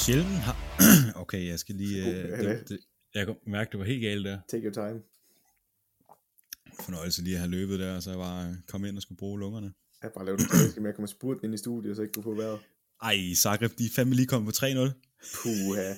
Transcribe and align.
Sjældent 0.00 0.42
har... 0.46 0.56
okay, 1.22 1.48
jeg 1.48 1.58
skal 1.58 1.74
lige... 1.74 2.02
Uh, 2.02 2.38
det, 2.38 2.68
det, 2.68 2.78
jeg 3.14 3.26
kan 3.26 3.36
mærke, 3.46 3.70
det 3.72 3.78
var 3.78 3.84
helt 3.84 4.02
galt 4.02 4.24
der. 4.24 4.40
Take 4.48 4.64
your 4.64 4.72
time. 4.72 5.02
Fornøjelse 6.80 7.22
lige 7.22 7.34
at 7.34 7.40
have 7.40 7.50
løbet 7.50 7.78
der, 7.78 7.96
og 7.96 8.02
så 8.02 8.14
bare 8.14 8.50
uh, 8.50 8.56
komme 8.68 8.88
ind 8.88 8.96
og 8.96 9.02
skulle 9.02 9.18
bruge 9.18 9.40
lungerne. 9.40 9.72
Jeg 10.02 10.10
bare 10.14 10.24
lavet 10.24 10.40
det 10.74 10.82
med 10.82 10.90
at 10.90 10.96
komme 10.96 11.08
spurgt 11.08 11.44
ind 11.44 11.54
i 11.54 11.56
studiet, 11.56 11.96
så 11.96 12.02
ikke 12.02 12.12
du 12.12 12.22
få 12.22 12.34
været. 12.34 12.60
Ej, 13.02 13.34
Zagreb, 13.34 13.78
de 13.78 13.84
er 13.84 13.90
fandme 13.96 14.14
lige 14.14 14.26
kommet 14.26 14.46
på 14.54 14.66
3-0. 14.66 14.68
Puha. 15.42 15.94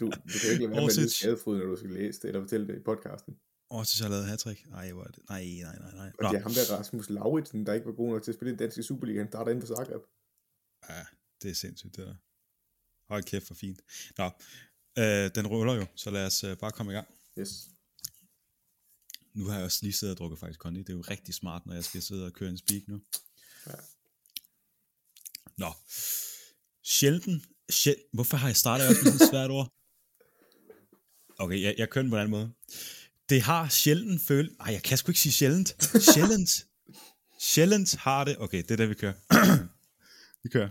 Du, 0.00 0.06
du 0.06 0.36
kan 0.40 0.50
ikke 0.50 0.62
lade 0.64 0.70
være 0.70 0.86
med 0.86 1.00
lidt 1.00 1.12
skadefryd, 1.12 1.58
når 1.58 1.66
du 1.66 1.76
skal 1.76 1.90
læse 1.90 2.20
det, 2.20 2.28
eller 2.28 2.40
fortælle 2.40 2.66
det 2.66 2.76
i 2.76 2.82
podcasten. 2.82 3.36
Aarhus 3.70 4.00
har 4.00 4.08
lavet 4.08 4.26
hat-trick. 4.26 4.60
Ej, 4.74 4.92
hvor 4.92 5.02
er 5.02 5.12
det? 5.16 5.22
Nej, 5.28 5.44
nej, 5.62 5.76
nej, 5.78 5.92
nej. 5.94 6.10
Og 6.18 6.24
det 6.30 6.38
er 6.38 6.42
ham 6.42 6.52
der 6.52 6.76
Rasmus 6.78 7.10
Lauritsen, 7.10 7.66
der 7.66 7.72
ikke 7.72 7.86
var 7.86 7.92
god 7.92 8.10
nok 8.12 8.22
til 8.22 8.30
at 8.30 8.34
spille 8.34 8.50
i 8.50 8.52
den 8.52 8.58
danske 8.58 8.82
Superliga. 8.82 9.18
Han 9.18 9.28
starter 9.28 9.52
ind 9.52 9.60
på 9.60 9.66
Zagreb. 9.66 10.02
Ja, 10.88 11.02
det 11.42 11.50
er 11.50 11.54
sindssygt, 11.54 11.96
det 11.96 12.06
der. 12.06 12.14
Hold 13.10 13.24
kæft, 13.24 13.46
for 13.46 13.54
fint. 13.54 13.80
Nå, 14.18 14.30
øh, 14.98 15.30
den 15.34 15.46
ruller 15.46 15.74
jo, 15.74 15.86
så 15.96 16.10
lad 16.10 16.26
os 16.26 16.44
øh, 16.44 16.56
bare 16.56 16.72
komme 16.72 16.92
i 16.92 16.94
gang. 16.94 17.08
Yes. 17.38 17.68
Nu 19.34 19.44
har 19.46 19.54
jeg 19.54 19.64
også 19.64 19.78
lige 19.82 19.92
siddet 19.92 20.14
og 20.14 20.18
drukket 20.18 20.38
faktisk 20.38 20.60
kondi. 20.60 20.80
Det 20.80 20.88
er 20.88 20.92
jo 20.92 21.00
rigtig 21.00 21.34
smart, 21.34 21.66
når 21.66 21.74
jeg 21.74 21.84
skal 21.84 22.02
sidde 22.02 22.26
og 22.26 22.32
køre 22.32 22.50
en 22.50 22.58
speak 22.58 22.82
nu. 22.88 23.00
Ja. 23.66 23.72
Nå. 25.56 25.72
Sjælden. 26.84 27.44
Sjæl... 27.70 27.96
Hvorfor 28.12 28.36
har 28.36 28.48
jeg 28.48 28.56
startet 28.56 28.88
også 28.88 29.00
med 29.04 29.12
sådan 29.12 29.26
et 29.26 29.30
svært 29.30 29.50
ord? 29.50 29.72
Okay, 31.38 31.62
jeg, 31.62 31.74
jeg 31.78 31.90
kører 31.90 32.02
den 32.02 32.10
på 32.10 32.16
en 32.16 32.20
anden 32.20 32.30
måde. 32.30 32.52
Det 33.28 33.42
har 33.42 33.68
sjældent 33.68 34.22
følt... 34.22 34.58
Nej, 34.58 34.72
jeg 34.72 34.82
kan 34.82 34.98
sgu 34.98 35.10
ikke 35.10 35.20
sige 35.20 35.32
sjældent. 35.32 35.76
Sjældent. 36.14 36.66
sjældent 37.40 37.94
har 37.94 38.24
det... 38.24 38.38
Okay, 38.38 38.62
det 38.62 38.70
er 38.70 38.76
det, 38.76 38.88
vi 38.88 38.94
kører. 38.94 39.14
vi 40.44 40.48
kører. 40.48 40.70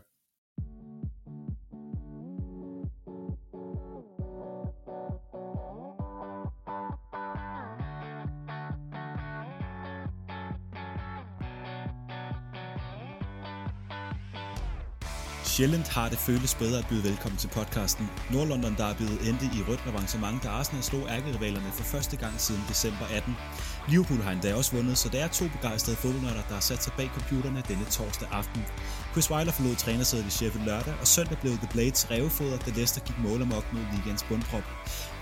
Sjældent 15.59 15.87
har 15.87 16.09
det 16.09 16.17
føles 16.17 16.55
bedre 16.55 16.79
at 16.79 16.87
byde 16.89 17.03
velkommen 17.03 17.37
til 17.37 17.47
podcasten. 17.47 18.05
Nordlondon, 18.31 18.75
der 18.77 18.85
er 18.85 18.95
blevet 18.99 19.29
endte 19.29 19.45
i 19.57 19.59
rødt 19.67 19.83
avancement, 19.91 20.43
da 20.43 20.49
Arsenal 20.49 20.83
slog 20.83 21.03
ærkerivalerne 21.15 21.71
for 21.71 21.83
første 21.83 22.15
gang 22.17 22.33
siden 22.45 22.63
december 22.69 23.05
18. 23.17 23.35
Liverpool 23.89 24.21
har 24.21 24.31
endda 24.31 24.55
også 24.55 24.75
vundet, 24.75 24.97
så 24.97 25.09
der 25.09 25.23
er 25.23 25.27
to 25.27 25.45
begejstrede 25.55 25.97
fodboldnørder, 25.97 26.43
der 26.49 26.53
har 26.59 26.65
sat 26.69 26.83
sig 26.83 26.93
bag 26.97 27.09
computerne 27.17 27.63
denne 27.67 27.85
torsdag 27.85 28.27
aften. 28.31 28.61
Chris 29.19 29.33
Weiler 29.33 29.55
forlod 29.59 29.75
trænersædet 29.85 30.25
i 30.31 30.33
Sheffield 30.37 30.65
lørdag, 30.69 30.93
og 31.01 31.07
søndag 31.15 31.37
blev 31.43 31.53
The 31.63 31.69
Blades 31.73 32.01
revefoder, 32.11 32.57
da 32.65 32.69
Leicester 32.77 33.01
gik 33.07 33.17
mål 33.25 33.39
amok 33.45 33.65
mod 33.75 33.85
ligens 33.93 34.23
bundprop. 34.29 34.65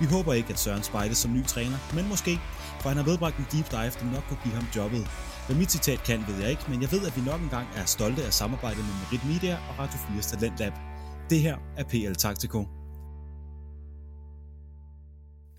Vi 0.02 0.06
håber 0.16 0.32
ikke, 0.40 0.50
at 0.54 0.60
Søren 0.64 0.84
spejles 0.90 1.18
som 1.24 1.32
ny 1.38 1.44
træner, 1.54 1.80
men 1.98 2.04
måske, 2.14 2.34
for 2.82 2.88
han 2.92 2.98
har 3.02 3.08
vedbragt 3.10 3.36
en 3.42 3.48
deep 3.54 3.68
dive, 3.76 3.94
der 4.00 4.08
nok 4.16 4.26
kunne 4.28 4.44
give 4.46 4.56
ham 4.60 4.68
jobbet. 4.78 5.04
Hvad 5.46 5.56
mit 5.62 5.72
citat 5.76 6.00
kan, 6.10 6.20
ved 6.30 6.38
jeg 6.44 6.50
ikke, 6.56 6.66
men 6.72 6.80
jeg 6.84 6.90
ved, 6.96 7.02
at 7.10 7.14
vi 7.18 7.22
nok 7.32 7.42
engang 7.48 7.68
er 7.80 7.86
stolte 7.96 8.22
af 8.30 8.34
samarbejdet 8.42 8.84
med 8.88 8.96
Merit 9.02 9.24
Media 9.32 9.56
og 9.68 9.74
Radio 9.82 9.98
4's 10.06 10.28
Talentlab. 10.32 10.74
Det 11.32 11.40
her 11.46 11.56
er 11.80 11.86
PL 11.92 12.16
Taktiko. 12.26 12.60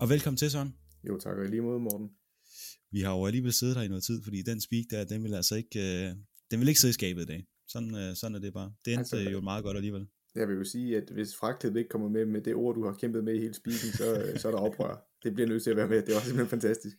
Og 0.01 0.05
velkommen 0.13 0.37
til, 0.41 0.49
Søren. 0.53 0.71
Jo, 1.07 1.13
tak 1.23 1.35
og 1.41 1.45
lige 1.53 1.63
måde, 1.67 1.79
Morten. 1.87 2.07
Vi 2.95 2.99
har 3.05 3.13
jo 3.17 3.21
alligevel 3.29 3.53
siddet 3.59 3.75
her 3.77 3.83
i 3.87 3.91
noget 3.93 4.03
tid, 4.09 4.17
fordi 4.25 4.39
den 4.49 4.59
speak 4.67 4.85
der, 4.91 4.99
den 5.11 5.19
vil 5.25 5.33
altså 5.39 5.55
ikke, 5.61 5.75
øh, 5.85 6.07
den 6.51 6.55
vil 6.59 6.67
ikke 6.71 6.81
sidde 6.83 6.95
i 6.97 6.99
skabet 7.01 7.23
i 7.27 7.31
dag. 7.33 7.41
Sådan, 7.69 7.95
øh, 7.95 8.15
sådan 8.15 8.35
er 8.35 8.39
det 8.39 8.53
bare. 8.53 8.71
Det 8.85 8.93
endte 8.93 9.17
altså, 9.17 9.31
jo 9.31 9.41
meget 9.41 9.63
godt 9.63 9.77
alligevel. 9.77 10.07
Jeg 10.35 10.47
vil 10.47 10.55
jo 10.55 10.63
sige, 10.63 10.97
at 10.97 11.09
hvis 11.09 11.35
fragtet 11.35 11.77
ikke 11.77 11.89
kommer 11.89 12.09
med 12.09 12.25
med 12.25 12.41
det 12.41 12.55
ord, 12.55 12.75
du 12.75 12.85
har 12.85 12.93
kæmpet 12.93 13.23
med 13.23 13.33
i 13.33 13.39
hele 13.39 13.53
speaken, 13.53 13.91
så, 13.91 14.31
så 14.41 14.47
er 14.47 14.51
der 14.51 14.59
oprør. 14.59 15.05
Det 15.23 15.33
bliver 15.33 15.47
nødt 15.47 15.63
til 15.63 15.69
at 15.69 15.77
være 15.77 15.87
med. 15.87 16.01
Det 16.01 16.15
var 16.15 16.21
simpelthen 16.21 16.47
fantastisk 16.47 16.97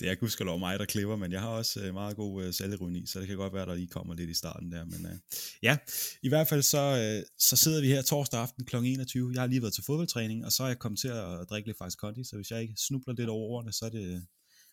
det 0.00 0.10
er 0.10 0.14
gudskelov 0.14 0.58
mig, 0.58 0.78
der 0.78 0.84
klipper, 0.84 1.16
men 1.16 1.32
jeg 1.32 1.40
har 1.40 1.48
også 1.48 1.80
øh, 1.80 1.94
meget 1.94 2.16
god 2.16 2.44
øh, 2.44 2.52
selvironi, 2.52 3.06
så 3.06 3.20
det 3.20 3.28
kan 3.28 3.36
godt 3.36 3.54
være, 3.54 3.66
der 3.66 3.74
lige 3.74 3.88
kommer 3.88 4.14
lidt 4.14 4.30
i 4.30 4.34
starten 4.34 4.72
der. 4.72 4.84
Men 4.84 5.06
øh, 5.06 5.18
ja, 5.62 5.76
i 6.22 6.28
hvert 6.28 6.48
fald 6.48 6.62
så, 6.62 6.82
øh, 7.02 7.22
så 7.38 7.56
sidder 7.56 7.80
vi 7.80 7.86
her 7.86 8.02
torsdag 8.02 8.40
aften 8.40 8.64
kl. 8.64 8.76
21. 8.76 9.30
Jeg 9.34 9.42
har 9.42 9.46
lige 9.46 9.62
været 9.62 9.74
til 9.74 9.84
fodboldtræning, 9.84 10.44
og 10.46 10.52
så 10.52 10.62
er 10.62 10.66
jeg 10.66 10.78
kommet 10.78 11.00
til 11.00 11.08
at 11.08 11.50
drikke 11.50 11.68
lidt 11.68 11.78
faktisk 11.78 11.98
kondi, 11.98 12.24
så 12.24 12.36
hvis 12.36 12.50
jeg 12.50 12.62
ikke 12.62 12.74
snubler 12.76 13.14
lidt 13.14 13.28
over 13.28 13.48
ordene, 13.48 13.72
så 13.72 13.84
er 13.84 13.90
det, 13.90 14.26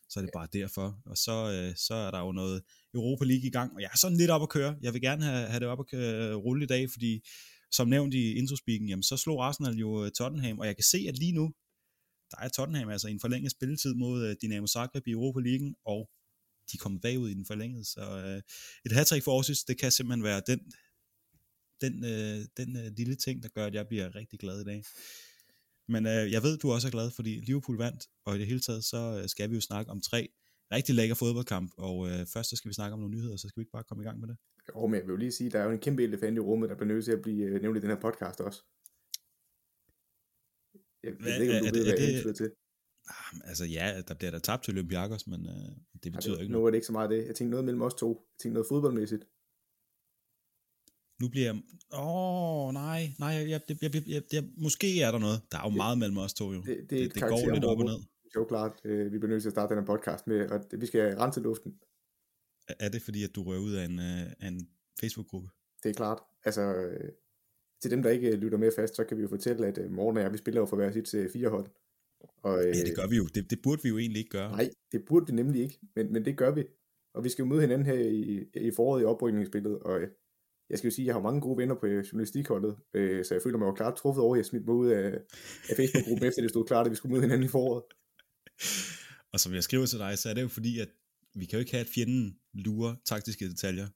så 0.09 0.19
er 0.19 0.22
det 0.22 0.31
bare 0.34 0.47
derfor. 0.53 1.01
Og 1.06 1.18
så, 1.18 1.51
øh, 1.51 1.75
så 1.75 1.94
er 1.94 2.12
der 2.12 2.19
jo 2.19 2.31
noget 2.31 2.63
Europa 2.94 3.25
League 3.25 3.47
i 3.47 3.51
gang, 3.51 3.73
og 3.73 3.81
jeg 3.81 3.90
er 3.94 3.97
sådan 3.97 4.18
lidt 4.18 4.31
op 4.31 4.41
at 4.41 4.50
køre. 4.50 4.75
Jeg 4.81 4.94
vil 4.94 5.01
gerne 5.01 5.23
have, 5.23 5.47
have 5.47 5.59
det 5.59 5.68
op 5.68 5.79
at 5.79 5.88
køre, 5.88 6.35
rulle 6.35 6.63
i 6.63 6.68
dag, 6.68 6.91
fordi 6.91 7.22
som 7.72 7.88
nævnt 7.88 8.13
i 8.13 8.34
introspeaken, 8.34 8.90
jamen 8.90 9.03
så 9.03 9.17
slog 9.17 9.46
Arsenal 9.46 9.75
jo 9.75 10.06
øh, 10.06 10.12
Tottenham, 10.12 10.59
og 10.59 10.66
jeg 10.67 10.75
kan 10.75 10.84
se, 10.84 11.06
at 11.07 11.17
lige 11.17 11.31
nu, 11.31 11.53
der 12.31 12.38
er 12.38 12.50
Tottenham 12.50 12.90
altså 12.90 13.07
i 13.07 13.12
en 13.12 13.19
forlænget 13.19 13.51
spilletid 13.51 13.94
mod 13.94 14.25
øh, 14.25 14.35
Dynamo 14.41 14.67
Zagreb 14.67 15.07
i 15.07 15.12
Europa 15.12 15.40
League, 15.40 15.75
og 15.85 16.09
de 16.72 16.78
kommer 16.78 17.00
bagud 17.00 17.29
i 17.29 17.34
den 17.34 17.46
forlængede, 17.46 17.85
så 17.85 18.01
øh, 18.25 18.41
et 18.85 18.91
hat 18.91 19.23
for 19.23 19.31
Aarhus, 19.31 19.63
det 19.63 19.79
kan 19.79 19.91
simpelthen 19.91 20.23
være 20.23 20.41
den, 20.47 20.59
den, 21.81 22.06
øh, 22.06 22.46
den 22.57 22.78
øh, 22.78 22.91
lille 22.97 23.16
ting, 23.16 23.44
der 23.44 23.50
gør, 23.50 23.66
at 23.66 23.73
jeg 23.73 23.88
bliver 23.88 24.16
rigtig 24.16 24.40
glad 24.40 24.62
i 24.62 24.63
dag. 24.63 24.84
Men 25.93 26.05
uh, 26.05 26.31
jeg 26.35 26.43
ved, 26.43 26.57
du 26.57 26.71
også 26.71 26.87
er 26.87 26.91
glad, 26.91 27.11
fordi 27.11 27.29
Liverpool 27.47 27.77
vandt, 27.77 28.01
og 28.25 28.35
i 28.35 28.39
det 28.39 28.47
hele 28.47 28.59
taget, 28.59 28.83
så 28.83 29.19
uh, 29.21 29.29
skal 29.29 29.49
vi 29.49 29.55
jo 29.55 29.61
snakke 29.61 29.91
om 29.91 30.01
tre 30.01 30.29
rigtig 30.71 30.95
lækker 30.95 31.15
fodboldkamp, 31.15 31.71
og 31.77 31.97
uh, 31.97 32.25
først 32.33 32.49
så 32.49 32.55
skal 32.55 32.69
vi 32.69 32.73
snakke 32.73 32.93
om 32.93 32.99
nogle 32.99 33.15
nyheder, 33.15 33.37
så 33.37 33.47
skal 33.47 33.59
vi 33.59 33.61
ikke 33.61 33.71
bare 33.71 33.83
komme 33.83 34.03
i 34.03 34.07
gang 34.07 34.19
med 34.19 34.27
det. 34.27 34.37
Jo, 34.69 34.87
men 34.87 34.95
jeg 34.95 35.03
vil 35.07 35.11
jo 35.11 35.17
lige 35.17 35.31
sige, 35.31 35.49
der 35.49 35.59
er 35.59 35.63
jo 35.63 35.71
en 35.71 35.79
kæmpe 35.79 36.03
elefant 36.03 36.37
i 36.37 36.39
rummet, 36.39 36.69
der 36.69 36.75
bliver 36.75 36.93
nødt 36.93 37.05
til 37.05 37.11
at 37.11 37.21
blive 37.21 37.55
uh, 37.55 37.61
nævnt 37.61 37.77
i 37.77 37.81
den 37.81 37.89
her 37.89 37.99
podcast 37.99 38.41
også. 38.41 38.59
Jeg, 41.03 41.13
ved 41.19 41.41
ikke, 41.41 41.53
om 41.53 41.59
du 41.59 41.67
er, 41.67 41.71
ved, 41.71 41.83
hvad 41.85 41.97
det, 41.97 42.25
jeg 42.25 42.35
til. 42.35 42.51
Ah, 43.09 43.49
altså 43.49 43.65
ja, 43.65 44.01
der 44.07 44.13
bliver 44.13 44.31
der 44.31 44.39
tabt 44.39 44.63
til 44.63 44.73
Olympiakos, 44.73 45.27
men 45.27 45.41
uh, 45.45 46.01
det 46.03 46.11
betyder 46.11 46.35
ja, 46.35 46.41
ikke 46.41 46.51
noget. 46.51 46.63
Nu 46.63 46.65
er 46.65 46.71
det 46.71 46.77
ikke 46.77 46.87
så 46.87 46.93
meget 46.93 47.09
det. 47.09 47.27
Jeg 47.27 47.35
tænkte 47.35 47.51
noget 47.51 47.65
mellem 47.65 47.81
os 47.81 47.93
to. 47.93 48.09
Jeg 48.33 48.39
tænkte 48.39 48.53
noget 48.53 48.67
fodboldmæssigt. 48.69 49.23
Nu 51.22 51.29
bliver 51.29 51.45
jeg... 51.45 51.55
Åh, 51.94 52.73
nej, 52.73 53.01
nej, 53.19 53.29
jeg, 53.29 53.50
jeg, 53.50 53.61
jeg, 53.69 53.95
jeg, 53.95 54.03
jeg, 54.07 54.23
jeg, 54.33 54.44
måske 54.57 55.01
er 55.01 55.11
der 55.11 55.19
noget. 55.19 55.41
Der 55.51 55.57
er 55.57 55.63
jo 55.63 55.69
det, 55.69 55.78
meget 55.78 55.97
mellem 55.97 56.17
os 56.17 56.33
to 56.33 56.53
jo. 56.53 56.61
Det, 56.61 56.78
det, 56.78 56.89
det, 56.89 57.13
det 57.16 57.22
går 57.22 57.53
lidt 57.53 57.66
op 57.66 57.79
og 57.79 57.85
ned. 57.85 58.00
Jo, 58.35 58.45
klart. 58.45 58.73
Øh, 58.83 59.11
vi 59.13 59.17
bliver 59.17 59.31
nødt 59.31 59.41
til 59.41 59.50
at 59.50 59.53
starte 59.53 59.75
den 59.75 59.81
her 59.81 59.85
podcast 59.85 60.28
med, 60.28 60.50
og 60.50 60.66
vi 60.81 60.85
skal 60.85 61.17
rense 61.17 61.41
luften. 61.41 61.79
Er 62.79 62.89
det 62.89 63.01
fordi, 63.01 63.23
at 63.23 63.35
du 63.35 63.44
rører 63.44 63.59
ud 63.59 63.73
af 63.73 63.85
en, 63.85 64.00
øh, 64.00 64.31
af 64.39 64.47
en 64.47 64.69
Facebook-gruppe? 65.00 65.50
Det 65.83 65.89
er 65.89 65.94
klart. 65.94 66.19
Altså, 66.44 66.61
øh, 66.61 67.09
til 67.81 67.91
dem, 67.91 68.03
der 68.03 68.09
ikke 68.09 68.28
øh, 68.31 68.34
lytter 68.34 68.57
med 68.57 68.72
fast, 68.75 68.95
så 68.95 69.03
kan 69.03 69.17
vi 69.17 69.22
jo 69.22 69.28
fortælle, 69.28 69.67
at 69.67 69.78
øh, 69.78 69.91
morgen 69.91 70.17
og 70.17 70.23
jeg, 70.23 70.34
vi 70.34 70.38
spiller 70.38 70.61
jo 70.61 70.66
for 70.66 70.75
hver 70.75 70.91
sit 70.91 71.13
øh, 71.13 71.29
fire 71.29 71.49
hold. 71.49 71.67
Og, 72.44 72.66
øh, 72.66 72.78
ja, 72.78 72.84
det 72.84 72.95
gør 72.95 73.07
vi 73.07 73.16
jo. 73.16 73.28
Det, 73.35 73.49
det 73.49 73.59
burde 73.63 73.84
vi 73.84 73.89
jo 73.89 73.97
egentlig 73.97 74.19
ikke 74.19 74.29
gøre. 74.29 74.51
Nej, 74.51 74.69
det 74.91 75.05
burde 75.05 75.25
vi 75.28 75.34
nemlig 75.34 75.61
ikke, 75.61 75.79
men, 75.95 76.13
men 76.13 76.25
det 76.25 76.38
gør 76.38 76.51
vi. 76.51 76.63
Og 77.13 77.23
vi 77.23 77.29
skal 77.29 77.44
jo 77.44 77.49
møde 77.49 77.61
hinanden 77.61 77.85
her 77.85 77.94
i, 77.94 78.45
i 78.53 78.72
foråret 78.72 79.01
i 79.01 79.05
oprykningsspillet, 79.05 79.79
og 79.79 80.01
øh, 80.01 80.07
jeg 80.69 80.78
skal 80.78 80.88
jo 80.88 80.95
sige, 80.95 81.03
at 81.03 81.07
jeg 81.07 81.16
har 81.16 81.22
mange 81.22 81.41
gode 81.41 81.57
venner 81.57 81.75
på 81.75 81.88
journalistikholdet, 81.88 82.75
øh, 82.94 83.25
så 83.25 83.33
jeg 83.33 83.41
føler 83.44 83.57
mig 83.57 83.66
jo 83.66 83.73
klart 83.73 83.95
truffet 83.95 84.23
over, 84.23 84.35
at 84.35 84.38
jeg 84.38 84.45
smidt 84.45 84.66
mig 84.66 84.75
ud 84.75 84.88
af, 84.88 85.07
af 85.69 85.75
Facebook-gruppen, 85.75 86.28
efter 86.28 86.41
det 86.41 86.50
stod 86.50 86.66
klart, 86.66 86.85
at 86.85 86.91
vi 86.91 86.95
skulle 86.95 87.11
møde 87.11 87.22
hinanden 87.22 87.45
i 87.45 87.47
foråret. 87.47 87.83
Og 89.33 89.39
som 89.39 89.53
jeg 89.53 89.63
skriver 89.63 89.85
til 89.85 90.00
dig, 90.00 90.17
så 90.17 90.29
er 90.29 90.33
det 90.33 90.41
jo 90.41 90.47
fordi, 90.47 90.79
at 90.79 90.89
vi 91.35 91.45
kan 91.45 91.57
jo 91.57 91.59
ikke 91.59 91.72
have, 91.72 91.81
at 91.81 91.91
fjenden 91.95 92.38
lurer 92.53 92.95
taktiske 93.05 93.50
detaljer 93.50 93.88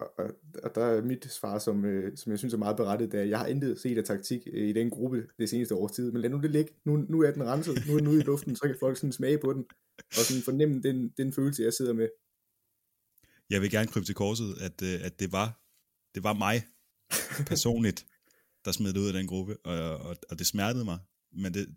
og, 0.00 0.12
og, 0.18 0.30
og 0.64 0.74
der 0.74 0.84
er 0.84 1.02
mit 1.02 1.32
svar, 1.32 1.58
som, 1.58 1.84
øh, 1.84 2.16
som 2.16 2.30
jeg 2.30 2.38
synes 2.38 2.54
er 2.54 2.58
meget 2.58 2.76
berettet, 2.76 3.12
det 3.12 3.20
er, 3.20 3.24
jeg 3.24 3.38
har 3.38 3.46
intet 3.46 3.80
set 3.80 3.98
af 3.98 4.04
taktik 4.04 4.40
øh, 4.52 4.68
i 4.68 4.72
den 4.72 4.90
gruppe 4.90 5.26
det 5.38 5.48
seneste 5.48 5.74
års 5.74 5.92
tid, 5.92 6.12
men 6.12 6.22
lad 6.22 6.30
nu 6.30 6.40
det 6.40 6.50
ligge. 6.50 6.72
Nu, 6.84 6.96
nu 6.96 7.20
er 7.22 7.30
den 7.30 7.44
renset, 7.44 7.86
nu 7.86 7.94
er 7.94 7.98
den 7.98 8.08
ude 8.08 8.20
i 8.20 8.24
luften, 8.24 8.56
så 8.56 8.62
kan 8.62 8.76
folk 8.80 8.96
sådan 8.96 9.12
smage 9.12 9.38
på 9.38 9.52
den, 9.52 9.64
og 9.98 10.22
sådan 10.28 10.42
fornemme 10.42 10.82
den, 10.82 11.08
den 11.16 11.32
følelse, 11.32 11.62
jeg 11.62 11.72
sidder 11.72 11.92
med. 11.92 12.08
Jeg 13.50 13.62
vil 13.62 13.70
gerne 13.70 13.88
krybe 13.88 14.06
til 14.06 14.14
korset, 14.14 14.54
at, 14.60 14.82
øh, 14.82 15.06
at 15.06 15.20
det 15.20 15.32
var 15.32 15.59
det 16.14 16.22
var 16.22 16.32
mig 16.32 16.62
personligt, 17.46 18.06
der 18.64 18.72
smed 18.72 18.92
det 18.92 19.00
ud 19.00 19.06
af 19.06 19.12
den 19.12 19.26
gruppe, 19.26 19.56
og, 19.64 19.96
og, 19.96 20.16
og 20.30 20.38
det 20.38 20.46
smertede 20.46 20.84
mig, 20.84 20.98
men 21.32 21.54
det, 21.54 21.76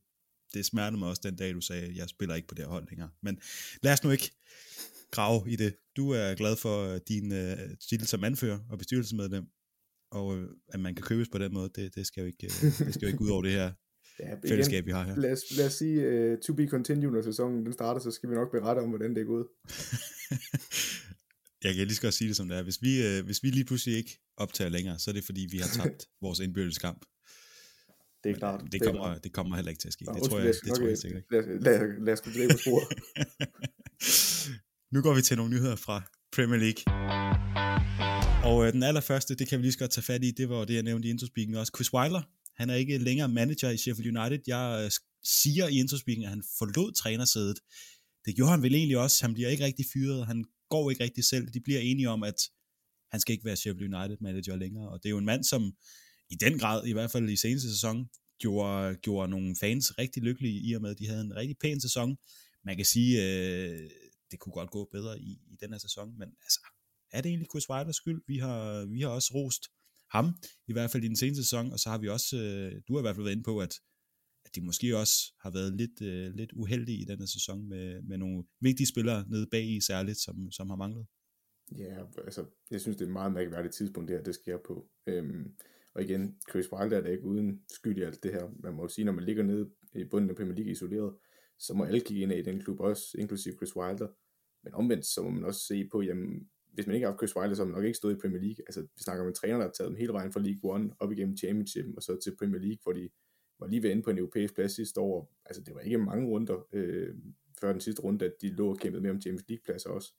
det 0.54 0.66
smertede 0.66 1.00
mig 1.00 1.10
også 1.10 1.22
den 1.26 1.36
dag, 1.36 1.54
du 1.54 1.62
sagde, 1.62 1.84
at 1.86 1.96
jeg 1.96 2.10
spiller 2.10 2.36
ikke 2.36 2.48
på 2.48 2.56
det 2.56 2.66
her 2.66 2.70
hold 2.70 2.88
længere. 2.90 3.10
Men 3.24 3.40
lad 3.84 3.94
os 3.94 4.04
nu 4.04 4.10
ikke 4.10 4.32
grave 5.12 5.52
i 5.52 5.56
det. 5.56 5.76
Du 5.98 6.10
er 6.10 6.36
glad 6.36 6.56
for 6.56 6.98
din 6.98 7.32
uh, 7.32 7.58
titel 7.90 8.08
som 8.08 8.24
anfører 8.24 8.60
og 8.70 8.78
bestyrelsesmedlem, 8.78 9.46
og 10.12 10.28
uh, 10.28 10.44
at 10.74 10.80
man 10.80 10.96
kan 10.96 11.04
købes 11.04 11.30
på 11.30 11.38
den 11.38 11.54
måde, 11.54 11.70
det, 11.76 11.96
det, 11.96 12.08
skal 12.08 12.22
jo 12.22 12.28
ikke, 12.28 12.48
uh, 12.48 12.86
det 12.86 12.94
skal 12.94 13.06
jo 13.06 13.08
ikke 13.08 13.22
ud 13.22 13.30
over 13.30 13.42
det 13.42 13.52
her 13.52 13.72
ja, 14.20 14.36
fællesskab, 14.50 14.86
vi 14.86 14.92
har 14.92 15.04
her. 15.04 15.16
Lad 15.16 15.32
os, 15.32 15.58
lad 15.58 15.66
os 15.66 15.74
sige, 15.74 16.32
uh, 16.32 16.40
to 16.40 16.54
be 16.54 16.68
continued, 16.68 17.12
når 17.12 17.22
sæsonen 17.22 17.66
den 17.66 17.74
starter, 17.74 18.02
så 18.02 18.12
skal 18.12 18.30
vi 18.30 18.36
nok 18.36 18.52
berette 18.52 18.80
om, 18.80 18.90
hvordan 18.90 19.16
det 19.16 19.22
er 19.22 19.26
gået. 19.26 19.48
jeg 21.64 21.76
kan 21.76 21.88
lige 21.88 21.96
så 21.96 22.02
godt 22.02 22.14
sige 22.14 22.28
det 22.28 22.36
som 22.36 22.50
det 22.50 22.58
er. 22.58 22.64
Hvis 22.64 22.82
vi, 22.82 23.20
uh, 23.20 23.26
hvis 23.26 23.44
vi 23.44 23.50
lige 23.50 23.66
pludselig 23.66 23.98
ikke 23.98 24.20
optager 24.38 24.70
længere, 24.70 25.00
så 25.00 25.12
er 25.12 25.14
det 25.14 25.24
fordi, 25.24 25.48
vi 25.52 25.58
har 25.58 25.68
tabt 25.68 26.08
vores 26.26 26.40
indbyrdeskamp. 26.40 27.06
Det 28.24 28.32
er 28.32 28.36
klart. 28.36 28.62
Det, 28.64 28.72
det, 28.72 28.82
kommer, 28.82 29.14
det, 29.14 29.24
det 29.24 29.34
kommer 29.34 29.56
heller 29.56 29.70
ikke 29.70 29.82
til 29.82 29.88
at 29.88 29.94
ske. 29.94 30.06
Nå, 30.06 30.14
det, 30.14 30.24
tror 30.24 30.40
jeg, 30.40 30.54
det 30.66 30.78
tror 30.78 30.88
jeg 30.88 30.98
sikkert 30.98 31.18
ikke. 31.18 31.32
Lad, 31.32 31.60
lad, 31.60 32.06
lad 32.06 32.14
os 32.14 32.22
gå 32.22 32.32
tilbage 32.32 32.50
på 32.50 32.58
sporet. 32.58 32.88
Nu 34.94 35.02
går 35.02 35.14
vi 35.14 35.22
til 35.22 35.38
nogle 35.38 35.54
nyheder 35.54 35.76
fra 35.76 36.04
Premier 36.36 36.60
League. 36.60 36.82
Og 38.50 38.66
øh, 38.66 38.74
den 38.74 38.84
allerførste, 38.84 39.36
det 39.36 39.48
kan 39.48 39.60
vi 39.60 39.64
lige 39.64 39.72
så 39.72 39.80
godt 39.80 39.92
tage 39.92 40.04
fat 40.04 40.24
i, 40.24 40.32
det 40.32 40.50
var 40.50 40.66
det, 40.66 40.74
jeg 40.74 40.84
nævnte 40.84 41.08
i 41.08 41.12
introspeaking 41.12 41.58
også. 41.58 41.72
Chris 41.76 41.94
Wilder, 41.94 42.22
han 42.58 42.70
er 42.70 42.76
ikke 42.76 42.98
længere 42.98 43.30
manager 43.30 43.70
i 43.70 43.78
Sheffield 43.78 44.18
United. 44.18 44.40
Jeg 44.48 44.82
øh, 44.86 44.92
siger 45.24 45.68
i 45.68 45.80
introspeaking, 45.80 46.26
at 46.26 46.30
han 46.30 46.44
forlod 46.58 46.94
trænersædet. 46.94 47.60
Det 48.26 48.36
gjorde 48.36 48.52
han 48.52 48.62
vel 48.62 48.76
egentlig 48.76 48.98
også. 48.98 49.26
Han 49.26 49.34
bliver 49.34 49.50
ikke 49.50 49.66
rigtig 49.66 49.86
fyret. 49.94 50.28
Han 50.28 50.46
går 50.76 50.90
ikke 50.90 51.04
rigtig 51.04 51.24
selv. 51.24 51.46
De 51.56 51.60
bliver 51.60 51.80
enige 51.80 52.10
om, 52.10 52.24
at 52.24 52.40
han 53.12 53.20
skal 53.20 53.34
ikke 53.34 53.46
være 53.46 53.56
Sheffield 53.56 53.94
United 53.94 54.18
manager 54.22 54.56
længere. 54.56 54.90
Og 54.90 54.98
det 55.04 55.08
er 55.10 55.16
jo 55.16 55.18
en 55.18 55.32
mand, 55.32 55.44
som 55.44 55.62
i 56.30 56.36
den 56.36 56.60
grad, 56.60 56.86
i 56.86 56.94
hvert 56.94 57.12
fald 57.12 57.30
i 57.30 57.36
seneste 57.36 57.70
sæson, 57.74 57.98
gjorde, 58.40 58.96
gjorde 58.96 59.32
nogle 59.32 59.56
fans 59.60 59.98
rigtig 59.98 60.24
lykkelige 60.24 60.60
i 60.68 60.74
og 60.74 60.82
med, 60.82 60.92
at 60.92 61.00
de 61.00 61.08
havde 61.08 61.22
en 61.22 61.36
rigtig 61.36 61.58
pæn 61.62 61.82
sæson. 61.82 62.18
Man 62.64 62.76
kan 62.76 62.86
sige, 62.86 63.12
øh, 63.24 63.90
det 64.32 64.40
kunne 64.40 64.54
godt 64.54 64.72
gå 64.72 64.90
bedre 64.92 65.22
i, 65.22 65.32
i 65.54 65.56
den 65.62 65.70
her 65.72 65.78
sæson, 65.78 66.18
men 66.20 66.30
altså, 66.46 66.60
er 67.12 67.22
det 67.22 67.30
egentlig 67.30 67.50
Chris 67.52 67.70
Weiders 67.70 67.96
skyld? 67.96 68.22
Vi 68.28 68.38
har, 68.38 68.86
vi 68.86 69.02
har 69.02 69.10
også 69.10 69.32
rost 69.34 69.64
ham, 70.16 70.26
i 70.68 70.74
hvert 70.74 70.92
fald 70.92 71.04
i 71.04 71.08
den 71.08 71.16
seneste 71.16 71.44
sæson, 71.44 71.72
og 71.72 71.80
så 71.80 71.90
har 71.90 71.98
vi 71.98 72.08
også, 72.10 72.38
øh, 72.38 72.82
du 72.88 72.94
har 72.94 73.00
i 73.00 73.06
hvert 73.06 73.16
fald 73.16 73.24
været 73.24 73.36
inde 73.36 73.50
på, 73.52 73.60
at, 73.60 73.74
at 74.54 74.56
de 74.56 74.66
måske 74.66 74.98
også 74.98 75.34
har 75.40 75.52
været 75.52 75.74
lidt, 75.74 76.02
øh, 76.02 76.36
lidt 76.36 76.52
uheldige 76.54 77.02
i 77.02 77.06
den 77.06 77.28
sæson 77.28 77.70
med, 77.70 78.02
med 78.02 78.18
nogle 78.18 78.44
vigtige 78.62 78.88
spillere 78.88 79.26
nede 79.30 79.48
bag 79.52 79.66
i 79.66 79.82
særligt, 79.82 80.18
som, 80.18 80.52
som 80.52 80.70
har 80.70 80.76
manglet. 80.76 81.06
Ja, 81.78 81.98
altså, 82.26 82.46
jeg 82.72 82.82
synes, 82.82 82.98
det 82.98 83.04
er 83.04 83.10
et 83.10 83.14
meget 83.14 83.34
mærkværdigt 83.34 83.74
tidspunkt, 83.74 84.08
det 84.08 84.18
her, 84.18 84.24
det 84.24 84.36
sker 84.36 84.58
på. 84.66 84.90
Øhm, 85.08 85.56
og 85.96 86.04
igen, 86.04 86.36
Chris 86.50 86.72
Wilder 86.72 86.98
er 86.98 87.02
da 87.02 87.10
ikke 87.10 87.24
uden 87.24 87.62
skyld 87.70 87.98
i 87.98 88.02
alt 88.02 88.24
det 88.24 88.32
her. 88.32 88.50
Man 88.60 88.74
må 88.74 88.82
jo 88.82 88.88
sige, 88.88 89.06
når 89.06 89.12
man 89.12 89.24
ligger 89.24 89.44
nede 89.44 89.70
i 89.96 90.04
bunden 90.04 90.30
af 90.30 90.36
Premier 90.36 90.56
League 90.56 90.72
isoleret, 90.72 91.14
så 91.60 91.74
må 91.74 91.84
alle 91.84 92.00
kigge 92.00 92.24
ind 92.24 92.32
i 92.32 92.42
den 92.42 92.62
klub 92.62 92.80
også, 92.80 93.04
inklusive 93.18 93.56
Chris 93.56 93.76
Wilder. 93.76 94.08
Men 94.64 94.74
omvendt, 94.74 95.06
så 95.06 95.24
må 95.24 95.30
man 95.30 95.44
også 95.44 95.62
se 95.68 95.88
på, 95.92 96.02
jamen, 96.02 96.50
hvis 96.74 96.88
man 96.88 96.96
ikke 96.96 97.06
har 97.06 97.12
haft 97.12 97.20
Chris 97.20 97.36
Wilder, 97.36 97.56
så 97.56 97.62
har 97.62 97.68
man 97.68 97.76
nok 97.76 97.86
ikke 97.86 97.98
stået 97.98 98.14
i 98.14 98.22
Premier 98.22 98.42
League. 98.42 98.64
Altså, 98.68 98.82
vi 98.82 99.04
snakker 99.04 99.24
om 99.24 99.28
en 99.28 99.36
træner, 99.36 99.58
der 99.58 99.64
har 99.64 99.72
taget 99.72 99.90
dem 99.90 99.98
hele 99.98 100.14
vejen 100.14 100.32
fra 100.34 100.40
League 100.40 100.74
One 100.74 100.94
op 101.00 101.12
igennem 101.12 101.38
Championship, 101.38 101.86
og 101.98 102.04
så 102.04 102.20
til 102.24 102.36
Premier 102.40 102.62
League, 102.62 102.80
hvor 102.84 102.94
de 102.94 103.10
var 103.60 103.68
lige 103.68 103.84
ved 103.84 103.90
inde 103.90 104.04
på 104.04 104.10
en 104.10 104.18
europæisk 104.18 104.56
plads 104.56 104.72
sidste 104.72 105.00
år. 105.00 105.34
Altså, 105.46 105.62
det 105.62 105.76
var 105.76 105.82
ikke 105.82 105.98
mange 105.98 106.28
runder 106.28 106.68
øh, 106.74 107.16
før 107.62 107.72
den 107.72 107.82
sidste 107.82 108.02
runde, 108.02 108.26
at 108.26 108.34
de 108.42 108.50
lå 108.50 108.70
og 108.70 108.80
kæmpede 108.80 109.02
med 109.04 109.12
om 109.12 109.22
Champions 109.22 109.50
League-pladser 109.50 109.90
også. 109.90 110.14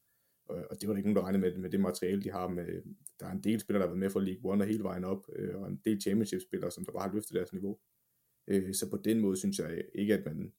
Og, 0.47 0.67
og 0.71 0.81
det 0.81 0.89
var 0.89 0.95
der 0.95 0.99
ikke 0.99 1.09
nogen, 1.09 1.17
der 1.17 1.23
regnede 1.23 1.41
med, 1.41 1.57
med 1.57 1.71
det 1.71 1.81
materiale, 1.81 2.23
de 2.23 2.31
har 2.31 2.49
med, 2.49 2.83
der 3.21 3.27
er 3.27 3.33
en 3.33 3.41
del 3.41 3.61
spillere, 3.61 3.81
der 3.81 3.87
har 3.87 3.93
været 3.93 3.99
med 3.99 4.11
for 4.11 4.21
League 4.21 4.53
One 4.53 4.65
og 4.65 4.69
hele 4.69 4.83
vejen 4.83 5.05
op, 5.05 5.27
øh, 5.37 5.61
og 5.61 5.69
en 5.69 5.81
del 5.85 6.01
championship-spillere, 6.01 6.71
som 6.71 6.85
der 6.85 6.93
bare 6.93 7.09
har 7.09 7.15
løftet 7.15 7.35
deres 7.35 7.53
niveau. 7.53 7.79
Øh, 8.49 8.75
så 8.75 8.91
på 8.91 8.97
den 8.97 9.21
måde 9.21 9.37
synes 9.37 9.59
jeg 9.59 9.85
ikke, 9.95 10.15
at 10.15 10.25
man, 10.25 10.53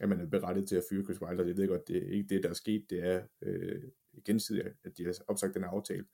at 0.00 0.08
man 0.08 0.20
er 0.20 0.26
berettet 0.26 0.68
til 0.68 0.76
at 0.76 0.84
fyre 0.90 1.04
Chris 1.04 1.22
Wilder. 1.22 1.44
Jeg 1.44 1.56
ved 1.56 1.68
godt, 1.68 1.88
det 1.88 1.96
er 1.96 2.10
ikke 2.10 2.34
det, 2.34 2.42
der 2.42 2.48
er 2.48 2.54
sket. 2.54 2.90
Det 2.90 3.06
er 3.06 3.22
øh, 3.42 3.82
gensidigt, 4.24 4.66
at 4.84 4.98
de 4.98 5.04
har 5.04 5.18
opsagt 5.28 5.54
den 5.54 5.62
her 5.62 5.70
aftale. 5.70 6.04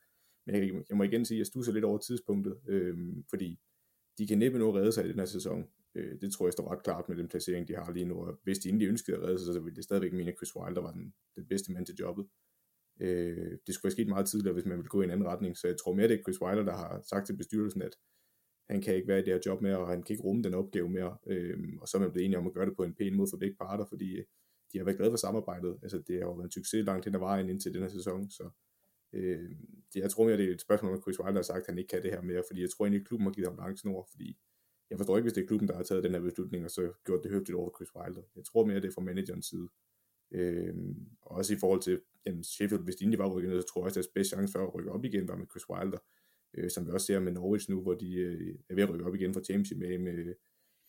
Men 0.47 0.55
jeg, 0.55 0.83
jeg 0.89 0.97
må 0.97 1.03
igen 1.03 1.25
sige, 1.25 1.37
at 1.37 1.39
jeg 1.39 1.47
stusser 1.47 1.73
lidt 1.73 1.85
over 1.85 1.99
tidspunktet, 1.99 2.61
øh, 2.67 2.97
fordi 3.31 3.61
de 4.19 4.27
kan 4.27 4.39
næppe 4.39 4.59
nå 4.59 4.69
at 4.69 4.75
redde 4.75 4.93
sig 4.93 5.05
i 5.05 5.09
den 5.09 5.19
her 5.19 5.27
sæson. 5.27 5.69
Øh, 5.95 6.21
det 6.21 6.33
tror 6.33 6.47
jeg 6.47 6.53
står 6.53 6.73
ret 6.73 6.83
klart 6.83 7.09
med 7.09 7.17
den 7.17 7.29
placering, 7.29 7.69
de 7.69 7.75
har 7.75 7.93
lige 7.93 8.05
nu. 8.05 8.15
Og 8.15 8.41
hvis 8.43 8.59
de 8.59 8.69
egentlig 8.69 8.89
ønskede 8.89 9.17
at 9.17 9.23
redde 9.23 9.39
sig, 9.39 9.55
så 9.55 9.61
ville 9.61 9.77
det 9.77 9.85
stadigvæk 9.85 10.13
mene, 10.13 10.31
at 10.31 10.37
Chris 10.39 10.57
Wilder 10.57 10.83
var 10.83 10.93
den, 10.93 11.15
den 11.37 11.47
bedste 11.47 11.73
mand 11.73 11.87
til 11.87 11.95
jobbet. 12.01 12.27
Øh, 13.01 13.59
det 13.67 13.75
skulle 13.75 13.91
have 13.91 13.97
sket 13.97 14.09
meget 14.09 14.27
tidligere, 14.27 14.53
hvis 14.55 14.65
man 14.65 14.77
ville 14.77 14.89
gå 14.89 15.01
i 15.01 15.05
en 15.05 15.11
anden 15.11 15.27
retning. 15.27 15.57
Så 15.57 15.67
jeg 15.67 15.77
tror 15.77 15.95
mere, 15.95 16.09
det 16.09 16.19
er 16.19 16.23
Chris 16.23 16.41
Wilder, 16.43 16.65
der 16.65 16.77
har 16.77 17.03
sagt 17.11 17.27
til 17.27 17.37
bestyrelsen, 17.37 17.83
at 17.83 17.97
han 18.71 18.83
kan 18.83 18.95
ikke 18.95 19.09
være 19.09 19.19
i 19.19 19.25
det 19.25 19.33
her 19.33 19.41
job 19.47 19.63
mere, 19.63 19.79
og 19.79 19.89
han 19.89 20.03
kan 20.03 20.15
ikke 20.15 20.25
rumme 20.25 20.43
den 20.43 20.55
opgave 20.55 20.91
mere. 20.91 21.17
Øh, 21.27 21.59
og 21.81 21.89
så 21.89 21.97
er 21.97 22.01
man 22.01 22.13
blevet 22.13 22.25
enige 22.25 22.39
om 22.39 22.47
at 22.47 22.55
gøre 22.55 22.67
det 22.67 22.77
på 22.77 22.85
en 22.85 22.95
pæn 22.95 23.17
måde 23.17 23.29
for 23.33 23.39
begge 23.39 23.57
parter, 23.57 23.85
fordi 23.85 24.17
de 24.73 24.79
har 24.79 24.85
været 24.85 24.97
glade 24.97 25.13
for 25.13 25.17
samarbejdet. 25.17 25.79
Altså, 25.83 25.99
det 26.07 26.15
har 26.17 26.27
jo 26.27 26.33
været 26.33 26.45
en 26.45 26.51
succes 26.51 26.87
langt 26.87 27.05
hen 27.05 27.15
ad 27.15 27.21
vejen 27.21 27.51
indtil 27.51 27.75
den 27.75 27.83
her 27.83 27.89
sæson, 27.89 28.31
så 28.31 28.51
øh, 29.13 29.51
det, 29.95 30.01
jeg 30.01 30.11
tror 30.11 30.25
mere, 30.25 30.37
det 30.37 30.49
er 30.49 30.55
et 30.55 30.61
spørgsmål, 30.61 30.95
om 30.95 31.03
Chris 31.03 31.21
Wilder 31.21 31.35
har 31.35 31.43
sagt, 31.43 31.61
at 31.61 31.67
han 31.67 31.79
ikke 31.79 31.89
kan 31.89 32.03
det 32.03 32.11
her 32.11 32.23
mere, 32.23 32.43
fordi 32.49 32.61
jeg 32.61 32.71
tror 32.71 32.85
egentlig, 32.85 33.01
at 33.01 33.07
klubben 33.07 33.27
har 33.27 33.33
givet 33.33 33.49
ham 33.49 33.57
lang 33.57 33.79
snor, 33.79 34.09
fordi 34.11 34.39
jeg 34.91 34.99
forstår 34.99 35.17
ikke, 35.17 35.25
hvis 35.25 35.33
det 35.33 35.43
er 35.43 35.47
klubben, 35.47 35.69
der 35.69 35.77
har 35.77 35.83
taget 35.83 36.05
den 36.05 36.13
her 36.13 36.21
beslutning, 36.21 36.65
og 36.65 36.71
så 36.71 36.93
gjort 37.05 37.23
det 37.23 37.31
høfligt 37.31 37.57
over 37.57 37.71
Chris 37.77 37.95
Wilder. 37.97 38.23
Jeg 38.37 38.45
tror 38.45 38.65
mere, 38.67 38.81
det 38.81 38.89
er 38.89 38.93
fra 38.93 39.03
managerens 39.03 39.47
side. 39.47 39.69
Øh, 40.33 40.75
og 41.23 41.37
også 41.37 41.55
i 41.55 41.57
forhold 41.57 41.83
til 41.83 42.01
jamen 42.27 42.45
Sheffield, 42.45 42.85
hvis 42.85 42.97
de 42.97 43.03
egentlig 43.03 43.19
var 43.19 43.29
rykket 43.35 43.51
ned, 43.53 43.63
så 43.63 43.69
tror 43.69 43.81
jeg 43.81 43.85
også, 43.85 44.01
at 44.01 44.05
deres 44.05 44.15
bedste 44.15 44.37
chance 44.37 44.53
for 44.53 44.67
at 44.67 44.75
rykke 44.75 44.93
op 44.93 45.05
igen 45.05 45.29
var 45.29 45.37
med 45.37 45.47
Chris 45.51 45.69
Wilder, 45.71 45.99
øh, 46.55 46.71
som 46.71 46.87
vi 46.87 46.91
også 46.91 47.07
ser 47.07 47.21
med 47.21 47.33
Norwich 47.33 47.71
nu, 47.71 47.83
hvor 47.83 47.95
de 47.95 48.15
øh, 48.15 48.55
er 48.71 48.75
ved 48.75 48.83
at 48.83 48.91
rykke 48.91 49.05
op 49.05 49.15
igen 49.15 49.35
fra 49.35 49.43
Championship 49.43 49.79
med, 49.79 49.99
med, 49.99 50.35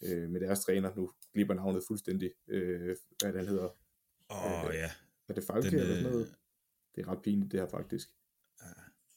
øh, 0.03 0.29
med 0.29 0.39
deres 0.39 0.59
træner. 0.59 0.95
Nu 0.95 1.11
glipper 1.33 1.53
navnet 1.53 1.83
fuldstændig, 1.87 2.31
øh, 2.47 2.95
hvad 3.21 3.33
den 3.33 3.47
hedder. 3.47 3.69
Åh, 4.29 4.65
oh, 4.65 4.73
ja. 4.73 4.89
Er 5.29 5.33
det 5.33 5.43
Falke 5.43 5.69
den, 5.69 5.79
eller 5.79 5.95
sådan 5.95 6.11
noget? 6.11 6.35
Det 6.95 7.01
er 7.01 7.07
ret 7.07 7.21
pinligt, 7.21 7.51
det 7.51 7.59
her 7.59 7.67
faktisk. 7.67 8.09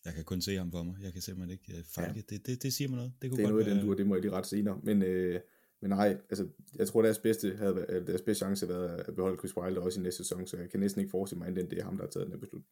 Jeg 0.04 0.14
kan 0.14 0.24
kun 0.24 0.40
se 0.40 0.56
ham 0.56 0.70
for 0.70 0.82
mig. 0.82 0.96
Jeg 1.02 1.12
kan 1.12 1.22
simpelthen 1.22 1.50
ikke... 1.50 1.78
Uh, 1.78 1.84
Falke, 1.94 2.12
ja. 2.16 2.36
det, 2.36 2.46
det, 2.46 2.62
det 2.62 2.72
siger 2.72 2.88
mig 2.88 2.96
noget. 2.96 3.12
Det, 3.22 3.30
kunne 3.30 3.36
det 3.38 3.44
er 3.44 3.50
godt 3.50 3.66
noget 3.66 3.74
i 3.74 3.78
den 3.78 3.86
dur, 3.86 3.94
det 3.94 4.06
må 4.06 4.14
jeg 4.14 4.22
lige 4.22 4.32
ret 4.32 4.46
senere. 4.46 4.80
Men, 4.82 5.02
øh, 5.02 5.40
men 5.80 5.90
nej, 5.90 6.16
altså, 6.30 6.48
jeg 6.74 6.88
tror, 6.88 7.02
deres 7.02 7.18
bedste, 7.18 7.56
havde, 7.56 7.76
været, 7.76 8.06
deres 8.06 8.22
bedste 8.22 8.44
chance 8.44 8.66
havde 8.66 8.80
været 8.80 9.04
at 9.08 9.14
beholde 9.14 9.38
Chris 9.38 9.56
Wilder 9.56 9.80
også 9.80 10.00
i 10.00 10.02
næste 10.02 10.24
sæson, 10.24 10.46
så 10.46 10.56
jeg 10.56 10.70
kan 10.70 10.80
næsten 10.80 11.00
ikke 11.00 11.10
forestille 11.10 11.38
mig, 11.38 11.48
at 11.48 11.70
det 11.70 11.78
er 11.78 11.84
ham, 11.84 11.96
der 11.96 12.04
har 12.04 12.10
taget 12.10 12.26
den 12.26 12.32
her 12.32 12.40
beslutning. 12.40 12.66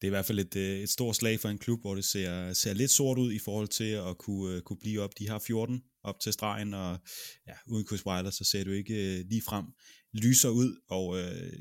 Det 0.00 0.06
er 0.06 0.08
i 0.08 0.16
hvert 0.16 0.26
fald 0.26 0.38
et, 0.38 0.56
øh, 0.56 0.78
et 0.78 0.88
stort 0.88 1.16
slag 1.16 1.40
for 1.40 1.48
en 1.48 1.58
klub, 1.58 1.80
hvor 1.80 1.94
det 1.94 2.04
ser, 2.04 2.52
ser 2.52 2.72
lidt 2.74 2.90
sort 2.90 3.18
ud 3.18 3.32
i 3.32 3.38
forhold 3.38 3.68
til 3.68 3.92
at 3.92 4.18
kunne, 4.18 4.54
øh, 4.54 4.62
kunne 4.62 4.76
blive 4.80 5.00
op. 5.00 5.18
De 5.18 5.28
har 5.28 5.38
14 5.38 5.82
op 6.02 6.20
til 6.20 6.32
stregen, 6.32 6.74
og 6.74 6.98
ja, 7.46 7.54
uden 7.66 7.86
Chris 7.86 8.06
Wilder, 8.06 8.30
så 8.30 8.44
ser 8.44 8.64
du 8.64 8.70
ikke 8.70 9.22
lige 9.22 9.42
frem 9.42 9.64
lyser 10.12 10.48
ud, 10.48 10.80
og 10.88 11.18
øh, 11.18 11.52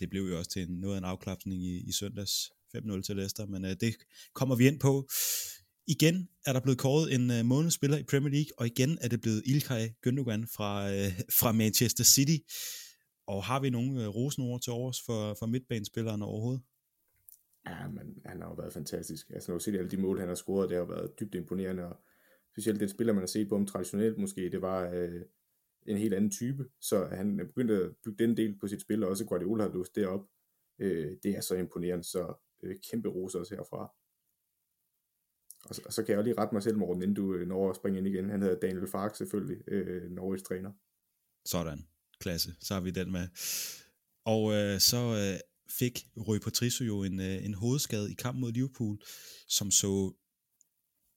det 0.00 0.10
blev 0.10 0.22
jo 0.22 0.38
også 0.38 0.50
til 0.50 0.62
en, 0.62 0.80
noget 0.80 0.94
af 0.94 0.98
en 0.98 1.04
afklapsning 1.04 1.62
i, 1.62 1.88
i 1.88 1.92
søndags 1.92 2.32
5-0 2.76 3.02
til 3.02 3.16
Leicester, 3.16 3.46
men 3.46 3.64
øh, 3.64 3.76
det 3.80 3.96
kommer 4.34 4.56
vi 4.56 4.66
ind 4.66 4.80
på. 4.80 5.08
Igen 5.86 6.28
er 6.46 6.52
der 6.52 6.60
blevet 6.60 6.78
kåret 6.78 7.14
en 7.14 7.30
øh, 7.30 7.44
månedsspiller 7.44 7.98
i 7.98 8.02
Premier 8.02 8.32
League, 8.32 8.52
og 8.58 8.66
igen 8.66 8.98
er 9.00 9.08
det 9.08 9.20
blevet 9.20 9.42
Ilkay 9.46 9.88
Gündogan 10.06 10.42
fra, 10.56 10.92
øh, 10.92 11.12
fra 11.40 11.52
Manchester 11.52 12.04
City. 12.04 12.38
Og 13.26 13.44
har 13.44 13.60
vi 13.60 13.70
nogle 13.70 13.92
uh, 13.92 14.02
øh, 14.02 14.08
rosenord 14.08 14.60
til 14.60 14.72
overs 14.72 15.02
for, 15.06 15.34
for 15.38 15.46
midtbanespilleren 15.46 16.22
overhovedet? 16.22 16.62
Ja, 17.66 17.88
men 17.88 18.06
han 18.26 18.40
har 18.40 18.48
jo 18.48 18.54
været 18.54 18.72
fantastisk. 18.72 19.30
Altså 19.30 19.50
når 19.50 19.58
du 19.58 19.64
ser 19.64 19.78
alle 19.78 19.90
de 19.90 19.96
mål, 19.96 20.18
han 20.18 20.28
har 20.28 20.34
scoret, 20.34 20.70
det 20.70 20.78
har 20.78 20.84
været 20.84 21.20
dybt 21.20 21.34
imponerende, 21.34 21.84
og 21.84 21.96
specielt 22.52 22.80
den 22.80 22.88
spiller, 22.88 23.12
man 23.12 23.22
har 23.22 23.26
set 23.26 23.48
på 23.48 23.56
ham 23.56 23.66
traditionelt 23.66 24.18
måske, 24.18 24.50
det 24.50 24.62
var 24.62 24.90
øh, 24.90 25.20
en 25.86 25.96
helt 25.96 26.14
anden 26.14 26.30
type, 26.30 26.64
så 26.80 27.04
han 27.04 27.40
er 27.40 27.44
begyndt 27.44 27.70
at 27.70 27.96
bygge 28.04 28.24
den 28.24 28.36
del 28.36 28.58
på 28.58 28.68
sit 28.68 28.80
spil, 28.80 29.04
og 29.04 29.10
også 29.10 29.24
Guardiola 29.24 29.62
har 29.62 29.70
låst 29.70 29.96
det 29.96 30.06
op. 30.06 30.26
Øh, 30.78 31.16
det 31.22 31.36
er 31.36 31.40
så 31.40 31.54
imponerende, 31.54 32.04
så 32.04 32.34
øh, 32.62 32.76
kæmpe 32.90 33.08
ros 33.08 33.34
også 33.34 33.54
herfra. 33.54 33.92
Og 35.64 35.74
så, 35.74 35.82
og 35.86 35.92
så 35.92 36.02
kan 36.02 36.12
jeg 36.12 36.18
jo 36.18 36.22
lige 36.22 36.38
rette 36.38 36.54
mig 36.54 36.62
selv, 36.62 36.76
Morten, 36.76 37.02
inden 37.02 37.16
du 37.16 37.34
øh, 37.34 37.48
når 37.48 37.70
at 37.70 37.76
springe 37.76 37.98
ind 37.98 38.06
igen. 38.06 38.30
Han 38.30 38.42
hedder 38.42 38.60
Daniel 38.60 38.88
Fark 38.88 39.16
selvfølgelig, 39.16 39.68
øh, 39.68 40.10
Norges 40.10 40.42
træner. 40.42 40.72
Sådan, 41.44 41.86
klasse. 42.20 42.54
Så 42.60 42.74
har 42.74 42.80
vi 42.80 42.90
den 42.90 43.12
med. 43.12 43.28
Og 44.24 44.52
øh, 44.52 44.80
så 44.80 44.96
øh, 44.96 45.40
fik 45.70 46.06
Rui 46.16 46.38
Patricio 46.38 46.84
jo 46.86 47.02
en, 47.02 47.20
øh, 47.20 47.44
en 47.44 47.54
hovedskade 47.54 48.12
i 48.12 48.14
kamp 48.14 48.38
mod 48.38 48.52
Liverpool, 48.52 48.98
som 49.48 49.70
så 49.70 50.14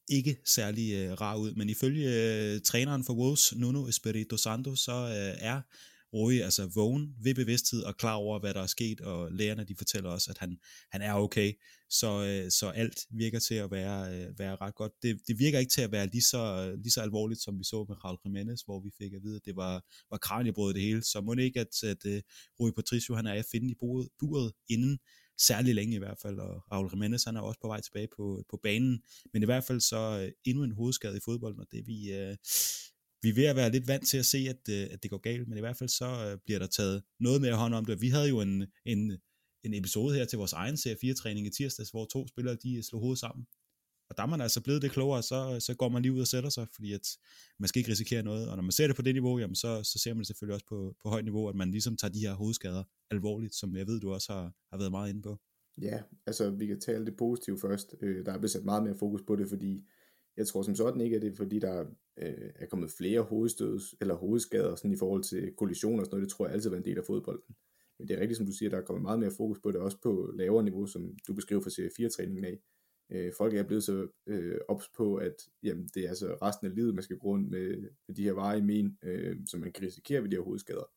ikke 0.10 0.38
særlig 0.46 0.94
øh, 0.94 1.12
rar 1.22 1.36
ud, 1.36 1.54
men 1.54 1.70
ifølge 1.70 2.08
øh, 2.10 2.62
træneren 2.62 3.04
for 3.04 3.14
Wolves, 3.14 3.56
Nuno 3.56 3.88
Espirito 3.88 4.38
Santo, 4.38 4.76
så 4.76 4.92
øh, 4.92 5.38
er 5.40 5.62
Rui 6.14 6.40
altså 6.40 6.72
vågen 6.76 7.16
ved 7.24 7.36
bevidsthed 7.36 7.84
og 7.84 7.98
klar 7.98 8.14
over, 8.14 8.40
hvad 8.40 8.54
der 8.54 8.62
er 8.62 8.68
sket, 8.68 9.02
og 9.02 9.32
lægerne 9.32 9.64
de 9.64 9.76
fortæller 9.78 10.10
også, 10.10 10.32
at 10.32 10.38
han, 10.38 10.58
han 10.92 11.02
er 11.02 11.14
okay, 11.14 11.54
så, 11.90 12.24
øh, 12.26 12.52
så 12.52 12.70
alt 12.70 13.00
virker 13.12 13.40
til 13.40 13.56
at 13.56 13.72
være, 13.72 14.16
øh, 14.16 14.40
være 14.40 14.56
ret 14.56 14.76
godt. 14.76 14.92
Det, 15.02 15.20
det 15.28 15.40
virker 15.40 15.60
ikke 15.60 15.72
til 15.72 15.82
at 15.82 15.92
være 15.92 16.08
lige 16.08 16.22
så, 16.22 16.74
lige 16.84 16.92
så 16.92 17.02
alvorligt, 17.02 17.42
som 17.42 17.60
vi 17.60 17.64
så 17.64 17.86
med 17.90 18.04
Raul 18.06 18.18
Jimenez, 18.26 18.62
hvor 18.62 18.80
vi 18.80 18.92
fik 18.98 19.14
at 19.14 19.24
vide, 19.24 19.36
at 19.36 19.46
det 19.46 19.56
var, 19.56 19.86
var 20.10 20.18
kranjebrød 20.18 20.74
det 20.74 20.82
hele, 20.82 21.04
så 21.04 21.22
må 21.22 21.36
det 21.36 21.44
ikke, 21.44 21.60
at, 21.60 21.84
at 21.84 22.06
øh, 22.06 22.22
Rui 22.60 22.72
Patricio 22.72 23.16
han 23.16 23.26
er 23.26 23.34
at 23.34 23.46
finde 23.52 23.72
i 23.72 23.76
buret, 23.80 24.10
buret 24.20 24.52
inden 24.70 25.00
særlig 25.38 25.76
længe 25.76 25.96
i 25.96 26.00
hvert 26.00 26.18
fald, 26.22 26.40
og 26.40 26.64
Raul 26.72 26.90
Jimenez 26.94 27.24
han 27.24 27.36
er 27.36 27.42
også 27.42 27.60
på 27.62 27.68
vej 27.68 27.82
tilbage 27.82 28.08
på, 28.18 28.46
på 28.50 28.60
banen, 28.64 29.02
men 29.34 29.44
i 29.44 29.46
hvert 29.46 29.64
fald 29.64 29.80
så 29.80 30.20
øh, 30.24 30.32
endnu 30.46 30.64
en 30.64 30.72
hovedskade 30.72 31.18
i 31.18 31.20
fodbolden, 31.26 31.60
og 31.60 31.68
det 31.72 31.88
vi, 31.88 32.14
øh, 32.14 32.36
vi 33.22 33.30
er 33.30 33.34
ved 33.34 33.46
at 33.46 33.56
være 33.56 33.72
lidt 33.72 33.88
vant 33.88 34.08
til 34.08 34.18
at 34.18 34.26
se, 34.26 34.38
at, 34.38 34.70
øh, 34.70 34.88
at 34.92 35.04
det 35.04 35.12
går 35.12 35.18
galt, 35.18 35.48
men 35.48 35.58
i 35.58 35.62
hvert 35.62 35.78
fald 35.78 35.90
så 35.90 36.06
øh, 36.06 36.38
bliver 36.46 36.60
der 36.60 36.68
taget 36.68 37.04
noget 37.20 37.42
mere 37.42 37.56
hånd 37.56 37.74
om 37.74 37.86
det. 37.86 38.02
Vi 38.02 38.10
havde 38.10 38.30
jo 38.30 38.42
en, 38.42 38.66
en, 38.86 39.18
en 39.64 39.74
episode 39.74 40.16
her 40.16 40.26
til 40.26 40.38
vores 40.38 40.54
egen 40.54 40.78
serie 40.78 40.98
4-træning 41.04 41.48
i 41.48 41.50
tirsdags, 41.50 41.90
hvor 41.90 42.06
to 42.06 42.28
spillere 42.28 42.56
de 42.64 42.76
øh, 42.76 42.84
slog 42.84 43.02
hovedet 43.02 43.20
sammen. 43.20 43.46
Og 44.10 44.18
der 44.18 44.24
er 44.24 44.28
man 44.28 44.42
altså 44.42 44.62
blevet 44.62 44.82
det 44.82 44.92
klogere, 44.92 45.24
så, 45.24 45.60
så 45.60 45.76
går 45.76 45.90
man 45.90 46.02
lige 46.02 46.14
ud 46.14 46.22
og 46.22 46.28
sætter 46.28 46.50
sig, 46.50 46.68
fordi 46.76 46.94
at 46.94 47.08
man 47.60 47.68
skal 47.68 47.80
ikke 47.80 47.92
risikere 47.92 48.24
noget. 48.24 48.50
Og 48.50 48.56
når 48.56 48.64
man 48.64 48.72
ser 48.72 48.88
det 48.88 48.96
på 48.96 49.02
det 49.02 49.16
niveau, 49.16 49.40
jamen 49.40 49.56
så, 49.56 49.84
så 49.84 50.00
ser 50.00 50.14
man 50.14 50.20
det 50.20 50.28
selvfølgelig 50.28 50.54
også 50.54 50.66
på, 50.66 50.96
på 51.04 51.10
højt 51.10 51.24
niveau, 51.24 51.50
at 51.50 51.56
man 51.56 51.72
ligesom 51.72 51.98
tager 51.98 52.12
de 52.12 52.20
her 52.20 52.34
hovedskader 52.34 52.84
alvorligt, 53.12 53.56
som 53.56 53.76
jeg 53.76 53.88
ved, 53.88 54.00
du 54.00 54.14
også 54.14 54.34
har, 54.34 54.54
har 54.72 54.78
været 54.78 54.92
meget 54.92 55.10
inde 55.10 55.22
på. 55.22 55.38
Ja, 55.82 56.02
altså 56.28 56.50
vi 56.50 56.66
kan 56.66 56.80
tale 56.80 57.06
det 57.06 57.18
positive 57.18 57.60
først. 57.60 57.96
Øh, 58.02 58.26
der 58.26 58.32
er 58.32 58.38
blevet 58.38 58.52
sat 58.52 58.66
meget 58.66 58.84
mere 58.84 58.96
fokus 58.96 59.22
på 59.28 59.36
det, 59.36 59.50
fordi 59.50 59.86
jeg 60.38 60.48
tror 60.48 60.62
som 60.62 60.76
sådan 60.76 61.02
ikke, 61.02 61.16
at 61.16 61.22
det 61.22 61.32
er 61.32 61.36
fordi, 61.36 61.60
der 61.60 61.86
øh, 62.18 62.50
er 62.56 62.66
kommet 62.66 62.92
flere 62.92 63.22
hovedstød 63.22 63.80
eller 64.02 64.16
hovedskader 64.16 64.76
sådan 64.76 64.92
i 64.92 64.98
forhold 64.98 65.24
til 65.24 65.54
kollisioner 65.58 66.00
og 66.00 66.06
sådan 66.06 66.16
noget. 66.16 66.30
Det 66.30 66.36
tror 66.36 66.46
jeg 66.46 66.54
altid 66.54 66.70
har 66.70 66.76
været 66.76 66.86
en 66.86 66.92
del 66.92 66.98
af 66.98 67.06
fodbolden. 67.06 67.56
Men 68.00 68.08
det 68.08 68.16
er 68.16 68.22
rigtigt, 68.22 68.38
som 68.38 68.46
du 68.46 68.52
siger, 68.52 68.70
der 68.70 68.78
er 68.78 68.82
kommet 68.82 69.02
meget 69.02 69.20
mere 69.20 69.32
fokus 69.32 69.60
på 69.60 69.72
det, 69.72 69.82
også 69.82 69.98
på 70.04 70.32
lavere 70.34 70.64
niveau, 70.64 70.86
som 70.86 71.16
du 71.28 71.34
beskriver 71.34 71.62
for 71.62 71.70
Serie 71.70 71.90
4-træningen 72.00 72.46
af. 72.46 72.60
Øh, 73.12 73.34
folk 73.38 73.54
er 73.54 73.64
blevet 73.64 73.84
så 73.84 74.08
øh, 74.28 74.60
ops 74.68 74.90
på, 74.98 75.16
at 75.16 75.36
jamen, 75.64 75.90
det 75.94 76.06
er 76.06 76.10
altså 76.10 76.38
resten 76.42 76.68
af 76.68 76.76
livet, 76.76 76.96
man 76.96 77.04
skal 77.04 77.18
gå 77.18 77.28
rundt 77.28 77.50
med, 77.50 77.90
med 78.08 78.16
de 78.16 78.24
her 78.24 78.34
varer 78.34 78.58
i 78.58 78.62
men, 78.62 78.98
øh, 79.04 79.38
som 79.48 79.60
man 79.60 79.72
kan 79.72 79.84
risikere 79.84 80.24
ved 80.24 80.30
de 80.30 80.36
her 80.36 80.44
hovedskader. 80.44 80.92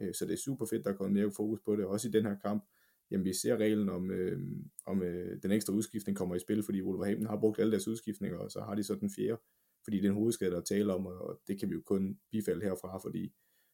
Øh, 0.00 0.14
så 0.14 0.24
det 0.24 0.32
er 0.32 0.36
super 0.36 0.66
fedt, 0.66 0.84
der 0.84 0.90
er 0.90 0.96
kommet 0.96 1.14
mere 1.14 1.32
fokus 1.36 1.60
på 1.64 1.76
det, 1.76 1.84
også 1.84 2.08
i 2.08 2.10
den 2.10 2.24
her 2.24 2.36
kamp. 2.38 2.64
Jamen, 3.10 3.24
vi 3.24 3.32
ser 3.32 3.56
reglen 3.56 3.88
om, 3.88 4.10
øh, 4.10 4.40
om 4.86 5.02
øh, 5.02 5.42
den 5.42 5.50
ekstra 5.50 5.72
udskiftning 5.72 6.18
kommer 6.18 6.34
i 6.34 6.38
spil, 6.38 6.62
fordi 6.62 6.82
Wolverhampton 6.82 7.26
har 7.26 7.40
brugt 7.40 7.58
alle 7.58 7.70
deres 7.70 7.88
udskiftninger, 7.88 8.38
og 8.38 8.50
så 8.50 8.60
har 8.60 8.74
de 8.74 8.82
så 8.82 8.94
den 8.94 9.10
fjerde, 9.10 9.40
fordi 9.84 10.00
den 10.00 10.12
hovedskade, 10.12 10.50
der 10.50 10.60
taler 10.60 10.94
om, 10.94 11.06
og 11.06 11.40
det 11.46 11.60
kan 11.60 11.68
vi 11.70 11.74
jo 11.74 11.82
kun 11.86 12.18
bifalde 12.30 12.64
herfra, 12.64 12.98
fordi 12.98 13.32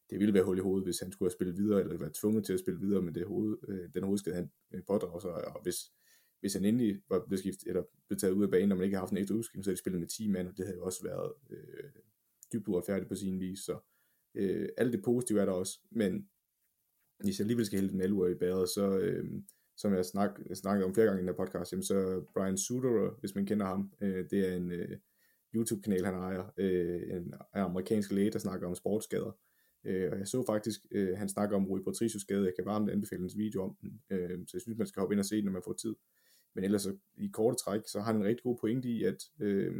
det 0.09 0.19
ville 0.19 0.33
være 0.33 0.43
hul 0.43 0.57
i 0.57 0.61
hovedet, 0.61 0.85
hvis 0.85 0.99
han 0.99 1.11
skulle 1.11 1.27
have 1.27 1.33
spillet 1.33 1.57
videre, 1.57 1.81
eller 1.81 1.97
være 1.97 2.11
tvunget 2.13 2.45
til 2.45 2.53
at 2.53 2.59
spille 2.59 2.79
videre 2.79 3.01
med 3.01 3.13
det 3.13 3.25
hoved, 3.25 3.57
øh, 3.67 3.89
den 3.93 4.03
hovedskade, 4.03 4.35
han 4.35 4.51
øh, 4.73 4.81
pådrager 4.87 5.19
sig, 5.19 5.55
og 5.55 5.63
hvis, 5.63 5.77
hvis 6.43 6.53
han 6.53 6.65
endelig 6.65 7.01
var 7.09 7.25
blevet, 7.27 7.39
skiftet, 7.39 7.67
eller 7.67 7.83
blevet 8.07 8.21
taget 8.21 8.33
ud 8.33 8.43
af 8.43 8.51
banen, 8.51 8.71
og 8.71 8.77
man 8.77 8.85
ikke 8.85 8.95
har 8.95 9.01
haft 9.01 9.11
en 9.11 9.17
ekstra 9.17 9.35
udskiftning, 9.35 9.63
så 9.63 9.69
havde 9.69 9.75
de 9.75 9.79
spillet 9.79 9.99
med 9.99 10.07
10 10.07 10.27
mand, 10.27 10.47
og 10.47 10.57
det 10.57 10.65
havde 10.65 10.77
jo 10.77 10.85
også 10.85 11.03
været 11.03 11.33
øh, 11.49 11.89
dybt 12.53 12.67
uretfærdigt 12.67 13.09
på 13.09 13.15
sin 13.15 13.39
vis, 13.39 13.59
så 13.59 13.79
øh, 14.35 14.69
alt 14.77 14.93
det 14.93 15.03
positive 15.03 15.41
er 15.41 15.45
der 15.45 15.51
også, 15.51 15.79
men 15.91 16.29
hvis 17.19 17.39
jeg 17.39 17.43
alligevel 17.43 17.65
skal 17.65 17.79
hælde 17.79 17.93
den 17.93 18.01
alvor 18.01 18.27
i 18.27 18.35
bæret, 18.35 18.69
så, 18.69 18.97
øh, 18.97 19.25
som 19.77 19.93
jeg 19.93 20.05
snak, 20.05 20.39
snakket 20.53 20.85
om 20.85 20.93
flere 20.93 21.07
gange 21.07 21.19
i 21.19 21.21
den 21.21 21.29
her 21.29 21.45
podcast, 21.45 21.71
jamen, 21.71 21.83
så 21.83 22.25
Brian 22.33 22.57
Suderer, 22.57 23.17
hvis 23.19 23.35
man 23.35 23.45
kender 23.45 23.65
ham, 23.65 23.93
øh, 24.01 24.29
det 24.29 24.47
er 24.49 24.55
en 24.55 24.71
øh, 24.71 24.97
YouTube-kanal, 25.55 26.05
han 26.05 26.15
ejer, 26.15 26.53
øh, 26.57 27.01
en 27.17 27.33
amerikansk 27.53 28.11
læge, 28.11 28.31
der 28.31 28.39
snakker 28.39 28.67
om 28.67 28.75
sportsskader, 28.75 29.31
øh, 29.85 30.11
og 30.11 30.19
jeg 30.19 30.27
så 30.27 30.43
faktisk, 30.45 30.79
øh, 30.91 31.17
han 31.17 31.29
snakker 31.29 31.55
om 31.55 31.65
Rui 31.65 31.83
Patricios 31.83 32.21
skade, 32.21 32.45
jeg 32.45 32.53
kan 32.55 32.65
varmt 32.65 32.89
anbefale 32.89 33.21
hans 33.21 33.37
video 33.37 33.63
om 33.63 33.77
den, 33.81 34.01
øh, 34.09 34.39
så 34.47 34.51
jeg 34.53 34.61
synes, 34.61 34.77
man 34.77 34.87
skal 34.87 34.99
hoppe 34.99 35.13
ind 35.13 35.19
og 35.19 35.25
se 35.25 35.35
den, 35.35 35.45
når 35.45 35.51
man 35.51 35.63
får 35.65 35.73
tid. 35.73 35.95
Men 36.55 36.63
ellers 36.63 36.81
så, 36.81 36.95
i 37.17 37.27
korte 37.33 37.57
træk, 37.57 37.81
så 37.87 37.99
har 37.99 38.05
han 38.05 38.15
en 38.15 38.27
rigtig 38.27 38.43
god 38.43 38.57
pointe 38.61 38.89
i, 38.89 39.03
at 39.03 39.17
øh, 39.39 39.73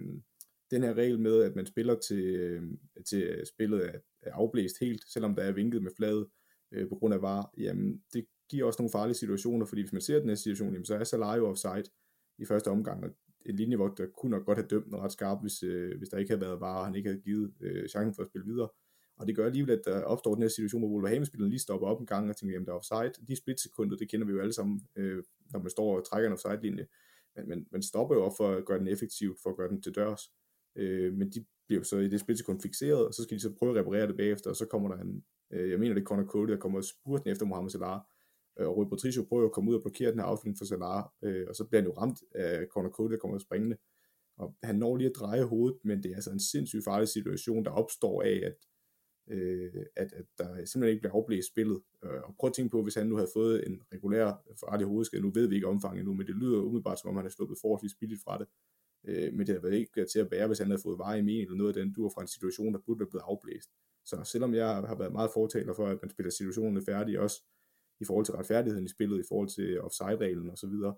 den 0.72 0.84
her 0.84 0.94
regel 0.94 1.20
med, 1.20 1.44
at 1.44 1.56
man 1.56 1.65
spiller 1.65 1.96
til, 1.96 2.25
øh, 2.25 2.63
til 3.10 3.24
øh, 3.24 3.46
spillet 3.46 3.86
er, 3.86 4.00
er 4.22 4.34
afblæst 4.34 4.80
helt, 4.80 5.01
selvom 5.13 5.36
der 5.36 5.44
er 5.44 5.51
vinket 5.51 5.84
med 5.84 5.92
flade 5.98 6.30
øh, 6.72 6.89
på 6.89 6.96
grund 6.96 7.13
af 7.13 7.22
var, 7.22 7.53
jamen 7.58 8.01
det 8.13 8.25
giver 8.50 8.65
også 8.65 8.82
nogle 8.82 8.92
farlige 8.92 9.15
situationer, 9.15 9.65
fordi 9.65 9.82
hvis 9.82 9.94
man 9.94 10.01
ser 10.01 10.20
den 10.20 10.30
her 10.30 10.36
situation, 10.36 10.74
jamen, 10.74 10.86
så 10.86 10.96
er 10.96 11.03
Salah 11.03 11.38
jo 11.38 11.48
offside 11.48 11.84
i 12.38 12.46
første 12.46 12.68
omgang, 12.68 13.03
og 13.03 13.10
en 13.46 13.56
linjevogter 13.56 14.06
kunne 14.06 14.30
nok 14.30 14.46
godt 14.46 14.58
have 14.58 14.68
dømt 14.68 14.86
den 14.86 14.96
ret 14.96 15.12
skarpt, 15.12 15.42
hvis, 15.42 15.63
øh, 15.63 15.98
hvis 15.98 16.10
der 16.10 16.18
ikke 16.18 16.32
havde 16.32 16.42
været 16.42 16.60
var, 16.60 16.80
og 16.80 16.86
han 16.86 16.96
ikke 16.96 17.10
havde 17.10 17.22
givet 17.22 17.53
øh, 17.62 17.89
chancen 17.89 18.15
for 18.15 18.22
at 18.24 18.27
spille 18.27 18.46
videre. 18.46 18.70
Og 19.17 19.27
det 19.27 19.36
gør 19.36 19.46
alligevel, 19.46 19.72
at 19.72 19.82
der 19.86 20.03
opstår 20.03 20.34
den 20.34 20.43
her 20.43 20.50
situation, 20.50 20.82
hvor 20.82 20.89
Wolverhampton-spilleren 20.89 21.50
lige 21.50 21.60
stopper 21.60 21.88
op 21.88 22.00
en 22.00 22.05
gang 22.05 22.29
og 22.29 22.38
tænker, 22.38 22.53
jamen 22.53 22.65
der 22.65 22.72
er 22.72 22.77
offside. 22.77 23.25
De 23.27 23.36
splitsekunder, 23.36 23.98
det 23.98 24.10
kender 24.10 24.27
vi 24.27 24.34
jo 24.34 24.39
alle 24.39 24.53
sammen, 24.53 24.82
øh, 24.96 25.24
når 25.53 25.60
man 25.60 25.70
står 25.70 25.98
og 25.98 26.05
trækker 26.05 26.27
en 26.27 26.34
offside-linje. 26.34 26.88
Men 27.36 27.48
man, 27.48 27.67
man 27.72 27.82
stopper 27.82 28.15
jo 28.15 28.24
op 28.24 28.32
for 28.38 28.50
at 28.51 28.65
gøre 28.65 28.79
den 28.79 28.88
effektivt, 28.88 29.38
for 29.43 29.50
at 29.50 29.58
gøre 29.58 29.70
den 29.70 29.82
til 29.82 29.96
dørs. 29.96 30.22
Øh, 30.75 31.13
men 31.13 31.29
de 31.29 31.46
bliver 31.67 31.84
så 31.84 31.98
i 31.98 32.08
det 32.08 32.20
splitsekund 32.20 32.62
fixeret, 32.62 33.08
og 33.08 33.13
så 33.13 33.24
skal 33.24 33.38
de 33.38 33.41
så 33.41 33.53
prøve 33.60 33.72
at 33.72 33.86
reparere 33.86 34.08
det 34.08 34.17
bagefter, 34.17 34.50
og 34.50 34.55
så 34.55 34.65
kommer 34.65 34.89
der 34.89 35.01
en, 35.01 35.24
øh, 35.51 35.70
jeg 35.72 35.79
mener 35.79 35.93
det 35.93 36.01
er 36.01 36.05
Conor 36.05 36.25
Cody, 36.25 36.50
der 36.50 36.58
kommer 36.58 36.77
og 36.77 36.84
spurten 36.84 37.29
efter 37.29 37.46
Mohamed 37.46 37.70
Salah, 37.70 38.00
øh, 38.60 38.67
og 38.67 38.77
Rui 38.77 38.86
Patricio 38.89 39.24
prøver 39.24 39.46
at 39.46 39.51
komme 39.51 39.72
ud 39.72 39.75
og 39.75 39.82
blokere 39.82 40.12
den 40.12 40.20
her 40.20 40.25
afslutning 40.25 40.58
for 40.58 40.65
Salah, 40.65 41.03
øh, 41.24 41.46
og 41.50 41.55
så 41.55 41.65
bliver 41.65 41.82
han 41.82 41.89
jo 41.89 41.93
ramt 41.98 42.20
af 42.36 42.67
Conor 42.67 42.89
Cody, 42.89 43.12
der 43.12 43.17
kommer 43.17 43.38
springende, 43.38 43.77
og 44.38 44.55
han 44.63 44.75
når 44.75 44.98
lige 44.98 45.10
at 45.10 45.15
dreje 45.15 45.43
hovedet, 45.43 45.79
men 45.84 46.03
det 46.03 46.12
er 46.12 46.15
altså 46.15 46.32
en 46.32 46.39
sindssygt 46.39 46.84
farlig 46.84 47.08
situation, 47.08 47.65
der 47.65 47.72
opstår 47.72 48.22
af, 48.22 48.41
at, 48.43 48.55
øh, 49.27 49.86
at, 49.96 50.13
at 50.13 50.25
der 50.38 50.46
simpelthen 50.46 50.89
ikke 50.89 51.01
bliver 51.01 51.13
afblæst 51.13 51.48
spillet. 51.48 51.82
Øh, 52.03 52.22
og 52.24 52.36
prøv 52.39 52.48
at 52.48 52.53
tænke 52.53 52.72
på, 52.72 52.84
hvis 52.84 52.96
han 52.96 53.08
nu 53.08 53.15
havde 53.15 53.30
fået 53.34 53.68
en 53.68 53.82
regulær 53.94 54.44
farlig 54.60 54.88
hovedskade, 54.88 55.22
nu 55.22 55.32
ved 55.34 55.48
vi 55.48 55.56
ikke 55.56 55.68
omfanget 55.68 56.00
endnu, 56.00 56.13
men 56.13 56.27
det 56.27 56.36
lyder 56.36 56.60
umiddelbart, 56.62 57.00
som 57.00 57.10
om 57.10 57.15
han 57.15 57.25
er 57.25 57.30
sluppet 57.30 57.58
forholdsvis 57.62 57.96
billigt 58.00 58.24
fra 58.24 58.38
det. 58.38 58.48
Øh, 59.08 59.34
men 59.34 59.39
det 59.39 59.50
havde 59.50 59.63
været 59.63 59.74
ikke 59.74 60.06
til 60.06 60.20
at 60.20 60.30
bære, 60.30 60.48
hvis 60.48 60.60
han 60.60 60.68
havde 60.68 60.82
fået 60.82 60.98
veje 60.98 61.20
i 61.20 61.22
men, 61.22 61.42
eller 61.42 61.56
noget 61.56 61.77
af 61.77 61.84
den 61.84 61.94
dur 61.94 62.10
fra 62.10 62.22
en 62.22 62.27
situation, 62.27 62.74
der 62.74 62.80
burde 62.86 63.00
være 63.00 63.10
blevet 63.10 63.24
afblæst. 63.27 63.70
Så 64.06 64.24
selvom 64.24 64.53
jeg 64.53 64.68
har 64.68 64.98
været 64.98 65.12
meget 65.12 65.32
fortaler 65.34 65.74
for, 65.74 65.88
at 65.88 65.98
man 66.01 66.10
spiller 66.10 66.32
situationen 66.32 66.86
færdig, 66.86 67.20
også 67.20 67.44
i 68.00 68.06
forhold 68.06 68.25
til 68.25 68.34
retfærdigheden 68.34 68.86
i 68.86 68.89
spillet, 68.89 69.20
i 69.20 69.27
forhold 69.30 69.50
til 69.50 69.82
offside-reglen 69.82 70.50
osv., 70.50 70.70
så, 70.70 70.94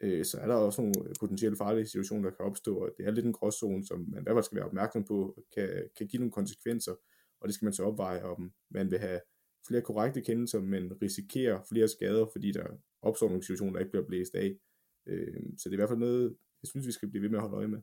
øh, 0.00 0.24
så 0.24 0.38
er 0.38 0.46
der 0.46 0.54
også 0.54 0.82
nogle 0.82 0.94
potentielle 1.20 1.56
farlige 1.56 1.86
situationer, 1.86 2.30
der 2.30 2.36
kan 2.36 2.46
opstå, 2.46 2.78
og 2.78 2.90
det 2.98 3.06
er 3.06 3.10
lidt 3.10 3.26
en 3.26 3.32
gråzone, 3.32 3.86
som 3.86 4.00
man 4.08 4.20
i 4.20 4.22
hvert 4.22 4.34
fald 4.34 4.44
skal 4.44 4.56
være 4.56 4.66
opmærksom 4.66 5.04
på, 5.04 5.38
kan, 5.54 5.68
kan 5.96 6.06
give 6.06 6.20
nogle 6.20 6.32
konsekvenser, 6.32 6.94
og 7.40 7.48
det 7.48 7.54
skal 7.54 7.66
man 7.66 7.72
så 7.72 7.82
opveje, 7.82 8.22
om 8.22 8.52
man 8.70 8.90
vil 8.90 8.98
have 8.98 9.20
flere 9.68 9.82
korrekte 9.82 10.20
kendelser, 10.20 10.60
men 10.60 11.02
risikerer 11.02 11.62
flere 11.70 11.88
skader, 11.88 12.26
fordi 12.32 12.52
der 12.52 12.66
opstår 13.02 13.28
nogle 13.28 13.42
situationer, 13.42 13.72
der 13.72 13.80
ikke 13.80 13.90
bliver 13.90 14.06
blæst 14.06 14.34
af. 14.34 14.50
Øh, 15.08 15.42
så 15.58 15.68
det 15.68 15.72
er 15.72 15.78
i 15.78 15.82
hvert 15.82 15.88
fald 15.88 15.98
noget, 15.98 16.36
jeg 16.62 16.68
synes, 16.68 16.86
vi 16.86 16.92
skal 16.92 17.10
blive 17.10 17.22
ved 17.22 17.30
med 17.30 17.38
at 17.38 17.42
holde 17.42 17.56
øje 17.56 17.68
med. 17.68 17.80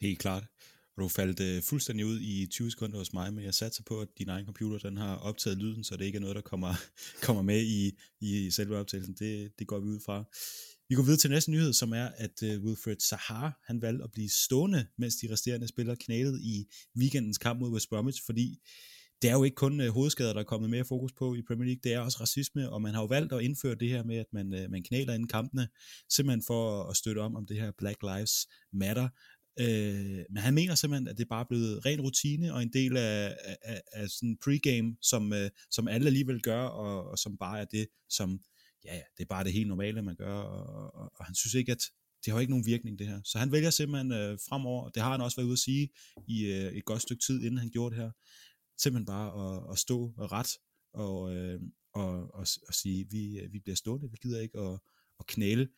Helt 0.00 0.18
klart. 0.18 0.44
Og 0.96 1.02
du 1.02 1.08
faldt 1.08 1.40
øh, 1.40 1.62
fuldstændig 1.62 2.06
ud 2.06 2.20
i 2.20 2.46
20 2.50 2.70
sekunder 2.70 2.98
hos 2.98 3.12
mig, 3.12 3.34
men 3.34 3.44
jeg 3.44 3.54
satser 3.54 3.82
på, 3.86 4.00
at 4.00 4.08
din 4.18 4.28
egen 4.28 4.44
computer 4.44 4.78
den 4.88 4.96
har 4.96 5.16
optaget 5.16 5.58
lyden, 5.58 5.84
så 5.84 5.96
det 5.96 6.04
ikke 6.04 6.16
er 6.16 6.20
noget, 6.20 6.36
der 6.36 6.42
kommer, 6.42 6.72
kommer 7.26 7.42
med 7.42 7.62
i, 7.62 7.98
i 8.20 8.50
selve 8.50 8.76
optagelsen. 8.76 9.14
Det, 9.14 9.58
det 9.58 9.66
går 9.66 9.80
vi 9.80 9.86
ud 9.86 10.00
fra. 10.06 10.24
Vi 10.88 10.94
går 10.94 11.02
videre 11.02 11.18
til 11.18 11.30
næste 11.30 11.50
nyhed, 11.50 11.72
som 11.72 11.92
er, 11.92 12.08
at 12.16 12.42
uh, 12.42 12.64
Wilfred 12.64 12.96
Sahar, 12.98 13.60
han 13.64 13.82
valgte 13.82 14.04
at 14.04 14.12
blive 14.12 14.28
stående, 14.28 14.86
mens 14.98 15.16
de 15.16 15.32
resterende 15.32 15.68
spillere 15.68 15.96
knælede 15.96 16.42
i 16.42 16.66
weekendens 16.98 17.38
kamp 17.38 17.60
mod 17.60 17.70
West 17.70 17.88
Bromwich, 17.88 18.22
fordi 18.26 18.58
det 19.22 19.30
er 19.30 19.34
jo 19.34 19.44
ikke 19.44 19.54
kun 19.54 19.80
uh, 19.80 19.86
hovedskader, 19.86 20.32
der 20.32 20.40
er 20.40 20.44
kommet 20.44 20.70
mere 20.70 20.84
fokus 20.84 21.12
på 21.12 21.34
i 21.34 21.42
Premier 21.42 21.66
League, 21.66 21.80
det 21.84 21.92
er 21.92 22.00
også 22.00 22.18
racisme, 22.20 22.70
og 22.70 22.82
man 22.82 22.94
har 22.94 23.00
jo 23.00 23.06
valgt 23.06 23.32
at 23.32 23.42
indføre 23.42 23.74
det 23.74 23.88
her 23.88 24.04
med, 24.04 24.16
at 24.16 24.26
man, 24.32 24.46
uh, 24.54 24.70
man 24.70 24.82
knæler 24.82 25.14
inden 25.14 25.28
kampene, 25.28 25.68
simpelthen 26.10 26.42
for 26.46 26.82
at 26.82 26.96
støtte 26.96 27.18
om 27.18 27.36
om 27.36 27.46
det 27.46 27.56
her 27.56 27.72
Black 27.78 28.02
Lives 28.02 28.48
Matter, 28.72 29.08
Øh, 29.60 30.24
men 30.30 30.36
han 30.36 30.54
mener 30.54 30.74
simpelthen, 30.74 31.08
at 31.08 31.16
det 31.18 31.24
er 31.24 31.28
bare 31.28 31.46
blevet 31.48 31.86
ren 31.86 32.00
rutine 32.00 32.54
og 32.54 32.62
en 32.62 32.72
del 32.72 32.96
af, 32.96 33.36
af, 33.62 33.82
af 33.92 34.08
sådan 34.08 34.36
pregame, 34.44 34.96
som, 35.02 35.32
øh, 35.32 35.50
som 35.70 35.88
alle 35.88 36.06
alligevel 36.06 36.40
gør, 36.42 36.62
og, 36.62 37.10
og 37.10 37.18
som 37.18 37.36
bare 37.38 37.60
er 37.60 37.64
det, 37.64 37.86
som, 38.10 38.40
ja, 38.84 38.94
ja, 38.94 39.02
det 39.18 39.24
er 39.24 39.28
bare 39.28 39.44
det 39.44 39.52
helt 39.52 39.68
normale, 39.68 40.02
man 40.02 40.16
gør, 40.16 40.34
og, 40.34 40.94
og, 40.94 41.12
og 41.14 41.24
han 41.24 41.34
synes 41.34 41.54
ikke, 41.54 41.72
at 41.72 41.82
det 42.24 42.32
har 42.32 42.40
ikke 42.40 42.50
nogen 42.50 42.66
virkning, 42.66 42.98
det 42.98 43.06
her. 43.06 43.20
Så 43.24 43.38
han 43.38 43.52
vælger 43.52 43.70
simpelthen 43.70 44.12
øh, 44.12 44.38
fremover, 44.48 44.84
og 44.84 44.94
det 44.94 45.02
har 45.02 45.10
han 45.10 45.20
også 45.20 45.36
været 45.36 45.46
ude 45.46 45.52
at 45.52 45.58
sige 45.58 45.88
i 46.26 46.44
øh, 46.44 46.72
et 46.72 46.84
godt 46.84 47.02
stykke 47.02 47.22
tid, 47.26 47.42
inden 47.42 47.58
han 47.58 47.70
gjorde 47.70 47.94
det 47.94 48.02
her, 48.02 48.10
simpelthen 48.78 49.06
bare 49.06 49.56
at, 49.56 49.72
at 49.72 49.78
stå 49.78 50.14
ret 50.18 50.50
og, 50.92 51.36
øh, 51.36 51.60
og, 51.94 52.34
og, 52.34 52.46
og 52.68 52.74
sige, 52.74 53.06
vi, 53.10 53.38
øh, 53.38 53.52
vi 53.52 53.58
bliver 53.58 53.76
stående, 53.76 54.10
vi 54.10 54.16
gider 54.22 54.40
ikke 54.40 54.58
at, 54.58 54.78
at 55.20 55.26
knæle. 55.26 55.68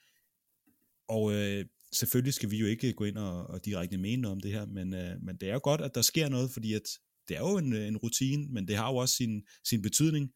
Og 1.09 1.33
øh, 1.33 1.64
selvfølgelig 1.92 2.35
skal 2.35 2.50
vi 2.50 2.59
jo 2.59 2.66
ikke 2.66 2.92
gå 2.92 3.04
ind 3.04 3.19
og, 3.19 3.47
og 3.47 3.64
direkte 3.64 3.99
mene 3.99 4.23
noget 4.23 4.33
om 4.33 4.40
det 4.40 4.52
her, 4.52 4.66
men, 4.66 4.95
øh, 4.95 5.23
men 5.23 5.37
det 5.37 5.49
er 5.49 5.52
jo 5.52 5.61
godt, 5.62 5.80
at 5.80 5.95
der 5.95 6.02
sker 6.02 6.28
noget, 6.28 6.50
fordi 6.50 6.75
at 6.75 6.88
det 7.28 7.37
er 7.37 7.40
jo 7.40 7.59
en, 7.59 7.73
øh, 7.73 7.88
en 7.88 7.97
rutine, 7.97 8.47
men 8.49 8.69
det 8.69 8.76
har 8.76 8.90
jo 8.90 8.97
også 8.97 9.14
sin, 9.14 9.42
sin 9.64 9.83
betydning, 9.83 10.33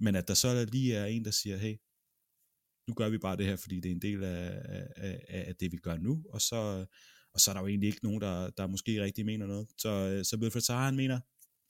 men 0.00 0.14
at 0.16 0.28
der 0.28 0.34
så 0.34 0.64
lige 0.72 0.94
er 0.94 1.06
en, 1.06 1.24
der 1.24 1.30
siger, 1.30 1.56
hey, 1.56 1.76
nu 2.88 2.94
gør 2.94 3.08
vi 3.08 3.18
bare 3.18 3.36
det 3.36 3.46
her, 3.46 3.56
fordi 3.56 3.80
det 3.80 3.88
er 3.88 3.94
en 3.94 4.02
del 4.02 4.24
af, 4.24 4.62
af, 4.96 5.44
af 5.48 5.56
det, 5.56 5.72
vi 5.72 5.76
gør 5.76 5.96
nu, 5.96 6.24
og 6.28 6.40
så, 6.40 6.86
og 7.34 7.40
så 7.40 7.50
er 7.50 7.54
der 7.54 7.60
jo 7.60 7.66
egentlig 7.66 7.86
ikke 7.86 8.00
nogen, 8.02 8.20
der, 8.20 8.50
der 8.50 8.66
måske 8.66 9.02
rigtig 9.02 9.26
mener 9.26 9.46
noget. 9.46 9.68
Så, 9.78 10.20
så 10.24 10.36
Wilfred 10.40 10.62
Zaha, 10.62 10.84
han 10.84 10.96
mener, 10.96 11.20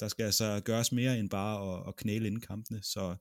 der 0.01 0.09
skal 0.09 0.25
altså 0.25 0.61
gøres 0.65 0.93
mere 0.93 1.19
end 1.19 1.31
bare 1.31 1.79
at, 1.79 1.89
at 1.89 1.97
knæle 1.97 2.27
inden 2.27 2.41
kampene, 2.41 2.83
så, 2.83 3.17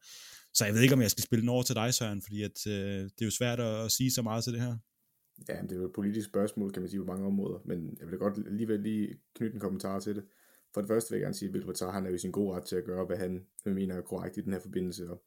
så 0.53 0.65
jeg 0.65 0.73
ved 0.73 0.81
ikke, 0.81 0.93
om 0.93 1.01
jeg 1.01 1.11
skal 1.11 1.23
spille 1.23 1.41
den 1.41 1.49
over 1.49 1.63
til 1.63 1.75
dig, 1.75 1.93
Søren, 1.93 2.21
fordi 2.21 2.43
at, 2.43 2.67
øh, 2.67 3.03
det 3.03 3.21
er 3.21 3.25
jo 3.25 3.31
svært 3.31 3.59
at, 3.59 3.85
at 3.85 3.91
sige 3.91 4.11
så 4.11 4.21
meget 4.21 4.43
til 4.43 4.53
det 4.53 4.61
her. 4.61 4.77
Ja, 5.49 5.61
det 5.61 5.71
er 5.71 5.75
jo 5.75 5.85
et 5.85 5.93
politisk 5.93 6.27
spørgsmål, 6.27 6.71
kan 6.71 6.81
man 6.81 6.89
sige, 6.89 6.99
på 6.99 7.05
mange 7.05 7.25
områder, 7.25 7.59
men 7.65 7.97
jeg 7.99 8.07
vil 8.11 8.19
godt 8.19 8.47
alligevel 8.47 8.79
lige 8.79 9.19
knytte 9.35 9.53
en 9.53 9.59
kommentar 9.59 9.99
til 9.99 10.15
det. 10.15 10.23
For 10.73 10.81
det 10.81 10.87
første 10.87 11.09
vil 11.09 11.17
jeg 11.17 11.23
gerne 11.23 11.35
sige, 11.35 11.49
at 11.49 11.53
Vilvatar, 11.53 11.91
han 11.91 12.05
er 12.05 12.09
jo 12.09 12.17
sin 12.17 12.31
god 12.31 12.55
ret 12.55 12.63
til 12.63 12.75
at 12.75 12.83
gøre, 12.83 13.05
hvad 13.05 13.17
han 13.17 13.45
mener 13.65 13.95
er 13.95 14.01
korrekt 14.01 14.37
i 14.37 14.41
den 14.41 14.53
her 14.53 14.59
forbindelse, 14.59 15.09
og 15.09 15.23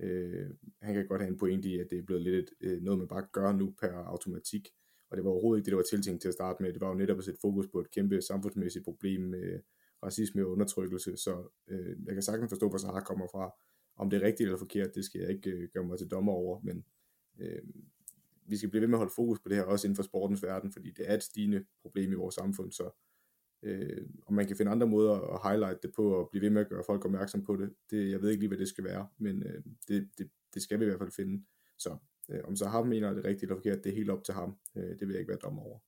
øh, 0.00 0.50
han 0.82 0.94
kan 0.94 1.06
godt 1.06 1.20
have 1.20 1.30
en 1.30 1.38
pointe 1.38 1.68
i, 1.68 1.78
at 1.78 1.86
det 1.90 1.98
er 1.98 2.02
blevet 2.02 2.22
lidt 2.22 2.36
et, 2.36 2.50
øh, 2.60 2.82
noget, 2.82 2.98
man 2.98 3.08
bare 3.08 3.26
gør 3.32 3.52
nu 3.52 3.74
per 3.80 3.92
automatik, 3.92 4.68
og 5.10 5.16
det 5.16 5.24
var 5.24 5.30
overhovedet 5.30 5.60
ikke 5.60 5.64
det, 5.64 5.72
der 5.72 5.76
var 5.76 5.90
tiltænkt 5.90 6.20
til 6.20 6.28
at 6.28 6.34
starte 6.34 6.62
med. 6.62 6.72
Det 6.72 6.80
var 6.80 6.88
jo 6.88 6.94
netop 6.94 7.18
at 7.18 7.24
sætte 7.24 7.40
fokus 7.40 7.66
på 7.72 7.80
et 7.80 7.90
kæmpe 7.90 8.22
samfundsmæssigt 8.22 8.84
problem 8.84 9.20
med 9.20 9.60
racisme 10.02 10.44
og 10.44 10.50
undertrykkelse, 10.50 11.16
så 11.16 11.52
øh, 11.68 11.96
jeg 12.06 12.14
kan 12.14 12.22
sagtens 12.22 12.50
forstå, 12.50 12.68
hvor 12.68 12.78
Sahar 12.78 13.00
kommer 13.00 13.26
fra. 13.26 13.54
Om 13.96 14.10
det 14.10 14.22
er 14.22 14.26
rigtigt 14.26 14.46
eller 14.46 14.58
forkert, 14.58 14.94
det 14.94 15.04
skal 15.04 15.20
jeg 15.20 15.30
ikke 15.30 15.50
øh, 15.50 15.68
gøre 15.68 15.84
mig 15.84 15.98
til 15.98 16.10
dommer 16.10 16.32
over, 16.32 16.60
men 16.62 16.84
øh, 17.38 17.62
vi 18.46 18.56
skal 18.56 18.70
blive 18.70 18.80
ved 18.80 18.88
med 18.88 18.94
at 18.94 18.98
holde 18.98 19.12
fokus 19.16 19.40
på 19.40 19.48
det 19.48 19.56
her, 19.56 19.64
også 19.64 19.86
inden 19.86 19.96
for 19.96 20.02
sportens 20.02 20.42
verden, 20.42 20.72
fordi 20.72 20.90
det 20.90 21.10
er 21.10 21.14
et 21.14 21.22
stigende 21.22 21.64
problem 21.82 22.12
i 22.12 22.14
vores 22.14 22.34
samfund, 22.34 22.72
så 22.72 22.90
øh, 23.62 24.06
om 24.26 24.34
man 24.34 24.46
kan 24.46 24.56
finde 24.56 24.72
andre 24.72 24.86
måder 24.86 25.12
at 25.12 25.50
highlight 25.50 25.82
det 25.82 25.92
på, 25.96 26.14
og 26.14 26.28
blive 26.30 26.42
ved 26.42 26.50
med 26.50 26.60
at 26.60 26.68
gøre 26.68 26.84
folk 26.86 27.04
opmærksom 27.04 27.44
på 27.44 27.56
det, 27.56 27.70
det 27.90 28.10
jeg 28.10 28.22
ved 28.22 28.30
ikke 28.30 28.40
lige, 28.40 28.48
hvad 28.48 28.58
det 28.58 28.68
skal 28.68 28.84
være, 28.84 29.08
men 29.18 29.42
øh, 29.42 29.62
det, 29.88 30.08
det, 30.18 30.30
det 30.54 30.62
skal 30.62 30.78
vi 30.78 30.84
i 30.84 30.88
hvert 30.88 31.00
fald 31.00 31.12
finde. 31.12 31.44
Så 31.78 31.96
øh, 32.30 32.40
om 32.44 32.56
så 32.56 32.66
ham 32.68 32.86
mener 32.86 33.14
det 33.14 33.24
rigtigt 33.24 33.42
eller 33.42 33.56
forkert, 33.56 33.84
det 33.84 33.90
er 33.90 33.96
helt 33.96 34.10
op 34.10 34.24
til 34.24 34.34
ham. 34.34 34.56
Øh, 34.76 34.90
det 34.98 35.00
vil 35.00 35.10
jeg 35.10 35.20
ikke 35.20 35.30
være 35.30 35.44
dommer 35.44 35.62
over. 35.62 35.78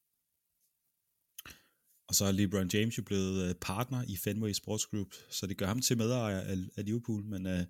Og 2.09 2.15
så 2.15 2.25
er 2.25 2.33
LeBron 2.33 2.71
James 2.75 2.99
jo 2.99 3.03
blevet 3.03 3.49
øh, 3.49 3.55
partner 3.61 4.03
i 4.09 4.17
Fenway 4.25 4.53
Sports 4.53 4.87
Group, 4.87 5.15
så 5.29 5.47
det 5.47 5.59
gør 5.59 5.67
ham 5.67 5.81
til 5.81 5.97
medejer 5.97 6.41
af, 6.41 6.57
af 6.77 6.85
Liverpool, 6.85 7.25
men 7.25 7.47
øh, 7.47 7.65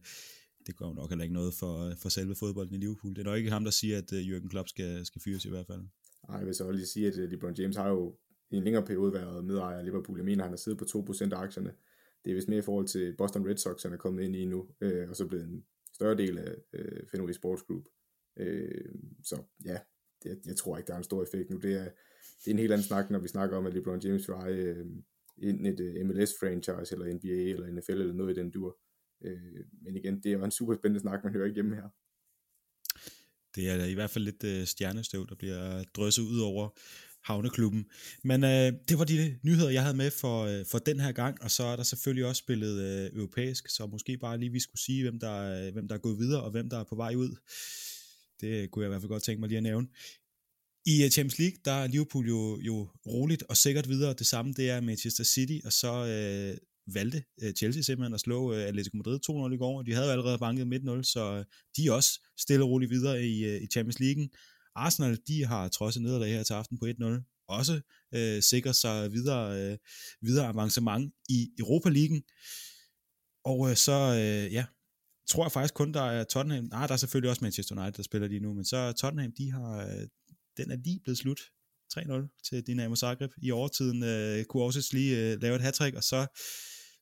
det 0.66 0.76
går 0.76 0.86
jo 0.88 0.92
nok 0.92 1.10
heller 1.10 1.22
ikke 1.22 1.34
noget 1.34 1.54
for, 1.54 1.94
for 2.02 2.08
selve 2.08 2.34
fodbolden 2.34 2.74
i 2.74 2.78
Liverpool. 2.78 3.14
Det 3.14 3.20
er 3.20 3.30
nok 3.30 3.38
ikke 3.38 3.50
ham, 3.50 3.64
der 3.64 3.70
siger, 3.70 3.98
at 3.98 4.12
uh, 4.12 4.18
Jürgen 4.18 4.48
Klopp 4.48 4.68
skal, 4.68 5.06
skal 5.06 5.22
fyres 5.24 5.44
i 5.44 5.48
hvert 5.48 5.66
fald. 5.66 5.82
Nej, 6.28 6.38
jeg 6.38 6.46
vil 6.46 6.54
så 6.54 6.70
lige 6.70 6.86
sige, 6.86 7.06
at 7.06 7.14
uh, 7.18 7.30
LeBron 7.30 7.54
James 7.54 7.76
har 7.76 7.88
jo 7.88 8.16
i 8.50 8.56
en 8.56 8.64
længere 8.64 8.86
periode 8.86 9.12
været 9.12 9.44
medejer 9.44 9.78
af 9.78 9.84
Liverpool. 9.84 10.18
Jeg 10.18 10.24
mener, 10.24 10.42
han 10.42 10.52
har 10.52 10.56
siddet 10.56 10.78
på 10.78 10.84
2% 10.84 11.32
af 11.32 11.38
aktierne. 11.38 11.72
Det 12.24 12.30
er 12.30 12.34
vist 12.34 12.48
mere 12.48 12.58
i 12.58 12.62
forhold 12.62 12.86
til 12.86 13.16
Boston 13.16 13.48
Red 13.48 13.56
Sox, 13.56 13.82
han 13.82 13.92
er 13.92 13.96
kommet 13.96 14.24
ind 14.24 14.36
i 14.36 14.44
nu, 14.44 14.68
øh, 14.80 15.08
og 15.08 15.16
så 15.16 15.26
blevet 15.26 15.44
en 15.44 15.64
større 15.94 16.16
del 16.16 16.38
af 16.38 16.54
øh, 16.72 17.06
Fenway 17.10 17.32
Sports 17.32 17.62
Group. 17.62 17.84
Øh, 18.36 18.94
så 19.24 19.42
ja, 19.64 19.78
det, 20.22 20.40
jeg 20.46 20.56
tror 20.56 20.76
ikke, 20.76 20.86
der 20.86 20.94
er 20.94 20.98
en 20.98 21.04
stor 21.04 21.22
effekt 21.22 21.50
nu. 21.50 21.56
Det 21.56 21.72
er, 21.74 21.84
det 22.44 22.46
er 22.46 22.50
en 22.50 22.58
helt 22.58 22.72
anden 22.72 22.86
snak, 22.86 23.10
når 23.10 23.18
vi 23.18 23.28
snakker 23.28 23.56
om, 23.56 23.66
at 23.66 23.74
LeBron 23.74 24.00
James 24.00 24.28
vil 24.28 24.34
eje 24.34 24.52
øh, 24.52 24.86
ind 25.38 25.66
et 25.66 25.80
øh, 25.80 26.06
MLS-franchise, 26.06 26.94
eller 26.94 27.14
NBA, 27.14 27.50
eller 27.52 27.72
NFL, 27.72 27.92
eller 27.92 28.14
noget 28.14 28.36
i 28.36 28.40
den 28.40 28.50
dur. 28.50 28.78
Øh, 29.24 29.64
men 29.82 29.96
igen, 29.96 30.22
det 30.22 30.32
er 30.32 30.44
en 30.44 30.50
super 30.50 30.74
spændende 30.74 31.00
snak, 31.00 31.24
man 31.24 31.32
hører 31.32 31.44
ikke 31.44 31.54
hjemme 31.54 31.74
her. 31.74 31.88
Det 33.54 33.70
er 33.70 33.84
i 33.84 33.94
hvert 33.94 34.10
fald 34.10 34.24
lidt 34.24 34.44
øh, 34.44 34.66
stjernestøv, 34.66 35.26
der 35.28 35.34
bliver 35.34 35.84
drysset 35.96 36.22
ud 36.22 36.40
over 36.40 36.68
Havneklubben. 37.24 37.86
Men 38.24 38.44
øh, 38.44 38.72
det 38.88 38.98
var 38.98 39.04
de 39.04 39.38
nyheder, 39.42 39.70
jeg 39.70 39.82
havde 39.82 39.96
med 39.96 40.10
for, 40.10 40.44
øh, 40.44 40.66
for 40.66 40.78
den 40.78 41.00
her 41.00 41.12
gang, 41.12 41.42
og 41.42 41.50
så 41.50 41.62
er 41.62 41.76
der 41.76 41.82
selvfølgelig 41.82 42.26
også 42.26 42.40
spillet 42.40 42.82
øh, 42.82 43.16
europæisk, 43.16 43.68
så 43.68 43.86
måske 43.86 44.18
bare 44.18 44.38
lige 44.38 44.52
vi 44.52 44.60
skulle 44.60 44.80
sige, 44.80 45.02
hvem 45.02 45.20
der, 45.20 45.66
øh, 45.66 45.72
hvem 45.72 45.88
der 45.88 45.94
er 45.94 45.98
gået 45.98 46.18
videre, 46.18 46.42
og 46.42 46.50
hvem 46.50 46.70
der 46.70 46.78
er 46.78 46.84
på 46.84 46.96
vej 46.96 47.14
ud. 47.14 47.36
Det 48.40 48.70
kunne 48.70 48.82
jeg 48.82 48.88
i 48.88 48.92
hvert 48.92 49.02
fald 49.02 49.10
godt 49.10 49.22
tænke 49.22 49.40
mig 49.40 49.48
lige 49.48 49.56
at 49.56 49.62
nævne. 49.62 49.86
I 50.86 51.04
øh, 51.04 51.10
Champions 51.10 51.38
League, 51.38 51.58
der 51.64 51.72
er 51.72 51.86
Liverpool 51.86 52.28
jo, 52.28 52.58
jo 52.60 52.88
roligt 53.06 53.42
og 53.42 53.56
sikkert 53.56 53.88
videre. 53.88 54.14
Det 54.14 54.26
samme, 54.26 54.52
det 54.52 54.70
er 54.70 54.80
Manchester 54.80 55.24
City, 55.24 55.58
og 55.64 55.72
så 55.72 55.92
øh, 56.06 56.58
valgte 56.94 57.24
øh, 57.42 57.52
Chelsea 57.52 57.82
simpelthen 57.82 58.14
at 58.14 58.20
slå 58.20 58.54
øh, 58.54 58.62
Atletico 58.62 58.96
Madrid 58.96 59.18
2-0 59.50 59.54
i 59.54 59.56
går, 59.56 59.78
og 59.78 59.86
de 59.86 59.92
havde 59.92 60.06
jo 60.06 60.12
allerede 60.12 60.38
banket 60.38 60.66
midt 60.66 60.84
0 60.84 61.04
så 61.04 61.34
øh, 61.34 61.44
de 61.76 61.86
er 61.86 61.92
også 61.92 62.20
stille 62.38 62.64
og 62.64 62.70
roligt 62.70 62.90
videre 62.90 63.26
i, 63.26 63.44
øh, 63.44 63.62
i 63.62 63.66
Champions 63.66 64.00
League. 64.00 64.28
Arsenal, 64.84 65.18
de 65.28 65.46
har 65.46 65.68
trods 65.68 65.96
et 65.96 66.02
nederlag 66.02 66.32
her 66.32 66.42
til 66.42 66.54
aften 66.54 66.78
på 66.78 66.86
1-0, 66.86 67.44
også 67.48 67.80
øh, 68.14 68.42
sikret 68.42 68.76
sig 68.76 69.12
videre, 69.12 69.44
øh, 69.60 69.78
videre 70.22 70.46
avancement 70.48 71.14
i 71.28 71.50
Europa 71.58 71.88
League. 71.88 72.22
Og 73.44 73.70
øh, 73.70 73.76
så, 73.76 73.98
øh, 74.20 74.52
ja, 74.52 74.64
tror 75.28 75.44
jeg 75.44 75.52
faktisk 75.52 75.74
kun, 75.74 75.94
der 75.94 76.02
er 76.02 76.24
Tottenham, 76.24 76.64
nej, 76.64 76.86
der 76.86 76.92
er 76.92 76.96
selvfølgelig 76.96 77.30
også 77.30 77.44
Manchester 77.44 77.74
United, 77.76 77.92
der 77.92 78.02
spiller 78.02 78.28
lige 78.28 78.40
nu, 78.40 78.54
men 78.54 78.64
så 78.64 78.92
Tottenham, 78.92 79.32
de 79.38 79.50
har, 79.50 79.86
øh, 79.86 80.06
den 80.56 80.70
er 80.70 80.76
lige 80.76 81.00
blevet 81.04 81.18
slut. 81.18 81.40
3-0 81.94 82.40
til 82.48 82.66
Dinamo 82.66 82.96
Zagreb. 82.96 83.30
I 83.42 83.50
overtiden 83.50 84.02
øh, 84.02 84.44
kunne 84.44 84.62
også 84.62 84.90
lige 84.92 85.32
øh, 85.32 85.42
lave 85.42 85.56
et 85.56 85.62
hat 85.62 85.80
og 85.80 86.04
så, 86.04 86.26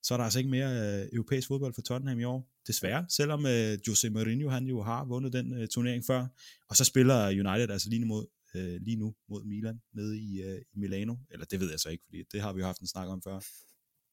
så 0.02 0.14
er 0.14 0.18
der 0.18 0.24
altså 0.24 0.38
ikke 0.38 0.50
mere 0.50 1.00
øh, 1.00 1.08
europæisk 1.12 1.48
fodbold 1.48 1.74
for 1.74 1.82
Tottenham 1.82 2.20
i 2.20 2.24
år. 2.24 2.50
Desværre, 2.66 3.06
selvom 3.08 3.46
øh, 3.46 3.78
Jose 3.88 4.10
Mourinho 4.10 4.48
han 4.48 4.66
jo 4.66 4.82
har 4.82 5.04
vundet 5.04 5.32
den 5.32 5.52
øh, 5.52 5.68
turnering 5.68 6.04
før. 6.04 6.26
Og 6.68 6.76
så 6.76 6.84
spiller 6.84 7.28
United 7.28 7.70
altså 7.70 7.88
lige 7.90 8.00
nu 8.00 8.06
mod, 8.06 8.26
øh, 8.54 8.80
lige 8.80 8.96
nu 8.96 9.14
mod 9.28 9.44
Milan 9.44 9.80
nede 9.94 10.18
i, 10.18 10.42
øh, 10.42 10.60
i 10.72 10.78
Milano. 10.78 11.14
Eller 11.30 11.46
det 11.46 11.60
ved 11.60 11.70
jeg 11.70 11.80
så 11.80 11.88
ikke, 11.88 12.04
fordi 12.04 12.22
det 12.32 12.40
har 12.40 12.52
vi 12.52 12.60
jo 12.60 12.66
haft 12.66 12.80
en 12.80 12.86
snak 12.86 13.08
om 13.08 13.22
før. 13.22 13.38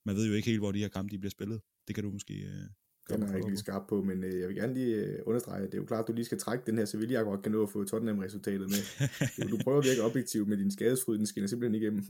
Man 0.06 0.16
ved 0.16 0.28
jo 0.28 0.34
ikke 0.34 0.50
helt, 0.50 0.60
hvor 0.60 0.72
de 0.72 0.80
her 0.80 0.88
kampe 0.88 1.12
de 1.12 1.20
bliver 1.20 1.32
spillet. 1.32 1.62
Det 1.88 1.96
kan 1.96 2.04
du 2.04 2.12
måske 2.12 2.34
øh, 2.34 2.70
den 3.10 3.24
er 3.24 3.28
jeg 3.28 3.38
ikke 3.38 3.50
lige 3.50 3.58
skarp 3.58 3.82
på, 3.90 4.02
men 4.02 4.24
øh, 4.24 4.40
jeg 4.40 4.48
vil 4.48 4.56
gerne 4.56 4.74
lige 4.74 4.96
øh, 4.96 5.20
understrege, 5.26 5.64
at 5.64 5.72
det 5.72 5.74
er 5.74 5.82
jo 5.82 5.86
klart, 5.86 6.04
at 6.04 6.08
du 6.08 6.14
lige 6.14 6.26
skal 6.26 6.40
trække 6.40 6.64
den 6.66 6.78
her 6.78 6.86
Sevilla 6.86 7.20
godt 7.20 7.42
kan 7.42 7.52
nå 7.52 7.64
at 7.64 7.70
få 7.70 7.84
Tottenham-resultatet 7.84 8.70
med. 8.70 8.82
du 9.52 9.58
prøver 9.64 9.78
at 9.78 9.86
virke 9.86 10.04
objektiv 10.04 10.48
med 10.48 10.58
din 10.58 10.72
skadesfryd, 10.72 11.18
den 11.18 11.26
skinner 11.26 11.48
simpelthen 11.48 11.82
igennem. 11.82 12.04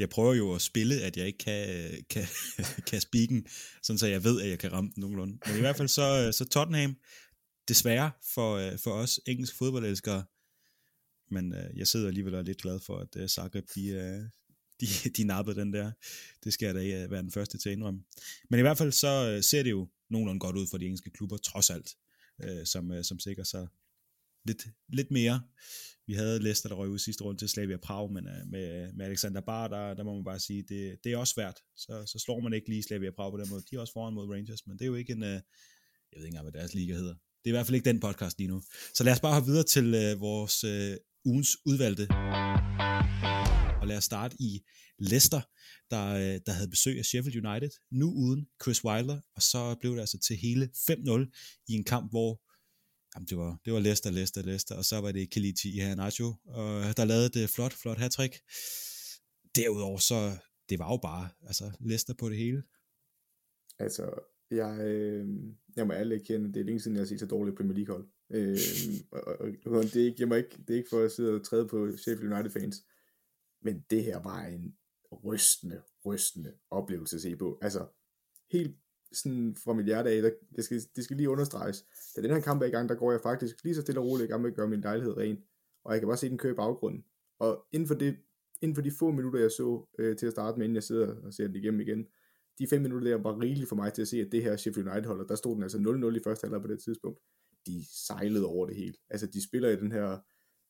Jeg 0.00 0.08
prøver 0.08 0.34
jo 0.34 0.54
at 0.54 0.62
spille, 0.62 1.02
at 1.02 1.16
jeg 1.16 1.26
ikke 1.26 1.38
kan, 1.38 1.90
kan, 2.10 2.26
kan 2.90 3.00
spikken, 3.00 3.46
sådan 3.82 3.98
så 3.98 4.06
jeg 4.06 4.24
ved, 4.24 4.40
at 4.40 4.48
jeg 4.48 4.58
kan 4.58 4.72
ramme 4.72 4.90
den 4.94 5.00
nogenlunde. 5.00 5.38
Men 5.46 5.56
i 5.56 5.60
hvert 5.60 5.76
fald 5.76 5.88
så, 5.88 6.24
øh, 6.26 6.32
så 6.32 6.44
Tottenham, 6.44 6.96
desværre 7.68 8.10
for, 8.34 8.56
øh, 8.56 8.78
for 8.78 8.90
os 8.90 9.20
engelske 9.26 9.56
fodboldelskere, 9.56 10.24
men 11.30 11.54
øh, 11.54 11.78
jeg 11.78 11.86
sidder 11.86 12.08
alligevel 12.08 12.34
og 12.34 12.40
er 12.40 12.44
lidt 12.44 12.62
glad 12.62 12.80
for, 12.80 12.98
at 12.98 13.16
øh, 13.16 13.28
Zagreb, 13.28 13.64
de, 13.74 13.88
øh, 13.88 14.22
de, 14.80 14.86
de 15.16 15.24
nappede 15.24 15.60
den 15.60 15.72
der. 15.72 15.92
Det 16.44 16.52
skal 16.52 16.66
jeg 16.66 16.74
da 16.74 16.80
ikke 16.80 17.10
være 17.10 17.22
den 17.22 17.32
første 17.32 17.58
til 17.58 17.68
at 17.68 17.72
indrømme. 17.72 18.00
Men 18.50 18.60
i 18.60 18.62
hvert 18.62 18.78
fald 18.78 18.92
så 18.92 19.30
øh, 19.30 19.42
ser 19.42 19.62
det 19.62 19.70
jo 19.70 19.88
nogenlunde 20.10 20.40
godt 20.40 20.56
ud 20.56 20.66
for 20.70 20.78
de 20.78 20.84
engelske 20.84 21.10
klubber, 21.10 21.36
trods 21.36 21.70
alt, 21.70 21.96
øh, 22.44 22.66
som, 22.66 22.92
øh, 22.92 23.04
som 23.04 23.18
sikrer 23.18 23.44
sig 23.44 23.66
lidt, 24.44 24.62
lidt 24.88 25.10
mere. 25.10 25.42
Vi 26.06 26.14
havde 26.14 26.42
Leicester, 26.42 26.68
der 26.68 26.76
røg 26.76 26.88
ud 26.88 26.98
sidste 26.98 27.24
runde 27.24 27.40
til 27.40 27.48
Slavia 27.48 27.76
Prag, 27.76 28.12
men 28.12 28.28
øh, 28.28 28.46
med, 28.50 28.92
med 28.92 29.06
Alexander 29.06 29.40
Bar, 29.40 29.68
der, 29.68 29.94
der 29.94 30.04
må 30.04 30.14
man 30.14 30.24
bare 30.24 30.40
sige, 30.40 30.62
det, 30.68 30.96
det 31.04 31.12
er 31.12 31.16
også 31.16 31.34
svært. 31.34 31.58
Så, 31.76 32.02
så 32.06 32.18
slår 32.18 32.40
man 32.40 32.52
ikke 32.52 32.68
lige 32.68 32.82
Slavia 32.82 33.10
Prag 33.10 33.32
på 33.32 33.38
den 33.38 33.50
måde. 33.50 33.62
De 33.70 33.76
er 33.76 33.80
også 33.80 33.92
foran 33.92 34.14
mod 34.14 34.28
Rangers, 34.34 34.66
men 34.66 34.78
det 34.78 34.82
er 34.82 34.86
jo 34.86 34.94
ikke 34.94 35.12
en, 35.12 35.22
øh, 35.22 35.40
jeg 36.12 36.16
ved 36.16 36.24
ikke 36.24 36.26
engang, 36.26 36.50
hvad 36.50 36.60
deres 36.60 36.74
liga 36.74 36.94
hedder. 36.94 37.14
Det 37.14 37.46
er 37.46 37.50
i 37.50 37.56
hvert 37.56 37.66
fald 37.66 37.74
ikke 37.74 37.90
den 37.90 38.00
podcast 38.00 38.38
lige 38.38 38.48
nu. 38.48 38.62
Så 38.94 39.04
lad 39.04 39.12
os 39.12 39.20
bare 39.20 39.32
have 39.32 39.44
videre 39.44 39.64
til 39.64 39.86
uh, 39.94 40.20
vores 40.20 40.64
uh, 40.64 40.96
ugens 41.24 41.56
udvalgte. 41.66 42.06
Og 43.80 43.86
lad 43.86 43.96
os 43.96 44.04
starte 44.04 44.36
i 44.40 44.60
Leicester, 44.98 45.40
der, 45.90 46.38
der 46.46 46.52
havde 46.52 46.70
besøg 46.70 46.98
af 46.98 47.04
Sheffield 47.04 47.46
United, 47.46 47.70
nu 47.90 48.12
uden 48.12 48.46
Chris 48.62 48.84
Wilder, 48.84 49.20
og 49.36 49.42
så 49.42 49.76
blev 49.80 49.94
det 49.94 50.00
altså 50.00 50.18
til 50.18 50.36
hele 50.36 50.70
5-0 50.90 51.64
i 51.68 51.72
en 51.72 51.84
kamp, 51.84 52.10
hvor 52.10 52.40
jamen 53.14 53.26
det, 53.26 53.36
var, 53.38 53.60
det 53.64 53.72
var 53.72 53.80
Leicester, 53.80 54.10
Leicester, 54.10 54.42
Leicester, 54.42 54.74
og 54.74 54.84
så 54.84 55.00
var 55.00 55.12
det 55.12 55.30
Kelechi 55.30 55.68
Iheanacho, 55.68 56.34
og 56.44 56.96
der 56.96 57.04
lavede 57.04 57.28
det 57.28 57.42
øh, 57.42 57.48
flot, 57.48 57.72
flot 57.72 57.98
hattrick. 57.98 58.34
Derudover 59.56 59.98
så, 59.98 60.38
det 60.68 60.78
var 60.78 60.92
jo 60.92 60.98
bare, 61.02 61.28
altså 61.46 61.70
Leicester 61.80 62.14
på 62.14 62.28
det 62.28 62.36
hele. 62.36 62.62
Altså, 63.78 64.04
jeg, 64.50 64.80
øh, 64.80 65.28
jeg 65.76 65.86
må 65.86 65.92
alle 65.92 66.20
kende, 66.20 66.52
det 66.52 66.60
er 66.60 66.64
længe 66.64 66.80
siden, 66.80 66.96
jeg 66.96 67.00
har 67.00 67.06
set 67.06 67.20
så 67.20 67.26
dårligt 67.26 67.56
Premier 67.56 67.76
League 67.76 67.94
hold. 67.94 68.08
Øh, 68.30 68.58
og, 69.10 69.22
og, 69.66 69.82
det, 69.82 69.96
er 69.96 70.04
ikke, 70.04 70.16
jeg 70.18 70.28
må 70.28 70.34
ikke, 70.34 70.56
det 70.68 70.70
er 70.70 70.78
ikke 70.78 70.90
for 70.90 71.04
at 71.04 71.12
sidde 71.12 71.34
og 71.34 71.44
træde 71.44 71.68
på 71.68 71.96
Sheffield 71.96 72.32
United 72.32 72.50
fans, 72.50 72.84
men 73.62 73.84
det 73.90 74.04
her 74.04 74.22
var 74.22 74.44
en 74.44 74.76
rystende, 75.24 75.82
rystende 76.06 76.54
oplevelse 76.70 77.16
at 77.16 77.22
se 77.22 77.36
på. 77.36 77.58
Altså, 77.62 77.86
helt 78.52 78.76
sådan 79.12 79.56
fra 79.64 79.72
mit 79.72 79.86
hjerte 79.86 80.10
af, 80.10 80.22
der, 80.22 80.30
det, 80.56 80.64
skal, 80.64 80.80
det 80.96 81.04
skal 81.04 81.16
lige 81.16 81.30
understreges. 81.30 81.84
Da 82.16 82.22
den 82.22 82.30
her 82.30 82.40
kamp 82.40 82.62
er 82.62 82.66
i 82.66 82.70
gang, 82.70 82.88
der 82.88 82.94
går 82.94 83.10
jeg 83.10 83.20
faktisk 83.20 83.64
lige 83.64 83.74
så 83.74 83.80
stille 83.80 84.00
og 84.00 84.06
roligt 84.06 84.28
i 84.28 84.30
gang 84.30 84.42
med 84.42 84.50
at 84.50 84.56
gøre 84.56 84.68
min 84.68 84.80
lejlighed 84.80 85.16
ren. 85.16 85.38
Og 85.84 85.92
jeg 85.92 86.00
kan 86.00 86.08
bare 86.08 86.16
se 86.16 86.28
den 86.28 86.38
køre 86.38 86.52
i 86.52 86.56
baggrunden. 86.56 87.04
Og 87.38 87.66
inden 87.72 87.88
for, 87.88 87.94
det, 87.94 88.16
inden 88.62 88.74
for 88.74 88.82
de 88.82 88.90
få 88.98 89.10
minutter, 89.10 89.40
jeg 89.40 89.50
så 89.50 89.86
øh, 89.98 90.16
til 90.16 90.26
at 90.26 90.32
starte 90.32 90.58
med, 90.58 90.64
inden 90.64 90.74
jeg 90.74 90.82
sidder 90.82 91.16
og 91.22 91.34
ser 91.34 91.46
den 91.46 91.56
igennem 91.56 91.80
igen, 91.80 92.06
de 92.58 92.66
fem 92.66 92.82
minutter 92.82 93.10
der 93.10 93.22
var 93.22 93.40
rigeligt 93.40 93.68
for 93.68 93.76
mig 93.76 93.92
til 93.92 94.02
at 94.02 94.08
se, 94.08 94.20
at 94.20 94.32
det 94.32 94.42
her 94.42 94.56
Sheffield 94.56 94.88
United 94.88 95.06
holder, 95.06 95.26
der 95.26 95.34
stod 95.34 95.54
den 95.54 95.62
altså 95.62 95.78
0-0 95.78 96.16
i 96.16 96.20
første 96.24 96.44
halvleg 96.44 96.62
på 96.62 96.68
det 96.68 96.82
tidspunkt. 96.82 97.20
De 97.66 97.84
sejlede 98.06 98.46
over 98.46 98.66
det 98.66 98.76
hele. 98.76 98.94
Altså, 99.10 99.26
de 99.26 99.44
spiller 99.44 99.68
i 99.68 99.76
den 99.76 99.92
her 99.92 100.18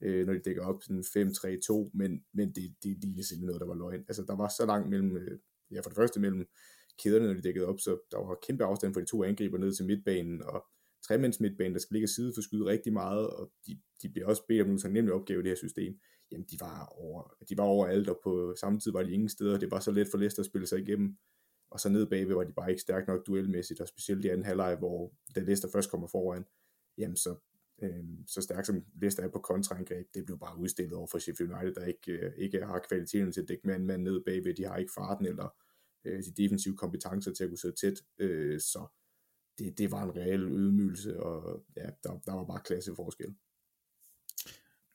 øh, 0.03 0.27
når 0.27 0.33
de 0.33 0.39
dækker 0.39 0.65
op 0.65 0.83
sådan 0.83 1.01
5-3-2, 1.01 1.91
men, 1.95 2.25
men 2.35 2.53
det, 2.53 2.75
det 2.83 2.97
lignede 3.05 3.29
simpelthen 3.29 3.47
noget, 3.47 3.61
der 3.61 3.67
var 3.67 3.75
løgn. 3.75 4.05
Altså, 4.09 4.25
der 4.29 4.37
var 4.37 4.49
så 4.49 4.67
langt 4.67 4.91
mellem, 4.91 5.17
øh, 5.17 5.39
ja, 5.71 5.81
for 5.81 5.91
det 5.91 5.97
første 5.97 6.21
mellem 6.21 6.47
kæderne, 7.03 7.27
når 7.27 7.35
de 7.35 7.43
dækkede 7.43 7.67
op, 7.67 7.81
så 7.81 7.99
der 8.11 8.19
var 8.19 8.39
kæmpe 8.43 8.65
afstand 8.65 8.95
for 8.95 9.01
de 9.01 9.07
to 9.07 9.25
angriber 9.25 9.59
ned 9.59 9.73
til 9.73 9.87
midtbanen, 9.87 10.43
og 10.43 10.67
tremands 11.07 11.41
midtbanen, 11.41 11.73
der 11.73 11.81
skal 11.81 11.95
ligge 11.95 12.09
side 12.09 12.33
for 12.35 12.43
skyde 12.43 12.65
rigtig 12.65 12.93
meget, 12.93 13.31
og 13.31 13.53
de, 13.67 13.81
de 14.03 14.09
bliver 14.09 14.27
også 14.27 14.43
bedt 14.49 14.63
om 14.63 14.71
en 14.71 14.93
nemlig 14.93 15.15
opgave 15.15 15.41
i 15.41 15.43
det 15.43 15.51
her 15.51 15.57
system. 15.57 15.99
Jamen, 16.33 16.47
de 16.51 16.57
var, 16.61 16.87
over, 16.87 17.35
de 17.49 17.57
var 17.57 17.65
over 17.65 17.87
alt, 17.87 18.09
og 18.09 18.21
på 18.25 18.55
samme 18.61 18.81
tid 18.81 18.93
var 18.93 19.03
de 19.03 19.13
ingen 19.13 19.29
steder, 19.29 19.59
det 19.59 19.71
var 19.71 19.81
så 19.81 19.91
let 19.91 20.09
for 20.11 20.19
Leicester 20.19 20.43
at 20.43 20.47
spille 20.47 20.67
sig 20.67 20.79
igennem, 20.79 21.17
og 21.71 21.81
så 21.81 21.89
ned 21.89 22.07
bagved 22.07 22.35
var 22.35 22.45
de 22.45 22.53
bare 22.53 22.71
ikke 22.71 22.83
stærkt 22.83 23.09
nok 23.09 23.27
duelmæssigt, 23.27 23.81
og 23.81 23.89
specielt 23.89 24.25
i 24.25 24.29
anden 24.29 24.45
halvleg, 24.45 24.77
hvor 24.77 25.13
da 25.35 25.41
Leicester 25.41 25.69
først 25.73 25.91
kommer 25.91 26.09
foran, 26.09 26.45
jamen 26.99 27.17
så 27.17 27.35
øh, 27.83 28.05
så 28.27 28.41
stærkt 28.43 28.67
som 28.67 28.85
Leicester 29.01 29.23
er 29.23 29.29
på 29.29 29.39
kontraangreb, 29.39 30.07
det 30.15 30.27
blev 30.27 30.39
bare 30.39 30.59
udstillet 30.59 30.95
over 30.95 31.07
for 31.07 31.19
Sheffield 31.19 31.53
United, 31.53 31.75
der 31.75 31.85
ikke, 31.85 32.13
øh, 32.13 32.33
ikke 32.37 32.65
har 32.65 32.85
kvaliteten 32.89 33.33
til 33.33 33.41
at 33.41 33.49
dække 33.49 33.67
mand, 33.67 33.85
mand 33.85 34.03
ned 34.03 34.25
bagved, 34.27 34.55
de 34.55 34.65
har 34.65 34.77
ikke 34.77 34.93
farten 34.95 35.27
eller 35.27 35.55
øh, 36.05 36.23
de 36.23 36.43
defensive 36.43 36.77
kompetencer 36.77 37.33
til 37.33 37.45
at 37.45 37.51
kunne 37.51 37.59
sidde 37.59 37.77
tæt, 37.81 38.03
øh, 38.19 38.61
så 38.61 38.87
det, 39.59 39.79
det 39.79 39.91
var 39.91 40.03
en 40.03 40.17
reel 40.17 40.41
ydmygelse, 40.41 41.21
og 41.21 41.65
ja, 41.77 41.87
der, 42.05 42.19
der 42.27 42.33
var 42.33 42.45
bare 42.45 42.61
klasseforskel. 42.65 43.35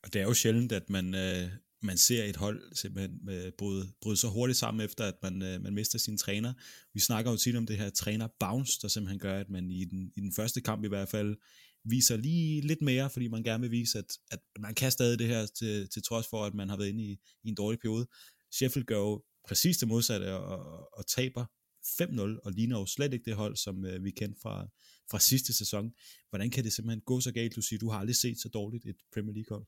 Og 0.04 0.14
det 0.14 0.22
er 0.22 0.26
jo 0.26 0.34
sjældent, 0.34 0.72
at 0.72 0.90
man, 0.90 1.16
øh, 1.16 1.50
man 1.82 1.98
ser 1.98 2.24
et 2.24 2.36
hold 2.36 2.76
simpelthen 2.76 3.30
øh, 3.30 3.52
bryde, 3.58 3.88
bryde 4.02 4.18
så 4.18 4.28
hurtigt 4.28 4.60
sammen, 4.60 4.86
efter 4.86 5.04
at 5.04 5.16
man, 5.24 5.42
øh, 5.42 5.62
man 5.62 5.74
mister 5.74 6.00
sin 6.00 6.18
træner. 6.18 6.54
Vi 6.94 7.00
snakker 7.00 7.32
jo 7.32 7.38
tit 7.38 7.56
om 7.56 7.66
det 7.66 7.78
her 7.78 7.90
træner 7.90 8.28
bounce, 8.40 8.80
der 8.82 8.88
simpelthen 8.88 9.20
gør, 9.20 9.40
at 9.40 9.50
man 9.50 9.72
i 9.72 9.86
den, 9.86 10.12
i 10.16 10.20
den 10.22 10.34
første 10.34 10.62
kamp 10.62 10.84
i 10.84 10.88
hvert 10.88 11.10
fald 11.10 11.38
viser 11.90 12.18
lige 12.18 12.62
lidt 12.62 12.82
mere, 12.82 13.10
fordi 13.10 13.28
man 13.28 13.44
gerne 13.44 13.62
vil 13.62 13.72
vise, 13.72 13.98
at, 13.98 14.18
at 14.32 14.40
man 14.60 14.76
kan 14.76 14.92
stadig 14.92 15.20
det 15.20 15.28
her, 15.28 15.46
til, 15.46 15.90
til 15.90 16.04
trods 16.04 16.28
for, 16.28 16.46
at 16.46 16.54
man 16.54 16.70
har 16.70 16.78
været 16.78 16.90
inde 16.90 17.04
i, 17.04 17.12
i 17.44 17.50
en 17.50 17.56
dårlig 17.56 17.80
periode. 17.80 18.08
Sheffield 18.52 18.86
gør 18.86 18.98
jo 18.98 19.24
præcis 19.48 19.78
det 19.78 19.88
modsatte 19.88 20.34
og, 20.34 20.44
og, 20.46 20.90
og 20.94 21.08
taber 21.08 21.46
5-0, 21.86 22.40
og 22.46 22.52
ligner 22.52 22.80
jo 22.80 22.86
slet 22.86 23.14
ikke 23.14 23.26
det 23.26 23.36
hold, 23.36 23.56
som 23.56 23.86
øh, 23.86 24.04
vi 24.04 24.12
kendte 24.12 24.40
fra, 24.42 24.68
fra 25.12 25.20
sidste 25.20 25.54
sæson. 25.54 25.94
Hvordan 26.30 26.50
kan 26.50 26.64
det 26.64 26.74
simpelthen 26.74 27.02
gå 27.02 27.20
så 27.20 27.32
galt? 27.32 27.56
Du 27.56 27.62
siger, 27.62 27.80
du 27.80 27.90
har 27.90 28.00
aldrig 28.00 28.16
set 28.16 28.38
så 28.40 28.50
dårligt 28.50 28.86
et 28.86 28.96
Premier 29.14 29.34
League 29.34 29.58
hold. 29.58 29.66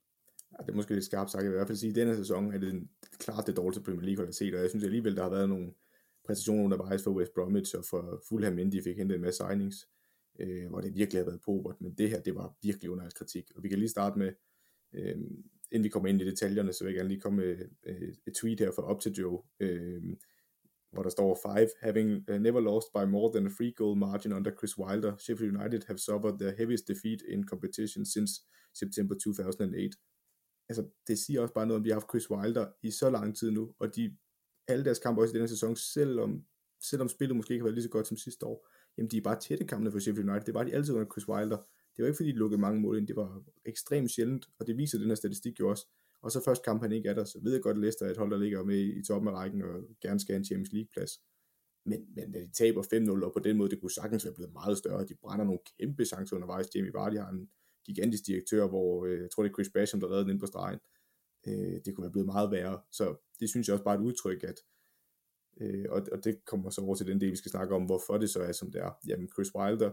Ja, 0.52 0.58
det 0.66 0.72
er 0.72 0.76
måske 0.76 0.94
lidt 0.94 1.06
skarpt 1.06 1.32
sagt. 1.32 1.44
Jeg 1.44 1.50
vil 1.50 1.56
i 1.56 1.60
hvert 1.60 1.68
fald 1.68 1.78
sige, 1.78 1.90
at 1.90 1.96
denne 1.96 2.18
sæson 2.18 2.54
er 2.54 2.58
det 2.58 2.88
klart 3.20 3.48
det 3.48 3.58
dårligste 3.58 3.84
Premier 3.84 4.06
League 4.06 4.18
hold, 4.18 4.28
jeg 4.28 4.30
har 4.30 4.34
set, 4.34 4.56
og 4.56 4.62
jeg 4.62 4.70
synes 4.70 4.84
alligevel, 4.84 5.16
der 5.16 5.24
har 5.24 5.30
været 5.30 5.50
nogle 5.50 5.74
præstationer 6.26 6.63
undervejs 6.63 7.04
for 7.04 7.12
West 7.12 7.32
Bromwich 7.36 7.76
og 7.78 7.86
for 7.86 8.24
Fulham, 8.30 8.60
inden 8.60 8.72
de 8.72 8.84
fik 8.84 8.98
hentet 8.98 9.16
en 9.16 9.22
masse 9.22 9.44
signings. 9.44 9.88
øh, 10.40 10.68
hvor 10.70 10.82
det 10.82 10.96
virkelig 10.96 11.20
har 11.20 11.26
været 11.26 11.42
pobert, 11.46 11.82
men 11.82 11.94
det 11.98 12.10
her, 12.10 12.22
det 12.22 12.36
var 12.36 12.56
virkelig 12.62 12.90
under 12.90 13.10
kritik. 13.10 13.52
Og 13.56 13.63
vi 13.63 13.70
kan 13.70 13.80
lige 13.80 13.90
starte 13.90 14.20
med, 14.20 14.32
øh, 14.94 15.18
inden 15.71 15.84
vi 15.84 15.89
kommer 15.89 16.10
ind 16.10 16.21
i 16.21 16.25
detaljerne, 16.25 16.73
så 16.73 16.84
vil 16.84 16.91
jeg 16.91 16.97
gerne 16.97 17.10
lige 17.10 17.21
komme 17.21 17.38
med 17.38 17.56
øh, 17.86 18.13
et 18.27 18.34
tweet 18.34 18.60
her 18.60 18.71
fra 18.71 18.91
up 18.91 18.99
to 19.01 19.10
Joe, 19.17 19.41
øh, 19.60 20.01
hvor 20.91 21.03
der 21.03 21.10
står 21.10 21.39
five, 21.47 21.69
having 21.82 22.30
uh, 22.30 22.39
never 22.47 22.60
lost 22.60 22.88
by 22.95 23.03
more 23.15 23.32
than 23.34 23.45
a 23.45 23.49
free 23.58 23.73
goal 23.80 23.97
margin 23.97 24.34
under 24.34 24.51
Chris 24.58 24.77
Wilder, 24.77 25.17
Sheffield 25.17 25.58
United 25.58 25.82
have 25.88 25.97
suffered 25.97 26.39
their 26.39 26.56
heaviest 26.56 26.88
defeat 26.88 27.21
in 27.34 27.47
competition 27.47 28.06
since 28.06 28.32
September 28.73 29.15
2008. 29.15 29.97
Altså, 30.69 30.84
det 31.08 31.19
siger 31.19 31.41
også 31.41 31.53
bare 31.53 31.67
noget 31.67 31.77
om, 31.77 31.82
at 31.82 31.86
de 31.86 31.89
har 31.89 31.99
haft 31.99 32.12
Chris 32.12 32.30
Wilder 32.32 32.65
i 32.84 32.91
så 32.91 33.10
lang 33.10 33.38
tid 33.38 33.51
nu, 33.51 33.73
og 33.80 33.95
de, 33.95 34.17
alle 34.67 34.86
deres 34.86 34.99
kampe 34.99 35.21
også 35.21 35.34
i 35.34 35.38
denne 35.38 35.47
sæson, 35.47 35.75
selvom, 35.75 36.45
selvom 36.89 37.10
spillet 37.10 37.36
måske 37.36 37.53
ikke 37.53 37.62
har 37.62 37.67
været 37.67 37.75
lige 37.75 37.84
så 37.84 37.89
godt 37.89 38.08
som 38.08 38.17
sidste 38.17 38.45
år, 38.45 38.67
jamen 38.97 39.12
de 39.12 39.17
er 39.17 39.21
bare 39.21 39.39
tætte 39.39 39.65
kampene 39.65 39.91
for 39.91 39.99
Sheffield 39.99 40.30
United. 40.30 40.45
Det 40.45 40.53
var 40.53 40.63
de 40.63 40.73
altid 40.73 40.93
under 40.93 41.12
Chris 41.12 41.27
Wilder. 41.27 41.58
Det 41.98 42.04
var 42.04 42.08
ikke 42.08 42.18
fordi, 42.18 42.32
de 42.32 42.38
lukkede 42.38 42.62
mange 42.62 42.82
mål 42.82 42.98
ind, 42.98 43.08
det 43.08 43.16
var 43.16 43.44
ekstremt 43.66 44.12
sjældent, 44.12 44.46
og 44.60 44.68
det 44.68 44.78
viser 44.78 44.98
den 44.98 45.08
her 45.08 45.16
statistik 45.16 45.60
jo 45.60 45.70
også. 45.70 45.88
Og 46.22 46.32
så 46.32 46.44
først 46.44 46.64
kamp 46.64 46.82
han 46.82 46.92
ikke 46.92 47.10
er 47.10 47.14
der, 47.14 47.24
så 47.24 47.40
ved 47.44 47.54
jeg 47.54 47.62
godt, 47.62 47.78
at 47.78 47.82
Leicester 47.82 48.06
er 48.06 48.12
et 48.12 48.18
hold, 48.18 48.32
der 48.32 48.38
ligger 48.38 48.64
med 48.64 48.80
i 48.80 49.04
toppen 49.04 49.28
af 49.28 49.34
rækken 49.34 49.62
og 49.62 49.84
gerne 50.02 50.20
skal 50.20 50.34
have 50.34 50.40
en 50.40 50.46
Champions 50.46 50.74
League 50.74 50.90
plads. 50.94 51.12
Men, 51.86 52.08
men 52.16 52.34
de 52.34 52.52
taber 52.52 52.84
5-0, 53.22 53.26
og 53.26 53.34
på 53.34 53.40
den 53.40 53.58
måde, 53.58 53.70
det 53.70 53.82
kunne 53.82 53.92
sagtens 53.92 54.26
være 54.26 54.34
blevet 54.34 54.54
meget 54.54 54.78
større. 54.78 55.06
De 55.06 55.16
brænder 55.16 55.46
nogle 55.46 55.60
kæmpe 55.80 56.06
chancer 56.06 56.36
undervejs. 56.36 56.76
Jamie 56.76 56.94
Vardy 56.94 57.18
har 57.18 57.30
en 57.30 57.50
gigantisk 57.86 58.26
direktør, 58.28 58.68
hvor 58.68 59.06
øh, 59.06 59.22
jeg 59.22 59.30
tror, 59.32 59.44
det 59.44 59.50
er 59.50 59.54
Chris 59.54 59.70
Basham, 59.70 60.00
der 60.00 60.08
redder 60.08 60.24
den 60.24 60.32
ind 60.32 60.40
på 60.40 60.46
stregen. 60.46 60.80
Øh, 61.48 61.80
det 61.86 61.96
kunne 61.96 62.04
være 62.04 62.12
blevet 62.12 62.26
meget 62.26 62.52
værre. 62.52 62.82
Så 62.92 63.16
det 63.40 63.50
synes 63.50 63.68
jeg 63.68 63.74
også 63.74 63.84
bare 63.84 63.96
er 63.96 64.00
et 64.00 64.04
udtryk, 64.04 64.44
at 64.44 64.60
øh, 65.62 65.86
og, 65.90 66.08
og 66.12 66.24
det 66.24 66.46
kommer 66.46 66.70
så 66.70 66.82
over 66.82 66.96
til 66.96 67.08
den 67.08 67.22
del, 67.22 67.32
vi 67.32 67.36
skal 67.36 67.52
snakke 67.52 67.76
om, 67.76 67.86
hvorfor 67.86 68.18
det 68.18 68.30
så 68.30 68.40
er, 68.40 68.52
som 68.52 68.72
det 68.72 68.82
er. 68.82 68.92
Jamen, 69.08 69.30
Chris 69.34 69.56
Wilder, 69.56 69.92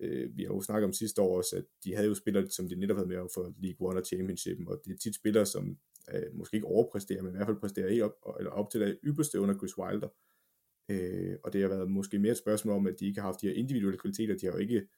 øh, 0.00 0.36
vi 0.36 0.42
har 0.42 0.54
jo 0.54 0.60
snakket 0.60 0.84
om 0.84 0.92
sidste 0.92 1.22
år 1.22 1.36
også, 1.36 1.56
at 1.56 1.64
de 1.84 1.94
havde 1.94 2.08
jo 2.08 2.14
spillere, 2.14 2.50
som 2.50 2.68
de 2.68 2.76
netop 2.76 2.96
havde 2.96 3.08
med 3.08 3.16
for 3.34 3.54
League 3.62 3.88
One 3.88 4.00
og 4.00 4.06
Championship, 4.06 4.58
og 4.66 4.80
det 4.84 4.92
er 4.92 4.96
tit 4.96 5.14
spillere, 5.14 5.46
som 5.46 5.78
øh, 6.14 6.34
måske 6.34 6.54
ikke 6.54 6.66
overpræsterer, 6.66 7.22
men 7.22 7.32
i 7.32 7.36
hvert 7.36 7.46
fald 7.46 7.60
præsterer 7.60 7.90
helt 7.90 8.02
op, 8.02 8.12
eller 8.38 8.50
op 8.50 8.70
til 8.70 8.80
det 8.80 8.98
ypperste 9.04 9.40
under 9.40 9.58
Chris 9.58 9.78
Wilder. 9.78 10.08
Øh, 10.90 11.36
og 11.44 11.52
det 11.52 11.60
har 11.60 11.68
været 11.68 11.90
måske 11.90 12.18
mere 12.18 12.32
et 12.32 12.38
spørgsmål 12.38 12.76
om, 12.76 12.86
at 12.86 13.00
de 13.00 13.06
ikke 13.06 13.20
har 13.20 13.28
haft 13.28 13.40
de 13.40 13.46
her 13.46 13.54
individuelle 13.54 13.98
kvaliteter. 13.98 14.36
De 14.36 14.46
har 14.46 14.52
jo 14.52 14.58
ikke 14.58 14.88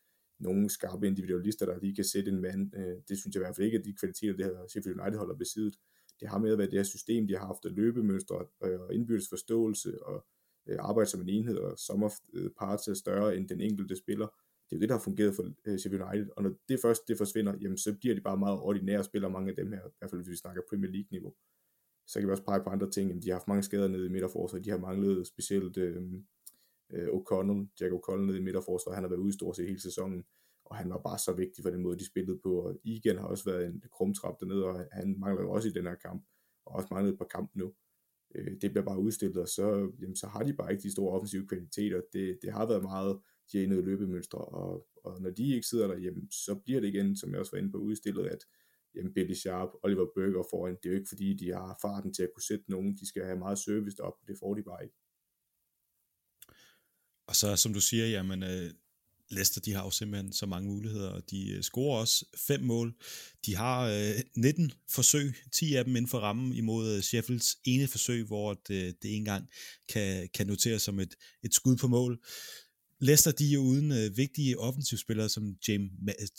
nogen 0.41 0.69
skarpe 0.69 1.07
individualister, 1.07 1.67
der 1.67 1.79
lige 1.79 1.95
kan 1.95 2.05
sætte 2.05 2.31
en 2.31 2.41
mand. 2.41 2.77
Øh, 2.77 2.97
det 3.09 3.19
synes 3.19 3.35
jeg 3.35 3.41
i 3.41 3.45
hvert 3.45 3.57
fald 3.57 3.67
ikke, 3.67 3.79
at 3.79 3.85
de 3.85 3.95
kvaliteter, 4.01 4.37
det 4.37 4.45
her 4.45 4.67
Sheffield 4.69 5.01
United 5.01 5.19
holder 5.19 5.35
besiddet. 5.35 5.75
Det 6.21 6.29
har 6.29 6.39
med 6.39 6.53
at 6.53 6.59
være 6.59 6.67
det 6.67 6.79
her 6.79 6.83
system, 6.83 7.27
de 7.27 7.37
har 7.37 7.47
haft, 7.47 7.65
af 7.65 7.75
løbemønstre 7.75 8.47
øh, 8.65 8.81
og 8.81 8.95
indbyrdes 8.95 9.29
forståelse 9.29 10.05
og 10.05 10.27
øh, 10.67 10.77
arbejde 10.81 11.11
som 11.11 11.21
en 11.21 11.29
enhed, 11.29 11.57
og 11.57 11.79
som 11.79 12.03
of 12.03 12.13
øh, 12.35 12.51
parts 12.59 12.89
er 12.89 12.95
større 12.95 13.37
end 13.37 13.49
den 13.49 13.61
enkelte 13.61 13.97
spiller. 13.97 14.29
Det 14.71 14.75
er 14.75 14.79
jo 14.79 14.81
det, 14.81 14.89
der 14.89 14.95
har 14.95 15.03
fungeret 15.03 15.35
for 15.35 15.45
øh, 15.67 15.79
Sheffield 15.79 16.05
United, 16.05 16.29
og 16.37 16.43
når 16.43 16.53
det 16.69 16.81
først 16.81 17.09
det 17.09 17.19
forsvinder, 17.19 17.55
jamen 17.61 17.79
så 17.79 17.97
bliver 18.01 18.15
de 18.15 18.21
bare 18.21 18.37
meget 18.37 18.59
ordinære 18.59 19.05
spillere, 19.05 19.31
mange 19.31 19.51
af 19.51 19.57
dem 19.57 19.73
her, 19.73 19.79
i 19.87 19.93
hvert 19.99 20.11
fald 20.11 20.21
hvis 20.21 20.31
vi 20.31 20.37
snakker 20.37 20.63
Premier 20.71 20.91
League-niveau. 20.91 21.35
Så 22.07 22.19
kan 22.19 22.29
vi 22.29 22.33
også 22.33 22.45
pege 22.45 22.63
på 22.65 22.71
andre 22.71 22.91
ting, 22.91 23.09
jamen, 23.09 23.23
de 23.23 23.29
har 23.29 23.35
haft 23.35 23.49
mange 23.49 23.63
skader 23.63 23.89
nede 23.89 24.07
i 24.07 24.09
midterforsvaret, 24.09 24.65
de 24.65 24.71
har 24.71 24.79
manglet 24.79 25.27
specielt 25.27 25.77
øh, 25.77 26.03
øh, 26.93 27.09
O'Connell, 27.09 27.61
Jack 27.81 27.93
O'Connell 27.93 28.27
nede 28.27 28.39
i 28.39 28.43
midterforsvaret, 28.43 28.97
han 28.97 29.05
har 29.05 29.09
været 29.09 29.21
ude 29.21 29.33
stort 29.33 29.57
set 29.57 29.67
hele 29.67 29.83
sæsonen, 29.83 30.25
og 30.65 30.77
han 30.77 30.91
var 30.91 30.99
bare 30.99 31.19
så 31.19 31.33
vigtig 31.33 31.63
for 31.65 31.71
den 31.71 31.83
måde, 31.83 31.99
de 31.99 32.07
spillede 32.07 32.39
på, 32.43 32.61
og 32.61 32.81
igen 32.85 33.17
har 33.19 33.27
også 33.27 33.45
været 33.45 33.67
en 33.67 33.83
krumtrap 33.93 34.41
dernede, 34.41 34.65
og 34.65 34.89
han 34.93 35.17
mangler 35.19 35.43
jo 35.43 35.51
også 35.51 35.69
i 35.69 35.73
den 35.73 35.87
her 35.87 35.95
kamp, 35.95 36.25
og 36.67 36.75
også 36.75 36.89
manglet 36.91 37.13
et 37.13 37.19
par 37.19 37.27
kampe 37.35 37.59
nu. 37.59 37.75
Øh, 38.35 38.53
det 38.61 38.71
bliver 38.71 38.85
bare 38.85 39.01
udstillet, 39.01 39.37
og 39.37 39.49
så, 39.49 39.93
jamen, 40.01 40.17
så 40.17 40.27
har 40.27 40.43
de 40.43 40.53
bare 40.53 40.73
ikke 40.73 40.83
de 40.83 40.93
store 40.93 41.15
offensive 41.15 41.47
kvaliteter. 41.47 42.01
Det, 42.13 42.39
det 42.43 42.53
har 42.53 42.67
været 42.67 42.83
meget 42.83 43.21
de 43.53 43.59
har 43.59 43.83
løbemønstre, 43.83 44.39
og, 44.39 44.87
og 45.05 45.23
når 45.23 45.31
de 45.31 45.55
ikke 45.55 45.67
sidder 45.67 45.87
der, 45.87 45.99
jamen, 45.99 46.31
så 46.31 46.55
bliver 46.55 46.81
det 46.81 46.89
igen, 46.89 47.17
som 47.17 47.31
jeg 47.31 47.41
også 47.41 47.53
var 47.53 47.59
inde 47.59 47.73
på 47.73 47.79
udstillet, 47.79 48.27
at 48.27 48.45
jamen, 48.95 49.15
Billy 49.15 49.35
Sharp, 49.35 49.69
Oliver 49.83 50.07
Burger 50.15 50.45
foran, 50.51 50.77
det 50.83 50.87
er 50.87 50.91
jo 50.91 50.97
ikke 50.97 51.09
fordi, 51.09 51.35
de 51.35 51.53
har 51.53 51.79
farten 51.83 52.15
til 52.15 52.23
at 52.23 52.31
kunne 52.35 52.43
sætte 52.43 52.65
nogen, 52.69 52.97
de 52.97 53.09
skal 53.09 53.25
have 53.25 53.39
meget 53.39 53.59
service 53.59 54.03
op, 54.03 54.15
det 54.27 54.39
får 54.39 54.55
de 54.55 54.63
bare 54.63 54.85
ikke. 54.85 54.97
Og 57.27 57.37
så 57.37 57.57
som 57.57 57.73
du 57.73 57.81
siger, 57.81 58.07
jamen, 58.07 58.43
øh, 58.43 58.71
Leicester, 59.31 59.61
de 59.61 59.73
har 59.73 59.85
jo 59.85 59.91
simpelthen 59.91 60.33
så 60.33 60.47
mange 60.47 60.69
muligheder, 60.69 61.11
og 61.11 61.31
de 61.31 61.51
øh, 61.51 61.63
scorer 61.63 62.01
også 62.01 62.25
fem 62.37 62.61
mål. 62.61 62.95
De 63.47 63.57
har 63.57 63.89
øh, 63.89 64.21
19 64.37 64.73
forsøg, 64.91 65.35
10 65.53 65.75
af 65.75 65.85
dem 65.85 65.97
inden 65.97 66.09
for 66.09 66.19
rammen 66.19 66.53
imod 66.53 66.97
øh, 66.97 67.03
Sheffields 67.03 67.57
ene 67.65 67.89
forsøg, 67.89 68.25
hvor 68.25 68.51
øh, 68.51 68.57
det, 68.69 69.03
det 69.03 69.17
engang 69.17 69.49
kan, 69.89 70.29
kan 70.35 70.47
noteres 70.47 70.83
som 70.83 71.01
et, 71.01 71.15
et 71.43 71.55
skud 71.55 71.77
på 71.77 71.89
mål. 71.89 72.19
Leicester, 73.01 73.33
de 73.33 73.55
er 73.55 73.59
uden 73.59 73.93
øh, 73.93 74.17
vigtige 74.17 74.59
offensivspillere 74.59 75.29
som 75.29 75.55
James, 75.69 75.91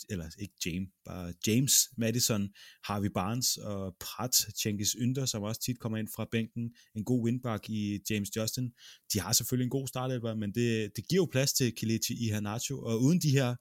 eller 0.08 0.26
ikke 0.38 0.54
James, 0.66 0.88
bare 1.04 1.32
James 1.46 1.74
Madison, 1.96 2.48
Harvey 2.84 3.08
Barnes 3.08 3.56
og 3.56 3.96
Pratt, 4.00 4.34
Cengiz 4.34 4.94
Ynder, 4.94 5.26
som 5.26 5.42
også 5.42 5.60
tit 5.60 5.78
kommer 5.80 5.98
ind 5.98 6.08
fra 6.16 6.28
bænken. 6.32 6.74
En 6.94 7.04
god 7.04 7.24
windback 7.24 7.68
i 7.68 7.98
James 8.10 8.36
Justin. 8.36 8.70
De 9.12 9.20
har 9.20 9.32
selvfølgelig 9.32 9.64
en 9.64 9.70
god 9.70 9.88
startelver, 9.88 10.34
men 10.34 10.54
det, 10.54 10.96
det 10.96 11.08
giver 11.08 11.22
jo 11.22 11.28
plads 11.32 11.52
til 11.52 11.74
Kelechi 11.74 12.14
i 12.26 12.28
Hanacho, 12.28 12.82
og 12.82 13.02
uden 13.02 13.20
de 13.20 13.30
her 13.30 13.54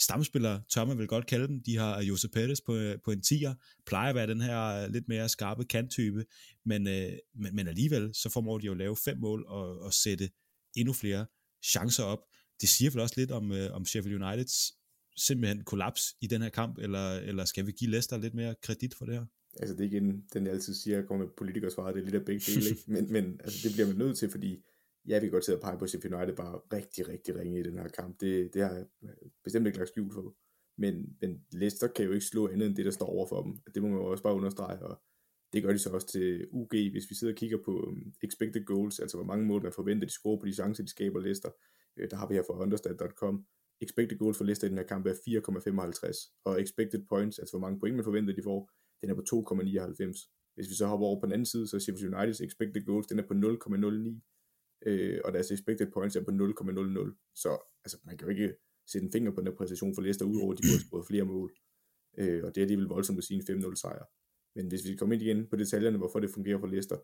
stamspillere, 0.00 0.62
tør 0.74 0.84
man 0.84 0.98
vel 0.98 1.06
godt 1.06 1.26
kalde 1.26 1.48
dem. 1.48 1.62
De 1.62 1.76
har 1.76 2.02
Jose 2.02 2.28
Pettis 2.28 2.60
på, 2.60 2.74
øh, 2.74 2.98
på 3.04 3.10
en 3.10 3.22
10'er, 3.26 3.82
plejer 3.86 4.08
at 4.08 4.14
være 4.14 4.26
den 4.26 4.40
her 4.40 4.62
øh, 4.62 4.92
lidt 4.92 5.08
mere 5.08 5.28
skarpe 5.28 5.64
kanttype, 5.64 6.24
men, 6.64 6.88
øh, 6.88 7.12
men, 7.34 7.54
men 7.56 7.68
alligevel 7.68 8.14
så 8.14 8.28
formår 8.28 8.58
de 8.58 8.66
jo 8.66 8.72
at 8.72 8.78
lave 8.78 8.96
fem 9.04 9.18
mål 9.18 9.44
og, 9.48 9.78
og 9.78 9.94
sætte 9.94 10.30
endnu 10.76 10.92
flere 10.92 11.26
chancer 11.64 12.04
op. 12.04 12.18
Det 12.60 12.68
siger 12.68 12.90
vel 12.90 13.00
også 13.00 13.14
lidt 13.16 13.30
om, 13.30 13.52
øh, 13.52 13.72
om 13.72 13.84
Sheffield 13.84 14.22
Uniteds 14.22 14.72
simpelthen 15.16 15.64
kollaps 15.64 16.02
i 16.20 16.26
den 16.26 16.42
her 16.42 16.48
kamp, 16.48 16.78
eller, 16.78 17.10
eller 17.10 17.44
skal 17.44 17.66
vi 17.66 17.72
give 17.72 17.90
Leicester 17.90 18.18
lidt 18.18 18.34
mere 18.34 18.54
kredit 18.62 18.94
for 18.94 19.04
det 19.04 19.14
her? 19.14 19.26
Altså 19.60 19.74
det 19.76 19.84
er 19.84 19.90
igen, 19.90 20.24
den 20.32 20.46
jeg 20.46 20.52
altid 20.52 20.74
siger, 20.74 21.02
kommer 21.02 21.24
med 21.24 21.32
politikersvaret, 21.36 21.94
det 21.94 22.00
er 22.00 22.04
lidt 22.04 22.14
af 22.14 22.24
begge 22.24 22.52
dele, 22.52 22.68
ikke? 22.70 22.82
men, 22.86 23.12
men 23.12 23.40
altså, 23.44 23.68
det 23.68 23.74
bliver 23.74 23.86
man 23.86 23.96
nødt 23.96 24.18
til, 24.18 24.30
fordi 24.30 24.64
ja, 25.08 25.18
vi 25.18 25.26
kan 25.26 25.30
godt 25.30 25.44
til 25.44 25.52
at 25.52 25.60
pege 25.60 25.78
på 25.78 25.86
Sheffield 25.86 26.14
United 26.14 26.36
bare 26.36 26.60
rigtig, 26.72 27.08
rigtig 27.08 27.36
ringe 27.38 27.60
i 27.60 27.62
den 27.62 27.78
her 27.78 27.88
kamp. 27.88 28.20
Det, 28.20 28.54
det 28.54 28.62
har 28.62 28.72
jeg 28.72 28.86
bestemt 29.44 29.66
ikke 29.66 29.78
lagt 29.78 29.88
skjul 29.88 30.12
for. 30.12 30.36
Men, 30.78 31.16
men 31.20 31.40
Leicester 31.52 31.88
kan 31.88 32.04
jo 32.04 32.12
ikke 32.12 32.26
slå 32.26 32.48
andet 32.48 32.66
end 32.66 32.76
det, 32.76 32.84
der 32.84 32.90
står 32.90 33.06
over 33.06 33.26
for 33.26 33.42
dem. 33.42 33.58
Det 33.74 33.82
må 33.82 33.88
man 33.88 33.98
jo 33.98 34.04
også 34.04 34.22
bare 34.22 34.34
understrege, 34.34 34.78
og 34.78 35.02
det 35.52 35.62
gør 35.62 35.72
de 35.72 35.78
så 35.78 35.90
også 35.90 36.06
til 36.06 36.46
UG, 36.50 36.70
hvis 36.70 37.10
vi 37.10 37.14
sidder 37.14 37.32
og 37.32 37.38
kigger 37.38 37.58
på 37.64 37.84
øhm, 37.88 38.12
expected 38.22 38.64
goals, 38.64 38.98
altså 38.98 39.16
hvor 39.16 39.24
mange 39.24 39.46
mål 39.46 39.62
man 39.62 39.72
forventer, 39.72 40.06
de 40.06 40.12
scorer 40.12 40.40
på 40.40 40.46
de 40.46 40.52
chancer, 40.52 40.84
de 40.84 40.90
skaber 40.90 41.20
lister. 41.20 41.50
Øh, 41.96 42.10
der 42.10 42.16
har 42.16 42.28
vi 42.28 42.34
her 42.34 42.42
fra 42.42 42.58
understat.com. 42.62 43.46
Expected 43.80 44.18
goals 44.18 44.38
for 44.38 44.44
Leicester 44.44 44.66
i 44.66 44.70
den 44.70 44.78
her 44.78 44.86
kamp 44.92 45.06
er 45.06 45.12
4,55, 45.12 46.42
og 46.44 46.62
expected 46.62 47.02
points, 47.08 47.38
altså 47.38 47.52
hvor 47.52 47.66
mange 47.66 47.80
point 47.80 47.96
man 47.96 48.04
forventer, 48.04 48.34
de 48.34 48.42
får, 48.42 48.70
den 49.00 49.10
er 49.10 49.14
på 49.14 49.24
2,99. 49.32 50.52
Hvis 50.54 50.68
vi 50.70 50.74
så 50.74 50.86
hopper 50.86 51.06
over 51.06 51.20
på 51.20 51.26
den 51.26 51.32
anden 51.32 51.46
side, 51.46 51.68
så 51.68 51.78
Sheffield 51.78 52.14
Uniteds 52.14 52.40
expected 52.40 52.84
goals, 52.84 53.06
den 53.06 53.18
er 53.18 53.26
på 53.30 53.34
0,09, 53.34 54.88
øh, 54.88 55.20
og 55.24 55.32
deres 55.32 55.50
expected 55.50 55.86
points 55.92 56.16
er 56.16 56.24
på 56.24 56.30
0,00. 56.30 57.32
Så 57.34 57.50
altså, 57.84 57.98
man 58.04 58.16
kan 58.16 58.26
jo 58.26 58.30
ikke 58.34 58.54
sætte 58.90 59.04
en 59.06 59.12
finger 59.12 59.30
på 59.30 59.40
den 59.40 59.48
her 59.48 59.56
præcision 59.56 59.94
for 59.94 60.02
Leicester, 60.02 60.24
udover 60.24 60.52
at 60.52 60.58
de 60.58 60.68
har 60.68 60.80
fået 60.90 61.06
flere 61.06 61.24
mål. 61.24 61.50
Øh, 62.18 62.44
og 62.44 62.54
det 62.54 62.60
er 62.60 62.64
alligevel 62.64 62.86
voldsomt 62.86 63.18
at 63.18 63.24
sige 63.24 63.38
en 63.50 63.64
5-0 63.64 63.74
sejr. 63.74 64.04
Men 64.56 64.68
hvis 64.68 64.84
vi 64.84 64.96
kommer 64.96 65.14
ind 65.14 65.22
igen 65.22 65.46
på 65.46 65.56
detaljerne, 65.56 65.98
hvorfor 65.98 66.20
det 66.20 66.30
fungerer 66.30 66.58
for 66.58 66.66
Leicester, 66.66 66.96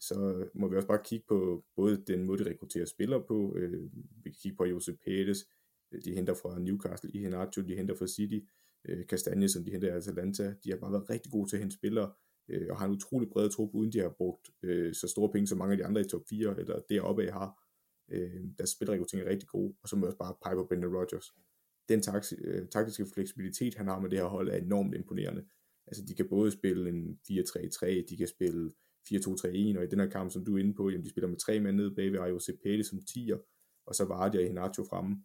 så 0.00 0.48
må 0.54 0.68
vi 0.68 0.76
også 0.76 0.88
bare 0.88 1.02
kigge 1.04 1.24
på 1.28 1.64
både 1.76 2.02
den 2.06 2.24
måde, 2.24 2.44
de 2.44 2.50
rekrutterer 2.50 2.84
spillere 2.84 3.22
på. 3.28 3.54
Øh, 3.56 3.82
vi 4.24 4.30
kan 4.30 4.38
kigge 4.42 4.56
på 4.56 4.64
Josep 4.64 4.98
Pérez, 5.06 5.40
øh, 5.92 6.02
de 6.04 6.14
henter 6.14 6.34
fra 6.34 6.58
Newcastle, 6.58 7.10
i 7.14 7.18
Henacho, 7.18 7.62
de 7.62 7.76
henter 7.76 7.94
fra 7.94 8.06
City, 8.06 8.38
øh, 8.88 9.06
Kastanje, 9.06 9.48
som 9.48 9.64
de 9.64 9.70
henter 9.70 9.92
af 9.92 9.96
Atalanta. 9.96 10.54
De 10.64 10.70
har 10.70 10.76
bare 10.76 10.92
været 10.92 11.10
rigtig 11.10 11.32
gode 11.32 11.50
til 11.50 11.56
at 11.56 11.60
hente 11.60 11.76
spillere, 11.76 12.12
øh, 12.48 12.66
og 12.70 12.78
har 12.78 12.86
en 12.86 12.92
utrolig 12.92 13.28
bred 13.28 13.50
trup, 13.50 13.70
uden 13.74 13.92
de 13.92 13.98
har 13.98 14.14
brugt 14.18 14.50
øh, 14.62 14.94
så 14.94 15.08
store 15.08 15.32
penge, 15.32 15.46
som 15.46 15.58
mange 15.58 15.72
af 15.72 15.78
de 15.78 15.84
andre 15.84 16.00
i 16.00 16.04
top 16.04 16.22
4 16.28 16.60
eller 16.60 16.80
deroppe 16.88 17.26
af 17.26 17.32
har. 17.32 17.64
Øh, 18.10 18.44
deres 18.58 18.70
spilrekruttering 18.70 19.26
er 19.26 19.30
rigtig 19.30 19.48
god, 19.48 19.74
og 19.82 19.88
så 19.88 19.96
må 19.96 20.00
vi 20.00 20.06
også 20.06 20.18
bare 20.18 20.34
pege 20.42 20.56
på 20.56 20.64
Brendan 20.64 20.96
Rodgers. 20.96 21.34
Den 21.88 22.02
tak- 22.02 22.38
øh, 22.38 22.68
taktiske 22.68 23.06
fleksibilitet, 23.14 23.74
han 23.74 23.86
har 23.86 24.00
med 24.00 24.10
det 24.10 24.18
her 24.18 24.26
hold, 24.26 24.48
er 24.48 24.56
enormt 24.56 24.94
imponerende. 24.94 25.44
Altså, 25.88 26.04
de 26.08 26.14
kan 26.14 26.28
både 26.28 26.50
spille 26.50 26.90
en 26.90 27.18
4-3-3, 27.30 27.86
de 28.08 28.16
kan 28.16 28.28
spille 28.28 28.70
4-2-3-1, 29.12 29.78
og 29.78 29.84
i 29.84 29.90
den 29.90 30.00
her 30.00 30.10
kamp, 30.10 30.30
som 30.30 30.44
du 30.44 30.56
er 30.56 30.60
inde 30.60 30.74
på, 30.74 30.90
jamen, 30.90 31.04
de 31.04 31.10
spiller 31.10 31.28
med 31.28 31.36
tre 31.36 31.60
mænd 31.60 31.76
nede 31.76 31.94
bagved 31.94 32.18
Ayo 32.18 32.40
Cepede 32.40 32.84
som 32.84 32.98
10'er, 32.98 33.38
og 33.86 33.94
så 33.94 34.04
Vardy 34.04 34.36
de 34.36 34.42
i 34.42 34.46
Hinacho 34.46 34.84
fremme. 34.84 35.16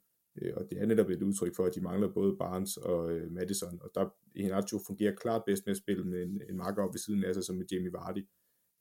Øh, 0.42 0.54
og 0.58 0.68
det 0.70 0.82
er 0.82 0.86
netop 0.86 1.10
et 1.10 1.22
udtryk 1.22 1.56
for, 1.56 1.66
at 1.66 1.76
de 1.76 1.82
mangler 1.82 2.14
både 2.14 2.36
Barnes 2.38 2.78
og 2.78 3.12
øh, 3.12 3.32
Madison, 3.32 3.80
og 3.82 3.90
der 3.96 4.10
Henacho 4.36 4.80
fungerer 4.88 5.16
klart 5.16 5.44
bedst 5.46 5.66
med 5.66 5.72
at 5.72 5.78
spille 5.78 6.04
med 6.04 6.24
en, 6.24 6.42
en 6.50 6.58
marker 6.58 6.84
op 6.84 6.94
ved 6.94 7.00
siden 7.00 7.24
af 7.24 7.34
sig, 7.34 7.44
som 7.44 7.56
med 7.56 7.66
Jamie 7.72 7.94
Vardy. 7.94 8.28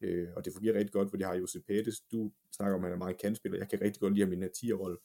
Øh, 0.01 0.29
og 0.37 0.45
det 0.45 0.53
fungerer 0.53 0.79
rigtig 0.79 0.93
godt, 0.93 1.11
fordi 1.11 1.21
de 1.21 1.27
har 1.27 1.35
Jose 1.35 1.61
Pettis. 1.61 2.01
Du 2.01 2.33
snakker 2.57 2.77
om, 2.77 2.85
at 2.85 2.91
han 2.91 2.93
er 2.93 3.05
meget 3.05 3.21
kantspiller. 3.21 3.59
Jeg 3.59 3.69
kan 3.69 3.81
rigtig 3.81 4.01
godt 4.01 4.15
lide 4.15 4.25
ham 4.25 4.33
i 4.33 4.35
den 4.35 4.43
her 4.43 4.51
10'er-rolle, 4.57 4.97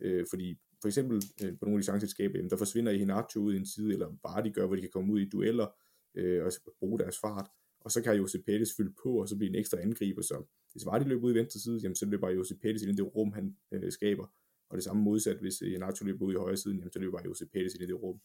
øh, 0.00 0.26
fordi 0.30 0.58
for 0.82 0.88
eksempel 0.88 1.22
øh, 1.44 1.58
på 1.58 1.64
nogle 1.64 1.76
af 1.76 1.80
de 1.80 1.84
chancer, 1.84 2.06
de 2.06 2.10
skaber, 2.10 2.48
der 2.48 2.56
forsvinder 2.56 2.92
i 2.92 2.98
Hinacho 2.98 3.40
ud 3.40 3.54
i 3.54 3.56
en 3.56 3.66
side, 3.66 3.92
eller 3.92 4.08
Vardy 4.22 4.54
gør, 4.54 4.66
hvor 4.66 4.76
de 4.76 4.80
kan 4.80 4.90
komme 4.90 5.12
ud 5.12 5.20
i 5.20 5.28
dueller 5.28 5.66
øh, 6.14 6.44
og 6.44 6.52
bruge 6.78 6.98
deres 6.98 7.18
fart. 7.18 7.48
Og 7.80 7.90
så 7.90 8.02
kan 8.02 8.16
Josep 8.16 8.44
Pettis 8.46 8.76
fylde 8.76 8.94
på, 9.02 9.20
og 9.20 9.28
så 9.28 9.36
bliver 9.36 9.50
en 9.50 9.58
ekstra 9.58 9.80
angriber, 9.80 10.22
så 10.22 10.44
hvis 10.72 10.86
Vardy 10.86 11.08
løber 11.08 11.26
ud 11.26 11.32
i 11.32 11.38
venstre 11.38 11.60
side, 11.60 11.80
jamen, 11.82 11.94
så 11.94 12.06
løber 12.06 12.30
Josep 12.30 12.58
Pettis 12.62 12.82
ind 12.82 12.92
i 12.92 12.96
det 13.02 13.14
rum, 13.16 13.32
han 13.32 13.56
øh, 13.72 13.92
skaber, 13.92 14.26
og 14.70 14.76
det 14.76 14.84
samme 14.84 15.02
modsat, 15.02 15.38
hvis 15.40 15.62
øh, 15.62 15.78
Nacho 15.78 16.04
løber 16.06 16.24
ud 16.24 16.32
i 16.32 16.36
højre 16.36 16.56
side, 16.56 16.74
jamen, 16.74 16.92
så 16.92 16.98
løber 16.98 17.20
Jose 17.24 17.46
Pettis 17.46 17.74
ind 17.74 17.82
i 17.82 17.86
det 17.86 18.02
rum, 18.02 18.20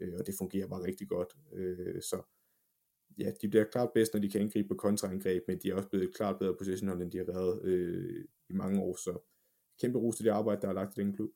øh, 0.00 0.14
og 0.18 0.26
det 0.26 0.34
fungerer 0.38 0.68
bare 0.68 0.82
rigtig 0.82 1.08
godt. 1.08 1.28
Øh, 1.52 2.02
så 2.02 2.22
ja, 3.18 3.32
de 3.42 3.48
bliver 3.48 3.64
klart 3.64 3.90
bedst, 3.94 4.14
når 4.14 4.20
de 4.20 4.30
kan 4.30 4.40
angribe 4.40 4.68
på 4.68 4.74
kontraangreb, 4.74 5.42
men 5.48 5.58
de 5.58 5.70
er 5.70 5.74
også 5.74 5.88
blevet 5.88 6.14
klart 6.14 6.38
bedre 6.38 6.56
positioner, 6.58 6.96
end 6.96 7.12
de 7.12 7.18
har 7.18 7.24
været 7.24 7.64
øh, 7.64 8.24
i 8.50 8.52
mange 8.52 8.80
år, 8.80 8.96
så 8.96 9.18
kæmpe 9.80 9.98
ros 9.98 10.16
til 10.16 10.24
det 10.24 10.30
arbejde, 10.30 10.62
der 10.62 10.68
er 10.68 10.72
lagt 10.72 10.98
i 10.98 11.00
den 11.00 11.12
klub. 11.12 11.30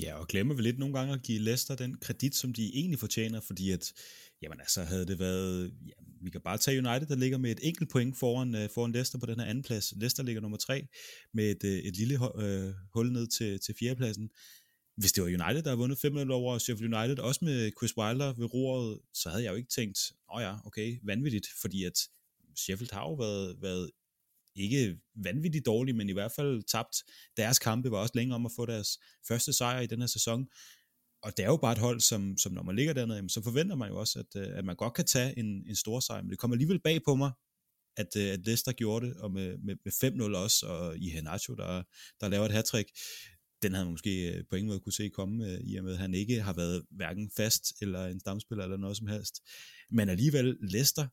Ja, 0.00 0.14
og 0.14 0.28
glemmer 0.28 0.54
vi 0.54 0.62
lidt 0.62 0.78
nogle 0.78 0.98
gange 0.98 1.14
at 1.14 1.22
give 1.22 1.38
Leicester 1.38 1.74
den 1.74 1.96
kredit, 1.96 2.34
som 2.34 2.52
de 2.52 2.74
egentlig 2.74 2.98
fortjener, 2.98 3.40
fordi 3.40 3.70
at, 3.70 3.92
jamen 4.42 4.60
altså, 4.60 4.82
havde 4.82 5.06
det 5.06 5.18
været, 5.18 5.72
ja, 5.86 5.92
vi 6.22 6.30
kan 6.30 6.40
bare 6.40 6.58
tage 6.58 6.78
United, 6.78 7.06
der 7.06 7.16
ligger 7.16 7.38
med 7.38 7.50
et 7.50 7.60
enkelt 7.62 7.90
point 7.90 8.16
foran, 8.18 8.54
øh, 8.54 8.70
foran 8.70 8.92
Leicester 8.92 9.18
på 9.18 9.26
den 9.26 9.40
her 9.40 9.46
anden 9.46 9.64
plads. 9.64 9.92
Leicester 9.96 10.22
ligger 10.22 10.42
nummer 10.42 10.58
tre 10.58 10.86
med 11.34 11.50
et, 11.50 11.64
øh, 11.64 11.78
et 11.78 11.96
lille 11.96 12.42
øh, 12.42 12.74
hul 12.94 13.12
ned 13.12 13.26
til, 13.26 13.60
til 13.60 13.74
fjerdepladsen. 13.78 14.30
Hvis 14.96 15.12
det 15.12 15.22
var 15.22 15.28
United, 15.28 15.62
der 15.62 15.70
havde 15.70 15.78
vundet 15.78 15.98
5 15.98 16.30
over 16.30 16.58
Sheffield 16.58 16.94
United, 16.94 17.18
også 17.18 17.44
med 17.44 17.70
Chris 17.78 17.96
Wilder 17.96 18.32
ved 18.32 18.54
roret, 18.54 18.98
så 19.14 19.28
havde 19.28 19.44
jeg 19.44 19.50
jo 19.50 19.56
ikke 19.56 19.70
tænkt, 19.70 19.98
åh 20.30 20.36
oh 20.36 20.42
ja, 20.42 20.54
okay, 20.64 20.98
vanvittigt, 21.02 21.46
fordi 21.60 21.84
at 21.84 21.98
Sheffield 22.56 22.92
har 22.92 23.00
jo 23.00 23.14
været, 23.14 23.56
været 23.62 23.90
ikke 24.56 24.98
vanvittigt 25.14 25.66
dårlige, 25.66 25.96
men 25.96 26.08
i 26.08 26.12
hvert 26.12 26.32
fald 26.32 26.62
tabt 26.62 26.96
deres 27.36 27.58
kampe, 27.58 27.90
var 27.90 27.98
også 27.98 28.12
længe 28.14 28.34
om 28.34 28.46
at 28.46 28.52
få 28.56 28.66
deres 28.66 28.98
første 29.28 29.52
sejr 29.52 29.80
i 29.80 29.86
den 29.86 30.00
her 30.00 30.06
sæson. 30.06 30.46
Og 31.22 31.36
det 31.36 31.42
er 31.42 31.48
jo 31.48 31.56
bare 31.56 31.72
et 31.72 31.78
hold, 31.78 32.00
som, 32.00 32.38
som 32.38 32.52
når 32.52 32.62
man 32.62 32.76
ligger 32.76 32.92
dernede, 32.92 33.28
så 33.28 33.42
forventer 33.42 33.76
man 33.76 33.88
jo 33.88 33.96
også, 33.96 34.18
at, 34.18 34.40
øh, 34.40 34.58
at 34.58 34.64
man 34.64 34.76
godt 34.76 34.94
kan 34.94 35.04
tage 35.04 35.38
en, 35.38 35.46
en 35.46 35.76
stor 35.76 36.00
sejr. 36.00 36.22
Men 36.22 36.30
det 36.30 36.38
kommer 36.38 36.54
alligevel 36.54 36.80
bag 36.80 37.00
på 37.04 37.14
mig, 37.14 37.32
at, 37.96 38.16
øh, 38.16 38.32
at 38.32 38.46
Leicester 38.46 38.72
gjorde 38.72 39.06
det, 39.06 39.16
og 39.16 39.32
med, 39.32 39.58
med, 39.58 39.76
med 39.84 39.92
5-0 40.32 40.36
også, 40.36 40.66
og 40.66 40.98
i 40.98 41.10
Henacho, 41.10 41.54
der, 41.54 41.82
der 42.20 42.28
laver 42.28 42.44
et 42.44 42.52
hat 42.52 42.86
den 43.62 43.72
havde 43.72 43.84
man 43.86 43.92
måske 43.92 44.34
øh, 44.34 44.44
på 44.50 44.56
ingen 44.56 44.68
måde 44.68 44.80
kunne 44.80 44.92
se 44.92 45.08
komme, 45.08 45.60
i 45.62 45.76
og 45.76 45.84
med 45.84 45.92
at 45.92 45.98
han 45.98 46.14
ikke 46.14 46.42
har 46.42 46.52
været 46.52 46.86
hverken 46.90 47.30
fast 47.36 47.72
eller 47.82 48.06
en 48.06 48.20
stamspiller 48.20 48.64
eller 48.64 48.76
noget 48.76 48.96
som 48.96 49.06
helst. 49.06 49.40
Men 49.90 50.08
alligevel, 50.08 50.56
Leicester, 50.60 51.06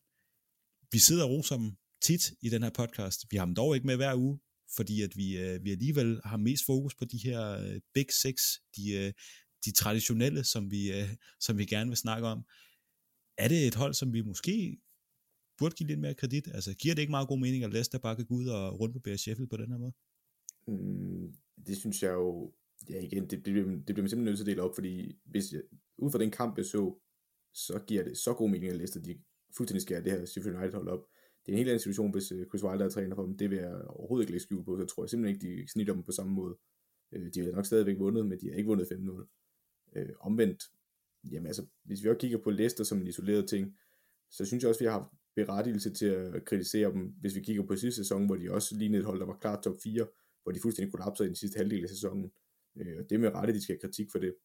vi 0.91 0.99
sidder 0.99 1.23
og 1.23 1.29
roser 1.29 1.57
dem 1.57 1.71
tit 2.03 2.23
i 2.41 2.49
den 2.49 2.63
her 2.63 2.69
podcast. 2.69 3.19
Vi 3.31 3.37
har 3.37 3.45
dem 3.45 3.55
dog 3.55 3.75
ikke 3.75 3.87
med 3.87 3.95
hver 3.95 4.15
uge, 4.15 4.39
fordi 4.75 5.01
at 5.01 5.11
vi, 5.15 5.37
øh, 5.37 5.63
vi 5.63 5.71
alligevel 5.71 6.21
har 6.25 6.37
mest 6.37 6.65
fokus 6.65 6.95
på 6.95 7.05
de 7.05 7.17
her 7.17 7.41
øh, 7.63 7.81
Big 7.93 8.09
Six, 8.21 8.35
de, 8.77 8.83
øh, 8.99 9.13
de 9.65 9.71
traditionelle, 9.71 10.43
som 10.43 10.71
vi, 10.71 10.91
øh, 10.91 11.09
som 11.39 11.57
vi 11.57 11.65
gerne 11.65 11.89
vil 11.89 11.97
snakke 11.97 12.27
om. 12.27 12.39
Er 13.37 13.47
det 13.47 13.67
et 13.67 13.75
hold, 13.75 13.93
som 13.93 14.13
vi 14.13 14.21
måske 14.21 14.77
burde 15.57 15.75
give 15.75 15.87
lidt 15.87 15.99
mere 15.99 16.13
kredit? 16.13 16.47
Altså, 16.53 16.73
giver 16.73 16.95
det 16.95 17.01
ikke 17.01 17.11
meget 17.11 17.27
god 17.27 17.39
mening, 17.39 17.63
at 17.63 17.73
Leicester 17.73 17.97
bare 17.97 18.15
kan 18.15 18.25
gå 18.25 18.35
ud 18.35 18.47
og 18.47 18.79
rundt 18.79 19.03
på 19.03 19.17
Sheffield 19.17 19.49
på 19.49 19.57
den 19.57 19.71
her 19.71 19.77
måde? 19.77 19.93
Mm, 20.67 21.33
det 21.67 21.77
synes 21.77 22.03
jeg 22.03 22.11
jo, 22.11 22.53
ja 22.89 22.99
igen, 22.99 23.29
det, 23.29 23.43
bliver, 23.43 23.65
det 23.65 23.85
bliver 23.85 24.01
man 24.01 24.09
simpelthen 24.09 24.25
nødt 24.25 24.37
til 24.37 24.43
at 24.43 24.47
dele 24.47 24.61
op, 24.61 24.75
fordi 24.75 25.17
hvis 25.25 25.51
jeg, 25.51 25.61
ud 25.97 26.11
fra 26.11 26.19
den 26.19 26.31
kamp, 26.31 26.57
jeg 26.57 26.65
så, 26.65 26.95
så 27.53 27.79
giver 27.87 28.03
det 28.03 28.17
så 28.17 28.33
god 28.33 28.49
mening, 28.49 28.71
at 28.71 28.77
Leicester 28.77 29.01
de 29.01 29.21
fuldstændig 29.57 29.81
skærer 29.81 30.01
det 30.01 30.11
her 30.11 30.25
Sheffield 30.25 30.57
United 30.57 30.73
hold 30.73 30.87
op 30.87 31.03
det 31.45 31.51
er 31.51 31.53
en 31.53 31.57
helt 31.57 31.69
anden 31.69 31.79
situation, 31.79 32.11
hvis 32.11 32.31
øh, 32.31 32.47
Chris 32.47 32.63
Wilder 32.63 32.85
er 32.85 32.89
træner 32.89 33.15
for 33.15 33.25
dem. 33.25 33.37
Det 33.37 33.49
vil 33.49 33.57
jeg 33.57 33.75
overhovedet 33.85 34.23
ikke 34.23 34.31
lægge 34.31 34.43
skjul 34.43 34.65
på. 34.65 34.75
Så 34.75 34.81
jeg 34.81 34.87
tror 34.87 35.03
jeg 35.03 35.09
simpelthen 35.09 35.35
ikke, 35.35 35.63
de 35.63 35.71
snitter 35.71 35.93
dem 35.93 36.03
på 36.03 36.11
samme 36.11 36.33
måde. 36.33 36.57
Øh, 37.11 37.33
de 37.33 37.39
har 37.39 37.51
nok 37.51 37.65
stadigvæk 37.65 37.99
vundet, 37.99 38.25
men 38.25 38.39
de 38.39 38.49
har 38.49 38.55
ikke 38.55 38.67
vundet 38.67 38.85
5-0. 38.91 39.95
Øh, 39.95 40.09
omvendt, 40.19 40.63
jamen 41.31 41.47
altså, 41.47 41.65
hvis 41.83 42.03
vi 42.03 42.09
også 42.09 42.19
kigger 42.19 42.37
på 42.37 42.49
Leicester 42.49 42.83
som 42.83 43.01
en 43.01 43.07
isoleret 43.07 43.49
ting, 43.49 43.77
så 44.29 44.45
synes 44.45 44.63
jeg 44.63 44.69
også, 44.69 44.79
vi 44.79 44.85
har 44.85 45.13
berettigelse 45.35 45.93
til 45.93 46.05
at 46.05 46.45
kritisere 46.45 46.91
dem, 46.91 47.13
hvis 47.21 47.35
vi 47.35 47.41
kigger 47.41 47.63
på 47.63 47.75
sidste 47.75 48.03
sæson, 48.03 48.25
hvor 48.25 48.35
de 48.35 48.51
også 48.51 48.75
lignede 48.75 48.99
et 48.99 49.05
hold, 49.05 49.19
der 49.19 49.25
var 49.25 49.37
klart 49.41 49.63
top 49.63 49.75
4, 49.83 50.07
hvor 50.43 50.51
de 50.51 50.59
fuldstændig 50.59 50.91
kollapsede 50.91 51.27
i 51.27 51.29
den 51.29 51.35
sidste 51.35 51.57
halvdel 51.57 51.83
af 51.83 51.89
sæsonen. 51.89 52.31
Øh, 52.77 52.95
og 52.99 53.09
det 53.09 53.19
med 53.19 53.33
rette, 53.33 53.53
de 53.53 53.61
skal 53.61 53.73
have 53.73 53.81
kritik 53.81 54.11
for 54.11 54.19
det. 54.19 54.35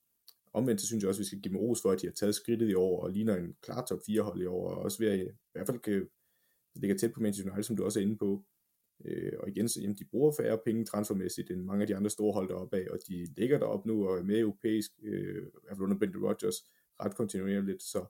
Omvendt 0.52 0.80
så 0.80 0.87
synes 0.87 1.02
jeg 1.02 1.08
også, 1.08 1.18
at 1.18 1.22
vi 1.22 1.26
skal 1.26 1.40
give 1.40 1.52
dem 1.52 1.61
ros 1.61 1.82
for, 1.82 1.90
at 1.90 2.00
de 2.00 2.06
har 2.06 2.12
taget 2.12 2.34
skridtet 2.34 2.70
i 2.70 2.74
år, 2.74 3.02
og 3.02 3.11
ligner 3.11 3.37
en 3.37 3.54
klar 3.62 3.84
top 3.84 4.00
4 4.06 4.22
hold 4.22 4.42
i 4.42 4.46
år, 4.46 4.70
og 4.70 4.82
også 4.82 4.98
ved 4.98 5.08
at 5.08 5.18
i 5.18 5.30
hvert 5.52 5.66
fald 5.66 5.78
kan 5.78 6.08
ligger 6.78 6.96
tæt 6.96 7.12
på 7.12 7.20
Manchester 7.20 7.52
United, 7.52 7.62
som 7.62 7.76
du 7.76 7.84
også 7.84 8.00
er 8.00 8.02
inde 8.02 8.16
på. 8.16 8.44
Øh, 9.04 9.32
og 9.38 9.48
igen, 9.48 9.68
så, 9.68 9.80
jamen, 9.80 9.96
de 9.96 10.04
bruger 10.04 10.32
færre 10.40 10.58
penge 10.64 10.84
transfermæssigt 10.84 11.50
end 11.50 11.62
mange 11.62 11.82
af 11.82 11.86
de 11.86 11.96
andre 11.96 12.10
store 12.10 12.32
hold 12.32 12.48
deroppe 12.48 12.76
af, 12.76 12.86
og 12.90 12.98
de 13.08 13.26
ligger 13.36 13.58
deroppe 13.58 13.88
nu 13.88 14.08
og 14.08 14.18
er 14.18 14.22
mere 14.22 14.38
europæisk, 14.38 14.90
øh, 15.02 15.46
i 15.46 15.50
hvert 15.62 15.76
fald 15.76 15.80
under 15.80 15.98
Brendan 15.98 16.24
Rodgers, 16.24 16.64
ret 17.00 17.16
kontinuerligt, 17.16 17.82
så 17.82 18.04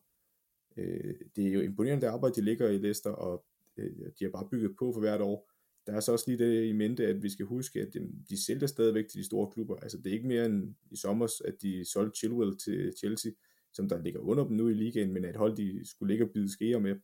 øh, 0.76 1.14
det 1.36 1.46
er 1.46 1.52
jo 1.52 1.60
imponerende 1.60 2.06
det 2.06 2.12
arbejde, 2.12 2.34
de 2.34 2.44
ligger 2.44 2.68
i 2.68 2.78
Leicester, 2.78 3.10
og 3.10 3.44
øh, 3.76 3.92
de 4.18 4.24
har 4.24 4.30
bare 4.30 4.48
bygget 4.50 4.76
på 4.78 4.92
for 4.92 5.00
hvert 5.00 5.20
år. 5.20 5.50
Der 5.86 5.92
er 5.94 6.00
så 6.00 6.12
også 6.12 6.24
lige 6.30 6.44
det 6.44 6.64
i 6.64 6.72
mente, 6.72 7.06
at 7.06 7.22
vi 7.22 7.30
skal 7.30 7.46
huske, 7.46 7.80
at 7.80 7.94
jamen, 7.94 8.26
de 8.28 8.44
sælger 8.44 8.66
stadigvæk 8.66 9.08
til 9.08 9.18
de 9.18 9.26
store 9.26 9.50
klubber. 9.50 9.76
Altså 9.76 9.98
det 9.98 10.06
er 10.06 10.12
ikke 10.12 10.28
mere 10.28 10.46
end 10.46 10.74
i 10.90 10.96
sommer, 10.96 11.40
at 11.44 11.62
de 11.62 11.84
solgte 11.84 12.18
Chilwell 12.18 12.58
til 12.58 12.92
Chelsea, 12.98 13.32
som 13.72 13.88
der 13.88 14.02
ligger 14.02 14.20
under 14.20 14.44
dem 14.44 14.56
nu 14.56 14.68
i 14.68 14.74
ligaen, 14.74 15.12
men 15.12 15.24
at 15.24 15.36
hold, 15.36 15.56
de 15.56 15.80
skulle 15.84 16.12
ligge 16.12 16.24
og 16.24 16.30
byde 16.30 16.52
skeer 16.52 16.78
med. 16.78 16.96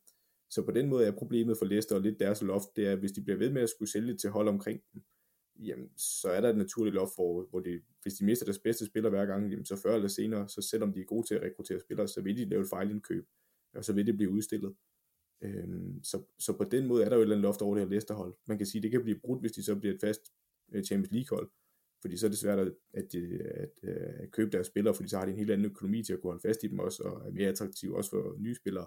Så 0.55 0.63
på 0.63 0.71
den 0.71 0.89
måde 0.89 1.07
er 1.07 1.13
problemet 1.13 1.59
for 1.59 1.65
Leicester 1.67 1.95
og 1.95 2.03
lidt 2.03 2.21
deres 2.21 2.43
loft, 2.43 2.77
det 2.77 2.87
er, 2.87 2.93
at 2.93 2.99
hvis 2.99 3.13
de 3.13 3.23
bliver 3.23 3.39
ved 3.39 3.51
med 3.51 3.63
at 3.63 3.69
skulle 3.69 3.91
sælge 3.91 4.17
til 4.17 4.31
hold 4.31 4.49
omkring 4.49 4.81
dem, 4.93 5.03
jamen, 5.57 5.89
så 5.97 6.29
er 6.29 6.41
der 6.41 6.51
et 6.51 6.57
naturligt 6.57 6.95
loft, 6.95 7.15
hvor, 7.17 7.47
hvor 7.51 7.61
de, 7.61 7.81
hvis 8.03 8.15
de 8.15 8.25
mister 8.25 8.45
deres 8.45 8.59
bedste 8.59 8.87
spiller 8.87 9.11
hver 9.11 9.27
gang, 9.27 9.51
jamen, 9.51 9.65
så 9.65 9.77
før 9.77 9.95
eller 9.95 10.09
senere, 10.09 10.49
så 10.49 10.63
selvom 10.63 10.93
de 10.93 11.01
er 11.01 11.05
gode 11.05 11.27
til 11.27 11.35
at 11.35 11.43
rekruttere 11.43 11.81
spillere, 11.81 12.09
så 12.09 12.21
vil 12.21 12.37
de 12.37 12.45
lave 12.45 12.63
et 12.63 12.69
fejlindkøb, 12.69 13.27
og 13.75 13.85
så 13.85 13.93
vil 13.93 14.07
det 14.07 14.17
blive 14.17 14.31
udstillet. 14.31 14.75
Øhm, 15.43 16.03
så, 16.03 16.23
så 16.39 16.57
på 16.57 16.65
den 16.65 16.87
måde 16.87 17.05
er 17.05 17.09
der 17.09 17.17
jo 17.17 17.21
et 17.21 17.25
eller 17.25 17.37
andet 17.37 17.43
loft 17.43 17.63
over 17.63 17.75
det 17.75 17.85
her 17.85 17.91
Leicester-hold. 17.91 18.35
Man 18.47 18.59
kan 18.59 18.67
sige, 18.67 18.79
at 18.79 18.83
det 18.83 18.91
kan 18.91 19.03
blive 19.03 19.19
brudt, 19.19 19.41
hvis 19.41 19.53
de 19.53 19.63
så 19.63 19.77
bliver 19.77 19.95
et 19.95 20.01
fast 20.01 20.33
øh, 20.73 20.85
Champions 20.85 21.13
League-hold, 21.13 21.51
fordi 22.01 22.17
så 22.17 22.27
er 22.27 22.31
det 22.31 22.39
svært 22.39 22.59
at, 22.59 22.73
at, 22.93 23.15
øh, 23.15 23.41
at, 23.45 23.81
øh, 23.83 24.23
at 24.23 24.31
købe 24.31 24.51
deres 24.51 24.67
spillere, 24.67 24.95
fordi 24.95 25.09
så 25.09 25.19
har 25.19 25.25
de 25.25 25.33
en 25.33 25.39
helt 25.39 25.51
anden 25.51 25.71
økonomi 25.71 26.03
til 26.03 26.13
at 26.13 26.21
kunne 26.21 26.31
holde 26.31 26.49
fast 26.49 26.65
i 26.65 26.69
dem 26.69 26.79
også, 26.79 27.03
og 27.03 27.29
er 27.29 27.33
mere 27.33 27.49
attraktiv 27.49 27.95
også 27.95 28.11
for 28.11 28.37
nye 28.39 28.55
spillere. 28.55 28.87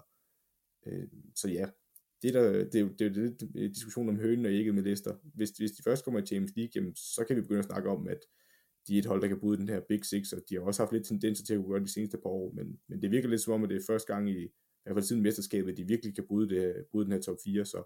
Øh, 0.86 1.08
så 1.34 1.48
ja, 1.48 1.68
det, 2.22 2.34
der, 2.34 2.64
det, 2.64 2.74
er 2.74 2.80
jo, 2.80 2.88
det 2.88 3.00
er 3.00 3.08
jo 3.08 3.12
lidt 3.14 3.74
diskussion 3.74 4.08
om 4.08 4.16
hønen 4.16 4.46
og 4.46 4.52
ægget 4.52 4.74
med 4.74 4.82
lister. 4.82 5.14
Hvis, 5.34 5.50
hvis 5.50 5.70
de 5.70 5.82
først 5.82 6.04
kommer 6.04 6.20
i 6.20 6.26
Champions 6.26 6.56
League, 6.56 6.72
jamen, 6.74 6.96
så 6.96 7.24
kan 7.24 7.36
vi 7.36 7.40
begynde 7.40 7.58
at 7.58 7.64
snakke 7.64 7.90
om, 7.90 8.08
at 8.08 8.20
de 8.88 8.94
er 8.94 8.98
et 8.98 9.06
hold, 9.06 9.22
der 9.22 9.28
kan 9.28 9.40
bryde 9.40 9.58
den 9.58 9.68
her 9.68 9.80
Big 9.88 10.04
Six, 10.04 10.32
og 10.32 10.42
de 10.48 10.54
har 10.54 10.62
også 10.62 10.82
haft 10.82 10.92
lidt 10.92 11.06
tendenser 11.06 11.44
til 11.44 11.54
at 11.54 11.64
gøre 11.64 11.80
de 11.80 11.92
seneste 11.92 12.18
par 12.18 12.30
år, 12.30 12.52
men, 12.52 12.80
men 12.88 13.02
det 13.02 13.10
virker 13.10 13.28
lidt 13.28 13.40
som 13.40 13.52
om, 13.52 13.62
at 13.64 13.70
det 13.70 13.76
er 13.76 13.86
første 13.86 14.12
gang 14.12 14.30
i, 14.30 14.44
i 14.44 14.50
hvert 14.82 14.94
fald 14.96 15.04
siden 15.04 15.22
mesterskabet, 15.22 15.72
at 15.72 15.76
de 15.76 15.86
virkelig 15.86 16.14
kan 16.14 16.26
bryde, 16.26 16.54
det, 16.54 16.86
bryde 16.90 17.04
den 17.04 17.12
her 17.12 17.20
top 17.20 17.36
4, 17.44 17.64
så 17.64 17.78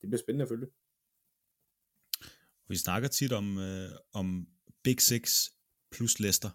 det 0.00 0.08
bliver 0.08 0.18
spændende 0.18 0.42
at 0.42 0.48
følge. 0.48 0.66
Vi 2.68 2.76
snakker 2.76 3.08
tit 3.08 3.32
om, 3.32 3.58
øh, 3.58 3.90
om 4.12 4.48
Big 4.84 5.00
Six 5.00 5.50
plus 5.90 6.20
Leicester. 6.20 6.50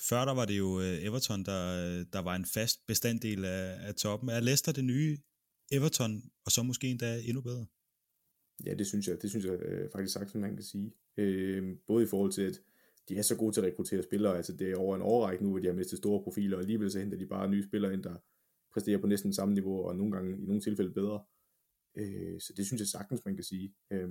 Før 0.00 0.24
der 0.24 0.34
var 0.34 0.44
det 0.44 0.58
jo 0.58 0.80
øh, 0.80 1.04
Everton, 1.04 1.44
der, 1.44 1.62
øh, 1.86 2.06
der 2.12 2.18
var 2.18 2.36
en 2.36 2.44
fast 2.44 2.86
bestanddel 2.86 3.44
af, 3.44 3.88
af 3.88 3.94
toppen. 3.94 4.28
Er 4.28 4.40
Leicester 4.40 4.72
det 4.72 4.84
nye 4.84 5.18
Everton, 5.72 6.22
og 6.44 6.52
så 6.52 6.62
måske 6.62 6.86
endda 6.86 7.20
endnu 7.20 7.40
bedre? 7.40 7.66
Ja, 8.66 8.74
det 8.74 8.86
synes 8.86 9.08
jeg, 9.08 9.22
det 9.22 9.30
synes 9.30 9.44
jeg 9.44 9.52
øh, 9.62 9.90
faktisk 9.92 10.12
sagt, 10.12 10.30
som 10.30 10.40
man 10.40 10.54
kan 10.54 10.64
sige. 10.64 10.92
Øh, 11.16 11.76
både 11.86 12.04
i 12.04 12.06
forhold 12.06 12.32
til, 12.32 12.42
at 12.42 12.60
de 13.08 13.16
er 13.16 13.22
så 13.22 13.36
gode 13.36 13.54
til 13.54 13.60
at 13.60 13.66
rekruttere 13.66 14.02
spillere, 14.02 14.36
altså 14.36 14.52
det 14.52 14.70
er 14.70 14.76
over 14.76 14.96
en 14.96 15.02
årrække 15.02 15.44
nu, 15.44 15.50
hvor 15.50 15.58
de 15.58 15.66
har 15.66 15.74
mistet 15.74 15.98
store 15.98 16.22
profiler, 16.22 16.56
og 16.56 16.62
alligevel 16.62 16.90
så 16.90 16.98
henter 16.98 17.18
de 17.18 17.26
bare 17.26 17.50
nye 17.50 17.62
spillere 17.62 17.92
ind, 17.92 18.02
der 18.02 18.16
præsterer 18.72 18.98
på 18.98 19.06
næsten 19.06 19.32
samme 19.32 19.54
niveau, 19.54 19.84
og 19.84 19.96
nogle 19.96 20.12
gange 20.12 20.42
i 20.42 20.46
nogle 20.46 20.60
tilfælde 20.60 20.90
bedre. 20.90 21.24
Øh, 21.96 22.40
så 22.40 22.52
det 22.56 22.66
synes 22.66 22.80
jeg 22.80 22.88
sagtens, 22.88 23.24
man 23.24 23.34
kan 23.34 23.44
sige. 23.44 23.74
Øh, 23.90 24.08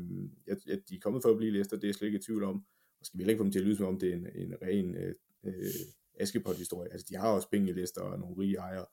at, 0.48 0.58
at 0.68 0.90
de 0.90 0.96
er 0.96 1.00
kommet 1.00 1.22
for 1.22 1.30
at 1.30 1.38
blive 1.38 1.52
Leicester, 1.52 1.78
det 1.78 1.84
er 1.84 1.88
jeg 1.88 1.96
slet 1.96 2.08
ikke 2.08 2.20
i 2.20 2.22
tvivl 2.22 2.44
om. 2.44 2.66
Og 3.00 3.06
skal 3.06 3.18
vi 3.18 3.24
heller 3.24 3.32
ikke 3.32 3.40
få 3.40 3.44
dem 3.44 3.52
til 3.52 3.60
at 3.60 3.66
lyde 3.66 3.76
som 3.76 3.86
om, 3.86 4.00
det 4.00 4.10
er 4.10 4.14
en, 4.14 4.28
en 4.36 4.54
ren 4.62 4.96
øh, 4.96 5.16
øh, 5.44 5.54
Askepot-historie. 6.20 6.92
Altså, 6.92 7.08
de 7.10 7.16
har 7.16 7.30
også 7.30 7.50
penge 7.50 7.74
lister 7.74 8.02
og 8.02 8.20
nogle 8.20 8.38
rige 8.38 8.58
ejere, 8.58 8.86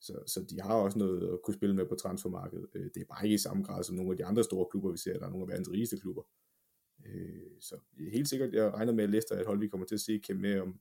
så, 0.00 0.22
så 0.26 0.46
de 0.50 0.60
har 0.60 0.74
også 0.74 0.98
noget 0.98 1.32
at 1.32 1.38
kunne 1.44 1.54
spille 1.54 1.74
med 1.74 1.86
på 1.86 1.94
transfermarkedet. 1.94 2.66
Øh, 2.74 2.84
det 2.94 3.00
er 3.00 3.04
bare 3.04 3.24
ikke 3.24 3.34
i 3.34 3.38
samme 3.38 3.62
grad 3.62 3.84
som 3.84 3.96
nogle 3.96 4.10
af 4.10 4.16
de 4.16 4.24
andre 4.24 4.44
store 4.44 4.66
klubber, 4.70 4.90
vi 4.92 4.98
ser. 4.98 5.18
Der 5.18 5.26
er 5.26 5.30
nogle 5.30 5.42
af 5.42 5.48
verdens 5.48 5.70
rigeste 5.70 5.98
klubber. 5.98 6.22
Øh, 7.06 7.50
så 7.60 7.76
helt 8.12 8.28
sikkert, 8.28 8.52
jeg 8.52 8.74
regner 8.74 8.92
med, 8.92 9.04
at 9.04 9.10
Leicester 9.10 9.34
er 9.34 9.40
et 9.40 9.46
hold, 9.46 9.58
vi 9.58 9.68
kommer 9.68 9.86
til 9.86 9.94
at 9.94 10.00
se 10.00 10.18
kæmpe 10.18 10.42
med 10.42 10.60
om 10.60 10.80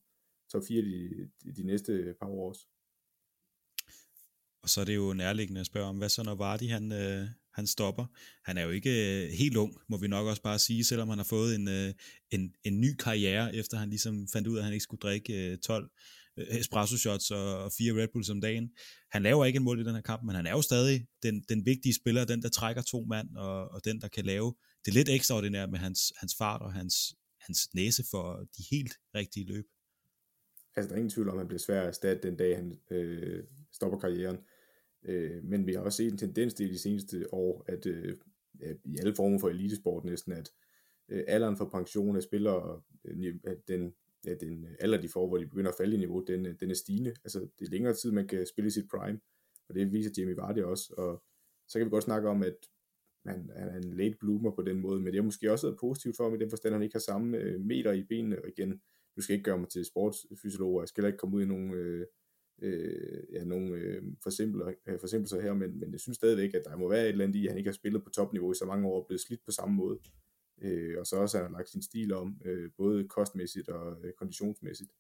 top 0.49 0.63
4 0.67 0.81
de, 0.81 1.53
de 1.57 1.63
næste 1.63 2.15
par 2.19 2.27
år 2.27 2.49
også. 2.49 2.67
Og 4.63 4.69
så 4.69 4.81
er 4.81 4.85
det 4.85 4.95
jo 4.95 5.13
nærliggende 5.13 5.59
at 5.59 5.65
spørge 5.65 5.87
om, 5.87 5.97
hvad 5.97 6.09
så 6.09 6.23
når 6.23 6.35
Vardy 6.35 6.69
han, 6.69 6.91
øh, 6.91 7.27
han 7.58 7.67
stopper. 7.67 8.06
Han 8.46 8.58
er 8.58 8.63
jo 8.63 8.70
ikke 8.70 8.93
øh, 9.08 9.30
helt 9.32 9.58
ung, 9.58 9.74
må 9.89 9.98
vi 9.98 10.08
nok 10.08 10.28
også 10.28 10.41
bare 10.41 10.60
sige, 10.60 10.84
selvom 10.86 11.10
han 11.10 11.20
har 11.20 11.24
fået 11.36 11.56
en, 11.56 11.67
øh, 11.67 11.93
en, 12.32 12.54
en 12.63 12.82
ny 12.82 12.96
karriere, 12.96 13.56
efter 13.56 13.78
han 13.78 13.89
ligesom 13.89 14.28
fandt 14.34 14.48
ud 14.48 14.56
af, 14.56 14.60
at 14.60 14.63
han 14.63 14.74
ikke 14.74 14.84
skulle 14.84 15.00
drikke 15.00 15.52
øh, 15.52 15.58
12 15.58 15.89
øh, 16.38 16.46
espresso 16.50 16.98
shots 16.98 17.32
og, 17.32 17.63
og 17.63 17.72
fire 17.78 18.02
Red 18.02 18.08
Bulls 18.13 18.30
om 18.30 18.41
dagen. 18.41 18.70
Han 19.12 19.24
laver 19.24 19.46
ikke 19.46 19.58
en 19.58 19.63
mål 19.63 19.80
i 19.80 19.84
den 19.84 19.96
her 19.96 20.02
kamp, 20.02 20.24
men 20.24 20.36
han 20.36 20.46
er 20.46 20.52
jo 20.52 20.62
stadig 20.62 21.06
den, 21.24 21.43
den 21.50 21.65
vigtige 21.65 21.93
spiller, 21.93 22.26
den 22.26 22.41
der 22.41 22.50
trækker 22.50 22.82
to 22.82 23.06
mand, 23.10 23.36
og, 23.36 23.72
og 23.72 23.86
den 23.86 24.02
der 24.02 24.08
kan 24.08 24.26
lave 24.26 24.56
det 24.86 24.93
lidt 24.93 25.10
ekstraordinære 25.10 25.67
med 25.67 25.80
hans, 25.80 26.00
hans 26.17 26.36
fart 26.38 26.62
og 26.62 26.74
hans, 26.74 26.96
hans 27.41 27.60
næse 27.74 28.04
for 28.12 28.48
de 28.58 28.63
helt 28.72 28.93
rigtige 29.15 29.46
løb. 29.46 29.65
Altså, 30.76 30.88
der 30.88 30.93
er 30.93 30.98
ingen 30.98 31.10
tvivl 31.10 31.30
om, 31.30 31.36
at 31.36 31.39
han 31.39 31.48
bliver 31.48 31.60
svær 31.60 31.82
at 31.82 31.88
erstatte 31.88 32.28
den 32.28 32.38
dag, 32.38 32.56
han 32.56 32.80
øh, 32.91 33.43
stopper 33.74 34.00
karrieren. 34.00 34.38
Øh, 35.08 35.43
men 35.43 35.67
vi 35.67 35.74
har 35.74 35.82
også 35.82 35.98
set 35.98 36.12
en 36.12 36.17
tendens 36.17 36.54
til 36.54 36.70
de 36.70 36.80
seneste 36.80 37.34
år, 37.34 37.65
at 37.67 37.86
øh, 37.86 38.17
i 38.84 38.98
alle 39.00 39.15
former 39.15 39.39
for 39.39 39.50
elitesport 39.50 40.04
næsten, 40.04 40.34
at 40.34 40.52
øh, 41.10 41.24
alderen 41.28 41.58
for 41.58 41.70
pension 41.70 42.15
af 42.15 42.24
spillere, 42.24 42.82
øh, 43.06 43.36
den, 43.67 43.93
ja, 44.26 44.36
den 44.36 44.67
alder, 44.80 45.02
de 45.02 45.10
får, 45.10 45.28
hvor 45.28 45.38
de 45.38 45.48
begynder 45.48 45.72
at 45.72 45.78
falde 45.78 45.96
i 45.96 46.00
niveau, 46.00 46.24
den, 46.28 46.46
øh, 46.46 46.56
den 46.60 46.70
er 46.70 46.76
stigende. 46.76 47.13
Altså, 47.24 47.39
det 47.60 47.67
er 47.67 47.72
længere 47.72 47.93
tid, 47.93 48.12
man 48.12 48.28
kan 48.28 48.46
spille 48.46 48.67
i 48.67 48.72
sit 48.72 48.89
prime, 48.89 49.20
og 49.70 49.76
det 49.76 49.91
viser 49.91 50.12
Jamie 50.17 50.38
Vardy 50.38 50.60
også. 50.60 50.93
Og 50.98 51.24
så 51.67 51.80
kan 51.80 51.86
vi 51.86 51.89
godt 51.89 52.04
snakke 52.04 52.30
om, 52.30 52.43
at 52.43 52.58
han, 53.26 53.52
han 53.56 53.67
er 53.67 53.78
en 53.78 53.93
late 53.93 54.17
bloomer 54.20 54.52
på 54.52 54.62
den 54.62 54.80
måde, 54.80 55.00
men 55.00 55.08
det 55.08 55.15
har 55.15 55.24
måske 55.24 55.52
også 55.52 55.67
været 55.67 55.80
positivt 55.80 56.17
for 56.17 56.24
ham 56.24 56.36
i 56.36 56.38
den 56.38 56.50
forstand, 56.50 56.74
at 56.74 56.76
han 56.76 56.84
ikke 56.84 56.96
har 56.96 57.00
samme 57.00 57.38
øh, 57.38 57.62
meter 57.62 57.91
i 57.91 58.04
benene, 58.04 58.41
og 58.41 58.50
igen, 58.50 58.82
du 59.15 59.22
skal 59.22 59.34
ikke 59.34 59.43
gøre 59.43 59.58
mig 59.58 59.70
til 59.70 59.86
sportsfysiolog, 59.86 60.74
og 60.74 60.82
jeg 60.82 60.88
skal 60.88 61.02
heller 61.02 61.13
ikke 61.13 61.20
komme 61.20 61.38
ud 61.38 61.41
i 61.41 61.46
nogle, 61.46 61.74
øh, 61.74 62.06
øh, 62.62 63.24
ja, 63.32 63.43
nogle 63.43 63.76
øh, 63.76 64.04
øh, 64.88 65.00
forsimpelser 65.00 65.41
her, 65.41 65.54
men, 65.54 65.80
men 65.80 65.91
jeg 65.91 66.00
synes 66.00 66.15
stadigvæk, 66.15 66.54
at 66.54 66.62
der 66.65 66.78
må 66.78 66.89
være 66.89 67.04
et 67.04 67.10
eller 67.10 67.26
andet 67.26 67.36
i, 67.36 67.46
at 67.46 67.52
han 67.52 67.58
ikke 67.58 67.67
har 67.67 67.74
spillet 67.74 68.04
på 68.04 68.10
topniveau 68.10 68.52
i 68.52 68.56
så 68.56 68.65
mange 68.65 68.88
år, 68.88 69.00
og 69.00 69.08
blevet 69.08 69.22
slidt 69.22 69.46
på 69.46 69.52
samme 69.52 69.76
måde. 69.76 70.00
Øh, 70.62 70.96
og 71.00 71.08
så 71.08 71.15
også 71.15 71.38
har 71.38 71.43
han 71.43 71.54
lagt 71.54 71.70
sin 71.70 71.82
stil 71.82 72.13
om, 72.13 72.41
øh, 72.46 72.70
både 72.78 73.08
kostmæssigt 73.08 73.70
og 73.70 73.98
øh, 74.04 74.13
konditionsmæssigt. 74.13 74.91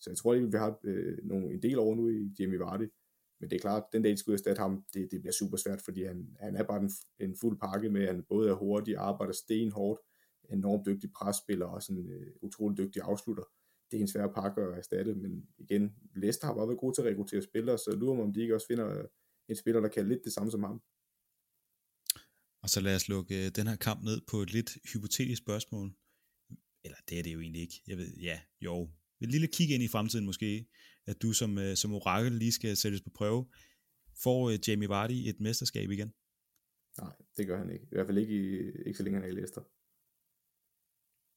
Så 0.00 0.10
jeg 0.10 0.16
tror 0.16 0.32
alligevel, 0.32 0.52
vi 0.52 0.58
har 0.58 0.80
øh, 0.84 1.18
nogle, 1.22 1.54
en 1.54 1.62
del 1.62 1.78
over 1.78 1.96
nu 1.96 2.08
i 2.08 2.34
Jamie 2.38 2.58
Vardy. 2.58 2.92
Men 3.40 3.50
det 3.50 3.56
er 3.56 3.60
klart, 3.60 3.82
den 3.92 4.02
dag, 4.02 4.12
de 4.12 4.16
skulle 4.16 4.34
erstatte 4.34 4.60
ham, 4.60 4.84
det, 4.94 5.08
det 5.10 5.20
bliver 5.20 5.32
super 5.32 5.56
svært, 5.56 5.82
fordi 5.82 6.04
han, 6.04 6.36
han 6.40 6.56
er 6.56 6.62
bare 6.62 6.80
en, 6.82 6.90
en 7.18 7.36
fuld 7.36 7.58
pakke 7.58 7.90
med, 7.90 8.02
at 8.02 8.14
han 8.14 8.24
både 8.28 8.50
er 8.50 8.54
hurtig, 8.54 8.96
arbejder 8.96 9.32
stenhårdt, 9.32 10.00
enormt 10.50 10.86
dygtig 10.86 11.12
presspiller 11.12 11.66
og 11.66 11.82
sådan 11.82 12.10
øh, 12.10 12.32
utrolig 12.42 12.78
dygtig 12.78 13.02
afslutter. 13.02 13.44
Det 13.94 14.00
er 14.00 14.02
en 14.02 14.08
svær 14.08 14.26
pakke 14.26 14.62
at 14.62 14.78
erstatte, 14.78 15.14
men 15.14 15.46
igen, 15.58 15.94
Leicester 16.14 16.46
har 16.46 16.54
bare 16.54 16.68
været 16.68 16.78
god 16.78 16.94
til 16.94 17.02
at 17.02 17.08
rekruttere 17.08 17.42
spillere, 17.42 17.78
så 17.78 17.90
lurer 17.96 18.14
mig, 18.14 18.24
om 18.24 18.32
de 18.32 18.40
ikke 18.42 18.54
også 18.54 18.66
finder 18.66 19.06
en 19.48 19.56
spiller, 19.56 19.80
der 19.80 19.88
kan 19.88 20.08
lidt 20.08 20.24
det 20.24 20.32
samme 20.32 20.50
som 20.50 20.62
ham. 20.62 20.82
Og 22.62 22.68
så 22.70 22.80
lad 22.80 22.96
os 22.96 23.08
lukke 23.08 23.46
øh, 23.46 23.50
den 23.56 23.66
her 23.66 23.76
kamp 23.76 24.04
ned 24.04 24.20
på 24.30 24.36
et 24.42 24.52
lidt 24.52 24.70
hypotetisk 24.92 25.42
spørgsmål. 25.42 25.86
Eller 26.84 26.98
det 27.08 27.18
er 27.18 27.22
det 27.22 27.32
jo 27.34 27.40
egentlig 27.40 27.62
ikke. 27.62 27.82
Jeg 27.86 27.96
ved, 27.98 28.16
ja, 28.16 28.40
jo. 28.60 28.90
Et 29.20 29.30
lille 29.30 29.46
kig 29.46 29.70
ind 29.70 29.82
i 29.82 29.88
fremtiden 29.88 30.26
måske, 30.26 30.66
at 31.06 31.22
du 31.22 31.32
som, 31.32 31.58
øh, 31.58 31.76
som 31.76 31.94
orakel 31.94 32.32
lige 32.32 32.52
skal 32.52 32.76
sættes 32.76 33.02
på 33.02 33.10
prøve. 33.10 33.46
Får 34.22 34.50
uh, 34.50 34.68
Jamie 34.68 34.88
Vardy 34.88 35.18
et 35.30 35.40
mesterskab 35.40 35.90
igen? 35.90 36.12
Nej, 36.98 37.12
det 37.36 37.46
gør 37.46 37.58
han 37.58 37.70
ikke. 37.70 37.84
I 37.84 37.94
hvert 37.94 38.06
fald 38.06 38.18
ikke, 38.18 38.34
i, 38.34 38.46
ikke 38.86 38.96
så 38.96 39.02
længe 39.02 39.20
han 39.20 39.28
er 39.28 39.32
i 39.32 39.36
Leicester. 39.36 39.62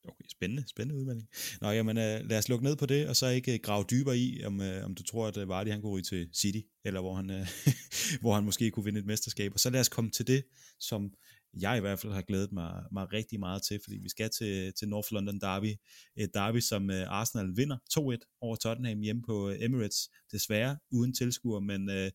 Okay, 0.08 0.26
spændende, 0.30 0.64
spændende 0.68 1.00
udmelding. 1.00 1.28
Nå, 1.62 1.70
jamen, 1.70 1.98
uh, 1.98 2.30
lad 2.30 2.38
os 2.38 2.50
lukke 2.50 2.66
ned 2.66 2.76
på 2.76 2.86
det, 2.86 3.08
og 3.08 3.16
så 3.16 3.28
ikke 3.28 3.54
øh, 3.54 3.60
grave 3.64 3.86
dybere 3.92 4.18
i, 4.18 4.44
om, 4.44 4.62
øh, 4.62 4.86
om 4.86 4.96
du 4.96 5.04
tror, 5.04 5.28
at 5.28 5.38
uh, 5.38 5.50
Vardy 5.50 5.68
han 5.68 5.82
kunne 5.82 5.92
ryge 5.92 6.04
til 6.04 6.30
City, 6.34 6.60
eller 6.86 7.02
hvor 7.02 7.16
han, 7.16 7.46
hvor 8.22 8.34
han 8.34 8.44
måske 8.44 8.72
kunne 8.72 8.86
vinde 8.86 9.00
et 9.00 9.06
mesterskab. 9.06 9.54
Og 9.54 9.60
så 9.60 9.70
lad 9.70 9.80
os 9.80 9.90
komme 9.90 10.12
til 10.12 10.28
det, 10.28 10.44
som 10.80 11.14
jeg 11.54 11.78
i 11.78 11.80
hvert 11.80 12.00
fald 12.00 12.14
har 12.14 12.22
glædet 12.22 12.52
mig, 12.52 12.84
mig 12.92 13.14
rigtig 13.14 13.40
meget 13.40 13.64
til, 13.64 13.80
fordi 13.84 13.98
vi 13.98 14.10
skal 14.10 14.30
til, 14.38 14.74
til 14.74 14.90
North 14.90 15.08
London 15.12 15.40
Derby. 15.40 15.76
Et 16.16 16.34
derby, 16.34 16.60
som 16.60 16.90
Arsenal 16.90 17.58
vinder 17.58 17.78
2-1 17.94 18.38
over 18.42 18.56
Tottenham 18.56 19.00
hjemme 19.00 19.22
på 19.22 19.50
Emirates. 19.60 20.10
Desværre 20.32 20.78
uden 20.92 21.14
tilskuer, 21.14 21.60
men 21.60 21.90
øh, 21.90 22.12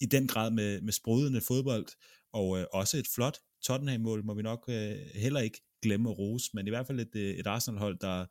i 0.00 0.06
den 0.06 0.26
grad 0.26 0.50
med, 0.50 0.80
med 0.80 0.92
sprudende 0.92 1.40
fodbold, 1.40 1.86
og 2.32 2.58
øh, 2.58 2.66
også 2.72 2.96
et 2.98 3.08
flot 3.14 3.38
Tottenham-mål, 3.62 4.24
må 4.24 4.34
vi 4.34 4.42
nok 4.42 4.64
øh, 4.68 4.96
heller 5.14 5.40
ikke 5.40 5.60
glemme 5.82 6.10
at 6.10 6.18
rose, 6.18 6.50
men 6.54 6.66
i 6.66 6.70
hvert 6.70 6.86
fald 6.86 7.00
et, 7.00 7.16
øh, 7.16 7.34
et 7.34 7.46
Arsenal-hold, 7.46 7.98
der, 7.98 8.26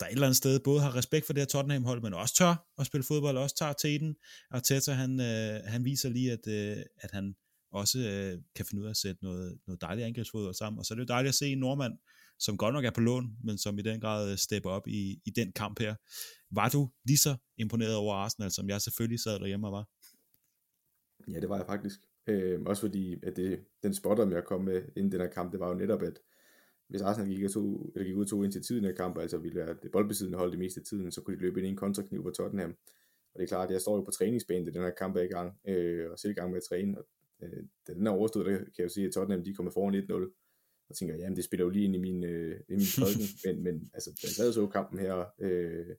der 0.00 0.06
et 0.06 0.12
eller 0.12 0.26
andet 0.26 0.36
sted 0.36 0.60
både 0.60 0.80
har 0.80 0.96
respekt 0.96 1.26
for 1.26 1.32
det 1.32 1.40
her 1.40 1.46
Tottenham-hold, 1.46 2.02
men 2.02 2.14
også 2.14 2.34
tør 2.34 2.68
at 2.78 2.86
spille 2.86 3.04
fodbold, 3.04 3.36
også 3.36 3.56
tager 3.56 3.72
teten. 3.72 4.16
Teta, 4.64 4.92
han, 4.92 5.20
øh, 5.20 5.60
han 5.64 5.84
viser 5.84 6.08
lige, 6.08 6.32
at, 6.32 6.46
øh, 6.48 6.84
at 6.96 7.10
han 7.10 7.34
også 7.72 7.98
øh, 7.98 8.42
kan 8.56 8.66
finde 8.66 8.80
ud 8.80 8.86
af 8.86 8.90
at 8.90 8.96
sætte 8.96 9.24
noget, 9.24 9.58
noget 9.66 9.80
dejligt 9.80 10.06
angrebsfodbold 10.06 10.54
sammen. 10.54 10.78
Og 10.78 10.84
så 10.84 10.94
er 10.94 10.96
det 10.96 11.02
jo 11.02 11.14
dejligt 11.14 11.28
at 11.28 11.34
se 11.34 11.46
en 11.46 11.58
nordmand, 11.58 11.92
som 12.38 12.56
godt 12.56 12.74
nok 12.74 12.84
er 12.84 12.90
på 12.90 13.00
lån, 13.00 13.36
men 13.44 13.58
som 13.58 13.78
i 13.78 13.82
den 13.82 14.00
grad 14.00 14.30
øh, 14.30 14.38
stepper 14.38 14.70
op 14.70 14.88
i, 14.88 15.20
i 15.24 15.30
den 15.30 15.52
kamp 15.52 15.80
her. 15.80 15.94
Var 16.50 16.68
du 16.68 16.90
lige 17.04 17.18
så 17.18 17.36
imponeret 17.58 17.94
over 17.94 18.14
Arsenal, 18.14 18.50
som 18.50 18.68
jeg 18.68 18.80
selvfølgelig 18.80 19.20
sad 19.20 19.38
derhjemme 19.38 19.66
og 19.66 19.72
var? 19.72 19.88
Ja, 21.28 21.40
det 21.40 21.48
var 21.48 21.56
jeg 21.56 21.66
faktisk. 21.66 22.00
Øh, 22.26 22.60
også 22.66 22.80
fordi, 22.80 23.16
at 23.22 23.36
det, 23.36 23.64
den 23.82 23.94
spotter, 23.94 24.30
jeg 24.30 24.44
kom 24.44 24.64
med 24.64 24.82
inden 24.96 25.12
den 25.12 25.20
her 25.20 25.28
kamp, 25.28 25.52
det 25.52 25.60
var 25.60 25.68
jo 25.68 25.74
netop, 25.74 26.02
at 26.02 26.18
hvis 26.92 27.02
Arsenal 27.02 27.28
gik, 27.28 27.50
to, 27.50 27.92
eller 27.94 28.06
gik 28.06 28.16
ud 28.16 28.26
to 28.26 28.42
ind 28.42 28.52
til 28.52 28.62
tiden 28.62 28.84
af 28.84 28.94
kampen, 28.94 29.22
altså 29.22 29.38
ville 29.38 29.58
være 29.60 29.76
det 29.82 29.90
boldbesiddende 29.90 30.38
hold 30.38 30.50
det 30.50 30.58
meste 30.58 30.80
af 30.80 30.84
tiden, 30.84 31.12
så 31.12 31.20
kunne 31.20 31.36
de 31.36 31.40
løbe 31.40 31.60
ind 31.60 31.66
i 31.66 31.70
en 31.70 31.76
kontrakniv 31.76 32.22
på 32.22 32.30
Tottenham. 32.30 32.70
Og 33.34 33.38
det 33.38 33.42
er 33.42 33.48
klart, 33.48 33.68
at 33.68 33.72
jeg 33.72 33.80
står 33.80 33.96
jo 33.96 34.02
på 34.02 34.10
træningsbanen, 34.10 34.64
da 34.64 34.70
den 34.70 34.82
her 34.82 34.90
kamp 34.90 35.16
er 35.16 35.20
i 35.20 35.26
gang, 35.26 35.58
øh, 35.68 36.10
og 36.10 36.18
selv 36.18 36.30
i 36.30 36.34
gang 36.34 36.50
med 36.50 36.56
at 36.56 36.62
træne, 36.68 36.98
og 36.98 37.06
øh, 37.42 37.62
da 37.86 37.94
den 37.94 38.06
er 38.06 38.10
overstået, 38.10 38.46
der 38.46 38.56
kan 38.56 38.66
jeg 38.78 38.84
jo 38.84 38.88
sige, 38.88 39.06
at 39.06 39.12
Tottenham 39.12 39.44
de 39.44 39.54
kommer 39.54 39.72
foran 39.72 39.94
1-0, 39.94 40.12
og 40.88 40.96
tænker, 40.96 41.16
jamen 41.16 41.36
det 41.36 41.44
spiller 41.44 41.64
jo 41.64 41.70
lige 41.70 41.84
ind 41.84 41.94
i 41.94 41.98
min, 41.98 42.24
øh, 42.24 42.60
i 42.68 42.74
min 42.74 42.86
prædiken, 42.98 43.28
men, 43.44 43.62
men 43.62 43.90
altså, 43.94 44.10
da 44.10 44.26
jeg 44.26 44.30
sad 44.30 44.52
så 44.52 44.66
kampen 44.66 44.98
her 44.98 45.24
øh, 45.40 45.96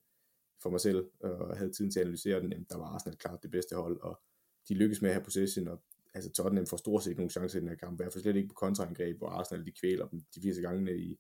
for 0.64 0.70
mig 0.70 0.80
selv, 0.80 1.06
og 1.20 1.58
havde 1.58 1.72
tiden 1.72 1.92
til 1.92 2.00
at 2.00 2.04
analysere 2.06 2.42
den, 2.42 2.52
jamen, 2.52 2.68
der 2.70 2.78
var 2.78 2.86
Arsenal 2.86 3.18
klart 3.18 3.44
det 3.44 3.52
bedste 3.52 3.76
hold, 3.76 4.02
og 4.02 4.22
de 4.70 4.74
lykkedes 4.74 5.02
med 5.02 5.10
at 5.10 5.16
have 5.16 5.24
possession, 5.24 5.68
og 5.68 5.84
altså 6.14 6.32
Tottenham 6.32 6.68
får 6.68 6.78
stort 6.78 7.04
set 7.04 7.18
nogle 7.18 7.30
chancer 7.30 7.58
i 7.58 7.62
den 7.62 7.70
her 7.70 7.76
kamp, 7.76 7.94
i 7.94 8.04
hvert 8.04 8.14
fald 8.14 8.22
slet 8.22 8.36
ikke 8.36 8.48
på 8.48 8.54
kontraangreb, 8.54 9.18
hvor 9.18 9.28
Arsenal 9.28 9.66
de 9.66 9.72
kvæler 9.72 10.08
dem 10.08 10.20
de 10.36 10.42
80 10.42 10.60
gange 10.60 10.98
i, 10.98 11.20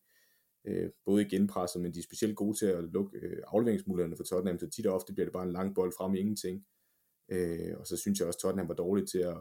øh, 0.67 0.89
både 1.05 1.21
i 1.21 1.29
genpresset, 1.29 1.81
men 1.81 1.93
de 1.93 1.99
er 1.99 2.03
specielt 2.03 2.35
gode 2.35 2.57
til 2.57 2.65
at 2.65 2.83
lukke 2.83 3.17
øh, 3.17 3.43
afleveringsmulighederne 3.47 4.17
for 4.17 4.23
Tottenham, 4.23 4.59
så 4.59 4.69
tit 4.69 4.87
og 4.87 4.95
ofte 4.95 5.13
bliver 5.13 5.25
det 5.25 5.33
bare 5.33 5.45
en 5.45 5.51
lang 5.51 5.75
bold 5.75 5.93
frem 5.97 6.15
i 6.15 6.19
ingenting. 6.19 6.65
Øh, 7.31 7.73
og 7.77 7.87
så 7.87 7.97
synes 7.97 8.19
jeg 8.19 8.27
også, 8.27 8.37
at 8.37 8.41
Tottenham 8.41 8.69
var 8.69 8.75
dårlig 8.75 9.07
til 9.07 9.19
at, 9.19 9.37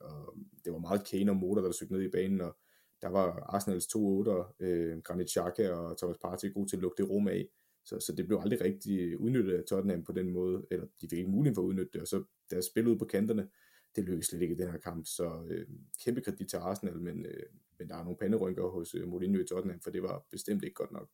og 0.00 0.34
det 0.64 0.72
var 0.72 0.78
meget 0.78 1.06
Kane 1.10 1.30
og 1.30 1.36
Motor, 1.36 1.62
der 1.62 1.72
søgte 1.72 1.94
ned 1.94 2.02
i 2.02 2.10
banen, 2.10 2.40
og 2.40 2.56
der 3.02 3.08
var 3.08 3.54
Arsenals 3.54 3.86
to 3.86 4.18
otter, 4.18 4.54
øh, 4.60 4.98
Granit 4.98 5.30
Xhaka 5.30 5.70
og 5.70 5.98
Thomas 5.98 6.18
Partey 6.22 6.52
gode 6.54 6.68
til 6.68 6.76
at 6.76 6.82
lukke 6.82 7.02
det 7.02 7.10
rum 7.10 7.28
af, 7.28 7.48
så, 7.84 8.00
så 8.00 8.12
det 8.16 8.26
blev 8.26 8.38
aldrig 8.42 8.60
rigtig 8.60 9.20
udnyttet 9.20 9.54
af 9.54 9.64
Tottenham 9.64 10.04
på 10.04 10.12
den 10.12 10.30
måde, 10.30 10.66
eller 10.70 10.86
de 11.00 11.08
fik 11.10 11.18
ikke 11.18 11.30
mulighed 11.30 11.54
for 11.54 11.62
at 11.62 11.66
udnytte 11.66 11.90
det, 11.92 12.00
og 12.00 12.06
så 12.06 12.24
deres 12.50 12.64
spil 12.64 12.86
ud 12.86 12.96
på 12.96 13.04
kanterne, 13.04 13.48
det 13.96 14.04
lykkedes 14.04 14.26
slet 14.26 14.42
ikke 14.42 14.54
i 14.54 14.58
den 14.58 14.70
her 14.70 14.78
kamp, 14.78 15.06
så 15.06 15.46
øh, 15.50 15.66
kæmpe 16.04 16.20
kredit 16.20 16.48
til 16.48 16.56
Arsenal, 16.56 17.00
men, 17.00 17.26
øh, 17.26 17.42
men 17.78 17.88
der 17.88 17.96
er 17.96 18.04
nogle 18.04 18.18
panderynker 18.20 18.68
hos 18.70 18.94
øh, 18.94 19.08
Mourinho 19.08 19.40
i 19.40 19.46
Tottenham, 19.46 19.80
for 19.80 19.90
det 19.90 20.02
var 20.02 20.26
bestemt 20.30 20.64
ikke 20.64 20.74
godt 20.74 20.92
nok. 20.92 21.08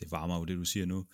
Det 0.00 0.10
varmer 0.10 0.38
jo 0.38 0.44
det, 0.44 0.56
du 0.56 0.64
siger 0.64 0.86
nu. 0.86 1.06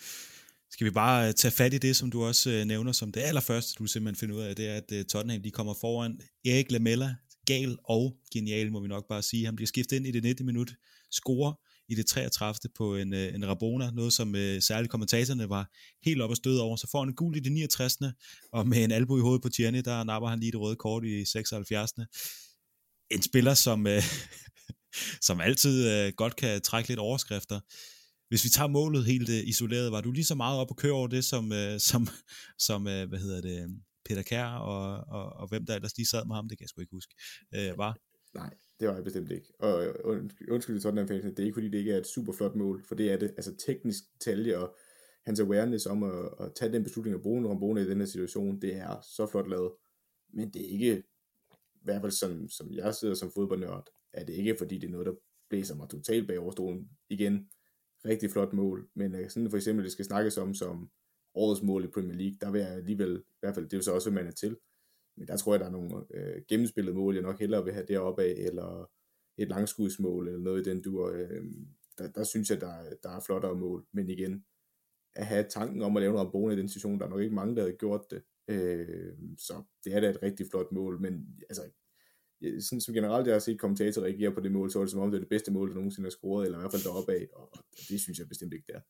Skal 0.71 0.85
vi 0.85 0.91
bare 0.91 1.29
øh, 1.29 1.35
tage 1.35 1.53
fat 1.53 1.75
i 1.75 1.79
det, 1.79 1.97
som 1.97 2.11
du 2.11 2.25
også 2.25 2.51
øh, 2.51 2.65
nævner 2.65 2.93
som 2.93 3.13
det 3.13 3.21
allerførste, 3.21 3.75
du 3.79 3.87
simpelthen 3.87 4.21
finder 4.21 4.37
ud 4.37 4.43
af, 4.43 4.57
det 4.57 4.69
er, 4.69 4.77
at 4.77 4.93
øh, 4.93 5.05
Tottenham 5.05 5.43
de 5.43 5.51
kommer 5.51 5.75
foran 5.81 6.21
Erik 6.45 6.73
Lamella, 6.73 7.15
gal 7.47 7.79
og 7.85 8.17
genial, 8.33 8.73
må 8.73 8.81
vi 8.81 8.89
nok 8.89 9.09
bare 9.09 9.23
sige. 9.23 9.45
Han 9.45 9.57
bliver 9.57 9.67
skiftet 9.67 9.97
ind 9.97 10.07
i 10.07 10.11
det 10.11 10.23
19. 10.23 10.47
minut, 10.47 10.75
scorer 11.11 11.53
i 11.89 11.95
det 11.95 12.07
33. 12.07 12.71
på 12.77 12.97
en, 12.97 13.15
øh, 13.15 13.35
en 13.35 13.49
Rabona, 13.49 13.91
noget 13.91 14.13
som 14.13 14.35
øh, 14.35 14.63
særligt 14.63 14.91
kommentatorerne 14.91 15.49
var 15.49 15.71
helt 16.05 16.23
op 16.23 16.31
og 16.31 16.37
støde 16.37 16.63
over. 16.63 16.77
Så 16.77 16.89
får 16.91 16.99
han 17.01 17.09
en 17.09 17.15
gul 17.15 17.37
i 17.37 17.41
det 17.41 17.53
69. 17.53 17.99
og 18.53 18.69
med 18.69 18.85
en 18.85 18.93
albu 18.93 19.19
i 19.19 19.21
hovedet 19.21 19.43
på 19.43 19.49
Tierney, 19.49 19.81
der 19.85 20.05
napper 20.05 20.29
han 20.29 20.41
lige 20.41 20.53
det 20.53 20.61
røde 20.61 20.77
kort 20.77 21.05
i 21.05 21.25
76. 21.25 21.93
En 23.11 23.23
spiller, 23.23 23.55
som, 23.55 23.87
øh, 23.87 24.03
som 25.27 25.41
altid 25.41 25.91
øh, 25.91 26.13
godt 26.17 26.37
kan 26.37 26.61
trække 26.61 26.89
lidt 26.89 27.01
overskrifter. 27.01 27.61
Hvis 28.29 28.45
vi 28.45 28.49
tager 28.49 28.69
målet 28.69 29.05
helt 29.05 29.29
øh, 29.29 29.43
isoleret, 29.45 29.93
var 29.93 30.01
du 30.01 30.13
lige 30.13 30.25
så 30.25 30.35
meget 30.35 30.59
op 30.59 30.71
og 30.71 30.77
køre 30.77 30.93
over 30.93 31.09
det, 31.09 31.25
som, 31.25 31.53
øh, 31.53 31.81
som, 31.91 32.09
som 32.59 32.89
øh, 32.89 33.09
hvad 33.09 33.19
hedder 33.19 33.41
det, 33.41 33.83
Peter 34.05 34.23
Kær 34.23 34.47
og, 34.47 35.05
og, 35.09 35.33
og 35.33 35.49
hvem 35.49 35.67
der 35.67 35.75
ellers 35.75 35.97
lige 35.97 36.07
sad 36.07 36.25
med 36.27 36.37
ham, 36.37 36.49
det 36.49 36.59
kan 36.59 36.63
jeg 36.63 36.69
sgu 36.69 36.81
ikke 36.81 36.97
huske, 36.97 37.15
øh, 37.55 37.79
var? 37.79 37.97
Nej, 38.35 38.51
det 38.81 38.89
var 38.89 38.95
jeg 38.95 39.05
bestemt 39.05 39.31
ikke. 39.31 39.53
Og 39.59 39.87
undskyld 40.49 40.77
til 40.77 40.83
Tottenham 40.83 41.09
fans, 41.09 41.25
det 41.25 41.39
er 41.39 41.45
ikke 41.45 41.55
fordi, 41.55 41.69
det 41.69 41.79
ikke 41.79 41.93
er 41.93 41.99
et 41.99 42.07
super 42.07 42.33
flot 42.33 42.55
mål, 42.55 42.85
for 42.85 42.95
det 42.95 43.13
er 43.13 43.17
det. 43.17 43.31
Altså 43.31 43.57
teknisk 43.57 44.05
detalje 44.15 44.59
og 44.59 44.77
hans 45.25 45.41
awareness 45.41 45.87
om 45.87 46.03
at, 46.03 46.29
at 46.41 46.53
tage 46.55 46.73
den 46.73 46.83
beslutning 46.83 47.17
og 47.17 47.23
bruge 47.23 47.39
en 47.39 47.49
Rambone 47.49 47.81
i 47.83 47.89
den 47.89 47.99
her 47.99 48.07
situation, 48.07 48.61
det 48.61 48.77
er 48.77 49.01
så 49.17 49.27
flot 49.27 49.51
lavet. 49.51 49.73
Men 50.33 50.51
det 50.51 50.63
er 50.63 50.69
ikke, 50.69 51.03
i 51.75 51.85
hvert 51.85 52.01
fald 52.01 52.13
som, 52.13 52.49
som 52.49 52.73
jeg 52.73 52.95
sidder 52.95 53.15
som 53.15 53.31
fodboldnørd, 53.31 53.89
er 54.13 54.25
det 54.25 54.33
ikke 54.33 54.57
fordi, 54.59 54.79
det 54.79 54.87
er 54.87 54.93
noget, 54.93 55.07
der 55.07 55.15
blæser 55.51 55.75
mig 55.75 55.89
totalt 55.89 56.27
bag 56.27 56.39
overstolen. 56.39 56.89
Igen, 57.09 57.49
rigtig 58.05 58.31
flot 58.31 58.53
mål, 58.53 58.89
men 58.95 59.15
øh, 59.15 59.31
sådan 59.31 59.51
for 59.51 59.57
eksempel, 59.57 59.85
det 59.85 59.93
skal 59.93 60.05
snakkes 60.05 60.39
om 60.39 60.55
som 60.55 60.91
årets 61.35 61.63
mål 61.63 61.85
i 61.85 61.89
Premier 61.89 62.17
League, 62.17 62.37
der 62.41 62.51
vil 62.51 62.61
jeg 62.61 62.71
alligevel, 62.71 63.17
i 63.17 63.39
hvert 63.41 63.55
fald, 63.55 63.65
det 63.65 63.73
er 63.73 63.79
jo 63.79 63.83
så 63.83 63.93
også, 63.93 64.11
hvad 64.11 64.23
man 64.23 64.31
er 64.33 64.35
til, 64.35 64.57
men 65.17 65.29
der 65.29 65.37
tror 65.37 65.53
jeg, 65.53 65.61
der 65.61 65.67
er 65.67 65.71
nogle 65.71 66.05
øh, 66.15 66.43
gennemspillede 66.49 66.97
mål, 66.97 67.15
jeg 67.15 67.23
nok 67.23 67.41
hellere 67.41 67.65
vil 67.65 67.73
have 67.73 67.87
deroppe 67.87 68.23
af, 68.23 68.35
eller 68.37 68.91
et 69.39 69.49
langskudsmål, 69.49 70.29
eller 70.29 70.41
noget 70.41 70.67
i 70.67 70.71
den 70.71 70.83
dur. 70.83 71.11
Øh, 71.11 71.45
der, 71.99 72.09
der 72.09 72.25
synes 72.25 72.51
jeg, 72.51 72.61
der, 72.61 72.95
der 73.03 73.11
er 73.11 73.21
flottere 73.21 73.55
mål. 73.55 73.87
Men 73.93 74.11
igen, 74.11 74.45
at 75.15 75.27
have 75.27 75.47
tanken 75.51 75.83
om 75.83 75.97
at 75.97 76.01
lave 76.01 76.13
noget 76.13 76.27
Rambone 76.27 76.55
i 76.55 76.59
den 76.59 76.69
situation, 76.69 76.99
der 76.99 77.07
er 77.07 77.11
nok 77.11 77.21
ikke 77.21 77.35
mange, 77.35 77.57
der 77.57 77.63
havde 77.63 77.77
gjort 77.77 78.11
det. 78.11 78.23
Øh, 78.49 79.13
så 79.39 79.63
det 79.85 79.95
er 79.95 80.01
da 80.01 80.11
et 80.11 80.23
rigtig 80.23 80.47
flot 80.51 80.73
mål, 80.73 81.01
men 81.01 81.41
altså, 81.49 81.71
sådan 82.61 82.81
som 82.81 82.95
generelt 82.95 83.27
jeg 83.27 83.35
har 83.35 83.41
set 83.41 83.61
kommentatorer 83.61 84.07
reagere 84.07 84.35
på 84.35 84.41
det 84.41 84.53
mål, 84.53 84.71
så 84.71 84.79
er 84.79 84.83
det 84.83 84.91
som 84.91 85.01
om 85.01 85.11
det 85.11 85.17
er 85.17 85.21
det 85.21 85.29
bedste 85.29 85.53
mål, 85.53 85.69
der 85.69 85.75
nogensinde 85.75 86.07
har 86.07 86.11
scoret, 86.11 86.45
eller 86.45 86.59
i 86.59 86.61
hvert 86.61 86.73
fald 86.73 86.83
deroppe 86.83 87.13
af, 87.13 87.29
og 87.33 87.59
det 87.89 88.01
synes 88.01 88.19
jeg 88.19 88.29
bestemt 88.29 88.53
ikke, 88.53 88.67
det 88.67 88.75
er. 88.75 88.81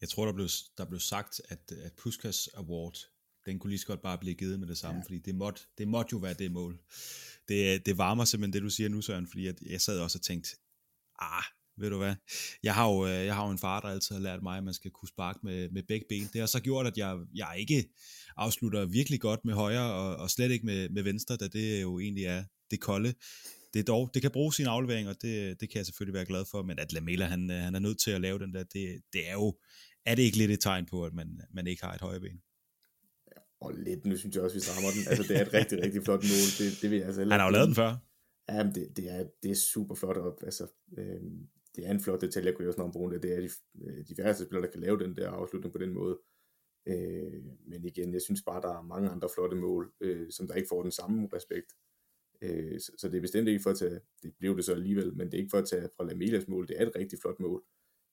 Jeg 0.00 0.08
tror, 0.08 0.26
der 0.26 0.32
blev, 0.32 0.48
der 0.78 0.84
blev 0.84 1.00
sagt, 1.00 1.40
at, 1.48 1.72
at 1.72 1.92
Puskas 1.96 2.48
Award 2.48 2.96
den 3.46 3.58
kunne 3.58 3.70
lige 3.70 3.78
så 3.78 3.86
godt 3.86 4.02
bare 4.02 4.18
blive 4.18 4.34
givet 4.34 4.60
med 4.60 4.68
det 4.68 4.78
samme, 4.78 4.98
ja. 4.98 5.04
fordi 5.04 5.18
det 5.18 5.34
måtte, 5.34 5.60
det 5.78 5.88
måtte 5.88 6.08
jo 6.12 6.18
være 6.18 6.34
det 6.34 6.52
mål. 6.52 6.80
Det, 7.48 7.86
det 7.86 7.98
varmer 7.98 8.24
simpelthen 8.24 8.52
det, 8.52 8.62
du 8.62 8.70
siger 8.70 8.88
nu, 8.88 9.00
Søren, 9.00 9.26
fordi 9.26 9.46
jeg, 9.46 9.54
jeg 9.70 9.80
sad 9.80 9.98
også 9.98 10.18
og 10.18 10.22
tænkte, 10.22 10.50
Ah, 11.20 11.44
ved 11.76 11.90
du 11.90 11.98
hvad? 11.98 12.14
Jeg 12.62 12.74
har 12.74 12.88
jo, 12.88 13.06
jeg 13.06 13.34
har 13.34 13.44
jo 13.46 13.50
en 13.50 13.58
far, 13.58 13.80
der 13.80 13.88
altid 13.88 14.14
har 14.14 14.22
lært 14.22 14.42
mig, 14.42 14.58
at 14.58 14.64
man 14.64 14.74
skal 14.74 14.90
kunne 14.90 15.08
sparke 15.08 15.38
med, 15.42 15.70
med 15.70 15.82
begge 15.82 16.06
ben. 16.08 16.28
Det 16.32 16.40
har 16.40 16.46
så 16.46 16.60
gjort, 16.60 16.86
at 16.86 16.98
jeg, 16.98 17.18
jeg 17.34 17.54
ikke 17.58 17.88
afslutter 18.36 18.84
virkelig 18.84 19.20
godt 19.20 19.44
med 19.44 19.54
højre, 19.54 19.92
og, 19.92 20.16
og 20.16 20.30
slet 20.30 20.50
ikke 20.50 20.66
med, 20.66 20.88
med 20.88 21.02
venstre, 21.02 21.36
da 21.36 21.48
det 21.48 21.82
jo 21.82 21.98
egentlig 21.98 22.24
er 22.24 22.44
det 22.70 22.80
kolde. 22.80 23.14
Det, 23.74 23.80
er 23.80 23.84
dog, 23.84 24.10
det 24.14 24.22
kan 24.22 24.30
bruge 24.30 24.54
sin 24.54 24.66
aflevering, 24.66 25.08
og 25.08 25.22
det, 25.22 25.60
det 25.60 25.70
kan 25.70 25.78
jeg 25.78 25.86
selvfølgelig 25.86 26.14
være 26.14 26.26
glad 26.26 26.44
for, 26.50 26.62
men 26.62 26.78
at 26.78 26.92
Lamela, 26.92 27.26
han, 27.26 27.50
han 27.50 27.74
er 27.74 27.78
nødt 27.78 28.00
til 28.00 28.10
at 28.10 28.20
lave 28.20 28.38
den 28.38 28.54
der, 28.54 28.62
det, 28.62 29.02
det 29.12 29.28
er 29.28 29.32
jo, 29.32 29.58
er 30.06 30.14
det 30.14 30.22
ikke 30.22 30.38
lidt 30.38 30.50
et 30.50 30.60
tegn 30.60 30.86
på, 30.86 31.04
at 31.04 31.12
man, 31.14 31.40
man 31.54 31.66
ikke 31.66 31.84
har 31.84 31.94
et 31.94 32.00
højre 32.00 32.20
ben? 32.20 32.40
Og 33.64 33.70
lidt, 33.86 34.06
nu 34.06 34.16
synes 34.16 34.34
jeg 34.34 34.44
også, 34.44 34.56
vi 34.56 34.60
strammer 34.60 34.90
den. 34.96 35.02
Altså, 35.10 35.24
det 35.28 35.34
er 35.38 35.44
et 35.46 35.54
rigtig, 35.58 35.76
rigtig 35.84 36.02
flot 36.06 36.22
mål. 36.32 36.48
Det, 36.58 36.68
det 36.80 36.90
vil 36.90 36.98
jeg 36.98 37.06
altså 37.06 37.20
Han 37.20 37.40
har 37.40 37.48
jo 37.50 37.56
lavet 37.56 37.68
den 37.70 37.78
før. 37.82 37.90
Ja, 38.48 38.64
men 38.64 38.74
det, 38.74 38.96
det, 38.96 39.06
er, 39.16 39.22
det 39.42 39.50
er 39.50 39.54
super 39.54 39.94
flot 39.94 40.16
op. 40.16 40.38
Altså, 40.48 40.64
øh, 40.98 41.22
det 41.74 41.86
er 41.86 41.90
en 41.90 42.00
flot 42.00 42.20
detalje, 42.20 42.46
jeg 42.46 42.54
kunne 42.54 42.64
lave 42.64 42.72
sådan 42.72 42.84
om 42.84 42.92
brugen. 42.92 43.22
Det 43.22 43.32
er 43.36 43.40
de, 43.40 43.50
øh, 43.84 44.08
de 44.08 44.14
færreste 44.18 44.44
spillere, 44.44 44.66
der 44.66 44.72
kan 44.72 44.80
lave 44.80 44.98
den 44.98 45.16
der 45.16 45.30
afslutning 45.30 45.72
på 45.72 45.78
den 45.78 45.92
måde. 45.92 46.18
Øh, 46.88 47.42
men 47.66 47.84
igen, 47.84 48.12
jeg 48.12 48.22
synes 48.22 48.42
bare, 48.46 48.62
der 48.62 48.78
er 48.78 48.82
mange 48.82 49.08
andre 49.08 49.28
flotte 49.34 49.56
mål, 49.56 49.92
øh, 50.00 50.30
som 50.30 50.46
der 50.46 50.54
ikke 50.54 50.68
får 50.68 50.82
den 50.82 50.90
samme 50.90 51.28
respekt. 51.32 51.72
Øh, 52.42 52.80
så, 52.80 52.92
så 52.98 53.08
det 53.08 53.16
er 53.16 53.20
bestemt 53.20 53.48
ikke 53.48 53.62
for 53.62 53.70
at 53.70 53.78
tage, 53.78 54.00
det 54.22 54.34
blev 54.38 54.56
det 54.56 54.64
så 54.64 54.72
alligevel, 54.72 55.14
men 55.16 55.26
det 55.26 55.34
er 55.34 55.38
ikke 55.38 55.50
for 55.50 55.58
at 55.58 55.68
tage 55.68 55.88
fra 55.96 56.04
Lamelias 56.04 56.48
mål, 56.48 56.68
det 56.68 56.80
er 56.80 56.86
et 56.86 56.96
rigtig 56.96 57.18
flot 57.22 57.40
mål. 57.40 57.64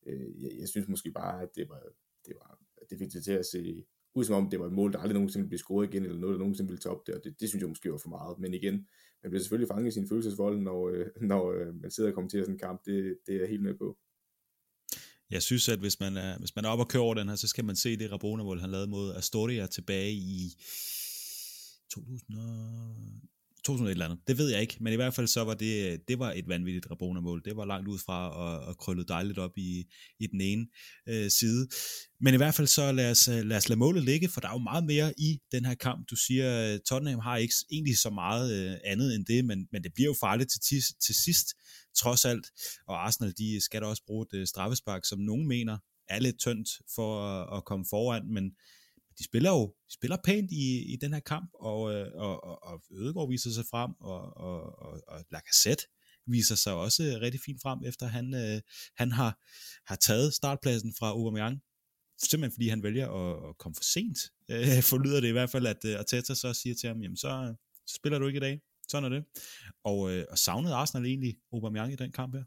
Øh, 0.08 0.44
jeg, 0.44 0.52
jeg 0.60 0.68
synes 0.68 0.88
måske 0.88 1.12
bare, 1.12 1.42
at 1.42 1.56
det 1.56 1.70
var, 1.70 1.84
det 2.26 2.36
var, 2.36 2.60
det 2.90 2.98
fik 2.98 3.14
det 3.14 3.24
til 3.24 3.32
at 3.32 3.46
se 3.46 3.86
ud 4.16 4.24
som 4.24 4.36
om 4.36 4.50
det 4.50 4.60
var 4.60 4.66
et 4.66 4.74
mål, 4.74 4.94
der 4.94 5.00
aldrig 5.00 5.14
nogensinde 5.14 5.44
ville 5.44 5.50
blive 5.50 5.60
scoret 5.60 5.88
igen, 5.88 6.04
eller 6.06 6.20
noget, 6.20 6.34
der 6.34 6.40
nogensinde 6.40 6.70
ville 6.70 6.82
toppe 6.82 7.04
det, 7.12 7.16
og 7.18 7.24
det, 7.24 7.40
det 7.40 7.50
synes 7.50 7.62
jeg 7.62 7.70
måske 7.70 7.92
var 7.92 7.98
for 7.98 8.10
meget. 8.10 8.40
Men 8.40 8.54
igen, 8.54 8.74
man 9.24 9.30
bliver 9.30 9.42
selvfølgelig 9.42 9.68
fanget 9.68 9.88
i 9.88 9.92
sin 9.92 10.08
følelsesvold, 10.08 10.60
når, 10.60 10.90
øh, 10.90 11.06
når 11.32 11.52
øh, 11.52 11.82
man 11.82 11.92
sidder 11.92 12.10
og 12.10 12.14
kommenterer 12.14 12.44
sådan 12.44 12.56
en 12.56 12.60
kamp, 12.60 12.86
det, 12.86 13.18
det 13.28 13.36
er 13.36 13.40
jeg 13.40 13.50
helt 13.50 13.64
med 13.64 13.76
på. 13.78 13.98
Jeg 15.32 15.42
synes, 15.42 15.70
at 15.70 15.80
hvis 15.80 16.00
man 16.00 16.18
er, 16.18 16.40
hvis 16.40 16.56
man 16.56 16.66
er 16.66 16.70
oppe 16.70 16.84
og 16.84 16.90
kører 16.90 17.04
over 17.04 17.14
den 17.14 17.30
her, 17.30 17.36
så 17.36 17.48
skal 17.48 17.66
man 17.66 17.76
se 17.76 17.98
det 17.98 18.12
Rabona-mål, 18.12 18.60
han 18.60 18.72
lavede 18.72 18.88
mod 18.88 19.16
Astoria 19.16 19.68
tilbage 19.68 20.12
i 20.12 20.56
2000 21.92 22.38
2000 23.70 23.90
eller 23.90 24.06
andet. 24.06 24.20
Det 24.28 24.38
ved 24.38 24.50
jeg 24.50 24.62
ikke, 24.62 24.78
men 24.82 24.94
i 24.94 24.96
hvert 24.96 25.14
fald 25.14 25.28
så 25.28 25.44
var 25.44 25.54
det, 25.54 26.02
det 26.08 26.20
var 26.20 26.32
et 26.32 26.48
vanvittigt 26.48 26.92
Rabona-mål. 26.92 27.42
Det 27.46 27.56
var 27.56 27.66
langt 27.66 27.88
ud 27.88 28.00
fra 28.06 28.30
og, 28.30 28.60
og 28.68 28.78
krøllet 28.78 29.08
dejligt 29.08 29.40
op 29.40 29.58
i, 29.58 29.86
i 30.20 30.28
den 30.28 30.42
ene 30.42 30.68
øh, 31.10 31.32
side. 31.32 31.68
Men 32.22 32.34
i 32.34 32.38
hvert 32.38 32.54
fald 32.54 32.68
så 32.68 32.92
lad 32.92 33.12
os, 33.12 33.28
øh, 33.28 33.44
lad 33.44 33.58
os 33.58 33.70
lade 33.70 33.80
målet 33.80 34.04
ligge, 34.04 34.30
for 34.30 34.42
der 34.42 34.48
er 34.48 34.54
jo 34.54 34.58
meget 34.58 34.84
mere 34.84 35.14
i 35.18 35.40
den 35.52 35.66
her 35.66 35.76
kamp. 35.76 36.10
Du 36.10 36.16
siger, 36.16 36.74
øh, 36.74 36.80
Tottenham 36.90 37.20
har 37.20 37.38
ikke 37.38 37.54
egentlig 37.72 37.98
så 37.98 38.10
meget 38.10 38.48
øh, 38.58 38.78
andet 38.86 39.16
end 39.16 39.26
det, 39.26 39.46
men, 39.46 39.68
men 39.72 39.84
det 39.84 39.92
bliver 39.94 40.08
jo 40.08 40.16
farligt 40.20 40.52
til, 40.52 40.62
til, 40.62 40.82
til 41.06 41.16
sidst, 41.16 41.48
trods 41.98 42.26
alt. 42.26 42.46
Og 42.88 43.06
Arsenal, 43.06 43.34
de 43.38 43.62
skal 43.62 43.82
da 43.82 43.86
også 43.86 44.04
bruge 44.08 44.26
et 44.34 44.40
øh, 44.40 44.48
straffespark, 44.48 45.06
som 45.06 45.20
nogen 45.20 45.48
mener 45.48 45.78
er 46.10 46.20
lidt 46.20 46.40
tyndt 46.40 46.70
for 46.96 47.10
at, 47.24 47.58
at 47.58 47.66
komme 47.66 47.86
foran, 47.90 48.34
men 48.34 48.52
de 49.20 49.24
spiller 49.24 49.52
jo 49.52 49.68
de 49.88 49.94
spiller 49.94 50.18
pænt 50.24 50.52
i, 50.52 50.94
i 50.94 50.96
den 51.02 51.14
her 51.14 51.20
kamp, 51.20 51.50
og, 51.54 51.94
øh, 51.94 52.08
og, 52.16 52.44
og, 52.44 52.64
og 52.64 52.84
Ødegaard 52.92 53.30
viser 53.30 53.50
sig 53.50 53.66
frem, 53.72 53.92
og, 54.00 54.38
og, 54.38 54.80
og, 54.80 55.02
og 55.08 55.26
Lacazette 55.32 55.84
viser 56.26 56.56
sig 56.56 56.74
også 56.74 57.04
øh, 57.04 57.22
rigtig 57.22 57.42
fint 57.46 57.62
frem, 57.62 57.80
efter 57.86 58.06
han, 58.06 58.34
øh, 58.34 58.62
han 58.96 59.12
har, 59.12 59.32
har 59.86 59.96
taget 59.96 60.34
startpladsen 60.34 60.94
fra 61.00 61.10
Aubameyang, 61.10 61.62
simpelthen 62.18 62.52
fordi 62.52 62.68
han 62.70 62.84
vælger 62.84 63.08
at, 63.10 63.50
at 63.50 63.58
komme 63.58 63.76
for 63.76 63.84
sent. 63.84 64.20
Øh, 64.52 64.84
forlyder 64.92 65.22
det 65.22 65.28
i 65.28 65.32
hvert 65.32 65.50
fald, 65.50 65.66
at 65.68 65.86
øh, 65.86 66.00
Arteta 66.00 66.34
så 66.36 66.54
siger 66.54 66.76
til 66.76 66.88
ham, 66.88 67.02
jamen 67.02 67.18
så, 67.18 67.56
så 67.88 67.96
spiller 67.96 68.20
du 68.20 68.28
ikke 68.28 68.38
i 68.38 68.48
dag. 68.48 68.62
Sådan 68.88 69.12
er 69.12 69.18
det. 69.18 69.26
Og, 69.84 70.12
øh, 70.12 70.26
og 70.30 70.38
savnede 70.38 70.74
Arsenal 70.74 71.06
egentlig 71.06 71.38
Aubameyang 71.54 71.94
i 71.94 71.96
den 71.96 72.12
kamp 72.12 72.36
her? 72.36 72.44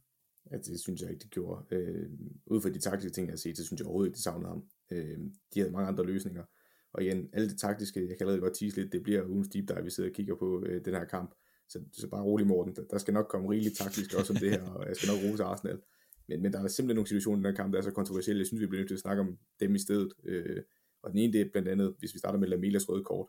Ja, 0.50 0.56
det 0.56 0.80
synes 0.80 1.00
jeg 1.00 1.10
ikke, 1.10 1.22
det 1.22 1.30
gjorde. 1.30 1.66
Øh, 1.70 2.10
ud 2.46 2.60
fra 2.60 2.68
de 2.68 2.78
taktiske 2.78 3.14
ting, 3.14 3.26
jeg 3.26 3.32
har 3.32 3.36
set, 3.36 3.56
så 3.56 3.64
synes 3.64 3.80
jeg 3.80 3.86
overhovedet 3.86 4.08
ikke, 4.08 4.16
de 4.16 4.22
savnede 4.22 4.48
ham. 4.48 4.64
Øh, 4.90 5.18
de 5.54 5.60
havde 5.60 5.72
mange 5.72 5.88
andre 5.88 6.06
løsninger. 6.06 6.44
Og 6.92 7.02
igen, 7.02 7.28
alt 7.32 7.50
det 7.50 7.58
taktiske, 7.58 8.00
jeg 8.00 8.08
kan 8.08 8.18
allerede 8.20 8.40
godt 8.40 8.54
tease 8.54 8.76
lidt, 8.76 8.92
det 8.92 9.02
bliver 9.02 9.26
ugens 9.26 9.48
deep 9.48 9.68
dive, 9.68 9.84
vi 9.84 9.90
sidder 9.90 10.10
og 10.10 10.14
kigger 10.14 10.34
på 10.34 10.64
øh, 10.66 10.84
den 10.84 10.94
her 10.94 11.04
kamp. 11.04 11.34
Så, 11.68 11.80
så 11.92 12.08
bare 12.08 12.22
rolig 12.22 12.46
Morten, 12.46 12.76
der, 12.76 12.82
der 12.90 12.98
skal 12.98 13.14
nok 13.14 13.28
komme 13.28 13.50
rigeligt 13.50 13.76
taktisk 13.76 14.14
også 14.14 14.32
om 14.32 14.36
det 14.36 14.50
her, 14.50 14.70
og 14.76 14.88
jeg 14.88 14.96
skal 14.96 15.08
nok 15.08 15.30
rose 15.30 15.44
Arsenal. 15.44 15.80
Men, 16.28 16.42
men 16.42 16.52
der 16.52 16.58
er 16.62 16.68
simpelthen 16.68 16.96
nogle 16.96 17.08
situationer 17.08 17.36
i 17.36 17.40
den 17.42 17.46
her 17.46 17.56
kamp, 17.56 17.72
der 17.72 17.78
er 17.78 17.82
så 17.82 17.90
kontroversielle. 17.90 18.40
Jeg 18.40 18.46
synes, 18.46 18.60
vi 18.60 18.66
bliver 18.66 18.80
nødt 18.80 18.88
til 18.88 18.94
at 18.94 19.00
snakke 19.00 19.20
om 19.20 19.38
dem 19.60 19.74
i 19.74 19.78
stedet. 19.78 20.12
Øh, 20.24 20.62
og 21.02 21.10
den 21.10 21.18
ene, 21.18 21.32
det 21.32 21.40
er 21.40 21.50
blandt 21.52 21.68
andet, 21.68 21.94
hvis 21.98 22.14
vi 22.14 22.18
starter 22.18 22.38
med 22.38 22.48
Lamelias 22.48 22.88
røde 22.88 23.04
kort. 23.04 23.28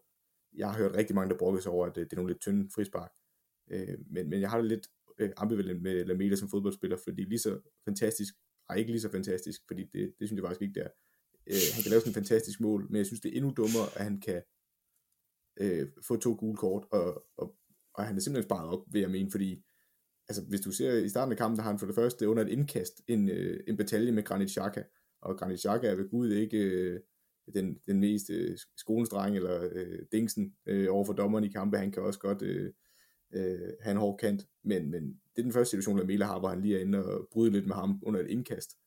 Jeg 0.56 0.72
har 0.72 0.78
hørt 0.78 0.96
rigtig 0.96 1.16
mange, 1.16 1.30
der 1.30 1.38
brokker 1.38 1.62
sig 1.62 1.72
over, 1.72 1.88
at 1.88 1.96
det, 1.96 2.04
det 2.04 2.14
er 2.14 2.16
nogle 2.16 2.34
lidt 2.34 2.42
tynde 2.42 2.70
frispark. 2.76 3.12
Øh, 3.72 3.98
men, 4.12 4.30
men 4.30 4.42
jeg 4.42 4.50
har 4.50 4.58
det 4.58 4.68
lidt 4.68 4.88
øh, 5.20 5.30
ambivalent 5.38 5.82
med 5.82 6.06
Lamela 6.06 6.36
som 6.36 6.50
fodboldspiller, 6.50 6.98
fordi 7.04 7.24
lige 7.24 7.40
så 7.40 7.60
fantastisk, 7.86 8.34
og 8.70 8.80
ikke 8.80 8.92
lige 8.92 9.02
så 9.02 9.10
fantastisk, 9.10 9.62
fordi 9.68 9.84
det, 9.84 10.14
det 10.20 10.28
synes 10.28 10.40
jeg 10.40 10.48
faktisk 10.48 10.62
ikke, 10.62 10.74
det 10.74 10.84
er. 10.84 10.90
Øh, 11.48 11.66
han 11.74 11.82
kan 11.84 11.90
lave 11.90 12.02
sådan 12.02 12.10
en 12.12 12.22
fantastisk 12.22 12.62
mål, 12.62 12.88
men 12.90 12.98
jeg 12.98 13.06
synes, 13.06 13.22
det 13.22 13.30
er 13.30 13.38
endnu 13.38 13.54
dummere, 13.58 13.88
at 13.96 14.04
han 14.04 14.20
kan 14.20 14.42
øh, 15.60 15.88
få 16.08 16.16
to 16.16 16.36
gule 16.40 16.58
kort, 16.58 16.86
og, 16.92 17.26
og, 17.38 17.56
og 17.94 18.06
han 18.06 18.16
er 18.16 18.20
simpelthen 18.22 18.50
sparet 18.50 18.70
op, 18.70 18.86
vil 18.92 19.02
jeg 19.02 19.12
mene, 19.12 19.32
fordi 19.32 19.64
altså, 20.30 20.44
hvis 20.50 20.62
du 20.62 20.72
ser 20.72 20.94
i 20.94 21.10
starten 21.10 21.32
af 21.32 21.38
kampen, 21.38 21.58
der 21.58 21.64
har 21.64 21.72
han 21.72 21.80
for 21.80 21.86
det 21.86 21.96
første 21.96 22.30
under 22.30 22.44
et 22.44 22.50
indkast 22.50 23.02
en, 23.08 23.30
øh, 23.30 23.60
en 23.68 23.78
batalje 23.78 24.12
med 24.12 24.24
Granit 24.24 24.52
Xhaka, 24.52 24.84
og 25.22 25.38
Granit 25.38 25.60
Xhaka 25.60 25.88
er 25.88 25.96
ved 25.96 26.10
Gud 26.10 26.32
ikke 26.32 26.58
øh, 26.58 27.00
den, 27.54 27.78
den 27.88 28.00
mest 28.00 28.30
øh, 28.30 28.58
skolestreng 28.78 29.36
eller 29.36 29.70
øh, 29.72 30.00
dingsen 30.12 30.56
øh, 30.66 30.88
over 30.90 31.06
for 31.06 31.14
dommeren 31.14 31.44
i 31.44 31.52
kampe, 31.52 31.78
han 31.78 31.92
kan 31.92 32.04
også 32.04 32.20
godt 32.20 32.42
øh, 32.42 32.74
øh, 33.34 33.70
have 33.82 33.92
en 33.92 33.98
hård 33.98 34.18
kant, 34.18 34.48
men, 34.64 34.92
men 34.92 35.04
det 35.04 35.38
er 35.38 35.44
den 35.44 35.52
første 35.52 35.70
situation, 35.70 35.98
Lamela 35.98 36.26
har, 36.26 36.40
hvor 36.40 36.50
han 36.50 36.62
lige 36.62 36.78
er 36.78 36.82
inde 36.82 37.06
og 37.06 37.28
bryde 37.32 37.52
lidt 37.52 37.68
med 37.68 37.76
ham 37.76 38.00
under 38.04 38.20
et 38.20 38.30
indkast, 38.30 38.78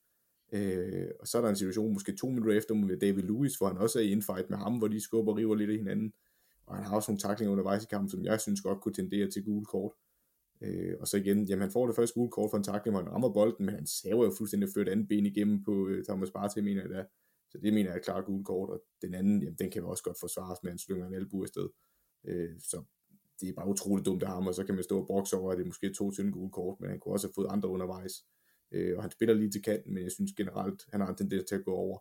Øh, 0.52 1.08
og 1.20 1.26
så 1.26 1.38
er 1.38 1.42
der 1.42 1.48
en 1.48 1.56
situation, 1.56 1.92
måske 1.92 2.16
to 2.16 2.28
minutter 2.28 2.52
efter 2.54 2.74
med 2.74 2.96
David 2.96 3.22
Lewis, 3.22 3.56
hvor 3.56 3.66
han 3.68 3.78
også 3.78 3.98
er 3.98 4.02
i 4.02 4.10
infight 4.10 4.50
med 4.50 4.58
ham, 4.58 4.78
hvor 4.78 4.88
de 4.88 5.00
skubber 5.00 5.32
og 5.32 5.38
river 5.38 5.54
lidt 5.54 5.70
af 5.70 5.76
hinanden. 5.76 6.12
Og 6.66 6.76
han 6.76 6.84
har 6.84 6.96
også 6.96 7.10
nogle 7.10 7.20
taklinger 7.20 7.52
undervejs 7.52 7.84
i 7.84 7.86
kampen, 7.86 8.08
som 8.08 8.24
jeg 8.24 8.40
synes 8.40 8.60
godt 8.60 8.80
kunne 8.80 8.94
tendere 8.94 9.30
til 9.30 9.44
gule 9.44 9.64
kort. 9.64 9.92
Øh, 10.60 10.94
og 11.00 11.08
så 11.08 11.16
igen, 11.16 11.44
jamen 11.44 11.62
han 11.62 11.70
får 11.70 11.86
det 11.86 11.96
første 11.96 12.14
gule 12.14 12.30
kort 12.30 12.50
for 12.50 12.56
en 12.56 12.64
takling, 12.64 12.96
hvor 12.96 13.02
han 13.02 13.12
rammer 13.12 13.32
bolden, 13.32 13.66
men 13.66 13.74
han 13.74 13.86
saver 13.86 14.24
jo 14.24 14.32
fuldstændig 14.38 14.68
ført 14.74 14.88
andet 14.88 15.08
ben 15.08 15.26
igennem 15.26 15.64
på 15.64 15.88
øh, 15.88 16.04
Thomas 16.04 16.30
Partey, 16.30 16.60
mener 16.60 16.82
jeg 16.82 16.90
da. 16.90 17.04
Så 17.50 17.58
det 17.58 17.74
mener 17.74 17.90
jeg 17.90 17.96
er 17.96 18.02
klart 18.02 18.24
gule 18.24 18.44
kort, 18.44 18.70
og 18.70 18.82
den 19.02 19.14
anden, 19.14 19.42
jamen 19.42 19.58
den 19.58 19.70
kan 19.70 19.84
også 19.84 20.02
godt 20.02 20.16
forsvares 20.20 20.58
med, 20.62 20.70
at 20.70 20.72
han 20.72 20.78
slynger 20.78 21.06
en 21.06 21.14
albu 21.14 21.42
afsted. 21.42 21.68
Øh, 22.24 22.50
så 22.58 22.82
det 23.40 23.48
er 23.48 23.52
bare 23.52 23.68
utroligt 23.68 24.06
dumt 24.06 24.22
af 24.22 24.28
ham, 24.28 24.46
og 24.46 24.54
så 24.54 24.64
kan 24.64 24.74
man 24.74 24.84
stå 24.84 25.00
og 25.00 25.06
brokse 25.06 25.36
over, 25.36 25.52
at 25.52 25.58
det 25.58 25.64
er 25.64 25.66
måske 25.66 25.92
to 25.92 26.10
til 26.10 26.32
gule 26.32 26.50
kort, 26.50 26.80
men 26.80 26.90
han 26.90 27.00
kunne 27.00 27.14
også 27.14 27.26
have 27.26 27.32
fået 27.34 27.48
andre 27.50 27.68
undervejs. 27.68 28.12
Øh, 28.72 28.96
og 28.96 29.02
han 29.02 29.10
spiller 29.10 29.34
lige 29.34 29.50
til 29.50 29.62
kanten, 29.62 29.94
men 29.94 30.02
jeg 30.02 30.12
synes 30.12 30.32
generelt, 30.32 30.82
han 30.88 31.00
har 31.00 31.08
en 31.08 31.16
tendens 31.16 31.44
til 31.48 31.54
at 31.54 31.64
gå 31.64 31.74
over. 31.74 31.98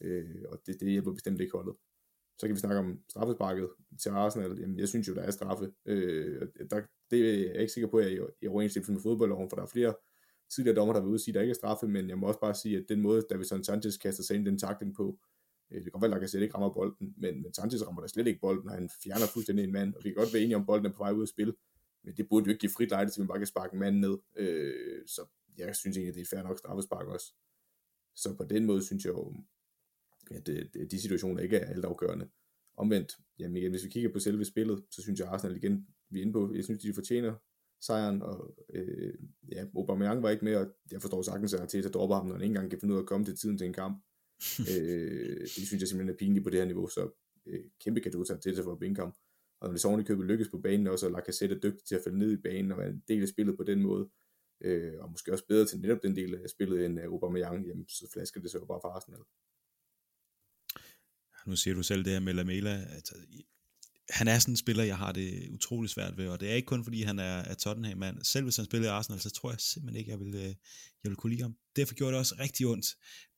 Øh, 0.00 0.44
og 0.48 0.60
det, 0.66 0.80
det 0.80 0.90
hjælper 0.90 1.12
bestemt 1.12 1.40
ikke 1.40 1.52
holdet. 1.52 1.76
Så 2.38 2.46
kan 2.46 2.54
vi 2.54 2.60
snakke 2.60 2.78
om 2.78 3.00
straffesparket 3.08 3.70
til 4.02 4.08
Arsenal. 4.10 4.58
Jamen, 4.60 4.78
jeg 4.78 4.88
synes 4.88 5.08
jo, 5.08 5.14
der 5.14 5.22
er 5.22 5.30
straffe. 5.30 5.72
Øh, 5.86 6.48
der, 6.70 6.82
det 7.10 7.20
er 7.30 7.52
jeg 7.52 7.60
ikke 7.60 7.72
sikker 7.72 7.88
på, 7.88 7.96
at 7.98 8.04
jeg 8.04 8.18
er 8.18 8.26
i 8.42 8.46
overensstemmelse 8.46 8.92
med 8.92 9.00
fodboldloven, 9.00 9.50
for 9.50 9.56
der 9.56 9.62
er 9.62 9.66
flere 9.66 9.94
tidligere 10.54 10.76
dommer, 10.76 10.94
der 10.94 11.00
vil 11.00 11.10
udsige, 11.10 11.32
at 11.32 11.34
der 11.34 11.40
ikke 11.40 11.50
er 11.50 11.54
straffe, 11.54 11.88
men 11.88 12.08
jeg 12.08 12.18
må 12.18 12.26
også 12.26 12.40
bare 12.40 12.54
sige, 12.54 12.76
at 12.76 12.84
den 12.88 13.00
måde, 13.00 13.22
Davidson 13.30 13.64
Sanchez 13.64 13.98
kaster 13.98 14.22
sig 14.22 14.36
ind 14.36 14.46
den 14.46 14.58
takling 14.58 14.94
på, 14.94 15.18
øh, 15.70 15.76
det 15.76 15.84
kan 15.84 15.92
godt 15.92 16.02
være, 16.02 16.10
at 16.10 16.16
Lacazette 16.16 16.44
ikke 16.44 16.54
rammer 16.54 16.72
bolden, 16.72 17.14
men, 17.16 17.42
men 17.42 17.54
Sanchez 17.54 17.82
rammer 17.86 18.00
da 18.00 18.08
slet 18.08 18.26
ikke 18.26 18.40
bolden, 18.40 18.68
og 18.68 18.74
han 18.74 18.90
fjerner 19.04 19.26
fuldstændig 19.26 19.64
en 19.64 19.72
mand, 19.72 19.94
og 19.94 20.00
vi 20.04 20.08
kan 20.08 20.16
godt 20.16 20.32
være 20.32 20.42
enige 20.42 20.56
om, 20.56 20.66
bolden 20.66 20.86
er 20.86 20.90
på 20.90 20.98
vej 20.98 21.12
ud 21.12 21.22
af 21.22 21.28
spil, 21.28 21.54
men 22.04 22.16
det 22.16 22.28
burde 22.28 22.46
jo 22.46 22.50
ikke 22.50 22.60
give 22.60 22.72
frit 22.76 22.90
lejde 22.90 23.10
til, 23.10 23.20
at 23.20 23.22
man 23.22 23.28
bare 23.28 23.38
kan 23.38 23.46
sparke 23.46 23.74
en 23.74 23.80
mand 23.80 23.96
ned. 23.96 24.18
Øh, 24.36 25.02
så 25.06 25.26
jeg 25.58 25.76
synes 25.76 25.96
egentlig, 25.96 26.14
det 26.14 26.20
er 26.20 26.36
fair 26.36 26.42
nok 26.42 26.58
straffespark 26.58 27.06
også. 27.06 27.34
Så 28.16 28.34
på 28.36 28.44
den 28.44 28.64
måde 28.66 28.84
synes 28.84 29.04
jeg 29.04 29.12
jo, 29.12 29.36
at 30.30 30.46
det, 30.46 30.90
de 30.90 31.00
situationer 31.00 31.42
ikke 31.42 31.56
er 31.56 31.66
altafgørende. 31.66 32.28
Omvendt, 32.76 33.18
jamen 33.38 33.56
igen, 33.56 33.70
hvis 33.70 33.84
vi 33.84 33.88
kigger 33.88 34.12
på 34.12 34.18
selve 34.18 34.44
spillet, 34.44 34.84
så 34.90 35.02
synes 35.02 35.20
jeg 35.20 35.28
Arsenal 35.28 35.56
igen, 35.56 35.86
vi 36.10 36.18
er 36.18 36.22
inde 36.22 36.32
på, 36.32 36.52
jeg 36.54 36.64
synes, 36.64 36.82
de 36.82 36.94
fortjener 36.94 37.34
sejren, 37.80 38.22
og 38.22 38.54
øh, 38.74 39.14
ja, 39.52 39.64
Aubameyang 39.76 40.22
var 40.22 40.30
ikke 40.30 40.44
med, 40.44 40.56
og 40.56 40.66
jeg 40.90 41.00
forstår 41.00 41.22
sagtens, 41.22 41.54
at 41.54 41.60
Arteta 41.60 41.88
dropper 41.88 42.16
ham, 42.16 42.26
når 42.26 42.32
han 42.32 42.42
ikke 42.42 42.50
engang 42.50 42.70
kan 42.70 42.80
finde 42.80 42.94
ud 42.94 42.98
af 42.98 43.02
at 43.02 43.08
komme 43.08 43.26
til 43.26 43.36
tiden 43.36 43.58
til 43.58 43.66
en 43.66 43.72
kamp. 43.72 44.04
øh, 44.72 45.40
det 45.40 45.66
synes 45.66 45.80
jeg 45.80 45.88
simpelthen 45.88 46.14
er 46.14 46.18
pinligt 46.18 46.44
på 46.44 46.50
det 46.50 46.58
her 46.58 46.66
niveau, 46.66 46.88
så 46.88 47.10
øh, 47.46 47.60
kæmpe 47.80 48.00
kado 48.00 48.24
til 48.24 48.32
Arteta 48.32 48.62
for 48.62 48.72
at 48.72 48.80
vinde 48.80 48.94
kamp. 48.94 49.16
Og 49.64 49.68
når 49.68 49.72
det 49.72 49.80
så 49.80 49.88
oven 49.88 50.00
i 50.00 50.04
købet 50.04 50.26
lykkes 50.26 50.48
på 50.48 50.58
banen 50.58 50.86
også, 50.86 51.06
og 51.06 51.12
Lacazette 51.12 51.56
er 51.56 51.60
dygtig 51.60 51.84
til 51.84 51.94
at 51.94 52.00
falde 52.04 52.18
ned 52.18 52.32
i 52.32 52.36
banen, 52.36 52.72
og 52.72 52.78
være 52.78 52.88
en 52.88 53.02
del 53.08 53.22
af 53.22 53.28
spillet 53.28 53.56
på 53.56 53.64
den 53.64 53.82
måde, 53.82 54.08
øh, 54.60 54.92
og 55.00 55.10
måske 55.10 55.32
også 55.32 55.46
bedre 55.48 55.66
til 55.66 55.78
netop 55.80 56.02
den 56.02 56.16
del 56.16 56.34
af 56.34 56.50
spillet 56.50 56.86
end 56.86 56.98
uh, 56.98 57.04
Aubameyang, 57.04 57.66
jamen, 57.66 57.88
så 57.88 58.10
flasker 58.12 58.40
det 58.40 58.50
så 58.50 58.58
jo 58.58 58.64
bare 58.64 58.80
for 58.82 58.88
Arsenal. 58.88 59.20
Nu 61.46 61.56
siger 61.56 61.74
du 61.74 61.82
selv 61.82 62.04
det 62.04 62.12
her 62.12 62.20
med 62.20 62.34
Lamela, 62.34 62.86
altså, 62.94 63.14
han 64.10 64.28
er 64.28 64.38
sådan 64.38 64.52
en 64.52 64.56
spiller, 64.56 64.84
jeg 64.84 64.98
har 64.98 65.12
det 65.12 65.50
utrolig 65.50 65.90
svært 65.90 66.16
ved, 66.16 66.28
og 66.28 66.40
det 66.40 66.50
er 66.50 66.54
ikke 66.54 66.66
kun 66.66 66.84
fordi 66.84 67.02
han 67.02 67.18
er, 67.18 67.38
er 67.50 67.54
Tottenham-mand. 67.54 68.24
Selv 68.24 68.44
hvis 68.44 68.56
han 68.56 68.64
spiller 68.64 68.88
i 68.88 68.90
Arsenal, 68.90 69.20
så 69.20 69.30
tror 69.30 69.50
jeg 69.50 69.60
simpelthen 69.60 69.98
ikke, 69.98 70.10
jeg 70.10 70.20
vil, 70.20 70.34
øh, 70.34 70.54
jeg 71.02 71.10
vil 71.10 71.16
kunne 71.16 71.30
lide 71.30 71.42
ham. 71.42 71.56
Derfor 71.76 71.94
gjorde 71.94 72.12
det 72.12 72.18
også 72.18 72.34
rigtig 72.38 72.66
ondt, 72.66 72.86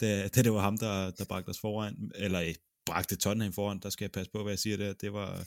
da, 0.01 0.29
da 0.29 0.43
det 0.43 0.53
var 0.53 0.61
ham, 0.61 0.79
der, 0.79 1.11
der 1.11 1.25
bragte 1.25 1.49
os 1.49 1.61
foran, 1.61 2.11
eller 2.15 2.41
eh, 2.41 2.55
bragte 2.87 3.17
Tottenham 3.17 3.53
foran, 3.53 3.79
der 3.79 3.91
skal 3.91 4.05
jeg 4.05 4.13
passe 4.13 4.33
på, 4.33 4.43
hvad 4.43 4.53
jeg 4.53 4.59
siger 4.59 4.77
der. 4.77 4.93
Det 4.93 5.13
var, 5.13 5.47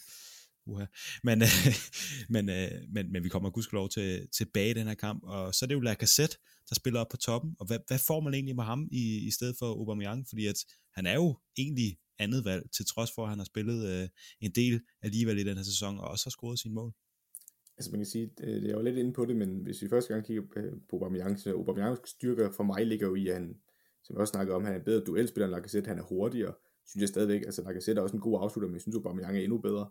uha. 0.69 0.85
Men, 1.23 1.41
øh, 1.41 1.73
men, 2.35 2.49
øh, 2.49 2.71
men, 2.93 3.11
men 3.11 3.23
vi 3.23 3.29
kommer 3.29 3.49
gudskelov 3.49 3.89
til, 3.89 4.27
tilbage 4.27 4.69
i 4.69 4.73
den 4.73 4.87
her 4.87 4.93
kamp, 4.93 5.23
og 5.23 5.55
så 5.55 5.65
er 5.65 5.67
det 5.67 5.75
jo 5.75 5.79
Lacazette, 5.79 6.37
der 6.69 6.75
spiller 6.75 6.99
op 6.99 7.09
på 7.11 7.17
toppen, 7.17 7.55
og 7.59 7.65
hvad, 7.65 7.79
hvad 7.87 7.99
får 8.07 8.19
man 8.19 8.33
egentlig 8.33 8.55
med 8.55 8.63
ham 8.63 8.87
i, 8.91 9.27
i 9.27 9.31
stedet 9.31 9.55
for 9.59 9.65
Aubameyang, 9.65 10.27
fordi 10.29 10.45
at 10.45 10.65
han 10.95 11.05
er 11.05 11.15
jo 11.15 11.37
egentlig 11.57 11.97
andet 12.19 12.45
valg, 12.45 12.71
til 12.71 12.85
trods 12.85 13.11
for, 13.15 13.23
at 13.23 13.29
han 13.29 13.39
har 13.39 13.45
spillet 13.45 13.89
øh, 13.89 14.07
en 14.41 14.51
del 14.51 14.81
alligevel 15.01 15.39
i 15.39 15.43
den 15.43 15.57
her 15.57 15.63
sæson, 15.63 15.99
og 15.99 16.07
også 16.07 16.25
har 16.25 16.31
scoret 16.31 16.59
sine 16.59 16.73
mål. 16.73 16.93
Altså 17.77 17.91
man 17.91 17.99
kan 17.99 18.05
sige, 18.05 18.31
det 18.37 18.69
er 18.69 18.73
jo 18.73 18.81
lidt 18.81 18.97
inde 18.97 19.13
på 19.13 19.25
det, 19.25 19.35
men 19.35 19.49
hvis 19.63 19.81
vi 19.81 19.89
første 19.89 20.13
gang 20.13 20.25
kigger 20.25 20.43
øh, 20.55 20.71
på 20.89 20.95
Aubameyang, 20.95 21.39
så 21.39 21.51
Aubameyangs 21.51 22.09
styrker 22.09 22.51
for 22.51 22.63
mig 22.63 22.85
ligger 22.85 23.07
jo 23.07 23.15
i, 23.15 23.27
at 23.27 23.33
han, 23.33 23.55
som 24.03 24.13
jeg 24.13 24.21
også 24.21 24.31
snakkede 24.31 24.55
om, 24.55 24.63
han 24.63 24.73
er 24.73 24.77
en 24.77 24.85
bedre 24.85 25.03
duelspiller 25.05 25.45
end 25.47 25.55
Lacazette, 25.55 25.87
han 25.87 25.99
er 25.99 26.03
hurtigere, 26.03 26.53
synes 26.87 27.01
jeg 27.01 27.09
stadigvæk, 27.09 27.41
altså 27.41 27.61
Lacazette 27.61 27.99
er 27.99 28.03
også 28.03 28.15
en 28.15 28.21
god 28.21 28.39
afslutter, 28.43 28.67
men 28.67 28.73
jeg 28.73 28.81
synes 28.81 28.95
Aubameyang 28.95 29.37
er 29.37 29.41
endnu 29.41 29.57
bedre. 29.57 29.89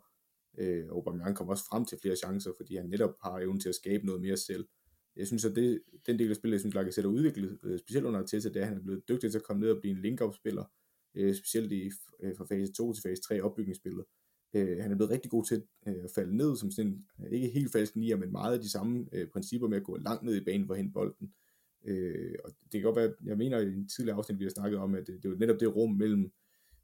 Øh, 0.58 0.84
Aubameyang 0.90 1.36
kommer 1.36 1.52
også 1.52 1.64
frem 1.64 1.84
til 1.84 1.98
flere 2.02 2.16
chancer, 2.16 2.50
fordi 2.56 2.76
han 2.76 2.86
netop 2.88 3.14
har 3.22 3.38
evnen 3.38 3.60
til 3.60 3.68
at 3.68 3.74
skabe 3.74 4.06
noget 4.06 4.20
mere 4.20 4.36
selv. 4.36 4.66
Jeg 5.16 5.26
synes, 5.26 5.44
at 5.44 5.56
det, 5.56 5.82
den 6.06 6.18
del 6.18 6.30
af 6.30 6.36
spillet, 6.36 6.54
jeg 6.54 6.60
synes, 6.60 6.74
Lacazette 6.74 7.08
har 7.08 7.16
udviklet, 7.16 7.58
øh, 7.64 7.78
specielt 7.78 8.06
under 8.06 8.20
Arteta, 8.20 8.48
det 8.48 8.56
er, 8.56 8.60
at 8.60 8.68
han 8.68 8.76
er 8.76 8.82
blevet 8.82 9.08
dygtig 9.08 9.30
til 9.30 9.38
at 9.38 9.44
komme 9.44 9.60
ned 9.60 9.70
og 9.70 9.80
blive 9.80 9.92
en 9.96 10.02
link-up-spiller, 10.02 10.64
øh, 11.14 11.34
specielt 11.34 11.72
i, 11.72 11.90
øh, 12.22 12.36
fra 12.36 12.44
fase 12.44 12.72
2 12.72 12.92
til 12.92 13.02
fase 13.02 13.22
3 13.22 13.42
opbygningsspillet. 13.42 14.04
Øh, 14.54 14.78
han 14.82 14.92
er 14.92 14.96
blevet 14.96 15.10
rigtig 15.10 15.30
god 15.30 15.44
til 15.44 15.62
øh, 15.88 16.04
at 16.04 16.10
falde 16.14 16.36
ned, 16.36 16.56
som 16.56 16.70
sådan 16.70 16.90
en, 16.90 17.32
ikke 17.32 17.48
helt 17.48 17.72
falsk 17.72 17.96
nier, 17.96 18.16
men 18.16 18.32
meget 18.32 18.54
af 18.54 18.60
de 18.60 18.70
samme 18.70 19.06
øh, 19.12 19.28
principper 19.28 19.68
med 19.68 19.76
at 19.76 19.84
gå 19.84 19.96
langt 19.96 20.22
ned 20.22 20.36
i 20.36 20.44
banen 20.44 20.66
for 20.66 20.74
at 20.74 20.78
hente 20.78 20.92
bolden. 20.92 21.32
Øh, 21.86 22.34
og 22.44 22.50
det 22.62 22.72
kan 22.72 22.82
godt 22.82 22.96
være, 22.96 23.14
jeg 23.24 23.38
mener 23.38 23.58
i 23.58 23.66
en 23.66 23.88
tidligere 23.88 24.16
afsnit, 24.16 24.38
vi 24.38 24.44
har 24.44 24.50
snakket 24.50 24.78
om, 24.78 24.94
at 24.94 25.06
det, 25.06 25.16
det 25.22 25.24
er 25.24 25.32
jo 25.32 25.38
netop 25.38 25.60
det 25.60 25.76
rum 25.76 25.90
mellem 25.90 26.32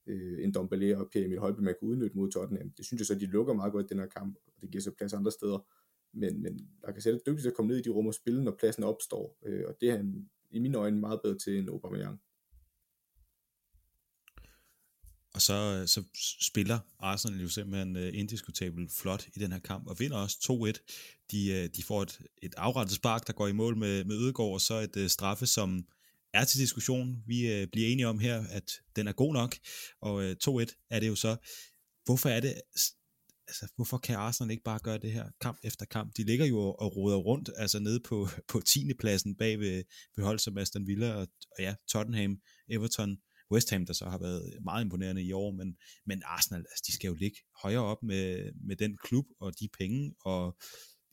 øh, 0.06 0.44
en 0.44 0.52
Dombele 0.52 0.98
og 0.98 1.08
Pierre 1.12 1.26
Emil 1.26 1.38
Højby, 1.38 1.60
man 1.60 1.74
kunne 1.80 1.90
udnytte 1.90 2.16
mod 2.16 2.30
Tottenham. 2.30 2.70
Det 2.70 2.86
synes 2.86 3.00
jeg 3.00 3.06
så, 3.06 3.14
de 3.14 3.26
lukker 3.26 3.54
meget 3.54 3.72
godt 3.72 3.86
i 3.86 3.88
den 3.88 3.98
her 3.98 4.06
kamp, 4.06 4.36
og 4.46 4.52
det 4.60 4.70
giver 4.70 4.82
så 4.82 4.90
plads 4.90 5.12
andre 5.12 5.32
steder. 5.32 5.66
Men, 6.12 6.42
men 6.42 6.68
der 6.82 6.92
kan 6.92 7.02
sætte 7.02 7.20
dygtigt 7.26 7.42
til 7.42 7.48
at 7.48 7.54
komme 7.54 7.68
ned 7.68 7.78
i 7.78 7.82
de 7.82 7.90
rum 7.90 8.06
og 8.06 8.14
spille, 8.14 8.44
når 8.44 8.56
pladsen 8.58 8.82
opstår. 8.82 9.38
Øh, 9.46 9.64
og 9.68 9.76
det 9.80 9.90
er 9.90 9.96
han 9.96 10.28
i 10.50 10.58
mine 10.58 10.78
øjne 10.78 11.00
meget 11.00 11.20
bedre 11.22 11.38
til 11.38 11.58
end 11.58 11.68
Aubameyang. 11.68 12.20
Og 15.34 15.42
så, 15.42 15.54
øh, 15.54 15.88
så 15.88 16.02
spiller 16.40 16.78
Arsenal 16.98 17.40
jo 17.40 17.48
simpelthen 17.48 17.96
uh, 17.96 18.18
indiskutabelt 18.18 18.92
flot 18.92 19.26
i 19.34 19.38
den 19.38 19.52
her 19.52 19.58
kamp, 19.58 19.86
og 19.86 20.00
vinder 20.00 20.16
også 20.16 20.36
2-1. 20.52 21.26
De, 21.30 21.50
uh, 21.50 21.76
de 21.76 21.82
får 21.82 22.02
et, 22.02 22.20
et 22.42 22.54
afrettet 22.56 22.96
spark, 22.96 23.26
der 23.26 23.32
går 23.32 23.48
i 23.48 23.52
mål 23.52 23.76
med, 23.76 24.04
med 24.04 24.16
Ødegaard, 24.16 24.52
og 24.52 24.60
så 24.60 24.74
et 24.74 24.96
uh, 24.96 25.06
straffe, 25.06 25.46
som 25.46 25.86
er 26.34 26.44
til 26.44 26.60
diskussion. 26.60 27.22
Vi 27.26 27.52
øh, 27.52 27.66
bliver 27.72 27.88
enige 27.88 28.08
om 28.08 28.18
her, 28.18 28.44
at 28.50 28.70
den 28.96 29.08
er 29.08 29.12
god 29.12 29.32
nok, 29.32 29.56
og 30.02 30.24
øh, 30.24 30.36
2-1 30.44 30.86
er 30.90 31.00
det 31.00 31.08
jo 31.08 31.14
så. 31.14 31.36
Hvorfor 32.04 32.28
er 32.28 32.40
det, 32.40 32.54
altså, 33.48 33.72
hvorfor 33.76 33.98
kan 33.98 34.16
Arsenal 34.16 34.50
ikke 34.50 34.62
bare 34.62 34.78
gøre 34.78 34.98
det 34.98 35.12
her 35.12 35.28
kamp 35.40 35.58
efter 35.64 35.86
kamp? 35.86 36.16
De 36.16 36.24
ligger 36.24 36.46
jo 36.46 36.58
og 36.58 36.96
roder 36.96 37.16
rundt, 37.16 37.50
altså 37.56 37.78
nede 37.78 38.00
på, 38.00 38.28
på 38.52 38.60
10. 38.60 38.94
pladsen 39.00 39.36
bag 39.36 39.58
ved, 39.60 39.84
ved 40.16 40.24
hold 40.24 40.38
som 40.38 40.58
Aston 40.58 40.86
Villa 40.86 41.14
og, 41.14 41.28
og 41.50 41.58
ja, 41.58 41.74
Tottenham, 41.88 42.36
Everton, 42.70 43.16
West 43.52 43.70
Ham, 43.70 43.86
der 43.86 43.92
så 43.92 44.04
har 44.04 44.18
været 44.18 44.58
meget 44.64 44.84
imponerende 44.84 45.22
i 45.22 45.32
år, 45.32 45.50
men, 45.52 45.76
men 46.06 46.22
Arsenal, 46.24 46.60
altså, 46.70 46.84
de 46.86 46.92
skal 46.92 47.08
jo 47.08 47.14
ligge 47.14 47.38
højere 47.62 47.82
op 47.82 48.02
med, 48.02 48.52
med 48.66 48.76
den 48.76 48.96
klub 49.04 49.24
og 49.40 49.60
de 49.60 49.68
penge, 49.78 50.14
og 50.24 50.56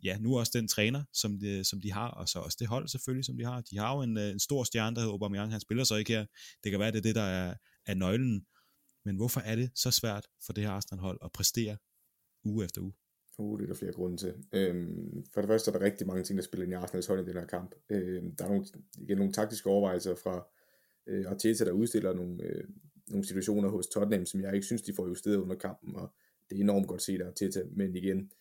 ja, 0.04 0.18
nu 0.18 0.40
også 0.40 0.52
den 0.56 0.68
træner, 0.68 1.04
som 1.14 1.40
de, 1.40 1.64
som 1.64 1.82
de 1.82 1.92
har, 1.92 2.08
og 2.08 2.30
så 2.30 2.40
også 2.40 2.58
det 2.60 2.68
hold 2.68 2.88
selvfølgelig, 2.88 3.26
som 3.26 3.38
de 3.38 3.46
har. 3.46 3.62
De 3.62 3.78
har 3.78 3.96
jo 3.96 4.02
en, 4.02 4.18
øh, 4.18 4.30
en 4.30 4.40
stor 4.40 4.64
stjerne, 4.64 4.96
der 4.96 5.02
hedder 5.02 5.14
Aubameyang, 5.14 5.52
han 5.52 5.62
spiller 5.62 5.84
så 5.84 5.96
ikke 5.96 6.12
her. 6.12 6.26
Det 6.64 6.72
kan 6.72 6.80
være, 6.80 6.92
det 6.92 6.98
er 6.98 7.02
det, 7.02 7.16
der 7.16 7.22
er, 7.22 7.56
er 7.86 7.94
nøglen. 7.94 8.46
Men 9.06 9.16
hvorfor 9.16 9.40
er 9.40 9.56
det 9.56 9.72
så 9.76 9.92
svært 9.92 10.28
for 10.46 10.54
det 10.54 10.64
her 10.64 10.72
Arsenal-hold 10.72 11.20
at 11.24 11.32
præstere 11.32 11.78
uge 12.46 12.66
efter 12.66 12.82
uge? 12.82 12.94
Uh, 13.38 13.60
det 13.60 13.64
er 13.64 13.68
der 13.68 13.76
flere 13.76 13.92
grunde 13.92 14.18
til. 14.18 14.34
Øhm, 14.54 15.26
for 15.34 15.42
det 15.42 15.48
første 15.48 15.72
er 15.72 15.78
der 15.78 15.86
rigtig 15.86 16.08
mange 16.08 16.24
ting, 16.24 16.38
der 16.38 16.44
spiller 16.44 16.64
ind 16.64 16.74
i 16.74 16.76
Arsenals 16.76 17.08
hold 17.08 17.20
i 17.20 17.30
den 17.30 17.40
her 17.40 17.46
kamp. 17.46 17.76
Øhm, 17.90 18.36
der 18.36 18.46
er 18.46 18.50
nogle, 18.50 18.66
igen 18.98 19.18
nogle 19.18 19.34
taktiske 19.34 19.70
overvejelser 19.70 20.16
fra 20.16 20.48
øh, 21.08 21.26
Arteta, 21.28 21.66
der 21.66 21.72
udstiller 21.72 22.14
nogle, 22.14 22.44
øh, 22.44 22.64
nogle 23.08 23.28
situationer 23.28 23.70
hos 23.70 23.88
Tottenham, 23.88 24.26
som 24.26 24.42
jeg 24.42 24.54
ikke 24.54 24.66
synes, 24.66 24.82
de 24.82 24.94
får 24.94 25.08
justeret 25.08 25.36
under 25.38 25.56
kampen, 25.56 25.96
og 25.96 26.14
det 26.50 26.58
er 26.58 26.64
enormt 26.64 26.88
godt 26.88 27.02
set 27.02 27.22
af 27.22 27.28
Arteta, 27.28 27.64
men 27.72 27.96
igen, 27.96 28.32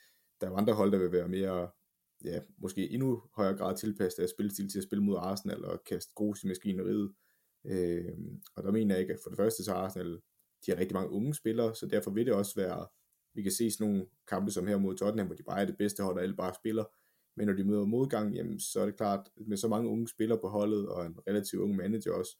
der 0.41 0.47
er 0.47 0.51
jo 0.51 0.57
andre 0.57 0.73
hold, 0.73 0.93
der 0.93 0.99
vil 0.99 1.13
være 1.13 1.29
mere, 1.29 1.71
ja, 2.25 2.41
måske 2.59 2.91
endnu 2.91 3.23
højere 3.37 3.57
grad 3.57 3.77
tilpasset 3.77 4.23
af 4.23 4.29
spilstil 4.29 4.71
til 4.71 4.79
at 4.79 4.85
spille 4.85 5.05
mod 5.05 5.17
Arsenal 5.17 5.65
og 5.65 5.85
kaste 5.85 6.13
grus 6.15 6.45
i 6.45 6.47
maskineriet. 6.47 7.13
Øh, 7.65 8.19
og 8.57 8.63
der 8.63 8.71
mener 8.71 8.95
jeg 8.95 9.03
ikke, 9.03 9.15
at 9.15 9.21
for 9.23 9.31
det 9.31 9.37
første 9.37 9.65
så 9.65 9.73
Arsenal, 9.73 10.21
de 10.67 10.71
har 10.71 10.79
rigtig 10.79 10.95
mange 10.95 11.11
unge 11.11 11.35
spillere, 11.35 11.75
så 11.75 11.87
derfor 11.87 12.11
vil 12.11 12.27
det 12.27 12.35
også 12.35 12.55
være, 12.57 12.87
vi 13.35 13.43
kan 13.43 13.53
se 13.53 13.71
sådan 13.71 13.87
nogle 13.87 14.07
kampe 14.29 14.51
som 14.51 14.67
her 14.67 14.79
mod 14.79 14.97
Tottenham, 14.97 15.27
hvor 15.27 15.37
de 15.37 15.43
bare 15.43 15.61
er 15.61 15.65
det 15.65 15.79
bedste 15.79 16.03
hold, 16.03 16.17
og 16.17 16.23
alle 16.23 16.37
bare 16.37 16.55
spiller. 16.55 16.85
Men 17.37 17.47
når 17.47 17.55
de 17.55 17.65
møder 17.65 17.85
modgang, 17.85 18.35
jamen, 18.35 18.61
så 18.61 18.81
er 18.81 18.87
det 18.87 18.97
klart, 18.97 19.31
med 19.47 19.57
så 19.57 19.69
mange 19.69 19.89
unge 19.89 20.09
spillere 20.09 20.39
på 20.41 20.49
holdet, 20.49 20.89
og 20.89 21.07
en 21.07 21.19
relativt 21.29 21.63
ung 21.63 21.77
manager 21.77 22.13
også, 22.13 22.37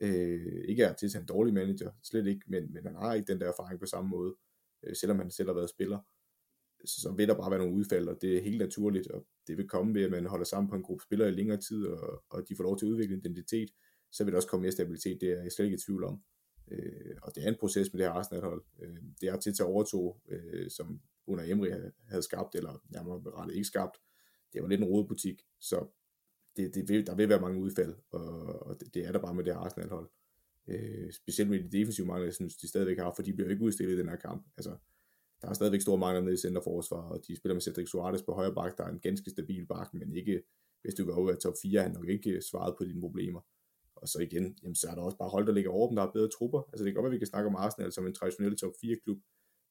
Øh, 0.00 0.64
ikke 0.68 0.82
er 0.82 0.92
til 0.92 1.16
en 1.16 1.26
dårlig 1.26 1.54
manager, 1.54 1.90
slet 2.02 2.26
ikke, 2.26 2.40
men, 2.46 2.72
men 2.72 2.86
han 2.86 2.94
har 2.94 3.14
ikke 3.14 3.32
den 3.32 3.40
der 3.40 3.48
erfaring 3.48 3.80
på 3.80 3.86
samme 3.86 4.10
måde, 4.10 4.34
øh, 4.82 4.96
selvom 4.96 5.18
han 5.18 5.30
selv 5.30 5.48
har 5.48 5.54
været 5.54 5.70
spiller. 5.70 5.98
Så, 6.84 7.00
så 7.00 7.12
vil 7.12 7.28
der 7.28 7.34
bare 7.34 7.50
være 7.50 7.60
nogle 7.60 7.74
udfald, 7.74 8.08
og 8.08 8.22
det 8.22 8.36
er 8.36 8.42
helt 8.42 8.58
naturligt, 8.58 9.06
og 9.06 9.26
det 9.46 9.56
vil 9.56 9.68
komme 9.68 9.94
ved, 9.94 10.02
at 10.02 10.10
man 10.10 10.26
holder 10.26 10.44
sammen 10.44 10.70
på 10.70 10.76
en 10.76 10.82
gruppe 10.82 11.04
spillere 11.04 11.28
i 11.28 11.32
længere 11.32 11.60
tid, 11.60 11.86
og, 11.86 12.24
og 12.30 12.48
de 12.48 12.56
får 12.56 12.64
lov 12.64 12.78
til 12.78 12.86
at 12.86 12.90
udvikle 12.90 13.16
identitet, 13.16 13.70
så 14.12 14.24
vil 14.24 14.32
der 14.32 14.36
også 14.36 14.48
komme 14.48 14.62
mere 14.62 14.72
stabilitet, 14.72 15.20
det 15.20 15.32
er 15.32 15.42
jeg 15.42 15.52
slet 15.52 15.64
ikke 15.64 15.74
i 15.74 15.84
tvivl 15.86 16.04
om. 16.04 16.22
Øh, 16.70 17.16
og 17.22 17.34
det 17.34 17.44
er 17.44 17.48
en 17.48 17.56
proces 17.60 17.92
med 17.92 17.98
det 17.98 18.08
her 18.08 18.14
Arsenal-hold. 18.14 18.64
Øh, 18.82 18.96
det 19.20 19.28
er 19.28 19.36
til 19.36 19.50
at 19.50 19.60
overtog, 19.60 20.20
øh, 20.28 20.70
som 20.70 21.00
under 21.26 21.44
Emery 21.44 21.68
havde 22.08 22.22
skabt, 22.22 22.54
eller 22.54 22.82
nærmere 22.88 23.22
rettet 23.26 23.54
ikke 23.54 23.66
skabt. 23.66 23.96
Det 24.52 24.62
var 24.62 24.68
lidt 24.68 24.80
en 24.80 24.86
rodebutik, 24.86 25.42
så 25.60 25.86
det, 26.56 26.74
det 26.74 26.88
vil, 26.88 27.06
der 27.06 27.14
vil 27.14 27.28
være 27.28 27.40
mange 27.40 27.60
udfald, 27.60 27.94
og, 28.10 28.66
og 28.66 28.80
det, 28.80 28.94
det 28.94 29.06
er 29.06 29.12
der 29.12 29.18
bare 29.18 29.34
med 29.34 29.44
det 29.44 29.54
her 29.54 29.60
Arsenal-hold. 29.60 30.10
Øh, 30.68 31.12
specielt 31.12 31.50
med 31.50 31.62
de 31.62 31.78
defensive 31.78 32.06
mangler, 32.06 32.26
jeg 32.26 32.34
synes, 32.34 32.56
de 32.56 32.68
stadigvæk 32.68 32.98
har, 32.98 33.12
for 33.16 33.22
de 33.22 33.32
bliver 33.32 33.50
ikke 33.50 33.62
udstillet 33.62 33.94
i 33.94 33.98
den 33.98 34.08
her 34.08 34.16
kamp. 34.16 34.46
Altså, 34.56 34.76
der 35.44 35.50
er 35.50 35.54
stadigvæk 35.54 35.80
store 35.80 35.98
mangler 35.98 36.22
nede 36.22 36.34
i 36.34 36.36
centerforsvaret, 36.46 37.12
og 37.12 37.26
de 37.26 37.36
spiller 37.36 37.54
med 37.54 37.60
Cedric 37.60 37.88
Suarez 37.88 38.22
på 38.22 38.32
højre 38.32 38.54
bak, 38.54 38.78
der 38.78 38.84
er 38.84 38.88
en 38.88 39.00
ganske 39.00 39.30
stabil 39.30 39.66
bak, 39.66 39.94
men 39.94 40.16
ikke, 40.16 40.42
hvis 40.82 40.94
du 40.94 41.04
går 41.04 41.14
over 41.14 41.34
top 41.34 41.54
4, 41.62 41.82
han 41.82 41.92
nok 41.92 42.08
ikke 42.08 42.42
svaret 42.50 42.74
på 42.78 42.84
dine 42.84 43.00
problemer. 43.00 43.40
Og 43.96 44.08
så 44.08 44.18
igen, 44.18 44.58
jamen, 44.62 44.74
så 44.74 44.88
er 44.88 44.94
der 44.94 45.02
også 45.02 45.18
bare 45.18 45.28
hold, 45.28 45.46
der 45.46 45.52
ligger 45.52 45.70
over 45.70 45.88
dem, 45.88 45.96
der 45.96 46.02
har 46.02 46.10
bedre 46.10 46.28
trupper. 46.28 46.62
Altså 46.72 46.84
det 46.84 46.90
kan 46.90 46.94
godt 46.94 47.04
være, 47.04 47.10
at 47.10 47.18
vi 47.18 47.24
kan 47.24 47.26
snakke 47.26 47.48
om 47.48 47.56
Arsenal 47.56 47.92
som 47.92 48.06
en 48.06 48.14
traditionel 48.14 48.56
top 48.56 48.72
4 48.80 48.96
klub, 49.04 49.18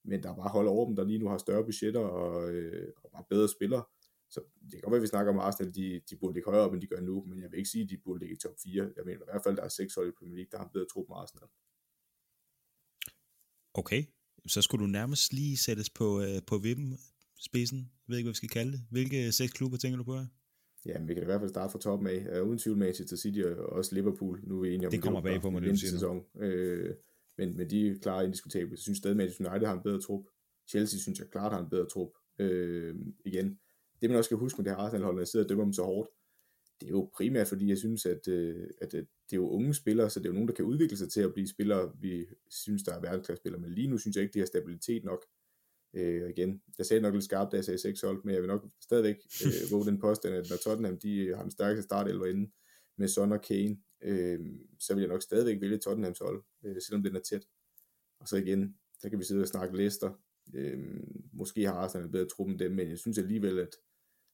men 0.06 0.24
der 0.24 0.30
er 0.32 0.36
bare 0.36 0.50
hold 0.50 0.68
over 0.68 0.86
dem, 0.86 0.96
der 0.96 1.04
lige 1.04 1.20
nu 1.20 1.28
har 1.30 1.38
større 1.38 1.64
budgetter 1.64 2.00
og, 2.00 2.52
øh, 2.54 2.94
og 3.04 3.12
bare 3.12 3.24
bedre 3.30 3.50
spillere. 3.50 3.84
Så 4.30 4.40
det 4.62 4.72
kan 4.72 4.82
godt 4.82 4.92
være, 4.92 5.04
at 5.04 5.08
vi 5.08 5.08
snakker 5.16 5.34
om 5.34 5.40
Arsenal, 5.40 5.76
de, 5.76 6.02
de 6.10 6.16
burde 6.16 6.34
ligge 6.34 6.50
højere 6.50 6.66
op, 6.66 6.74
end 6.74 6.82
de 6.82 6.88
gør 6.88 7.00
nu, 7.00 7.24
men 7.28 7.42
jeg 7.42 7.52
vil 7.52 7.58
ikke 7.58 7.70
sige, 7.70 7.84
at 7.84 7.90
de 7.90 7.98
burde 7.98 8.20
ligge 8.20 8.36
i 8.36 8.40
top 8.40 8.56
4. 8.64 8.92
Jeg 8.96 9.06
mener 9.06 9.22
i 9.22 9.30
hvert 9.32 9.44
fald, 9.44 9.56
der 9.58 9.64
er 9.64 9.68
seks 9.80 9.96
hold 9.96 10.08
i 10.10 10.18
Premier 10.20 10.36
League, 10.36 10.52
der 10.52 10.58
har 10.58 10.70
bedre 10.74 10.88
trup 10.94 11.06
med 11.10 11.18
Arsenal. 11.18 11.48
Okay, 13.74 14.02
så 14.48 14.62
skulle 14.62 14.84
du 14.86 14.88
nærmest 14.88 15.34
lige 15.34 15.58
sættes 15.58 15.90
på, 15.90 16.22
øh, 16.22 16.42
på 16.48 16.58
vippen, 16.58 16.98
spidsen. 17.40 17.78
Jeg 17.78 18.08
ved 18.08 18.18
ikke, 18.18 18.28
hvad 18.28 18.34
vi 18.34 18.38
skal 18.38 18.50
kalde 18.50 18.72
det. 18.72 18.82
Hvilke 18.90 19.32
seks 19.32 19.54
klubber 19.54 19.78
tænker 19.78 19.98
du 19.98 20.04
på 20.04 20.16
her? 20.16 20.26
Ja, 20.86 21.00
vi 21.02 21.14
kan 21.14 21.24
i 21.24 21.26
hvert 21.26 21.42
fald 21.42 21.50
starte 21.50 21.72
fra 21.72 21.80
toppen 21.80 22.08
af. 22.08 22.42
Uh, 22.42 22.48
uden 22.48 22.60
tvivl 22.60 22.78
Manchester 22.78 23.18
City 23.18 23.40
og 23.40 23.66
også 23.70 23.96
Liverpool. 23.96 24.42
Nu 24.44 24.58
er 24.58 24.62
vi 24.62 24.74
enige 24.74 24.88
om, 24.88 24.92
det 24.92 25.02
kommer 25.02 25.22
bag 25.22 25.42
på 25.42 25.50
mig, 25.50 25.62
det 25.62 25.80
sæson. 25.80 26.24
Øh, 26.40 26.96
men, 27.38 27.58
men 27.58 27.70
de 27.70 27.88
er 27.88 27.96
klart 28.02 28.26
indiskutabelt. 28.26 28.72
Jeg 28.72 28.80
synes 28.80 28.98
stadig, 28.98 29.18
Manchester 29.18 29.52
United 29.52 29.68
har 29.68 29.76
en 29.76 29.84
bedre 29.84 30.02
trup. 30.02 30.26
Chelsea 30.70 31.00
synes 31.00 31.20
jeg 31.20 31.28
klart 31.32 31.52
har 31.52 31.60
en 31.60 31.70
bedre 31.70 31.86
trup. 31.86 32.10
Øh, 32.40 32.96
igen, 33.26 33.60
det 34.02 34.10
man 34.10 34.18
også 34.18 34.28
skal 34.28 34.38
huske 34.38 34.58
med 34.58 34.66
det 34.66 34.72
her 34.72 34.78
Arsenal-hold, 34.78 35.16
når 35.16 35.22
jeg 35.22 35.28
sidder 35.28 35.46
og 35.46 35.50
dømmer 35.50 35.64
dem 35.64 35.74
så 35.74 35.84
hårdt, 35.84 36.10
det 36.80 36.88
er 36.88 36.92
jo 36.92 37.10
primært 37.18 37.48
fordi, 37.48 37.70
jeg 37.70 37.78
synes, 37.78 38.06
at, 38.06 38.28
øh, 38.28 38.68
at, 38.82 38.94
at 38.94 39.06
det 39.34 39.40
er 39.40 39.44
jo 39.44 39.50
unge 39.50 39.74
spillere, 39.74 40.10
så 40.10 40.20
det 40.20 40.26
er 40.26 40.30
jo 40.30 40.34
nogen, 40.34 40.48
der 40.48 40.54
kan 40.54 40.66
udvikle 40.66 40.98
sig 40.98 41.10
til 41.12 41.22
at 41.22 41.34
blive 41.34 41.48
spillere, 41.48 41.92
vi 42.02 42.26
synes, 42.50 42.84
der 42.84 42.94
er 42.94 43.02
verdensklassespillere, 43.02 43.62
men 43.62 43.72
lige 43.72 43.88
nu 43.88 43.98
synes 43.98 44.16
jeg 44.16 44.24
ikke, 44.24 44.34
de 44.34 44.40
har 44.40 44.46
stabilitet 44.46 45.04
nok. 45.04 45.26
Øh, 45.94 46.30
igen, 46.30 46.62
jeg 46.78 46.86
sagde 46.86 47.02
nok 47.02 47.14
lidt 47.14 47.24
skarpt, 47.24 47.52
da 47.52 47.58
jeg 47.58 47.66
sagde 47.66 47.78
6 47.78 48.02
hold, 48.02 48.24
men 48.24 48.34
jeg 48.34 48.42
vil 48.42 48.48
nok 48.48 48.66
stadigvæk 48.82 49.16
øh, 49.46 49.72
våge 49.72 49.86
den 49.86 50.00
påstand, 50.00 50.36
at 50.36 50.50
når 50.50 50.58
Tottenham 50.58 50.98
de 50.98 51.36
har 51.36 51.42
den 51.42 51.52
stærkeste 51.52 51.84
startelver 51.84 52.26
inde 52.26 52.52
med 52.98 53.08
Son 53.08 53.32
og 53.32 53.42
Kane, 53.42 53.78
øh, 54.04 54.40
så 54.80 54.94
vil 54.94 55.02
jeg 55.02 55.10
nok 55.10 55.22
stadigvæk 55.22 55.62
vælge 55.62 55.78
Tottenhams 55.78 56.20
hold, 56.20 56.44
øh, 56.66 56.82
selvom 56.82 57.04
den 57.04 57.16
er 57.16 57.22
tæt. 57.22 57.46
Og 58.20 58.28
så 58.28 58.38
igen, 58.38 58.76
der 59.04 59.10
kan 59.10 59.20
vi 59.20 59.24
sidde 59.24 59.42
og 59.42 59.48
snakke 59.48 59.78
Leicester. 59.78 60.12
Øh, 60.54 60.80
måske 61.34 61.66
har 61.66 61.74
Arsenal 61.74 62.06
en 62.06 62.12
bedre 62.12 62.28
trup 62.28 62.48
end 62.48 62.60
dem, 62.60 62.72
men 62.72 62.90
jeg 62.90 62.98
synes 62.98 63.18
alligevel, 63.18 63.60
at 63.60 63.76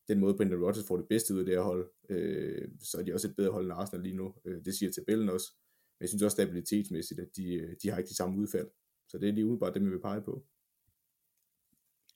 den 0.10 0.20
måde 0.20 0.34
Brendan 0.38 0.64
Rodgers 0.64 0.88
får 0.88 0.98
det 0.98 1.08
bedste 1.10 1.34
ud 1.34 1.40
af 1.40 1.46
det 1.46 1.56
her 1.56 1.62
hold, 1.62 1.92
øh, 2.10 2.68
så 2.82 2.98
er 2.98 3.04
de 3.04 3.14
også 3.14 3.28
et 3.28 3.36
bedre 3.36 3.52
hold 3.52 3.66
end 3.66 3.74
Arsenal 3.74 4.04
lige 4.04 4.16
nu. 4.16 4.34
Øh, 4.46 4.66
det 4.66 4.74
siger 4.78 4.92
tabellen 4.92 5.30
også. 5.30 5.48
Men 5.96 6.04
jeg 6.04 6.10
synes 6.10 6.24
også 6.24 6.36
stabilitetsmæssigt, 6.36 7.20
at 7.20 7.30
de, 7.36 7.54
øh, 7.54 7.76
de 7.82 7.90
har 7.90 7.98
ikke 7.98 8.10
de 8.10 8.16
samme 8.16 8.38
udfald. 8.38 8.68
Så 9.10 9.18
det 9.18 9.30
er 9.30 9.34
lige 9.34 9.46
umiddelbart 9.46 9.74
dem, 9.74 9.86
vi 9.86 9.90
vil 9.90 10.02
pege 10.02 10.22
på. 10.22 10.46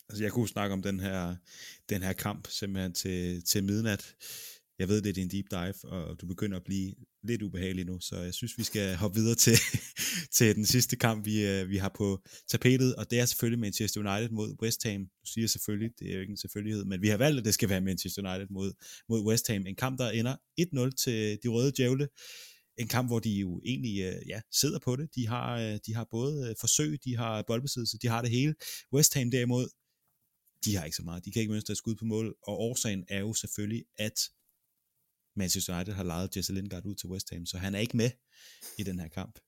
Altså 0.10 0.24
jeg 0.24 0.32
kunne 0.32 0.48
snakke 0.48 0.74
om 0.74 0.82
den 0.82 1.00
her, 1.00 1.36
den 1.90 2.02
her 2.02 2.14
kamp 2.14 2.48
simpelthen 2.48 2.94
til, 2.94 3.44
til 3.44 3.64
midnat. 3.64 4.16
Jeg 4.80 4.88
ved, 4.90 5.02
det 5.02 5.18
er 5.18 5.22
en 5.22 5.32
deep 5.32 5.52
dive, 5.52 5.92
og 5.92 6.22
du 6.22 6.26
begynder 6.28 6.58
at 6.58 6.64
blive 6.64 6.96
lidt 7.24 7.42
ubehagelig 7.42 7.86
nu, 7.86 8.00
så 8.00 8.16
jeg 8.20 8.34
synes, 8.34 8.58
vi 8.58 8.64
skal 8.64 8.96
hoppe 8.96 9.20
videre 9.20 9.36
til, 9.36 9.58
til 10.38 10.56
den 10.56 10.66
sidste 10.66 10.96
kamp, 10.96 11.26
vi, 11.26 11.46
øh, 11.46 11.70
vi 11.70 11.78
har 11.78 11.92
på 11.98 12.24
tapetet, 12.52 12.96
og 12.96 13.12
det 13.12 13.20
er 13.20 13.26
selvfølgelig 13.26 13.60
Manchester 13.60 14.00
United 14.00 14.30
mod 14.30 14.56
West 14.62 14.84
Ham. 14.84 15.02
Du 15.02 15.26
siger 15.34 15.48
selvfølgelig, 15.48 15.92
det 16.00 16.10
er 16.10 16.14
jo 16.14 16.22
ikke 16.22 16.32
en 16.32 16.38
selvfølgelighed, 16.38 16.86
men 16.86 17.02
vi 17.02 17.08
har 17.08 17.18
valgt, 17.18 17.40
at 17.40 17.46
det 17.46 17.54
skal 17.54 17.70
være 17.70 17.82
Manchester 17.82 18.30
United 18.30 18.48
mod, 18.50 18.74
mod 19.10 19.26
West 19.26 19.48
Ham. 19.48 19.68
En 19.68 19.76
kamp, 19.76 20.00
der 20.00 20.10
ender 20.10 20.36
1-0 20.62 20.90
til 21.04 21.40
de 21.44 21.48
røde 21.48 21.72
djævle. 21.78 22.08
En 22.78 22.88
kamp, 22.88 23.10
hvor 23.10 23.20
de 23.20 23.30
jo 23.30 23.62
egentlig 23.66 24.02
øh, 24.02 24.28
ja, 24.28 24.42
sidder 24.52 24.80
på 24.80 24.96
det. 24.96 25.10
De 25.16 25.28
har, 25.28 25.60
øh, 25.60 25.80
de 25.86 25.94
har 25.94 26.08
både 26.12 26.56
forsøg, 26.60 26.98
de 27.04 27.18
har 27.18 27.44
boldbesiddelse, 27.48 27.98
de 28.02 28.08
har 28.08 28.22
det 28.22 28.32
hele. 28.32 28.56
West 28.94 29.14
Ham 29.14 29.32
derimod, 29.32 29.68
de 30.66 30.76
har 30.76 30.86
ikke 30.86 30.96
så 30.96 31.04
meget. 31.04 31.26
De 31.26 31.32
kan 31.32 31.40
ikke 31.40 31.52
mønstre 31.52 31.72
et 31.72 31.78
skud 31.78 31.96
på 31.96 32.06
mål, 32.06 32.36
og 32.44 32.60
årsagen 32.60 33.04
er 33.08 33.20
jo 33.20 33.34
selvfølgelig, 33.34 33.84
at 33.98 34.20
Manchester 35.36 35.76
United 35.76 35.94
har 35.94 36.04
lejet 36.04 36.38
Jesse 36.38 36.54
Lingard 36.54 36.86
ud 36.86 36.96
til 36.96 37.10
West 37.10 37.30
Ham, 37.34 37.46
så 37.46 37.58
han 37.58 37.76
er 37.76 37.80
ikke 37.80 37.98
med 37.98 38.10
i 38.80 38.84
den 38.84 39.00
her 39.00 39.08
kamp. 39.08 39.40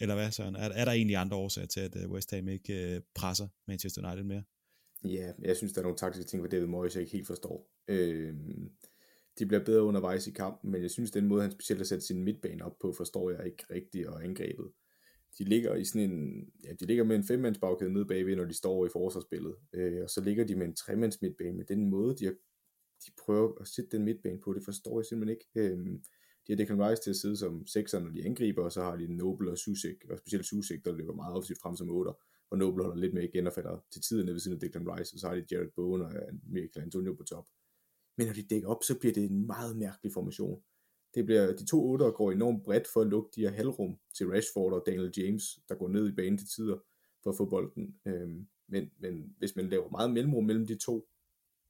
Eller 0.00 0.14
hvad, 0.14 0.30
Søren? 0.30 0.56
Er, 0.56 0.68
er 0.68 0.84
der 0.84 0.92
egentlig 0.92 1.16
andre 1.16 1.36
årsager 1.36 1.66
til, 1.66 1.80
at 1.80 1.96
øh, 1.96 2.10
West 2.10 2.30
Ham 2.30 2.48
ikke 2.48 2.94
øh, 2.94 3.00
presser 3.14 3.48
Manchester 3.68 4.08
United 4.08 4.24
mere? 4.24 4.42
Ja, 5.04 5.32
jeg 5.42 5.56
synes, 5.56 5.72
der 5.72 5.80
er 5.80 5.82
nogle 5.82 5.98
taktiske 5.98 6.28
ting, 6.28 6.40
hvor 6.40 6.48
David 6.48 6.66
Moyes 6.66 6.94
jeg 6.94 7.00
ikke 7.00 7.12
helt 7.12 7.26
forstår. 7.26 7.70
Øh, 7.88 8.34
de 9.38 9.46
bliver 9.46 9.64
bedre 9.64 9.82
undervejs 9.82 10.26
i 10.26 10.30
kampen, 10.30 10.70
men 10.70 10.82
jeg 10.82 10.90
synes, 10.90 11.10
den 11.10 11.26
måde, 11.26 11.42
han 11.42 11.50
specielt 11.50 11.80
har 11.80 11.84
sat 11.84 12.02
sin 12.02 12.24
midtbane 12.24 12.64
op 12.64 12.78
på, 12.80 12.92
forstår 12.92 13.30
jeg 13.30 13.46
ikke 13.46 13.64
rigtigt 13.70 14.06
og 14.06 14.24
angrebet. 14.24 14.72
De 15.38 15.44
ligger 15.44 15.74
i 15.74 15.84
sådan 15.84 16.10
en, 16.10 16.48
ja, 16.64 16.72
de 16.80 16.86
ligger 16.86 17.04
med 17.04 17.16
en 17.16 17.24
femmands 17.24 17.58
bagkæde 17.58 17.92
nede 17.92 18.06
bagved, 18.06 18.36
når 18.36 18.44
de 18.44 18.54
står 18.54 18.86
i 18.86 18.88
forsvarsspillet, 18.92 19.54
øh, 19.72 20.02
og 20.02 20.10
så 20.10 20.20
ligger 20.20 20.44
de 20.44 20.56
med 20.56 20.66
en 20.66 20.76
tremands 20.76 21.22
midtbane, 21.22 21.56
med 21.56 21.64
den 21.64 21.90
måde, 21.90 22.16
de 22.16 22.24
har 22.24 22.34
de 23.06 23.10
prøver 23.24 23.60
at 23.60 23.68
sætte 23.68 23.96
den 23.96 24.04
midtbane 24.04 24.40
på, 24.40 24.52
det 24.52 24.64
forstår 24.64 25.00
jeg 25.00 25.06
simpelthen 25.06 25.36
ikke. 25.36 25.72
Øhm, 25.72 26.02
de 26.46 26.52
har 26.52 26.56
Declan 26.56 26.88
Rice 26.88 27.02
til 27.02 27.10
at 27.10 27.16
sidde 27.16 27.36
som 27.36 27.66
sekser, 27.66 28.00
når 28.00 28.10
de 28.10 28.24
angriber, 28.24 28.64
og 28.64 28.72
så 28.72 28.82
har 28.82 28.96
de 28.96 29.16
Noble 29.16 29.50
og 29.50 29.58
Susik, 29.58 30.04
og 30.10 30.18
specielt 30.18 30.46
Susik, 30.46 30.84
der 30.84 30.92
løber 30.92 31.14
meget 31.14 31.36
offensivt 31.36 31.60
frem 31.62 31.76
som 31.76 31.90
otter, 31.90 32.12
og 32.50 32.58
Noble 32.58 32.84
holder 32.84 33.00
lidt 33.00 33.14
med 33.14 33.22
igen 33.22 33.46
og 33.46 33.52
falder 33.52 33.78
til 33.92 34.02
tiden 34.02 34.26
ved 34.26 34.38
siden 34.38 34.56
af 34.56 34.60
Declan 34.60 34.88
Rice, 34.88 35.14
og 35.14 35.18
så 35.18 35.28
har 35.28 35.34
de 35.34 35.46
Jared 35.50 35.70
Bowen 35.76 36.02
og 36.02 36.12
øh, 36.12 36.32
Michael 36.46 36.84
Antonio 36.84 37.14
på 37.14 37.24
top. 37.24 37.46
Men 38.16 38.26
når 38.26 38.34
de 38.34 38.42
dækker 38.42 38.68
op, 38.68 38.82
så 38.82 38.98
bliver 38.98 39.14
det 39.14 39.24
en 39.30 39.46
meget 39.46 39.76
mærkelig 39.76 40.12
formation. 40.12 40.62
Det 41.14 41.24
bliver, 41.24 41.56
de 41.56 41.66
to 41.66 41.90
otter 41.90 42.10
går 42.10 42.32
enormt 42.32 42.64
bredt 42.64 42.88
for 42.92 43.00
at 43.00 43.06
lukke 43.06 43.30
de 43.36 43.40
her 43.40 43.50
halvrum 43.50 43.98
til 44.16 44.28
Rashford 44.28 44.72
og 44.72 44.82
Daniel 44.86 45.12
James, 45.16 45.58
der 45.68 45.74
går 45.74 45.88
ned 45.88 46.08
i 46.08 46.12
banen 46.12 46.38
til 46.38 46.48
tider 46.48 46.78
for 47.22 47.30
at 47.30 47.36
få 47.36 47.44
bolden. 47.44 47.96
Øhm, 48.06 48.46
men, 48.68 48.90
men 48.98 49.34
hvis 49.38 49.56
man 49.56 49.68
laver 49.68 49.90
meget 49.90 50.10
mellemrum 50.12 50.44
mellem 50.44 50.66
de 50.66 50.78
to, 50.78 51.08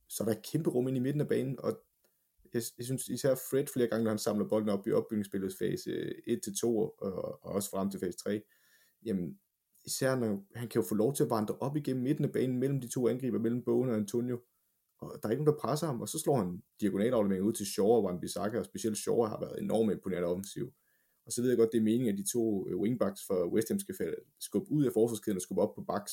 så 0.08 0.22
er 0.22 0.28
der 0.28 0.34
et 0.34 0.46
kæmpe 0.52 0.70
rum 0.70 0.88
ind 0.88 0.96
i 0.96 1.00
midten 1.00 1.20
af 1.20 1.28
banen, 1.28 1.60
og 1.60 1.80
jeg, 2.54 2.62
jeg 2.78 2.84
synes 2.84 3.08
især 3.08 3.34
Fred 3.34 3.66
flere 3.66 3.88
gange, 3.88 4.04
når 4.04 4.10
han 4.10 4.18
samler 4.18 4.48
bolden 4.48 4.68
op 4.68 4.86
i 4.86 4.92
opbygningsspillets 4.92 5.56
fase 5.58 5.90
øh, 5.90 6.38
1-2, 6.46 6.66
og, 6.66 6.94
og 6.98 7.38
også 7.42 7.70
frem 7.70 7.90
til 7.90 8.00
fase 8.00 8.18
3, 8.18 8.42
jamen 9.04 9.38
især 9.84 10.16
når 10.16 10.46
han 10.54 10.68
kan 10.68 10.82
jo 10.82 10.88
få 10.88 10.94
lov 10.94 11.14
til 11.14 11.24
at 11.24 11.30
vandre 11.30 11.56
op 11.60 11.76
igennem 11.76 12.02
midten 12.02 12.24
af 12.24 12.32
banen 12.32 12.58
mellem 12.58 12.80
de 12.80 12.88
to 12.88 13.08
angriber, 13.08 13.38
mellem 13.38 13.64
Bowen 13.64 13.90
og 13.90 13.96
Antonio, 13.96 14.40
og 15.00 15.18
der 15.22 15.28
er 15.28 15.32
ikke 15.32 15.44
nogen, 15.44 15.54
der 15.54 15.66
presser 15.66 15.86
ham, 15.86 16.00
og 16.00 16.08
så 16.08 16.18
slår 16.18 16.36
han 16.36 16.62
diagonalaflevering 16.80 17.44
ud 17.44 17.52
til 17.52 17.66
Shaw 17.66 17.86
og 17.86 18.04
Wan-Bissaka, 18.04 18.58
og 18.58 18.64
specielt 18.64 18.98
Shaw 18.98 19.22
har 19.22 19.40
været 19.40 19.62
enormt 19.62 19.92
imponerende 19.92 20.28
offensiv. 20.28 20.72
Og 21.26 21.32
så 21.32 21.42
ved 21.42 21.48
jeg 21.48 21.58
godt, 21.58 21.72
det 21.72 21.78
er 21.78 21.82
meningen, 21.82 22.12
at 22.12 22.18
de 22.18 22.32
to 22.32 22.68
øh, 22.68 22.76
wingbacks 22.78 23.20
for 23.26 23.52
West 23.54 23.68
Ham 23.68 23.78
skal 23.78 24.14
skubbe 24.40 24.72
ud 24.72 24.84
af 24.84 24.92
forsvarskæden 24.92 25.36
og 25.38 25.42
skubbe 25.42 25.62
op 25.62 25.74
på 25.74 25.84
backs, 25.88 26.12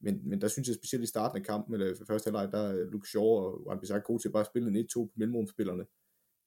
men, 0.00 0.28
men 0.28 0.40
der 0.40 0.48
synes 0.48 0.68
jeg 0.68 0.76
specielt 0.76 1.04
i 1.04 1.06
starten 1.06 1.38
af 1.38 1.44
kampen, 1.44 1.74
eller 1.74 1.94
første 2.06 2.26
halvleg, 2.28 2.52
der 2.52 2.58
er 2.58 2.90
Luke 2.90 3.08
Shaw 3.08 3.24
og 3.24 3.62
Juan 3.64 3.80
Bissaka 3.80 4.00
gode 4.00 4.22
til 4.22 4.28
at 4.28 4.32
bare 4.32 4.44
spille 4.44 4.68
en 4.68 4.76
1-2 4.76 4.84
på 4.94 5.12
mellemrumspillerne. 5.16 5.84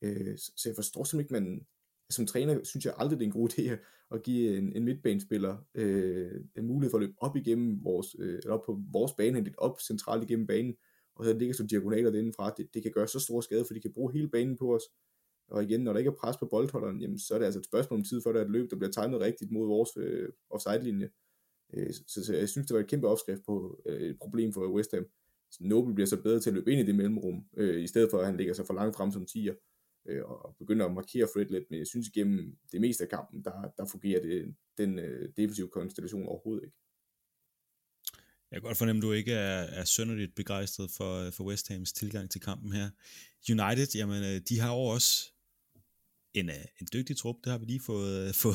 Øh, 0.01 0.37
så 0.37 0.69
jeg 0.69 0.75
forstår 0.75 1.03
simpelthen 1.03 1.35
ikke, 1.35 1.49
man, 1.49 1.65
som 2.09 2.25
træner 2.25 2.63
synes 2.63 2.85
jeg 2.85 2.93
aldrig, 2.97 3.19
det 3.19 3.25
er 3.25 3.27
en 3.27 3.39
god 3.41 3.49
idé 3.49 3.77
at 4.11 4.23
give 4.23 4.57
en, 4.57 4.75
en 4.75 4.83
midtbanespiller 4.83 5.57
øh, 5.75 6.41
en 6.57 6.67
mulighed 6.67 6.91
for 6.91 6.97
at 6.97 7.03
løbe 7.03 7.13
op 7.17 7.35
igennem 7.35 7.83
vores, 7.83 8.15
øh, 8.19 8.35
eller 8.35 8.53
op 8.53 8.65
på 8.65 8.81
vores 8.91 9.11
bane, 9.17 9.43
lidt 9.43 9.57
op 9.57 9.81
centralt 9.81 10.23
igennem 10.23 10.47
banen, 10.47 10.75
og 11.15 11.25
så 11.25 11.33
ligger 11.33 11.53
så 11.53 11.67
diagonaler 11.67 12.13
indenfra, 12.13 12.53
det, 12.57 12.73
det 12.73 12.83
kan 12.83 12.91
gøre 12.91 13.07
så 13.07 13.19
stor 13.19 13.41
skade, 13.41 13.65
for 13.65 13.73
de 13.73 13.81
kan 13.81 13.93
bruge 13.93 14.13
hele 14.13 14.29
banen 14.29 14.57
på 14.57 14.75
os. 14.75 14.83
Og 15.47 15.63
igen, 15.63 15.81
når 15.81 15.93
der 15.93 15.99
ikke 15.99 16.09
er 16.09 16.19
pres 16.19 16.37
på 16.37 16.45
boldholderen, 16.45 17.01
jamen, 17.01 17.19
så 17.19 17.33
er 17.33 17.37
det 17.37 17.45
altså 17.45 17.59
et 17.59 17.65
spørgsmål 17.65 17.99
om 17.99 18.03
tid, 18.03 18.21
før 18.25 18.31
der 18.31 18.39
er 18.39 18.45
et 18.45 18.51
løb, 18.51 18.69
der 18.69 18.75
bliver 18.75 18.91
tegnet 18.91 19.19
rigtigt 19.19 19.51
mod 19.51 19.67
vores 19.67 19.89
øh, 19.97 20.29
offside-linje. 20.49 21.05
Øh, 21.05 21.11
Øh, 21.73 21.93
så, 22.07 22.25
så 22.25 22.35
jeg 22.35 22.49
synes, 22.49 22.67
det 22.67 22.73
var 22.73 22.79
et 22.79 22.87
kæmpe 22.87 23.07
opskrift 23.07 23.45
på 23.45 23.81
øh, 23.85 24.01
et 24.01 24.17
problem 24.19 24.53
for 24.53 24.73
West 24.73 24.91
Ham. 24.93 25.05
Noble 25.59 25.93
bliver 25.93 26.07
så 26.07 26.21
bedre 26.21 26.39
til 26.39 26.49
at 26.49 26.53
løbe 26.53 26.71
ind 26.71 26.81
i 26.81 26.85
det 26.85 26.95
mellemrum, 26.95 27.45
øh, 27.57 27.83
i 27.83 27.87
stedet 27.87 28.09
for 28.11 28.19
at 28.19 28.25
han 28.25 28.37
ligger 28.37 28.53
så 28.53 28.65
for 28.65 28.73
langt 28.73 28.95
frem 28.95 29.11
som 29.11 29.25
tiger, 29.25 29.53
øh, 30.07 30.23
og 30.23 30.55
begynder 30.59 30.85
at 30.85 30.93
markere 30.93 31.27
Fred 31.33 31.45
lidt, 31.45 31.63
men 31.69 31.79
jeg 31.79 31.87
synes 31.87 32.07
igennem 32.07 32.57
det 32.71 32.81
meste 32.81 33.03
af 33.03 33.09
kampen, 33.09 33.43
der, 33.43 33.71
der 33.77 33.85
fungerer 33.85 34.21
det, 34.21 34.55
den 34.77 34.99
øh, 34.99 35.29
defensive 35.37 35.67
konstellation 35.67 36.25
overhovedet 36.25 36.63
ikke. 36.63 36.77
Jeg 38.51 38.61
kan 38.61 38.67
godt 38.67 38.77
fornemme, 38.77 38.99
at 38.99 39.03
du 39.03 39.11
ikke 39.11 39.33
er, 39.33 39.61
er 39.61 39.83
sønderligt 39.83 40.35
begejstret 40.35 40.91
for, 40.91 41.29
for 41.29 41.43
West 41.43 41.67
Hams 41.67 41.93
tilgang 41.93 42.31
til 42.31 42.41
kampen 42.41 42.71
her. 42.73 42.89
United, 43.49 43.95
jamen, 43.95 44.23
øh, 44.23 44.41
de 44.49 44.59
har 44.59 44.71
jo 44.75 44.81
også 44.81 45.33
en, 46.33 46.49
øh, 46.49 46.65
en 46.81 46.87
dygtig 46.93 47.17
trup, 47.17 47.35
det 47.43 47.51
har 47.51 47.57
vi 47.57 47.65
lige 47.65 47.81
fået, 47.85 48.27
øh, 48.27 48.33
få, 48.33 48.53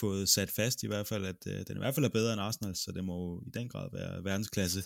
fået, 0.00 0.28
sat 0.28 0.50
fast 0.50 0.82
i 0.82 0.86
hvert 0.86 1.06
fald, 1.06 1.26
at 1.26 1.46
øh, 1.46 1.66
den 1.66 1.76
i 1.76 1.78
hvert 1.78 1.94
fald 1.94 2.04
er 2.04 2.10
bedre 2.10 2.32
end 2.32 2.40
Arsenal, 2.40 2.76
så 2.76 2.92
det 2.92 3.04
må 3.04 3.42
i 3.46 3.50
den 3.50 3.68
grad 3.68 3.88
være 3.92 4.24
verdensklasse. 4.24 4.82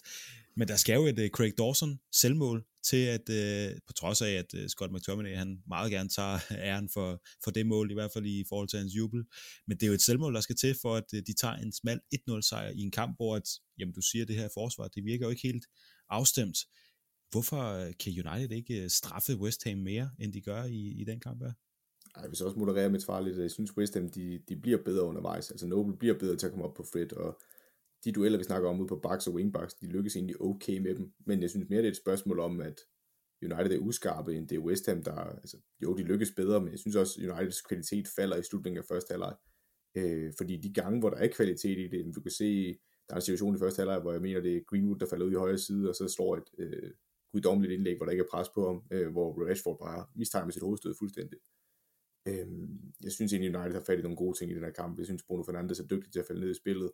Men 0.56 0.68
der 0.68 0.76
skal 0.76 0.94
jo 0.94 1.06
et 1.06 1.18
øh, 1.18 1.30
Craig 1.30 1.58
Dawson 1.58 1.98
selvmål 2.12 2.64
til, 2.84 2.96
at 2.96 3.30
øh, 3.30 3.78
på 3.86 3.92
trods 3.92 4.22
af, 4.22 4.30
at 4.30 4.54
øh, 4.54 4.68
Scott 4.68 4.92
McTominay 4.92 5.36
han 5.36 5.62
meget 5.66 5.90
gerne 5.92 6.08
tager 6.08 6.38
æren 6.70 6.88
for, 6.88 7.22
for 7.44 7.50
det 7.50 7.66
mål, 7.66 7.90
i 7.90 7.94
hvert 7.94 8.12
fald 8.12 8.26
i 8.26 8.44
forhold 8.48 8.68
til 8.68 8.78
hans 8.78 8.96
jubel. 8.96 9.24
Men 9.66 9.76
det 9.76 9.82
er 9.82 9.86
jo 9.86 9.92
et 9.92 10.02
selvmål, 10.02 10.34
der 10.34 10.40
skal 10.40 10.56
til 10.56 10.76
for, 10.82 10.96
at 10.96 11.04
øh, 11.14 11.22
de 11.26 11.34
tager 11.34 11.54
en 11.54 11.72
smal 11.72 12.00
1-0 12.14 12.40
sejr 12.40 12.70
i 12.70 12.80
en 12.80 12.90
kamp, 12.90 13.16
hvor 13.16 13.36
at, 13.36 13.48
jamen, 13.78 13.94
du 13.94 14.00
siger, 14.00 14.22
at 14.22 14.28
det 14.28 14.36
her 14.36 14.48
forsvar, 14.54 14.88
det 14.88 15.04
virker 15.04 15.26
jo 15.26 15.30
ikke 15.30 15.48
helt 15.48 15.66
afstemt. 16.10 16.58
Hvorfor 17.30 17.62
øh, 17.62 17.92
kan 18.00 18.12
United 18.26 18.56
ikke 18.56 18.88
straffe 18.88 19.36
West 19.36 19.64
Ham 19.64 19.78
mere, 19.78 20.10
end 20.20 20.32
de 20.32 20.40
gør 20.40 20.64
i, 20.64 21.00
i 21.00 21.04
den 21.04 21.20
kamp 21.20 21.42
her? 21.42 21.52
Jeg 22.22 22.30
vil 22.30 22.36
så 22.36 22.44
også 22.44 22.58
moderere 22.58 22.90
mit 22.90 23.02
svar 23.02 23.20
lidt. 23.20 23.38
Jeg 23.38 23.50
synes, 23.50 23.76
West 23.76 23.94
Ham, 23.94 24.08
de, 24.08 24.42
de 24.48 24.56
bliver 24.56 24.78
bedre 24.84 25.04
undervejs. 25.04 25.50
Altså 25.50 25.66
Noble 25.66 25.96
bliver 25.96 26.18
bedre 26.18 26.36
til 26.36 26.46
at 26.46 26.52
komme 26.52 26.64
op 26.64 26.74
på 26.74 26.82
Fred, 26.92 27.12
og 27.12 27.40
de 28.04 28.12
dueller, 28.12 28.38
vi 28.38 28.44
snakker 28.44 28.68
om 28.68 28.80
ude 28.80 28.88
på 28.88 28.96
backs 28.96 29.26
og 29.26 29.34
wingbacks, 29.34 29.74
de 29.74 29.86
lykkes 29.86 30.16
egentlig 30.16 30.40
okay 30.40 30.78
med 30.78 30.94
dem. 30.94 31.12
Men 31.26 31.42
jeg 31.42 31.50
synes 31.50 31.68
mere, 31.68 31.78
det 31.78 31.86
er 31.86 31.90
et 31.90 31.96
spørgsmål 31.96 32.40
om, 32.40 32.60
at 32.60 32.80
United 33.42 33.72
er 33.72 33.78
uskarpe, 33.78 34.34
end 34.34 34.48
det 34.48 34.56
er 34.56 34.60
West 34.60 34.86
Ham, 34.86 35.02
der, 35.02 35.12
altså, 35.12 35.56
jo, 35.82 35.96
de 35.96 36.02
lykkes 36.02 36.32
bedre, 36.36 36.60
men 36.60 36.70
jeg 36.70 36.78
synes 36.78 36.96
også, 36.96 37.20
Uniteds 37.20 37.60
kvalitet 37.60 38.08
falder 38.16 38.36
i 38.36 38.42
slutningen 38.42 38.78
af 38.78 38.84
første 38.84 39.12
halvleg. 39.12 39.34
Øh, 39.96 40.32
fordi 40.38 40.56
de 40.56 40.72
gange, 40.72 40.98
hvor 40.98 41.10
der 41.10 41.16
er 41.16 41.28
kvalitet 41.28 41.78
i 41.78 41.88
det, 41.88 42.14
du 42.14 42.20
kan 42.20 42.30
se, 42.30 42.78
der 43.08 43.14
er 43.14 43.16
en 43.16 43.22
situation 43.22 43.56
i 43.56 43.58
første 43.58 43.80
halvleg, 43.80 44.00
hvor 44.00 44.12
jeg 44.12 44.22
mener, 44.22 44.40
det 44.40 44.56
er 44.56 44.60
Greenwood, 44.66 44.98
der 44.98 45.06
falder 45.06 45.26
ud 45.26 45.32
i 45.32 45.34
højre 45.34 45.58
side, 45.58 45.88
og 45.88 45.94
så 45.94 46.08
slår 46.08 46.36
et 46.36 46.48
øh, 46.58 46.90
guddommeligt 47.32 47.72
indlæg, 47.72 47.96
hvor 47.96 48.06
der 48.06 48.12
ikke 48.12 48.24
er 48.24 48.30
pres 48.30 48.48
på 48.48 48.66
ham, 48.66 48.82
øh, 48.90 49.12
hvor 49.12 49.48
Rashford 49.48 49.78
bare 49.78 50.06
mistimer 50.14 50.50
sit 50.50 50.62
hovedstød 50.62 50.94
fuldstændig. 50.98 51.38
Øhm, 52.28 52.92
jeg 53.02 53.12
synes 53.12 53.32
egentlig, 53.32 53.56
United 53.56 53.72
har 53.72 53.84
fat 53.86 53.98
i 53.98 54.02
nogle 54.02 54.16
gode 54.16 54.38
ting 54.38 54.50
i 54.50 54.54
den 54.54 54.64
her 54.64 54.70
kamp. 54.70 54.98
Jeg 54.98 55.06
synes, 55.06 55.22
Bruno 55.22 55.42
Fernandes 55.42 55.80
er 55.80 55.86
dygtig 55.86 56.12
til 56.12 56.20
at 56.20 56.26
falde 56.26 56.40
ned 56.40 56.50
i 56.50 56.54
spillet. 56.54 56.90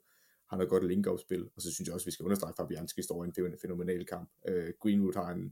Han 0.51 0.59
har 0.59 0.67
godt 0.67 0.87
link 0.87 1.07
spil 1.21 1.51
og 1.57 1.63
så 1.63 1.73
synes 1.73 1.87
jeg 1.87 1.95
også, 1.95 2.05
at 2.05 2.07
vi 2.07 2.13
skal 2.13 2.25
understrege, 2.25 2.55
Fabianski 2.57 3.03
står 3.03 3.25
i 3.25 3.27
en 3.27 3.59
fænomenal 3.63 4.07
kamp. 4.07 4.31
Øh, 4.49 4.73
Greenwood 4.81 5.15
har 5.15 5.33
en, 5.33 5.43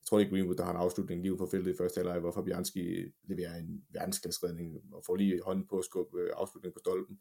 jeg 0.00 0.06
tror 0.06 0.18
det 0.18 0.26
er 0.26 0.30
Greenwood, 0.30 0.54
der 0.54 0.64
har 0.64 0.70
en 0.70 0.76
afslutning 0.76 1.22
lige 1.22 1.32
ud 1.32 1.38
for 1.38 1.46
feltet 1.46 1.74
i 1.74 1.76
første 1.76 1.98
halvleg, 1.98 2.20
hvor 2.20 2.32
Fabianski 2.32 3.12
leverer 3.24 3.56
en 3.56 3.84
verdensklasseredning 3.90 4.94
og 4.94 5.02
får 5.06 5.16
lige 5.16 5.42
hånden 5.42 5.66
på 5.66 5.78
at 5.78 5.84
skubbe 5.84 6.18
øh, 6.20 6.72
på 6.72 6.78
stolpen. 6.78 7.20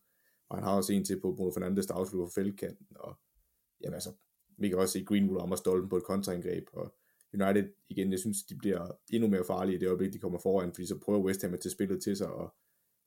Og 0.49 0.57
han 0.57 0.63
har 0.63 0.75
også 0.75 0.93
en 0.93 1.05
til 1.05 1.19
på 1.21 1.35
Bruno 1.35 1.51
Fernandes, 1.51 1.85
der 1.85 1.93
afslutter 1.93 2.27
på 2.27 2.31
feltkanten. 2.31 2.87
Og 2.95 3.19
jamen 3.81 3.93
altså, 3.93 4.13
vi 4.57 4.69
kan 4.69 4.77
også 4.77 4.93
se 4.93 5.05
Greenwood 5.05 5.41
om 5.41 5.51
at 5.51 5.59
stolpen 5.59 5.89
på 5.89 5.97
et 5.97 6.03
kontraangreb, 6.03 6.67
og 6.73 6.95
United, 7.34 7.73
igen, 7.89 8.11
jeg 8.11 8.19
synes, 8.19 8.43
de 8.43 8.57
bliver 8.57 8.97
endnu 9.09 9.30
mere 9.30 9.45
farlige 9.45 9.75
i 9.75 9.80
det 9.80 9.88
øjeblik, 9.88 10.13
de 10.13 10.19
kommer 10.19 10.39
foran, 10.39 10.73
fordi 10.73 10.88
så 10.88 10.99
prøver 10.99 11.23
West 11.25 11.41
Ham 11.41 11.53
at 11.53 11.59
tage 11.59 11.71
spillet 11.71 12.03
til 12.03 12.17
sig, 12.17 12.27
og 12.27 12.55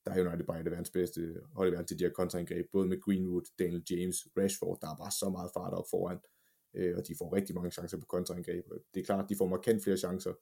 der 0.05 0.13
er 0.13 0.27
United 0.27 0.47
bare 0.47 0.63
det 0.63 0.71
verdens 0.71 0.91
bedste 0.91 1.41
hold 1.53 1.69
i 1.69 1.73
verden 1.73 1.87
til 1.87 1.99
de 1.99 2.05
her 2.05 2.11
kontraangreb, 2.11 2.67
både 2.73 2.89
med 2.89 3.01
Greenwood, 3.01 3.43
Daniel 3.59 3.85
James, 3.91 4.17
Rashford, 4.37 4.79
der 4.81 4.89
er 4.91 4.97
bare 4.97 5.11
så 5.11 5.31
meget 5.31 5.51
fart 5.55 5.73
op 5.73 5.85
foran, 5.91 6.19
øh, 6.75 6.97
og 6.97 7.09
de 7.09 7.15
får 7.19 7.35
rigtig 7.37 7.55
mange 7.55 7.71
chancer 7.71 7.99
på 7.99 8.07
kontraangreb. 8.07 8.65
Det 8.95 9.01
er 9.01 9.05
klart, 9.05 9.29
de 9.29 9.37
får 9.37 9.49
markant 9.49 9.83
flere 9.83 9.97
chancer 9.97 10.35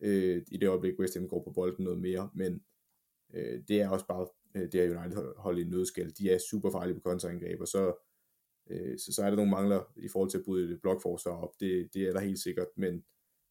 øh, 0.00 0.42
i 0.48 0.56
det 0.56 0.68
øjeblik, 0.68 0.98
West 0.98 1.14
Ham 1.14 1.28
går 1.28 1.42
på 1.44 1.50
bolden 1.50 1.84
noget 1.84 2.00
mere, 2.00 2.30
men 2.34 2.64
øh, 3.34 3.62
det 3.68 3.80
er 3.80 3.88
også 3.88 4.06
bare 4.06 4.28
øh, 4.54 4.72
det 4.72 4.74
her 4.74 5.00
United 5.00 5.32
hold 5.36 5.58
i 5.58 5.64
nødskal. 5.64 6.12
De 6.18 6.30
er 6.30 6.38
super 6.50 6.70
farlige 6.70 6.94
på 6.94 7.00
kontraangreb, 7.00 7.60
og 7.60 7.68
så, 7.68 7.94
øh, 8.70 8.98
så, 8.98 9.12
så 9.12 9.22
er 9.22 9.28
der 9.28 9.36
nogle 9.36 9.50
mangler 9.50 9.92
i 9.96 10.08
forhold 10.08 10.30
til 10.30 10.38
at 10.38 10.44
bryde 10.44 10.78
blokforsvar 10.78 11.32
op. 11.32 11.60
Det, 11.60 11.94
det 11.94 12.02
er 12.08 12.12
der 12.12 12.20
helt 12.20 12.38
sikkert, 12.38 12.68
men 12.76 13.04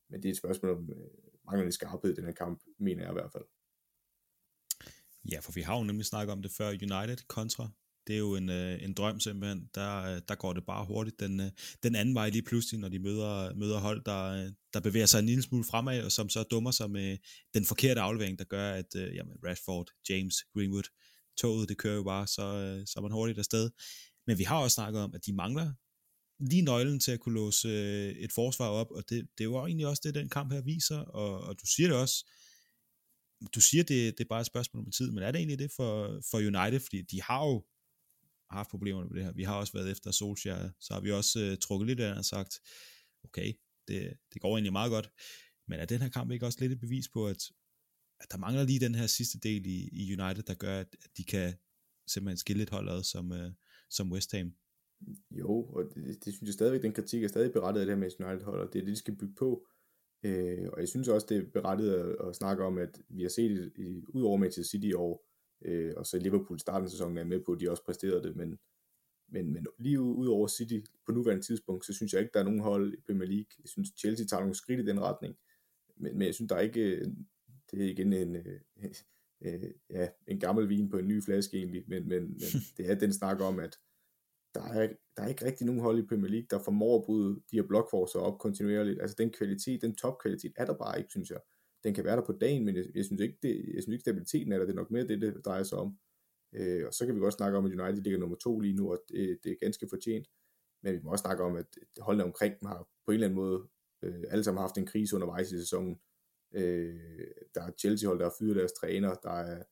men 0.10 0.24
det 0.24 0.30
er 0.30 0.34
et 0.34 0.38
spørgsmål 0.38 0.72
om 0.72 0.90
øh, 0.90 1.10
manglende 1.46 1.72
skarphed 1.72 2.12
i 2.12 2.16
den 2.16 2.26
her 2.26 2.32
kamp, 2.32 2.62
mener 2.80 3.04
jeg 3.04 3.12
i 3.12 3.14
hvert 3.14 3.32
fald. 3.32 3.46
Ja, 5.32 5.40
for 5.40 5.52
vi 5.52 5.62
har 5.62 5.78
jo 5.78 5.84
nemlig 5.84 6.06
snakket 6.06 6.32
om 6.32 6.42
det 6.42 6.52
før, 6.52 6.70
United 6.70 7.28
kontra 7.28 7.70
det 8.08 8.14
er 8.14 8.20
jo 8.20 8.36
en, 8.36 8.50
øh, 8.50 8.84
en 8.84 8.94
drøm 8.94 9.20
simpelthen. 9.20 9.70
Der, 9.76 10.04
øh, 10.04 10.22
der 10.28 10.36
går 10.36 10.54
det 10.54 10.66
bare 10.66 10.86
hurtigt 10.86 11.20
den, 11.20 11.40
øh, 11.40 11.52
den 11.84 11.96
anden 11.96 12.16
vej 12.16 12.30
lige 12.30 12.42
pludselig, 12.42 12.80
når 12.80 12.90
de 12.90 13.00
møder, 13.00 13.54
møder 13.56 13.80
hold, 13.80 14.04
der, 14.04 14.24
øh, 14.24 14.52
der 14.74 14.80
bevæger 14.80 15.06
sig 15.06 15.20
en 15.20 15.26
lille 15.26 15.44
smule 15.44 15.64
fremad, 15.64 16.04
og 16.04 16.12
som 16.12 16.30
så 16.30 16.44
dummer 16.44 16.72
sig 16.72 16.92
med 16.92 17.18
den 17.54 17.66
forkerte 17.66 18.02
aflevering, 18.02 18.40
der 18.40 18.46
gør, 18.46 18.74
at 18.74 18.96
øh, 18.96 19.16
jamen, 19.16 19.38
Rashford, 19.46 19.88
James, 20.10 20.36
Greenwood, 20.54 20.90
toget, 21.38 21.70
det 21.70 21.78
kører 21.78 21.96
jo 21.96 22.04
bare, 22.04 22.28
så, 22.28 22.42
øh, 22.42 22.88
så 22.88 22.94
er 22.98 23.02
man 23.02 23.12
hurtigt 23.12 23.40
afsted. 23.40 23.70
Men 24.28 24.38
vi 24.38 24.44
har 24.44 24.58
også 24.58 24.76
snakket 24.76 25.02
om, 25.02 25.14
at 25.16 25.26
de 25.26 25.34
mangler 25.34 25.74
lige 26.50 26.62
nøglen 26.62 27.00
til 27.00 27.12
at 27.12 27.20
kunne 27.20 27.36
låse 27.36 27.68
øh, 27.68 28.10
et 28.10 28.32
forsvar 28.32 28.68
op, 28.68 28.92
og 28.92 29.10
det, 29.10 29.28
det 29.38 29.50
var 29.50 29.66
egentlig 29.66 29.88
også 29.88 30.02
det, 30.06 30.16
den 30.16 30.30
kamp 30.30 30.52
her 30.52 30.62
viser, 30.62 30.98
og, 30.98 31.42
og 31.42 31.56
du 31.62 31.66
siger 31.66 31.90
det 31.90 31.98
også, 31.98 32.26
du 33.56 33.62
siger, 33.62 33.84
det, 33.84 34.18
det 34.18 34.24
er 34.24 34.28
bare 34.30 34.42
et 34.42 34.48
spørgsmål 34.48 34.86
om 34.86 34.92
tid, 34.92 35.12
men 35.12 35.24
er 35.24 35.32
det 35.32 35.40
egentlig 35.40 35.60
det 35.60 35.72
for, 35.72 36.22
for 36.32 36.38
United, 36.38 36.80
fordi 36.80 37.02
de 37.02 37.22
har 37.22 37.46
jo 37.46 37.66
haft 38.50 38.70
problemer 38.70 39.04
med 39.04 39.16
det 39.16 39.24
her. 39.24 39.34
Vi 39.34 39.44
har 39.44 39.56
også 39.56 39.74
været 39.74 39.92
efter 39.92 40.12
Solskjaer, 40.12 40.70
så 40.80 40.94
har 40.94 41.02
vi 41.02 41.12
også 41.12 41.52
uh, 41.52 41.58
trukket 41.58 41.88
lidt 41.88 42.00
af 42.00 42.18
og 42.18 42.26
sagt, 42.26 42.60
okay, 43.24 43.54
det, 43.88 44.14
det 44.34 44.42
går 44.42 44.58
egentlig 44.58 44.72
meget 44.72 44.90
godt, 44.90 45.10
men 45.68 45.80
er 45.80 45.86
den 45.86 46.02
her 46.02 46.10
kamp 46.10 46.32
ikke 46.32 46.46
også 46.46 46.60
lidt 46.62 46.72
et 46.72 46.80
bevis 46.80 47.10
på, 47.14 47.28
at, 47.28 47.44
at 48.20 48.32
der 48.32 48.38
mangler 48.38 48.64
lige 48.64 48.80
den 48.80 48.96
her 48.96 49.08
sidste 49.08 49.40
del 49.40 49.66
i, 49.66 49.90
i 49.92 50.14
United, 50.22 50.44
der 50.44 50.54
gør, 50.54 50.80
at, 50.80 50.96
at 51.04 51.18
de 51.18 51.24
kan 51.24 51.54
simpelthen 52.08 52.38
skille 52.38 52.64
et 52.64 52.70
hold 52.70 52.90
ad 52.90 53.04
som, 53.04 53.32
uh, 53.32 53.52
som 53.90 54.12
West 54.12 54.32
Ham? 54.32 54.54
Jo, 55.32 55.64
og 55.64 55.84
det, 55.96 56.26
det 56.26 56.34
synes 56.34 56.48
jeg 56.48 56.54
stadigvæk, 56.54 56.82
den 56.82 56.94
kritik 56.94 57.24
er 57.24 57.28
stadig 57.28 57.52
berettiget 57.52 57.82
af 57.82 57.86
det 57.86 57.96
her 57.96 58.00
med 58.00 58.28
United 58.30 58.46
hold, 58.46 58.62
og 58.62 58.74
det 58.74 58.80
er 58.80 58.84
det, 58.86 58.92
de 58.92 58.96
skal 58.96 59.16
bygge 59.16 59.36
på. 59.36 59.68
Øh, 60.24 60.70
og 60.74 60.80
jeg 60.80 60.88
synes 60.88 61.08
også, 61.08 61.28
det 61.30 61.38
er 61.38 61.52
berettiget 61.54 61.96
at, 61.96 62.28
at 62.28 62.36
snakke 62.36 62.64
om, 62.64 62.78
at 62.78 63.02
vi 63.10 63.22
har 63.22 63.30
set, 63.30 63.72
i, 63.76 63.82
i, 63.82 64.06
ud 64.08 64.22
over 64.22 64.38
Manchester 64.38 64.70
City 64.70 64.88
i 64.88 64.94
år, 64.94 65.26
øh, 65.66 65.94
og 65.98 66.06
så 66.06 66.20
Liverpool 66.20 66.60
starten 66.60 66.86
af 66.86 66.92
sæsonen 66.92 67.18
er 67.18 67.24
med 67.24 67.40
på, 67.40 67.52
at 67.52 67.60
de 67.60 67.72
også 67.72 67.86
præsterede 67.86 68.24
det, 68.24 68.36
men, 68.36 68.60
men, 69.28 69.54
men 69.54 69.68
lige 69.80 70.02
ud 70.02 70.28
over 70.28 70.48
City 70.48 70.80
på 71.06 71.12
nuværende 71.12 71.46
tidspunkt, 71.46 71.86
så 71.86 71.94
synes 71.94 72.14
jeg 72.14 72.22
ikke, 72.22 72.32
der 72.34 72.40
er 72.40 72.44
nogen 72.44 72.60
hold 72.60 72.94
i 72.94 73.02
Premier 73.06 73.28
League. 73.28 73.52
Jeg 73.60 73.70
synes, 73.70 73.90
Chelsea 74.00 74.26
tager 74.26 74.42
nogle 74.42 74.56
skridt 74.56 74.80
i 74.80 74.86
den 74.86 75.00
retning, 75.00 75.36
men, 75.98 76.18
men 76.18 76.26
jeg 76.26 76.34
synes, 76.34 76.50
der 76.50 76.56
er 76.56 76.62
ikke, 76.62 77.00
det 77.72 77.82
er 77.82 77.90
igen 77.90 78.14
en, 78.14 78.36
øh, 78.36 78.60
øh, 79.46 79.72
ja, 79.90 80.08
en 80.28 80.40
gammel 80.40 80.70
vin 80.70 80.90
på 80.90 80.98
en 80.98 81.08
ny 81.08 81.24
flaske 81.24 81.58
egentlig, 81.58 81.84
men, 81.88 82.08
men, 82.08 82.24
men 82.24 82.62
det 82.78 82.92
er 82.92 82.96
den 82.96 83.14
snak 83.14 83.42
om, 83.42 83.60
at 83.60 83.80
der 84.54 84.64
er, 84.64 84.88
der 85.18 85.24
er 85.24 85.28
ikke 85.28 85.46
rigtig 85.46 85.66
nogen 85.66 85.82
hold 85.82 86.00
i 86.00 86.08
Premier 86.08 86.32
League, 86.32 86.48
der 86.50 86.60
formår 86.60 87.00
at 87.00 87.06
bryde 87.06 87.42
de 87.52 87.56
her 87.56 87.68
blokforser 87.68 88.20
op 88.20 88.40
kontinuerligt. 88.40 89.02
Altså 89.02 89.16
den 89.18 89.32
kvalitet, 89.32 89.82
den 89.82 89.96
topkvalitet 89.96 90.54
er 90.56 90.66
der 90.66 90.74
bare 90.74 90.98
ikke, 90.98 91.10
synes 91.10 91.30
jeg. 91.30 91.40
Den 91.84 91.94
kan 91.94 92.04
være 92.04 92.16
der 92.16 92.26
på 92.26 92.32
dagen, 92.32 92.66
men 92.66 92.76
jeg, 92.76 92.86
jeg 92.96 93.06
synes 93.06 93.22
ikke, 93.22 93.38
det, 93.44 93.56
jeg 93.74 93.84
synes 93.84 93.94
ikke 93.94 94.02
stabiliteten 94.02 94.52
er 94.52 94.58
der. 94.58 94.66
Det 94.66 94.72
er 94.72 94.76
nok 94.76 94.92
mere 94.92 95.08
det, 95.08 95.22
det 95.22 95.46
drejer 95.46 95.64
sig 95.64 95.78
om. 95.78 95.98
Øh, 96.54 96.88
og 96.88 96.94
så 96.94 97.06
kan 97.06 97.16
vi 97.16 97.20
godt 97.20 97.34
snakke 97.34 97.58
om, 97.58 97.66
at 97.66 97.72
United 97.72 98.04
ligger 98.04 98.20
nummer 98.20 98.36
to 98.36 98.60
lige 98.60 98.76
nu, 98.76 98.92
og 98.92 99.00
det, 99.10 99.40
det 99.44 99.52
er 99.52 99.56
ganske 99.62 99.88
fortjent. 99.90 100.28
Men 100.84 100.94
vi 100.94 101.00
må 101.04 101.12
også 101.12 101.22
snakke 101.22 101.44
om, 101.44 101.56
at 101.56 101.66
holdene 102.00 102.24
omkring 102.24 102.60
dem 102.60 102.68
har 102.68 102.88
på 103.06 103.12
en 103.12 103.14
eller 103.14 103.28
anden 103.28 103.36
måde 103.36 103.68
øh, 104.04 104.24
alle 104.30 104.44
sammen 104.44 104.62
haft 104.62 104.78
en 104.78 104.86
krise 104.86 105.16
undervejs 105.16 105.52
i 105.52 105.60
sæsonen. 105.60 106.00
Øh, 106.54 107.28
der 107.56 107.62
er 107.62 107.72
Chelsea-hold, 107.80 108.20
der 108.20 108.26
har 108.26 108.36
fyret 108.40 108.56
deres 108.56 108.74
træner, 108.74 109.14
der 109.14 109.32
er 109.32 109.64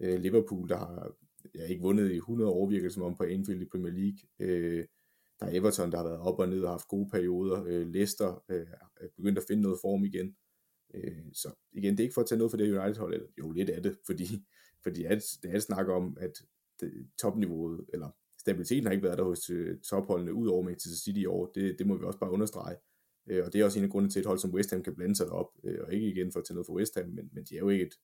øh, 0.00 0.20
Liverpool, 0.20 0.68
der 0.68 0.76
har 0.76 1.14
ja, 1.54 1.66
ikke 1.66 1.82
vundet 1.82 2.10
i 2.12 2.16
100 2.16 2.50
år, 2.50 2.68
virker 2.68 2.88
som 2.88 3.02
om 3.02 3.16
på 3.16 3.24
Anfield 3.24 3.62
i 3.62 3.68
Premier 3.72 3.92
League. 3.92 4.18
Øh, 4.40 4.84
der 5.40 5.46
er 5.46 5.60
Everton, 5.60 5.92
der 5.92 5.96
har 5.96 6.04
været 6.04 6.20
op 6.20 6.38
og 6.38 6.48
ned 6.48 6.62
og 6.62 6.70
haft 6.70 6.88
gode 6.88 7.08
perioder. 7.10 7.64
Øh, 7.64 7.86
Leicester 7.88 8.44
øh, 8.48 8.66
er 8.96 9.06
begyndt 9.16 9.38
at 9.38 9.44
finde 9.48 9.62
noget 9.62 9.78
form 9.82 10.04
igen. 10.04 10.36
Øh, 10.94 11.24
så 11.32 11.48
igen, 11.72 11.92
det 11.92 12.00
er 12.00 12.04
ikke 12.04 12.14
for 12.14 12.20
at 12.20 12.26
tage 12.26 12.38
noget 12.38 12.50
for 12.50 12.58
det 12.58 12.78
United-hold, 12.78 13.14
eller 13.14 13.28
jo, 13.38 13.50
lidt 13.50 13.70
af 13.70 13.82
det, 13.82 13.96
fordi, 14.06 14.26
fordi 14.82 15.02
det, 15.02 15.12
er, 15.12 15.38
det 15.42 15.54
er 15.54 15.58
snak 15.58 15.88
om, 15.88 16.16
at 16.20 16.32
det, 16.80 17.08
topniveauet, 17.18 17.84
eller 17.92 18.10
stabiliteten 18.40 18.84
har 18.84 18.92
ikke 18.92 19.04
været 19.04 19.18
der 19.18 19.24
hos 19.24 19.50
øh, 19.50 19.78
topholdene, 19.80 20.34
ud 20.34 20.48
over 20.48 20.62
Manchester 20.62 21.04
City 21.04 21.20
i 21.20 21.26
år. 21.26 21.52
Det, 21.54 21.78
det 21.78 21.86
må 21.86 21.96
vi 21.96 22.04
også 22.04 22.18
bare 22.18 22.30
understrege. 22.30 22.76
Øh, 23.26 23.44
og 23.46 23.52
det 23.52 23.60
er 23.60 23.64
også 23.64 23.78
en 23.78 23.84
af 23.84 23.90
grundene 23.90 24.10
til, 24.10 24.18
at 24.18 24.22
et 24.22 24.26
hold 24.26 24.38
som 24.38 24.54
West 24.54 24.70
Ham 24.70 24.82
kan 24.82 24.94
blande 24.94 25.16
sig 25.16 25.26
derop, 25.26 25.50
øh, 25.64 25.78
og 25.86 25.94
ikke 25.94 26.08
igen 26.08 26.32
for 26.32 26.40
at 26.40 26.46
tage 26.46 26.54
noget 26.54 26.66
for 26.66 26.74
West 26.74 26.94
Ham, 26.98 27.08
men, 27.08 27.30
men 27.32 27.44
de 27.44 27.54
er 27.54 27.58
jo 27.58 27.68
ikke 27.68 27.84
et, 27.84 27.94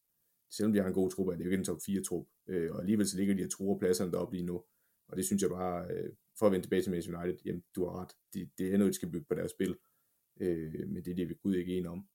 selvom 0.51 0.73
de 0.73 0.79
har 0.79 0.87
en 0.87 0.95
god 0.95 1.11
trup, 1.11 1.29
er 1.29 1.33
det 1.37 1.45
jo 1.45 1.51
ikke 1.51 1.59
en 1.59 1.65
top 1.65 1.81
4 1.87 2.03
trup, 2.03 2.27
øh, 2.49 2.73
og 2.73 2.81
alligevel 2.81 3.09
så 3.09 3.17
ligger 3.17 3.35
de 3.35 3.45
og 3.45 3.51
truer 3.51 3.79
pladserne 3.79 4.13
deroppe 4.13 4.35
lige 4.35 4.47
nu, 4.47 4.65
og 5.09 5.17
det 5.17 5.25
synes 5.25 5.43
jeg 5.43 5.51
bare, 5.51 5.91
øh, 5.91 6.11
for 6.39 6.47
at 6.47 6.53
vende 6.53 6.65
tilbage 6.65 6.83
til 6.83 6.91
Manchester 6.91 7.23
United, 7.23 7.39
jamen 7.45 7.63
du 7.77 7.85
har 7.85 8.01
ret, 8.01 8.13
det, 8.35 8.51
det 8.59 8.75
er 8.75 8.79
noget, 8.79 8.93
de 8.93 8.95
skal 8.95 9.11
bygge 9.11 9.27
på 9.29 9.35
deres 9.35 9.51
spil, 9.51 9.77
øh, 10.41 10.89
men 10.89 11.05
det 11.05 11.11
er 11.11 11.15
det, 11.15 11.29
vi 11.29 11.35
Gud 11.35 11.55
ikke 11.55 11.73
enige 11.73 11.91
om. 11.91 12.09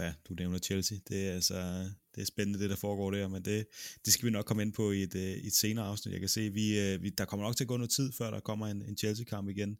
Ja, 0.00 0.14
du 0.28 0.34
nævner 0.34 0.58
Chelsea. 0.58 0.98
Det 1.08 1.28
er 1.28 1.32
altså 1.32 1.90
det 2.14 2.22
er 2.22 2.26
spændende, 2.26 2.58
det 2.58 2.70
der 2.70 2.76
foregår 2.76 3.10
der, 3.10 3.28
men 3.28 3.44
det, 3.44 3.66
det 4.04 4.12
skal 4.12 4.26
vi 4.26 4.30
nok 4.30 4.44
komme 4.44 4.62
ind 4.62 4.72
på 4.72 4.92
i 4.92 5.02
et, 5.02 5.14
øh, 5.14 5.32
et 5.32 5.52
senere 5.52 5.86
afsnit. 5.86 6.12
Jeg 6.12 6.20
kan 6.20 6.28
se, 6.28 6.50
vi, 6.50 6.80
øh, 6.80 7.02
vi, 7.02 7.10
der 7.10 7.24
kommer 7.24 7.46
nok 7.46 7.56
til 7.56 7.64
at 7.64 7.68
gå 7.68 7.76
noget 7.76 7.90
tid, 7.90 8.12
før 8.12 8.30
der 8.30 8.40
kommer 8.40 8.66
en, 8.66 8.82
en 8.82 8.96
Chelsea-kamp 8.96 9.48
igen. 9.48 9.70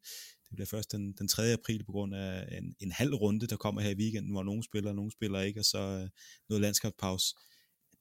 Det 0.48 0.54
bliver 0.54 0.66
først 0.66 0.92
den, 0.92 1.12
den 1.12 1.28
3. 1.28 1.52
april 1.52 1.84
på 1.84 1.92
grund 1.92 2.14
af 2.14 2.58
en, 2.58 2.74
en 2.80 2.92
halv 2.92 3.14
runde, 3.14 3.46
der 3.46 3.56
kommer 3.56 3.80
her 3.80 3.90
i 3.90 3.94
weekenden, 3.94 4.32
hvor 4.32 4.42
nogen 4.42 4.62
spiller, 4.62 4.90
og 4.90 4.96
nogen 4.96 5.10
spiller 5.10 5.40
ikke, 5.40 5.60
og 5.60 5.64
så 5.64 5.78
øh, 5.78 6.08
noget 6.48 6.60
landskabspause. 6.62 7.34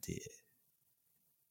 Det, 0.06 0.20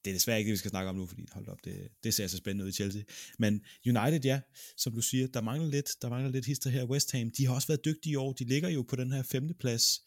det 0.05 0.11
er 0.11 0.15
desværre 0.15 0.39
ikke 0.39 0.49
det, 0.49 0.53
vi 0.53 0.59
skal 0.59 0.71
snakke 0.71 0.89
om 0.91 0.97
nu, 0.97 1.07
fordi 1.07 1.27
hold 1.33 1.49
op, 1.49 1.65
det, 1.65 1.89
det 2.05 2.15
ser 2.15 2.27
så 2.27 2.37
spændende 2.37 2.65
ud 2.65 2.71
i 2.71 2.73
Chelsea. 2.73 3.03
Men 3.39 3.61
United, 3.87 4.21
ja, 4.25 4.41
som 4.77 4.93
du 4.93 5.01
siger, 5.01 5.27
der 5.27 5.41
mangler 5.41 5.69
lidt, 5.69 5.91
der 6.03 6.09
mangler 6.09 6.31
lidt 6.31 6.47
hister 6.47 6.71
her. 6.71 6.85
West 6.85 7.13
Ham, 7.13 7.31
de 7.31 7.47
har 7.47 7.55
også 7.55 7.69
været 7.69 7.85
dygtige 7.85 8.13
i 8.13 8.17
år. 8.17 8.33
De 8.33 8.45
ligger 8.45 8.69
jo 8.69 8.83
på 8.83 8.97
den 8.97 9.13
her 9.13 9.23
femte 9.23 9.55
plads. 9.55 10.03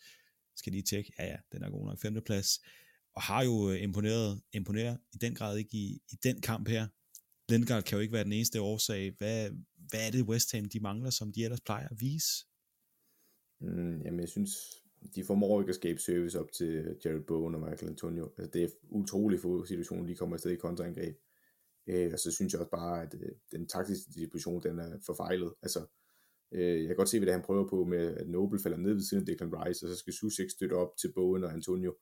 Skal 0.59 0.73
lige 0.73 0.83
tjekke? 0.83 1.13
Ja, 1.19 1.25
ja, 1.25 1.37
den 1.51 1.63
er 1.63 1.69
god 1.69 1.85
nok. 1.85 1.99
Femte 2.01 2.21
plads. 2.21 2.49
Og 3.15 3.21
har 3.21 3.43
jo 3.43 3.71
øh, 3.71 3.83
imponeret, 3.83 4.41
imponeret 4.53 4.99
i 5.13 5.17
den 5.17 5.35
grad 5.35 5.57
ikke 5.57 5.77
i, 5.77 6.01
i 6.11 6.15
den 6.23 6.41
kamp 6.41 6.67
her. 6.67 6.87
Lindgaard 7.49 7.83
kan 7.83 7.95
jo 7.95 8.01
ikke 8.01 8.13
være 8.13 8.23
den 8.23 8.33
eneste 8.33 8.61
årsag. 8.61 9.15
Hvad, 9.17 9.51
hvad 9.89 10.07
er 10.07 10.11
det 10.11 10.29
West 10.31 10.51
Ham, 10.51 10.65
de 10.65 10.79
mangler, 10.79 11.09
som 11.09 11.31
de 11.31 11.43
ellers 11.43 11.61
plejer 11.61 11.87
at 11.87 11.97
vise? 11.99 12.45
Mm, 13.61 14.01
jamen, 14.01 14.19
jeg 14.19 14.29
synes, 14.29 14.51
de 15.15 15.23
formår 15.23 15.61
ikke 15.61 15.69
at 15.69 15.75
skabe 15.75 15.99
service 15.99 16.39
op 16.39 16.51
til 16.51 16.97
Jared 17.05 17.25
Bowen 17.27 17.55
og 17.55 17.61
Michael 17.61 17.89
Antonio. 17.89 18.33
Altså, 18.37 18.51
det 18.53 18.63
er 18.63 18.69
utrolig 18.89 19.39
få 19.39 19.65
situationer, 19.65 20.07
de 20.07 20.15
kommer 20.15 20.35
afsted 20.35 20.51
i 20.51 20.55
kontraangreb. 20.55 21.15
Øh, 21.87 22.13
og 22.13 22.19
så 22.19 22.31
synes 22.31 22.53
jeg 22.53 22.61
også 22.61 22.71
bare, 22.71 23.01
at 23.01 23.13
øh, 23.13 23.31
den 23.51 23.67
taktiske 23.67 24.11
disposition, 24.11 24.63
den 24.63 24.79
er 24.79 24.99
forfejlet. 25.05 25.53
Altså, 25.61 25.85
øh, 26.51 26.79
jeg 26.79 26.87
kan 26.87 26.95
godt 26.95 27.09
se, 27.09 27.19
hvad 27.19 27.25
det 27.25 27.33
han 27.33 27.43
prøver 27.43 27.67
på 27.67 27.83
med, 27.83 28.15
at 28.17 28.29
Noble 28.29 28.59
falder 28.59 28.77
ned 28.77 28.93
ved 28.93 29.01
siden 29.01 29.23
af 29.23 29.25
Declan 29.25 29.53
Rice, 29.53 29.85
og 29.85 29.89
så 29.89 29.95
skal 29.95 30.13
Susek 30.13 30.49
støtte 30.49 30.73
op 30.73 30.97
til 31.01 31.13
Bowen 31.15 31.43
og 31.43 31.53
Antonio. 31.53 31.95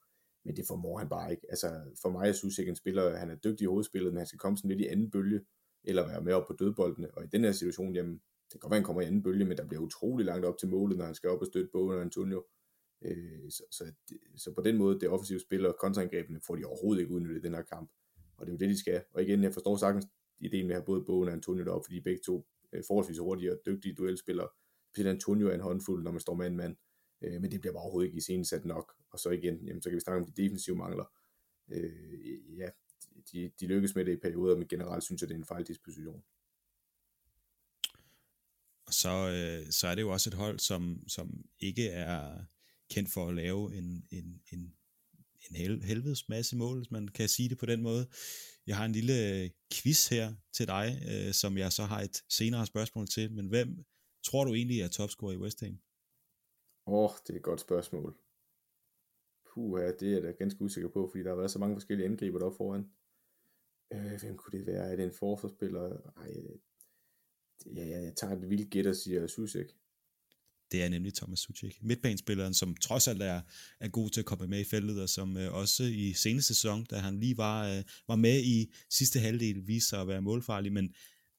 Men 0.46 0.56
det 0.56 0.66
formår 0.68 0.98
han 0.98 1.10
bare 1.10 1.32
ikke. 1.32 1.46
Altså, 1.50 1.68
for 2.02 2.10
mig 2.10 2.30
er 2.30 2.34
Susek 2.34 2.68
en 2.68 2.76
spiller, 2.76 3.18
han 3.18 3.30
er 3.30 3.36
dygtig 3.36 3.64
i 3.64 3.68
hovedspillet, 3.68 4.14
men 4.14 4.18
han 4.18 4.28
skal 4.28 4.40
komme 4.40 4.58
sådan 4.58 4.70
lidt 4.70 4.82
i 4.82 4.88
anden 4.88 5.12
bølge, 5.12 5.42
eller 5.84 6.08
være 6.08 6.22
med 6.22 6.34
op 6.34 6.48
på 6.48 6.54
dødboldene. 6.54 7.18
Og 7.18 7.24
i 7.24 7.28
den 7.28 7.44
her 7.44 7.52
situation, 7.52 7.96
jamen, 7.96 8.14
det 8.14 8.52
kan 8.52 8.60
godt 8.60 8.72
være, 8.72 8.80
han 8.80 8.86
kommer 8.86 9.02
i 9.02 9.06
anden 9.06 9.24
bølge, 9.24 9.46
men 9.46 9.58
der 9.58 9.68
bliver 9.68 9.82
utrolig 9.82 10.26
langt 10.26 10.46
op 10.46 10.58
til 10.58 10.70
målet, 10.70 10.98
når 10.98 11.06
han 11.06 11.16
skal 11.16 11.30
op 11.30 11.40
og 11.40 11.48
støtte 11.48 11.70
Bowen 11.72 11.96
og 11.96 12.02
Antonio. 12.02 12.44
Øh, 13.06 13.50
så, 13.50 13.64
så, 13.72 13.84
så, 14.36 14.54
på 14.54 14.62
den 14.62 14.78
måde, 14.78 15.00
det 15.00 15.10
offensive 15.10 15.40
spil 15.40 15.66
og 15.66 15.76
kontraangrebene 15.80 16.40
får 16.48 16.56
de 16.56 16.66
overhovedet 16.66 17.02
ikke 17.02 17.14
udnyttet 17.14 17.38
i 17.38 17.46
den 17.46 17.54
her 17.54 17.62
kamp. 17.62 17.92
Og 18.38 18.46
det 18.46 18.52
er 18.52 18.54
jo 18.54 18.60
det, 18.60 18.70
de 18.70 18.80
skal. 18.80 19.04
Og 19.14 19.24
igen, 19.24 19.44
jeg 19.44 19.54
forstår 19.54 19.78
sagtens 19.78 20.06
ideen 20.40 20.68
med 20.68 20.76
at 20.76 20.82
have 20.82 20.86
både 20.86 21.06
Bowen 21.06 21.28
og 21.28 21.34
Antonio 21.34 21.66
deroppe, 21.66 21.86
fordi 21.86 22.02
begge 22.02 22.22
to 22.26 22.48
Øh, 22.78 22.84
forholdsvis 22.88 23.18
hurtige 23.18 23.52
og 23.52 23.60
dygtige 23.66 23.96
duelspillere. 23.96 24.50
Peter 24.96 25.10
Antonio 25.10 25.48
er 25.48 25.54
en 25.54 25.62
håndfuld, 25.62 26.04
når 26.04 26.12
man 26.12 26.20
står 26.22 26.34
mand-mand. 26.34 26.76
Øh, 27.22 27.42
men 27.42 27.52
det 27.52 27.62
bliver 27.62 27.74
bare 27.74 27.84
overhovedet 27.84 28.08
ikke 28.08 28.18
i 28.18 28.22
scenen 28.22 28.46
sat 28.46 28.66
nok. 28.66 28.94
Og 29.12 29.20
så 29.20 29.30
igen, 29.30 29.66
jamen, 29.66 29.82
så 29.82 29.90
kan 29.90 29.96
vi 29.96 30.02
snakke 30.02 30.26
om 30.26 30.32
de 30.32 30.44
defensive 30.44 30.76
mangler. 30.76 31.06
Øh, 31.72 32.58
ja, 32.58 32.70
de, 33.32 33.52
de 33.60 33.68
lykkes 33.68 33.96
med 33.96 34.06
det 34.06 34.14
i 34.14 34.20
perioder, 34.20 34.58
men 34.58 34.68
generelt 34.68 35.04
synes 35.04 35.22
jeg, 35.22 35.30
det 35.30 35.36
er 35.36 35.40
en 35.40 35.46
fejldisposition. 35.46 36.24
Og 38.88 38.94
så, 38.94 39.10
øh, 39.10 39.72
så 39.72 39.88
er 39.88 39.96
det 39.96 40.02
jo 40.02 40.10
også 40.10 40.30
et 40.30 40.34
hold, 40.34 40.60
som, 40.60 41.04
som 41.08 41.46
ikke 41.60 41.90
er 41.90 42.46
kendt 42.90 43.10
for 43.10 43.28
at 43.28 43.36
lave 43.36 43.76
en, 43.76 44.08
en, 44.12 44.42
en, 44.52 44.76
en 45.50 45.56
hel, 45.56 45.84
helvedes 45.84 46.30
masse 46.30 46.56
mål, 46.56 46.78
hvis 46.78 46.92
man 46.92 47.08
kan 47.08 47.30
sige 47.30 47.50
det 47.50 47.58
på 47.58 47.66
den 47.66 47.82
måde. 47.82 48.08
Jeg 48.68 48.78
har 48.78 48.86
en 48.86 48.92
lille 48.92 49.44
øh, 49.44 49.50
quiz 49.74 50.08
her 50.08 50.34
til 50.54 50.68
dig, 50.68 51.02
øh, 51.12 51.34
som 51.34 51.58
jeg 51.58 51.72
så 51.72 51.84
har 51.84 52.02
et 52.02 52.24
senere 52.30 52.66
spørgsmål 52.66 53.08
til, 53.08 53.32
men 53.32 53.48
hvem 53.48 53.86
tror 54.24 54.44
du 54.46 54.54
egentlig 54.54 54.82
er 54.82 54.88
topscorer 54.88 55.34
i 55.34 55.38
West 55.38 55.62
Ham? 55.62 55.80
Åh, 56.88 56.94
oh, 57.04 57.12
det 57.28 57.34
er 57.34 57.38
et 57.38 57.44
godt 57.44 57.62
spørgsmål. 57.62 58.18
Puh, 59.54 59.82
ja, 59.82 59.92
det 59.92 60.08
er 60.08 60.14
jeg 60.14 60.24
da 60.24 60.32
ganske 60.32 60.62
usikker 60.62 60.90
på, 60.90 61.08
fordi 61.08 61.24
der 61.24 61.30
har 61.30 61.36
været 61.36 61.52
så 61.52 61.60
mange 61.60 61.76
forskellige 61.76 62.08
angriber 62.08 62.40
deroppe 62.40 62.58
foran. 62.58 62.86
Øh, 63.94 64.20
hvem 64.22 64.38
kunne 64.38 64.60
det 64.60 64.68
være? 64.68 64.92
Er 64.92 64.96
det 64.96 65.06
en 65.06 65.14
forsvarsspiller? 65.14 66.12
Ej, 66.16 66.30
øh, 66.30 66.58
ja, 67.76 67.86
jeg 67.88 68.16
tager 68.16 68.36
et 68.36 68.50
vildt 68.50 68.72
gæt 68.72 68.88
og 68.88 68.96
siger 68.96 69.28
Susek. 69.28 69.78
Det 70.72 70.84
er 70.84 70.90
nemlig 70.90 71.14
Thomas 71.14 71.40
Suchek, 71.40 71.84
midtbanespilleren, 71.84 72.54
som 72.54 72.76
trods 72.76 73.08
alt 73.08 73.22
er, 73.22 73.42
er 73.80 73.88
god 73.88 74.10
til 74.10 74.22
at 74.22 74.26
komme 74.26 74.48
med 74.48 74.60
i 74.60 74.64
feltet, 74.64 75.02
og 75.02 75.10
som 75.10 75.38
øh, 75.38 75.54
også 75.54 75.84
i 75.84 76.14
seneste 76.14 76.56
sæson, 76.56 76.84
da 76.84 76.96
han 76.96 77.20
lige 77.20 77.38
var, 77.38 77.68
øh, 77.70 77.84
var 78.08 78.16
med 78.16 78.44
i 78.44 78.74
sidste 78.90 79.20
halvdel, 79.20 79.68
viste 79.68 79.90
sig 79.90 80.02
at 80.02 80.08
være 80.08 80.22
målfarlig. 80.22 80.74
Men 80.74 80.94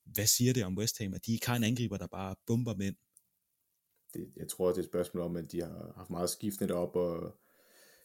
hvad 0.05 0.26
siger 0.26 0.53
det 0.53 0.64
om 0.64 0.79
West 0.79 0.99
Ham, 0.99 1.14
at 1.14 1.26
de 1.26 1.33
ikke 1.33 1.47
har 1.47 1.57
en 1.57 1.64
angriber, 1.64 1.97
der 1.97 2.07
bare 2.07 2.35
bomber 2.47 2.74
mænd? 2.74 2.97
Det, 4.14 4.33
jeg 4.37 4.49
tror, 4.49 4.68
det 4.68 4.76
er 4.76 4.83
et 4.83 4.89
spørgsmål 4.89 5.22
om, 5.22 5.37
at 5.37 5.53
de 5.53 5.61
har 5.61 5.93
haft 5.97 6.11
meget 6.11 6.31
skiftende 6.31 6.74
op, 6.74 6.97
og 6.97 7.39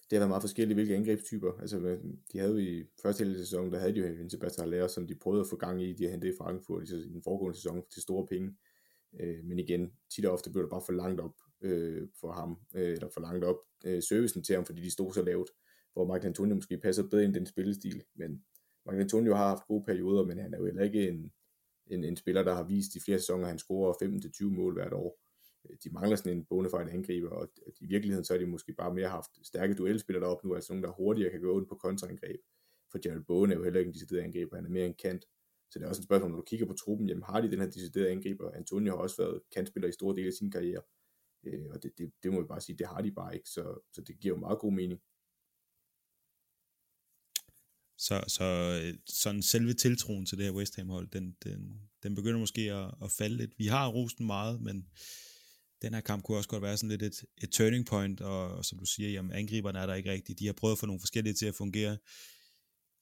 det 0.09 0.15
har 0.15 0.19
været 0.19 0.29
meget 0.29 0.43
forskelligt, 0.43 0.77
hvilke 0.77 0.95
angrebstyper. 0.95 1.51
Altså, 1.61 1.97
de 2.33 2.39
havde 2.39 2.51
jo 2.51 2.57
i 2.57 2.83
første 3.01 3.21
halvdel 3.23 3.39
af 3.39 3.45
sæsonen, 3.45 3.71
der 3.73 3.79
havde 3.79 3.93
de 3.93 3.99
jo 3.99 4.05
en 4.05 4.29
Sebastian 4.29 4.69
Haller, 4.69 4.87
som 4.87 5.07
de 5.07 5.15
prøvede 5.15 5.41
at 5.41 5.47
få 5.49 5.55
gang 5.55 5.83
i. 5.83 5.93
De 5.93 6.03
har 6.03 6.11
hentet 6.11 6.33
i 6.33 6.37
Frankfurt 6.37 6.89
i 6.89 7.13
den 7.13 7.23
foregående 7.23 7.57
sæson 7.57 7.83
til 7.93 8.01
store 8.01 8.27
penge. 8.27 8.55
Øh, 9.19 9.43
men 9.43 9.59
igen, 9.59 9.91
tit 10.15 10.25
og 10.25 10.33
ofte 10.33 10.51
blev 10.51 10.63
det 10.63 10.69
bare 10.69 10.81
for 10.85 10.93
langt 10.93 11.21
op 11.21 11.35
øh, 11.61 12.07
for 12.21 12.31
ham, 12.31 12.57
øh, 12.75 12.91
eller 12.91 13.09
for 13.13 13.21
langt 13.21 13.45
op 13.45 13.57
øh, 13.85 14.03
servicen 14.03 14.43
til 14.43 14.55
ham, 14.55 14.65
fordi 14.65 14.81
de 14.81 14.91
stod 14.91 15.13
så 15.13 15.21
lavt, 15.21 15.49
hvor 15.93 16.05
Mark 16.05 16.23
Antonio 16.23 16.55
måske 16.55 16.77
passer 16.77 17.03
bedre 17.09 17.23
ind 17.23 17.35
i 17.35 17.39
den 17.39 17.45
spillestil. 17.45 18.03
Men 18.15 18.43
Mark 18.85 18.99
Antonio 18.99 19.33
har 19.33 19.47
haft 19.47 19.67
gode 19.67 19.83
perioder, 19.85 20.25
men 20.25 20.37
han 20.37 20.53
er 20.53 20.57
jo 20.57 20.65
heller 20.65 20.83
ikke 20.83 21.09
en, 21.09 21.31
en, 21.87 22.03
en 22.03 22.15
spiller, 22.15 22.43
der 22.43 22.53
har 22.53 22.63
vist 22.63 22.95
i 22.95 22.99
flere 22.99 23.19
sæsoner, 23.19 23.43
at 23.43 23.49
han 23.49 23.59
scorer 23.59 23.93
15-20 23.93 24.45
mål 24.45 24.73
hvert 24.73 24.93
år. 24.93 25.19
Øh, 25.69 25.77
de 25.83 25.89
mangler 25.89 26.15
sådan 26.15 26.37
en 26.37 26.45
bonafide 26.45 26.91
angriber, 26.91 27.29
og 27.29 27.49
i 27.81 27.85
virkeligheden 27.85 28.25
så 28.25 28.33
er 28.33 28.37
de 28.37 28.45
måske 28.45 28.73
bare 28.73 28.93
mere 28.93 29.09
haft 29.09 29.47
stærke 29.47 29.73
duelspillere 29.73 30.23
deroppe 30.23 30.47
nu, 30.47 30.55
altså 30.55 30.73
nogen, 30.73 30.83
der 30.83 30.91
hurtigere 30.91 31.31
kan 31.31 31.41
gå 31.41 31.51
ud 31.51 31.65
på 31.65 31.75
kontraangreb. 31.75 32.39
For 32.91 32.99
Jared 33.05 33.23
Bowen 33.27 33.51
er 33.51 33.55
jo 33.55 33.63
heller 33.63 33.79
ikke 33.79 33.89
en 33.89 33.93
decideret 33.93 34.21
angriber, 34.21 34.55
han 34.55 34.65
er 34.65 34.69
mere 34.69 34.85
en 34.85 34.93
kant. 34.93 35.25
Så 35.73 35.79
det 35.79 35.85
er 35.85 35.89
også 35.89 36.01
et 36.01 36.05
spørgsmål, 36.05 36.31
når 36.31 36.37
du 36.37 36.43
kigger 36.43 36.65
på 36.65 36.73
truppen, 36.73 37.09
jamen 37.09 37.23
har 37.23 37.41
de 37.41 37.51
den 37.51 37.59
her 37.59 37.69
deciderede 37.69 38.11
angriber? 38.11 38.51
Antonio 38.51 38.91
har 38.95 39.03
også 39.03 39.17
været 39.17 39.41
kantspiller 39.55 39.89
i 39.89 39.91
store 39.91 40.15
dele 40.15 40.27
af 40.27 40.33
sin 40.33 40.51
karriere, 40.51 40.81
øh, 41.45 41.65
og 41.71 41.83
det, 41.83 41.91
det, 41.97 42.11
det 42.23 42.33
må 42.33 42.41
vi 42.41 42.47
bare 42.47 42.61
sige, 42.61 42.77
det 42.77 42.87
har 42.87 43.01
de 43.01 43.11
bare 43.11 43.35
ikke, 43.35 43.49
så, 43.49 43.63
så 43.93 44.01
det 44.01 44.19
giver 44.19 44.35
jo 44.35 44.39
meget 44.39 44.59
god 44.59 44.73
mening. 44.73 44.99
Så, 47.97 48.23
så 48.27 48.43
øh, 48.83 48.93
sådan 49.05 49.41
selve 49.41 49.73
tiltroen 49.73 50.25
til 50.25 50.37
det 50.37 50.45
her 50.45 50.53
West 50.53 50.75
Ham 50.75 50.89
hold, 50.89 51.07
den, 51.07 51.35
den, 51.43 51.81
den 52.03 52.15
begynder 52.15 52.39
måske 52.39 52.61
at, 52.61 52.93
at 53.03 53.11
falde 53.11 53.37
lidt. 53.37 53.51
Vi 53.57 53.65
har 53.65 53.87
rosten 53.87 54.25
meget, 54.25 54.61
men 54.61 54.87
den 55.81 55.93
her 55.93 56.01
kamp 56.01 56.23
kunne 56.23 56.37
også 56.37 56.49
godt 56.49 56.63
være 56.63 56.77
sådan 56.77 56.89
lidt 56.89 57.03
et, 57.03 57.23
et 57.43 57.51
turning 57.51 57.85
point, 57.85 58.21
og, 58.21 58.47
og 58.57 58.65
som 58.65 58.79
du 58.79 58.85
siger, 58.85 59.09
jamen 59.09 59.31
angriberne 59.31 59.79
er 59.79 59.85
der 59.85 59.93
ikke 59.93 60.11
rigtigt. 60.11 60.39
De 60.39 60.45
har 60.45 60.53
prøvet 60.53 60.71
at 60.71 60.79
få 60.79 60.85
nogle 60.85 60.99
forskellige 60.99 61.33
til 61.33 61.45
at 61.45 61.55
fungere. 61.55 61.97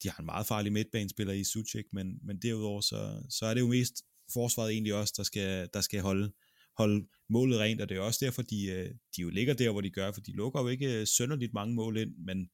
De 0.02 0.10
har 0.10 0.18
en 0.18 0.26
meget 0.26 0.46
farlig 0.46 0.72
midtbanespiller 0.72 1.32
i 1.32 1.44
Suchek, 1.44 1.86
men, 1.92 2.18
men 2.22 2.38
derudover 2.38 2.80
så, 2.80 3.22
så 3.28 3.46
er 3.46 3.54
det 3.54 3.60
jo 3.60 3.66
mest 3.66 4.02
forsvaret 4.32 4.72
egentlig 4.72 4.94
også, 4.94 5.14
der 5.16 5.22
skal, 5.22 5.68
der 5.74 5.80
skal 5.80 6.00
holde, 6.00 6.32
holde 6.76 7.06
målet 7.28 7.58
rent, 7.58 7.80
og 7.80 7.88
det 7.88 7.96
er 7.96 8.00
også 8.00 8.24
derfor, 8.24 8.42
de, 8.42 8.66
øh, 8.66 8.90
de 9.16 9.22
jo 9.22 9.28
ligger 9.28 9.54
der, 9.54 9.70
hvor 9.70 9.80
de 9.80 9.90
gør, 9.90 10.12
for 10.12 10.20
de 10.20 10.32
lukker 10.32 10.60
jo 10.60 10.68
ikke 10.68 11.00
øh, 11.00 11.06
sønderligt 11.06 11.54
mange 11.54 11.74
mål 11.74 11.96
ind, 11.96 12.14
men 12.18 12.50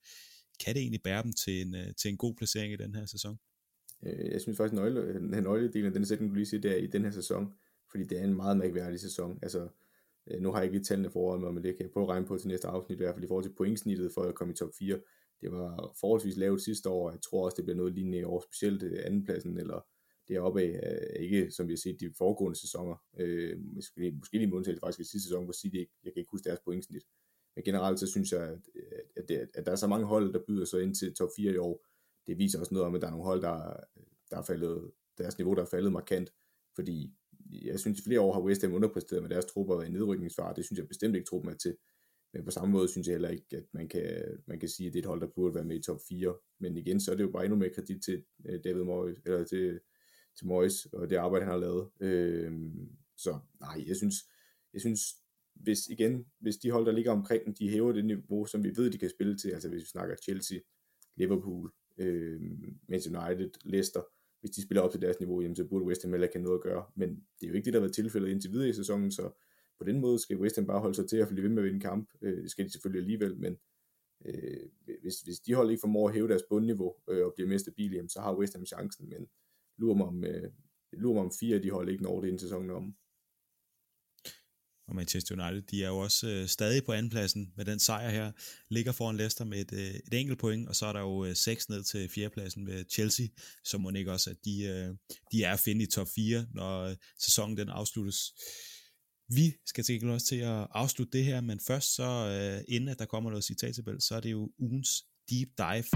kan 0.65 0.75
det 0.75 0.81
egentlig 0.81 1.03
bære 1.03 1.23
dem 1.23 1.33
til 1.33 1.61
en, 1.61 1.75
øh, 1.75 1.95
til 1.95 2.09
en 2.09 2.17
god 2.17 2.35
placering 2.35 2.73
i 2.73 2.77
den 2.77 2.95
her 2.95 3.07
sæson? 3.07 3.39
Jeg 4.03 4.41
synes 4.41 4.57
faktisk, 4.57 4.81
at 4.81 4.85
nøgle, 4.85 5.15
den 5.15 5.43
nøgledelen 5.43 5.87
af 5.87 5.93
den 5.93 6.07
sætning, 6.07 6.31
du 6.31 6.35
lige 6.35 6.47
siger, 6.47 6.61
det 6.61 6.71
er 6.71 6.77
i 6.77 6.87
den 6.87 7.05
her 7.05 7.11
sæson, 7.11 7.53
fordi 7.91 8.05
det 8.05 8.19
er 8.19 8.25
en 8.25 8.35
meget 8.35 8.57
mærkværdig 8.57 9.01
sæson. 9.01 9.39
Altså, 9.43 9.69
nu 10.41 10.51
har 10.51 10.59
jeg 10.59 10.65
ikke 10.65 10.77
lige 10.77 10.85
tallene 10.85 11.11
foran 11.11 11.41
mig, 11.41 11.55
men 11.55 11.65
det 11.65 11.77
kan 11.77 11.85
jeg 11.85 11.91
prøve 11.91 12.05
at 12.05 12.09
regne 12.09 12.27
på 12.27 12.39
til 12.39 12.49
næste 12.49 12.69
afsnit, 12.69 12.97
i 12.97 13.03
hvert 13.03 13.15
fald 13.15 13.25
i 13.25 13.29
forhold 13.29 13.45
til 13.45 13.55
pointsnittet 13.57 14.13
for 14.15 14.23
at 14.23 14.35
komme 14.35 14.53
i 14.53 14.57
top 14.57 14.71
4. 14.79 14.99
Det 15.41 15.53
var 15.53 15.95
forholdsvis 16.01 16.37
lavt 16.37 16.63
sidste 16.63 16.89
år, 16.89 17.11
jeg 17.11 17.21
tror 17.21 17.45
også, 17.45 17.57
det 17.57 17.65
bliver 17.65 17.77
noget 17.77 17.95
lignende 17.95 18.19
i 18.19 18.25
år, 18.25 18.41
specielt 18.41 18.83
øh, 18.83 18.99
andenpladsen, 19.05 19.59
eller 19.59 19.87
deroppe 20.29 20.63
af, 20.63 20.99
øh, 21.17 21.23
ikke 21.23 21.51
som 21.51 21.69
vi 21.69 21.73
har 21.73 21.77
set 21.77 22.01
de 22.01 22.13
foregående 22.19 22.59
sæsoner, 22.59 22.97
øh, 23.19 23.59
måske, 23.61 24.11
måske 24.11 24.39
lige 24.39 24.55
undtagelse 24.55 24.81
faktisk 24.81 25.01
i 25.01 25.11
sidste 25.11 25.29
sæson, 25.29 25.45
hvor 25.45 25.53
City 25.53 25.77
jeg 25.77 26.13
kan 26.13 26.21
ikke 26.21 26.31
huske 26.31 26.49
deres 26.49 26.61
pointsnit, 26.65 27.03
men 27.57 27.65
generelt 27.65 28.01
så 28.01 28.07
synes 28.07 28.33
jeg, 28.33 28.43
at, 28.43 28.61
at, 29.17 29.29
det, 29.29 29.49
at 29.55 29.67
der 29.67 29.73
er 29.73 29.77
så 29.77 29.87
mange 29.87 30.07
hold, 30.07 30.33
der 30.33 30.41
byder 30.47 30.65
sig 30.65 30.83
ind 30.83 30.95
til 30.95 31.15
top 31.15 31.29
4 31.37 31.53
i 31.53 31.57
år, 31.57 31.87
det 32.27 32.39
viser 32.39 32.61
også 32.61 32.75
noget 32.75 32.87
om, 32.87 32.95
at 32.95 33.01
der 33.01 33.07
er 33.07 33.11
nogle 33.11 33.27
hold, 33.27 33.43
der, 33.43 33.77
der 34.31 34.37
er 34.39 34.43
faldet, 34.43 34.91
deres 35.19 35.39
niveau 35.39 35.55
der 35.55 35.63
er 35.63 35.67
faldet 35.67 35.93
markant, 35.93 36.33
fordi 36.75 37.15
jeg 37.51 37.81
synes 37.81 38.01
i 38.01 38.03
flere 38.03 38.21
år 38.21 38.33
har 38.33 38.41
West 38.41 38.63
Ham 38.63 38.75
underpræsteret 38.75 39.23
med 39.23 39.31
deres 39.31 39.45
trupper 39.45 39.83
i 39.83 39.91
nedrykningsfare, 39.91 40.55
det 40.57 40.65
synes 40.65 40.79
jeg 40.79 40.89
bestemt 40.89 41.15
ikke 41.15 41.27
truppen 41.27 41.51
er 41.51 41.57
til, 41.57 41.77
men 42.33 42.45
på 42.45 42.51
samme 42.51 42.73
måde 42.73 42.89
synes 42.89 43.07
jeg 43.07 43.15
heller 43.15 43.29
ikke, 43.29 43.57
at 43.57 43.65
man 43.73 43.89
kan, 43.89 44.39
man 44.47 44.61
kan 44.61 44.69
sige, 44.69 44.87
at 44.87 44.93
det 44.93 44.99
er 44.99 45.03
et 45.03 45.07
hold, 45.07 45.21
der 45.21 45.27
burde 45.27 45.55
være 45.55 45.65
med 45.65 45.77
i 45.77 45.83
top 45.83 46.01
4. 46.09 46.35
Men 46.61 46.77
igen, 46.77 47.01
så 47.01 47.13
er 47.13 47.17
det 47.17 47.25
jo 47.25 47.31
bare 47.31 47.45
endnu 47.45 47.59
mere 47.59 47.71
kredit 47.71 48.03
til 48.03 48.25
øh, 48.49 48.61
David 48.65 48.83
Moyes, 48.83 49.19
eller 49.27 49.45
til, 49.45 49.81
til 50.39 50.47
Moyes 50.47 50.87
og 50.87 51.11
det 51.11 51.17
arbejde, 51.17 51.45
han 51.45 51.53
har 51.53 51.61
lavet. 51.61 51.89
Øh, 52.01 52.53
så 53.17 53.39
nej, 53.61 53.85
jeg 53.87 53.97
synes, 53.97 54.15
jeg 54.73 54.81
synes 54.81 55.01
hvis 55.55 55.87
igen, 55.89 56.27
hvis 56.39 56.57
de 56.57 56.71
hold, 56.71 56.87
der 56.87 56.93
ligger 56.93 57.13
omkring 57.13 57.59
de 57.59 57.71
hæver 57.71 57.93
det 57.93 58.05
niveau, 58.05 58.47
som 58.47 58.65
vi 58.65 58.73
ved, 58.77 58.91
de 58.91 58.99
kan 58.99 59.11
spille 59.11 59.37
til, 59.37 59.51
altså 59.51 59.69
hvis 59.69 59.83
vi 59.83 59.87
snakker 59.87 60.17
Chelsea, 60.17 60.59
Liverpool, 61.17 61.73
øh, 61.99 62.41
Manchester 62.89 63.27
United, 63.27 63.51
Leicester, 63.65 64.03
hvis 64.41 64.51
de 64.51 64.63
spiller 64.63 64.83
op 64.83 64.91
til 64.91 65.03
deres 65.03 65.21
niveau, 65.21 65.41
jamen, 65.41 65.57
så 65.57 65.65
burde 65.65 65.85
West 65.85 66.03
Ham 66.03 66.13
heller 66.13 66.27
ikke 66.27 66.39
have 66.39 66.45
noget 66.45 66.59
at 66.59 66.63
gøre. 66.63 66.85
Men 66.97 67.09
det 67.09 67.47
er 67.47 67.49
jo 67.49 67.55
ikke 67.55 67.65
det, 67.65 67.73
der 67.73 67.79
har 67.79 67.85
været 67.85 67.95
tilfældet 67.95 68.29
indtil 68.29 68.53
videre 68.53 68.69
i 68.69 68.73
sæsonen, 68.73 69.13
så 69.13 69.31
på 69.79 69.85
den 69.85 70.01
måde 70.01 70.19
skal 70.19 70.37
West 70.37 70.57
Ham 70.57 70.67
bare 70.67 70.81
holde 70.81 70.95
sig 70.95 71.09
til 71.09 71.17
at 71.17 71.29
blive 71.29 71.43
ved 71.43 71.51
med 71.51 71.63
at 71.63 71.67
vinde 71.67 71.81
kamp. 71.81 72.09
Øh, 72.23 72.43
det 72.43 72.51
skal 72.51 72.65
de 72.65 72.71
selvfølgelig 72.71 73.01
alligevel, 73.01 73.37
men 73.37 73.57
øh, 74.27 74.69
hvis, 75.03 75.21
hvis 75.21 75.41
de 75.41 75.55
hold 75.55 75.71
ikke 75.71 75.81
formår 75.81 76.09
at 76.09 76.15
hæve 76.15 76.29
deres 76.29 76.43
bundniveau 76.51 76.95
øh, 77.09 77.27
og 77.27 77.33
bliver 77.35 77.49
mere 77.49 77.59
stabile, 77.59 77.97
jamen, 77.97 78.09
så 78.09 78.21
har 78.21 78.39
West 78.39 78.55
Ham 78.55 78.67
chancen, 78.67 79.09
men 79.09 79.29
lurer 79.79 79.97
mig 79.97 80.07
om, 80.07 80.25
øh, 80.25 80.51
lurer 80.93 81.15
mig 81.15 81.23
om 81.23 81.33
fire 81.41 81.57
af 81.57 81.63
de 81.63 81.71
hold 81.71 81.89
ikke 81.89 82.03
når 82.03 82.21
det 82.21 82.29
inden 82.29 82.39
sæsonen 82.39 82.71
om 82.71 82.95
og 84.89 84.95
Manchester 84.95 85.35
United, 85.35 85.63
de 85.63 85.85
er 85.85 85.89
jo 85.89 85.99
også 85.99 86.29
øh, 86.29 86.47
stadig 86.47 86.85
på 86.85 86.93
andenpladsen 86.93 87.53
med 87.57 87.65
den 87.65 87.79
sejr 87.79 88.11
her, 88.11 88.33
ligger 88.71 88.93
foran 88.93 89.17
Leicester 89.17 89.45
med 89.45 89.61
et, 89.61 89.73
øh, 89.73 89.95
et 89.95 90.21
enkelt 90.21 90.39
point, 90.39 90.69
og 90.69 90.77
så 90.77 90.87
er 90.87 90.93
der 90.93 91.01
jo 91.01 91.25
øh, 91.25 91.37
seks 91.37 91.69
ned 91.69 91.83
til 91.83 92.09
fjerdepladsen 92.09 92.65
med 92.65 92.85
Chelsea, 92.93 93.27
som 93.65 93.81
må 93.81 93.91
ikke 93.91 94.13
også, 94.13 94.31
at 94.31 94.37
de, 94.45 94.63
øh, 94.63 94.95
de 95.33 95.45
er 95.45 95.53
at 95.53 95.61
finde 95.61 95.83
i 95.83 95.87
top 95.87 96.09
4, 96.15 96.47
når 96.55 96.83
øh, 96.83 96.97
sæsonen 97.19 97.57
den 97.57 97.69
afsluttes. 97.69 98.33
Vi 99.31 99.57
skal 99.67 99.85
til 99.85 100.11
også 100.11 100.27
til 100.27 100.41
at 100.41 100.67
afslutte 100.71 101.19
det 101.19 101.25
her, 101.25 101.41
men 101.41 101.61
først 101.61 101.95
så, 101.95 102.11
øh, 102.37 102.75
inden 102.75 102.89
at 102.89 102.99
der 102.99 103.05
kommer 103.05 103.31
noget 103.31 103.45
citattabel, 103.45 104.01
så 104.01 104.15
er 104.15 104.21
det 104.21 104.31
jo 104.31 104.51
ugens 104.59 105.07
deep 105.31 105.49
dive, 105.59 105.89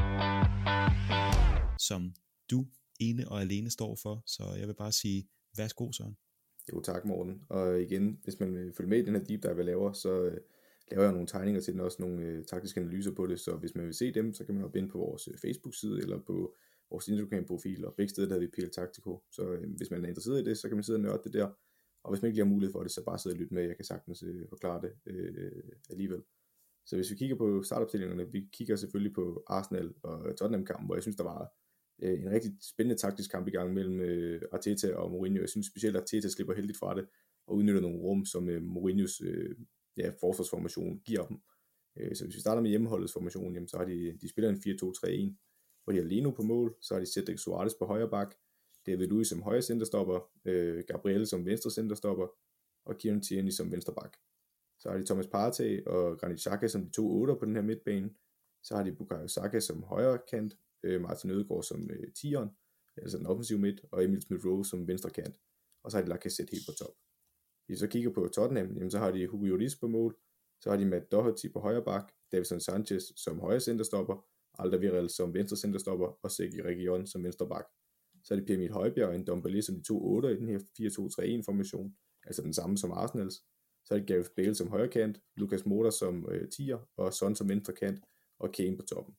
som 1.89 2.15
du 2.51 2.67
ene 3.01 3.29
og 3.29 3.41
alene 3.41 3.71
står 3.71 3.97
for, 4.03 4.23
så 4.27 4.43
jeg 4.59 4.69
vil 4.69 4.75
bare 4.75 4.93
sige, 4.93 5.29
værsgo 5.57 5.93
Søren. 5.93 6.17
Jo, 6.73 6.81
tak 6.81 7.05
Morten. 7.05 7.43
Og 7.49 7.83
igen, 7.83 8.21
hvis 8.25 8.41
man 8.41 8.55
vil 8.55 8.73
følge 8.77 8.91
med 8.91 8.99
i 8.99 9.05
den 9.05 9.15
her 9.15 9.25
deep 9.25 9.43
dive, 9.43 9.57
jeg 9.57 9.65
laver, 9.65 9.93
så 9.93 10.23
øh, 10.23 10.41
laver 10.91 11.03
jeg 11.03 11.13
nogle 11.13 11.27
tegninger 11.27 11.61
til 11.61 11.73
den, 11.73 11.81
også 11.81 11.97
nogle 12.01 12.23
øh, 12.23 12.45
taktiske 12.45 12.81
analyser 12.81 13.11
på 13.11 13.27
det, 13.27 13.41
så 13.41 13.57
hvis 13.57 13.75
man 13.75 13.87
vil 13.87 13.95
se 13.95 14.15
dem, 14.15 14.35
så 14.35 14.45
kan 14.45 14.55
man 14.55 14.63
hoppe 14.63 14.79
ind 14.79 14.91
på 14.91 14.99
vores 14.99 15.29
øh, 15.29 15.39
Facebook-side, 15.39 16.03
eller 16.03 16.19
på 16.19 16.55
vores 16.91 17.09
Instagram-profil, 17.09 17.85
og 17.85 17.95
begge 17.97 18.11
steder 18.11 18.29
der 18.29 18.35
har 18.35 18.41
vi 18.41 18.47
PL 18.47 18.69
Taktiko. 18.69 19.23
Så 19.31 19.53
øh, 19.53 19.71
hvis 19.77 19.91
man 19.91 20.05
er 20.05 20.09
interesseret 20.09 20.41
i 20.41 20.45
det, 20.45 20.59
så 20.59 20.69
kan 20.69 20.77
man 20.77 20.85
sidde 20.85 20.97
og 20.97 21.03
nørde 21.03 21.23
det 21.25 21.33
der, 21.33 21.49
og 22.05 22.13
hvis 22.13 22.23
man 22.23 22.29
ikke 22.29 22.37
lige 22.37 22.47
har 22.47 22.55
mulighed 22.55 22.73
for 22.73 22.83
det, 22.83 22.93
så 22.93 23.05
bare 23.05 23.19
sidde 23.19 23.35
og 23.35 23.39
lytte 23.39 23.55
med, 23.55 23.63
jeg 23.63 23.77
kan 23.77 23.85
sagtens 23.85 24.23
øh, 24.23 24.49
forklare 24.49 24.81
det 24.81 24.93
øh, 25.07 25.63
alligevel. 25.91 26.23
Så 26.87 26.97
hvis 26.97 27.11
vi 27.11 27.17
kigger 27.17 27.37
på 27.37 27.63
startopstillingerne, 27.63 28.33
vi 28.33 28.49
kigger 28.53 28.77
selvfølgelig 28.77 29.15
på 29.15 29.45
Arsenal 29.47 29.95
og 30.03 30.37
Tottenham-kampen, 30.37 30.87
hvor 30.87 30.95
jeg 30.95 31.03
synes, 31.03 31.17
der 31.17 31.25
var 31.25 31.53
øh, 32.03 32.23
en 32.23 32.31
rigtig 32.31 32.53
spændende 32.61 33.01
taktisk 33.01 33.31
kamp 33.31 33.49
i 33.49 33.51
gang 33.51 33.75
mellem 33.75 34.01
øh, 34.01 34.43
Arteta 34.53 34.95
og 34.95 35.11
Mourinho. 35.11 35.41
Jeg 35.41 35.49
synes 35.49 35.67
specielt, 35.67 35.97
at 35.97 36.03
Arteta 36.03 36.29
slipper 36.29 36.55
heldigt 36.55 36.79
fra 36.79 36.95
det, 36.95 37.07
og 37.47 37.57
udnytter 37.57 37.81
nogle 37.81 37.99
rum, 37.99 38.25
som 38.25 38.49
øh, 38.49 38.63
Mourinhos 38.63 39.21
øh, 39.21 39.57
ja, 39.97 40.11
forsvarsformation 40.21 41.01
giver 41.01 41.27
dem. 41.27 41.37
Øh, 41.99 42.17
så 42.17 42.25
hvis 42.25 42.37
vi 42.37 42.41
starter 42.41 42.63
med 42.63 42.71
hjemmeholdets 42.71 43.13
formation, 43.13 43.55
jamen, 43.55 43.69
så 43.69 43.77
har 43.77 43.85
de, 43.85 44.19
de 44.21 44.29
spiller 44.29 44.49
en 44.51 44.57
4-2-3-1, 44.57 45.85
hvor 45.85 45.93
de 45.93 45.99
har 45.99 46.05
Leno 46.05 46.31
på 46.31 46.43
mål, 46.43 46.77
så 46.81 46.95
har 46.95 47.01
de 47.01 47.07
Cedric 47.07 47.41
Suarez 47.41 47.73
på 47.79 47.87
højre 47.87 48.11
bak, 48.11 48.35
David 48.87 49.07
Luiz 49.07 49.29
som 49.29 49.43
højre 49.43 49.63
centerstopper, 49.63 50.31
øh, 50.45 50.85
Gabriel 50.89 51.27
som 51.27 51.47
venstre 51.47 51.71
centerstopper, 51.71 52.27
og 52.85 52.99
Kieran 52.99 53.21
Tierney 53.21 53.51
som 53.51 53.73
venstre 53.73 53.95
bak. 53.95 54.17
Så 54.81 54.91
har 54.91 54.99
de 54.99 55.07
Thomas 55.07 55.27
Partey 55.27 55.85
og 55.87 56.19
Granit 56.19 56.41
Xhaka 56.41 56.69
som 56.69 56.85
de 56.85 56.91
to 56.91 57.21
otter 57.21 57.35
på 57.35 57.45
den 57.45 57.55
her 57.55 57.63
midtbane. 57.63 58.11
Så 58.63 58.77
har 58.77 58.83
de 58.83 58.93
Bukayo 58.93 59.29
Saka 59.29 59.61
som 59.61 59.83
højre 59.83 60.19
kant, 60.31 60.57
øh, 60.83 61.01
Martin 61.01 61.31
Ødegaard 61.31 61.63
som 61.63 61.91
øh, 61.91 62.13
tieren, 62.13 62.51
altså 62.97 63.19
den 63.19 63.27
offensiv 63.27 63.59
midt, 63.59 63.85
og 63.93 64.05
Emil 64.05 64.23
Smith-Rowe 64.23 64.65
som 64.65 64.89
venstre 64.89 65.11
kant, 65.11 65.37
og 65.83 65.91
så 65.91 65.97
har 65.97 66.03
de 66.05 66.09
Lacazette 66.09 66.51
helt 66.51 66.67
på 66.67 66.73
top. 66.73 66.95
Hvis 67.67 67.75
vi 67.75 67.77
så 67.77 67.87
kigger 67.87 68.11
på 68.11 68.29
Tottenham, 68.29 68.75
jamen 68.75 68.91
så 68.91 68.99
har 68.99 69.11
de 69.11 69.27
Hugo 69.27 69.45
Lloris 69.45 69.77
på 69.77 69.89
mål, 69.89 70.17
så 70.61 70.71
har 70.71 70.77
de 70.77 70.87
Matt 70.87 71.13
Doherty 71.13 71.47
på 71.53 71.61
højre 71.61 71.85
bak, 71.85 72.13
Davison 72.33 72.61
Sanchez 72.61 73.03
som 73.17 73.41
højre 73.41 73.61
centerstopper, 73.61 74.27
Alderweireld 74.59 75.09
som 75.09 75.35
venstre 75.35 75.57
centerstopper, 75.57 76.19
og 76.23 76.31
Sergi 76.31 76.63
Region 76.63 77.07
som 77.07 77.25
venstre 77.25 77.49
bak. 77.49 77.65
Så 78.25 78.35
er 78.35 78.39
det 78.39 78.47
Pierre 78.47 78.73
Højbjerg 78.73 79.09
og 79.09 79.15
en 79.15 79.27
Dombele 79.27 79.63
som 79.63 79.75
de 79.75 79.83
to 79.83 80.05
8 80.05 80.33
i 80.33 80.37
den 80.37 80.49
her 80.49 80.59
4-2-3-1 81.39 81.43
formation, 81.45 81.95
altså 82.27 82.43
den 82.43 82.55
samme 82.55 82.79
som 82.79 82.93
Arsenals. 82.93 83.35
Så 83.85 83.95
er 83.95 83.99
det 83.99 84.07
Gareth 84.07 84.31
Bale 84.37 84.55
som 84.55 84.69
højre 84.69 84.89
kant, 84.89 85.21
Lucas 85.37 85.67
Moura 85.67 85.91
som 85.91 86.29
øh, 86.31 86.49
tier, 86.49 86.89
og 86.97 87.15
Son 87.15 87.37
som 87.37 87.49
venstre 87.49 87.73
kant, 87.73 88.01
og 88.39 88.53
Kane 88.53 88.77
på 88.77 88.83
toppen 88.83 89.15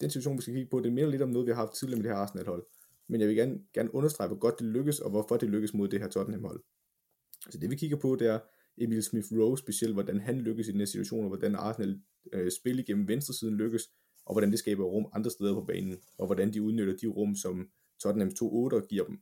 den 0.00 0.10
situation, 0.10 0.36
vi 0.36 0.42
skal 0.42 0.54
kigge 0.54 0.70
på, 0.70 0.80
det 0.80 0.92
minder 0.92 1.10
lidt 1.10 1.22
om 1.22 1.28
noget, 1.28 1.46
vi 1.46 1.52
har 1.52 1.56
haft 1.56 1.74
tidligere 1.74 1.96
med 1.96 2.04
det 2.04 2.12
her 2.12 2.22
Arsenal-hold. 2.22 2.66
Men 3.08 3.20
jeg 3.20 3.28
vil 3.28 3.36
gerne, 3.36 3.60
gerne 3.74 3.94
understrege, 3.94 4.28
hvor 4.28 4.38
godt 4.38 4.58
det 4.58 4.66
lykkes, 4.66 5.00
og 5.00 5.10
hvorfor 5.10 5.36
det 5.36 5.48
lykkes 5.48 5.74
mod 5.74 5.88
det 5.88 6.00
her 6.00 6.08
Tottenham-hold. 6.08 6.62
Så 7.50 7.58
det 7.58 7.70
vi 7.70 7.76
kigger 7.76 7.96
på, 7.96 8.16
det 8.16 8.28
er 8.28 8.38
Emil 8.78 9.02
Smith-Rowe 9.02 9.56
specielt, 9.56 9.94
hvordan 9.94 10.20
han 10.20 10.40
lykkes 10.40 10.68
i 10.68 10.72
den 10.72 10.80
her 10.80 10.86
situation, 10.86 11.24
og 11.24 11.28
hvordan 11.28 11.54
Arsenal 11.54 12.00
øh, 12.32 12.50
spil 12.50 12.78
igennem 12.78 13.08
venstresiden 13.08 13.54
lykkes, 13.56 13.82
og 14.26 14.34
hvordan 14.34 14.50
det 14.50 14.58
skaber 14.58 14.84
rum 14.84 15.06
andre 15.12 15.30
steder 15.30 15.54
på 15.54 15.64
banen, 15.64 15.96
og 16.18 16.26
hvordan 16.26 16.52
de 16.52 16.62
udnytter 16.62 16.96
de 16.96 17.06
rum, 17.06 17.34
som 17.34 17.70
Tottenhams 18.02 18.34
2-8 18.42 18.86
giver 18.86 19.04
dem. 19.04 19.18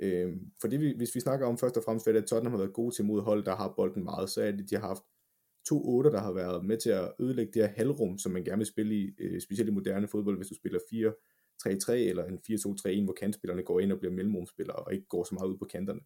Øh, 0.00 0.36
for 0.60 0.68
det, 0.68 0.80
vi, 0.80 0.94
hvis 0.96 1.14
vi 1.14 1.20
snakker 1.20 1.46
om 1.46 1.58
først 1.58 1.76
og 1.76 1.82
fremmest, 1.84 2.08
at 2.08 2.24
Tottenham 2.24 2.52
har 2.52 2.58
været 2.58 2.74
gode 2.74 2.94
til 2.94 3.04
mod 3.04 3.22
hold, 3.22 3.44
der 3.44 3.56
har 3.56 3.72
bolden 3.76 4.04
meget, 4.04 4.30
så 4.30 4.42
er 4.42 4.52
det, 4.52 4.70
de 4.70 4.74
har 4.74 4.88
haft 4.88 5.02
to 5.68 5.88
otter, 5.88 6.10
der 6.10 6.20
har 6.20 6.32
været 6.32 6.64
med 6.64 6.78
til 6.78 6.90
at 6.90 7.12
ødelægge 7.20 7.52
det 7.52 7.62
her 7.62 7.68
halvrum, 7.76 8.18
som 8.18 8.32
man 8.32 8.44
gerne 8.44 8.58
vil 8.58 8.66
spille 8.66 8.94
i, 8.94 9.10
øh, 9.18 9.40
specielt 9.40 9.70
i 9.70 9.72
moderne 9.72 10.08
fodbold, 10.08 10.36
hvis 10.36 10.48
du 10.48 10.54
spiller 10.54 10.78
4-3-3 10.78 11.92
eller 11.92 12.24
en 12.24 12.38
4-2-3-1, 12.38 13.04
hvor 13.04 13.12
kantspillerne 13.12 13.62
går 13.62 13.80
ind 13.80 13.92
og 13.92 13.98
bliver 13.98 14.12
mellemrumspillere 14.14 14.76
og 14.76 14.94
ikke 14.94 15.06
går 15.06 15.24
så 15.24 15.34
meget 15.34 15.48
ud 15.48 15.58
på 15.58 15.64
kanterne. 15.64 16.00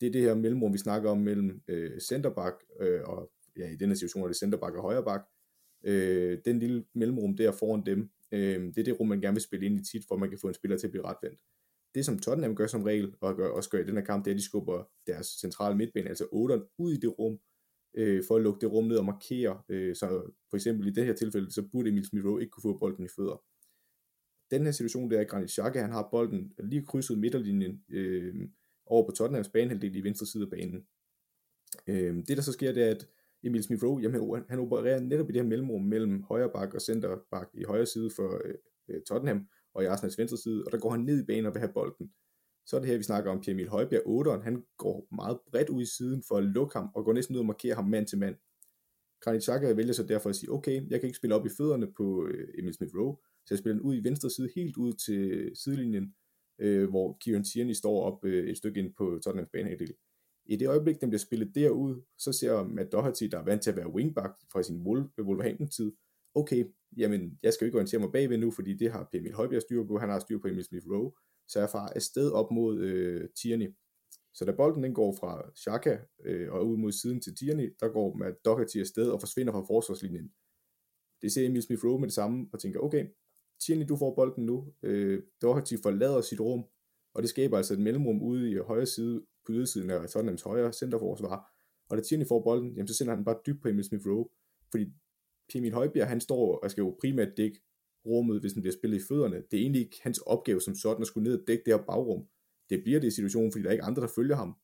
Det 0.00 0.06
er 0.06 0.12
det 0.12 0.22
her 0.22 0.34
mellemrum, 0.34 0.72
vi 0.72 0.78
snakker 0.78 1.10
om 1.10 1.18
mellem 1.18 1.62
øh, 1.68 2.00
centerback 2.00 2.64
øh, 2.80 3.00
og 3.04 3.30
ja, 3.56 3.68
i 3.68 3.76
denne 3.76 3.96
situation 3.96 4.22
er 4.22 4.26
det 4.26 4.36
centerback 4.36 4.76
og 4.76 4.82
højreback. 4.82 5.24
Øh, 5.84 6.38
den 6.44 6.58
lille 6.58 6.84
mellemrum 6.94 7.36
der 7.36 7.52
foran 7.52 7.86
dem, 7.86 8.10
øh, 8.32 8.62
det 8.62 8.78
er 8.78 8.84
det 8.84 9.00
rum, 9.00 9.08
man 9.08 9.20
gerne 9.20 9.34
vil 9.34 9.42
spille 9.42 9.66
ind 9.66 9.80
i 9.80 9.84
tit, 9.84 10.04
for 10.08 10.16
man 10.16 10.28
kan 10.28 10.38
få 10.38 10.48
en 10.48 10.54
spiller 10.54 10.78
til 10.78 10.86
at 10.86 10.90
blive 10.90 11.04
retvendt. 11.04 11.40
Det 11.94 12.04
som 12.04 12.18
Tottenham 12.18 12.56
gør 12.56 12.66
som 12.66 12.82
regel, 12.82 13.14
og 13.20 13.36
gør, 13.36 13.48
også 13.48 13.70
gør 13.70 13.78
i 13.78 13.86
den 13.86 13.96
her 13.96 14.04
kamp, 14.04 14.24
det 14.24 14.30
er, 14.30 14.34
at 14.34 14.38
de 14.38 14.44
skubber 14.44 14.84
deres 15.06 15.26
centrale 15.26 15.76
midtbane, 15.76 16.08
altså 16.08 16.24
8'eren, 16.24 16.74
ud 16.78 16.92
i 16.92 16.96
det 16.96 17.18
rum, 17.18 17.38
øh, 17.94 18.24
for 18.28 18.36
at 18.36 18.42
lukke 18.42 18.60
det 18.60 18.72
rum 18.72 18.84
ned 18.84 18.96
og 18.96 19.04
markere. 19.04 19.62
Øh, 19.68 19.96
så 19.96 20.32
for 20.50 20.56
eksempel 20.56 20.88
i 20.88 20.90
det 20.90 21.06
her 21.06 21.14
tilfælde, 21.14 21.52
så 21.52 21.62
burde 21.72 21.88
Emil 21.88 22.04
Smith 22.04 22.26
ikke 22.40 22.50
kunne 22.50 22.62
få 22.62 22.78
bolden 22.78 23.04
i 23.04 23.08
fødder. 23.16 23.42
Den 24.50 24.64
her 24.64 24.72
situation, 24.72 25.10
der 25.10 25.20
er 25.20 25.24
Granit 25.24 25.50
Xhaka, 25.50 25.80
han 25.80 25.92
har 25.92 26.08
bolden 26.10 26.52
lige 26.58 26.86
krydset 26.86 27.18
midterlinjen 27.18 27.84
øh, 27.88 28.34
over 28.86 29.06
på 29.06 29.12
Tottenhams 29.12 29.48
banehalvdel 29.48 29.96
i 29.96 30.00
venstre 30.00 30.26
side 30.26 30.42
af 30.42 30.50
banen. 30.50 30.86
Øh, 31.86 32.16
det 32.16 32.36
der 32.36 32.42
så 32.42 32.52
sker, 32.52 32.72
det 32.72 32.82
er, 32.82 32.90
at 32.90 33.08
Emil 33.46 33.62
Smith 33.62 33.84
Rowe, 33.84 34.02
jamen, 34.02 34.44
han 34.48 34.58
opererer 34.58 35.00
netop 35.00 35.30
i 35.30 35.32
det 35.32 35.42
her 35.42 35.48
mellemrum 35.48 35.82
mellem 35.82 36.22
højre 36.22 36.50
bak 36.54 36.74
og 36.74 36.80
center 36.80 37.16
bak 37.30 37.48
i 37.54 37.64
højre 37.64 37.86
side 37.86 38.10
for 38.16 38.40
øh, 38.44 38.54
øh, 38.88 39.02
Tottenham, 39.08 39.46
og 39.74 39.82
i 39.82 39.86
Arsenals 39.86 40.18
venstre 40.18 40.38
side, 40.38 40.62
og 40.66 40.72
der 40.72 40.78
går 40.78 40.90
han 40.90 41.00
ned 41.00 41.22
i 41.22 41.26
banen 41.26 41.46
og 41.46 41.54
vil 41.54 41.60
have 41.60 41.72
bolden. 41.72 42.10
Så 42.66 42.76
er 42.76 42.80
det 42.80 42.88
her, 42.88 42.96
vi 42.96 43.02
snakker 43.02 43.30
om 43.30 43.40
Pierre 43.40 43.54
Emil 43.54 43.68
Højbjerg, 43.68 44.02
8'eren, 44.06 44.42
han 44.44 44.64
går 44.76 45.08
meget 45.14 45.38
bredt 45.50 45.68
ud 45.68 45.82
i 45.82 45.96
siden 45.96 46.22
for 46.28 46.36
at 46.36 46.44
lukke 46.44 46.78
ham, 46.78 46.88
og 46.94 47.04
går 47.04 47.12
næsten 47.12 47.34
ud 47.34 47.40
og 47.40 47.46
markere 47.46 47.74
ham 47.74 47.84
mand 47.84 48.06
til 48.06 48.18
mand. 48.18 48.36
Granit 49.20 49.42
Xhaka 49.42 49.72
vælger 49.72 49.92
så 49.92 50.02
derfor 50.02 50.30
at 50.30 50.36
sige, 50.36 50.52
okay, 50.52 50.90
jeg 50.90 51.00
kan 51.00 51.06
ikke 51.06 51.16
spille 51.16 51.34
op 51.34 51.46
i 51.46 51.48
fødderne 51.56 51.92
på 51.96 52.26
øh, 52.26 52.48
Emil 52.58 52.74
Smith 52.74 52.94
Rowe, 52.94 53.16
så 53.46 53.54
jeg 53.54 53.58
spiller 53.58 53.74
den 53.74 53.82
ud 53.82 53.96
i 53.96 54.04
venstre 54.04 54.30
side, 54.30 54.48
helt 54.54 54.76
ud 54.76 54.92
til 54.92 55.50
sidelinjen, 55.54 56.14
øh, 56.58 56.90
hvor 56.90 57.16
Kieran 57.20 57.44
Tierney 57.44 57.72
står 57.72 58.02
op 58.02 58.24
øh, 58.24 58.48
et 58.48 58.56
stykke 58.56 58.80
ind 58.80 58.94
på 58.94 59.18
Tottenhams 59.24 59.50
banehalvdel. 59.52 59.94
I 60.48 60.56
det 60.56 60.68
øjeblik, 60.68 61.00
den 61.00 61.10
bliver 61.10 61.18
spillet 61.18 61.54
derud, 61.54 62.02
så 62.18 62.32
ser 62.32 62.64
Matt 62.64 62.92
Doherty, 62.92 63.24
der 63.24 63.38
er 63.38 63.44
vant 63.44 63.62
til 63.62 63.70
at 63.70 63.76
være 63.76 63.92
wingback 63.92 64.34
fra 64.52 64.62
sin 64.62 64.86
Wolverhampton-tid, 65.18 65.92
okay, 66.34 66.64
jamen, 66.96 67.38
jeg 67.42 67.52
skal 67.52 67.64
jo 67.64 67.66
ikke 67.66 67.76
orientere 67.76 68.00
mig 68.00 68.12
bagved 68.12 68.38
nu, 68.38 68.50
fordi 68.50 68.74
det 68.74 68.92
har 68.92 69.08
Emil 69.12 69.34
Højbjerg 69.34 69.62
styr 69.62 69.86
på, 69.86 69.98
han 69.98 70.08
har 70.08 70.18
styr 70.18 70.38
på 70.38 70.48
Emil 70.48 70.64
Smith 70.64 70.86
Rowe, 70.90 71.12
så 71.48 71.58
jeg 71.58 71.70
farer 71.70 71.92
afsted 71.92 72.32
op 72.32 72.50
mod 72.50 72.80
øh, 72.80 73.28
Tierney. 73.42 73.74
Så 74.34 74.44
da 74.44 74.52
bolden 74.52 74.82
den 74.82 74.94
går 74.94 75.16
fra 75.20 75.50
Xhaka 75.56 75.98
øh, 76.24 76.52
og 76.52 76.68
ud 76.68 76.76
mod 76.76 76.92
siden 76.92 77.20
til 77.20 77.36
Tierney, 77.36 77.74
der 77.80 77.88
går 77.88 78.16
Matt 78.16 78.44
Doherty 78.44 78.76
afsted 78.76 79.10
og 79.10 79.20
forsvinder 79.20 79.52
fra 79.52 79.64
forsvarslinjen. 79.68 80.30
Det 81.22 81.32
ser 81.32 81.46
Emil 81.46 81.62
Smith 81.62 81.84
Rowe 81.84 82.00
med 82.00 82.08
det 82.08 82.14
samme 82.14 82.48
og 82.52 82.60
tænker, 82.60 82.80
okay, 82.80 83.06
Tierney, 83.60 83.86
du 83.88 83.96
får 83.96 84.14
bolden 84.14 84.46
nu. 84.46 84.72
Øh, 84.82 85.22
Doherty 85.42 85.74
forlader 85.82 86.20
sit 86.20 86.40
rum, 86.40 86.64
og 87.14 87.22
det 87.22 87.30
skaber 87.30 87.56
altså 87.56 87.74
et 87.74 87.80
mellemrum 87.80 88.22
ude 88.22 88.50
i 88.50 88.56
højre 88.56 88.86
side, 88.86 89.26
på 89.46 89.52
ydersiden 89.52 89.90
af 89.90 90.08
Tottenhams 90.08 90.42
højre 90.42 90.72
centerforsvar. 90.72 91.52
Og 91.88 91.96
da 91.96 92.02
Tierney 92.02 92.26
får 92.26 92.42
bolden, 92.42 92.72
jamen, 92.72 92.88
så 92.88 92.94
sender 92.94 93.14
han 93.14 93.24
bare 93.24 93.38
dybt 93.46 93.62
på 93.62 93.68
Emil 93.68 93.84
Smith 93.84 94.06
Rowe, 94.06 94.28
fordi 94.70 94.86
Emil 95.54 95.72
Højbjerg, 95.72 96.08
han 96.08 96.20
står 96.20 96.58
og 96.58 96.70
skal 96.70 96.82
jo 96.82 96.96
primært 97.00 97.36
dække 97.36 97.60
rummet, 98.06 98.40
hvis 98.40 98.52
den 98.52 98.62
bliver 98.62 98.72
spillet 98.72 99.02
i 99.02 99.06
fødderne. 99.08 99.36
Det 99.36 99.56
er 99.56 99.60
egentlig 99.60 99.82
ikke 99.82 100.00
hans 100.02 100.18
opgave 100.18 100.60
som 100.60 100.74
sådan 100.74 101.02
at 101.02 101.06
skulle 101.06 101.28
ned 101.28 101.40
og 101.40 101.46
dække 101.46 101.62
det 101.66 101.74
her 101.74 101.82
bagrum. 101.82 102.26
Det 102.70 102.82
bliver 102.84 103.00
det 103.00 103.08
i 103.08 103.10
situationen, 103.10 103.52
fordi 103.52 103.62
der 103.62 103.68
er 103.68 103.72
ikke 103.72 103.84
andre, 103.84 104.02
der 104.02 104.08
følger 104.16 104.36
ham. 104.36 104.56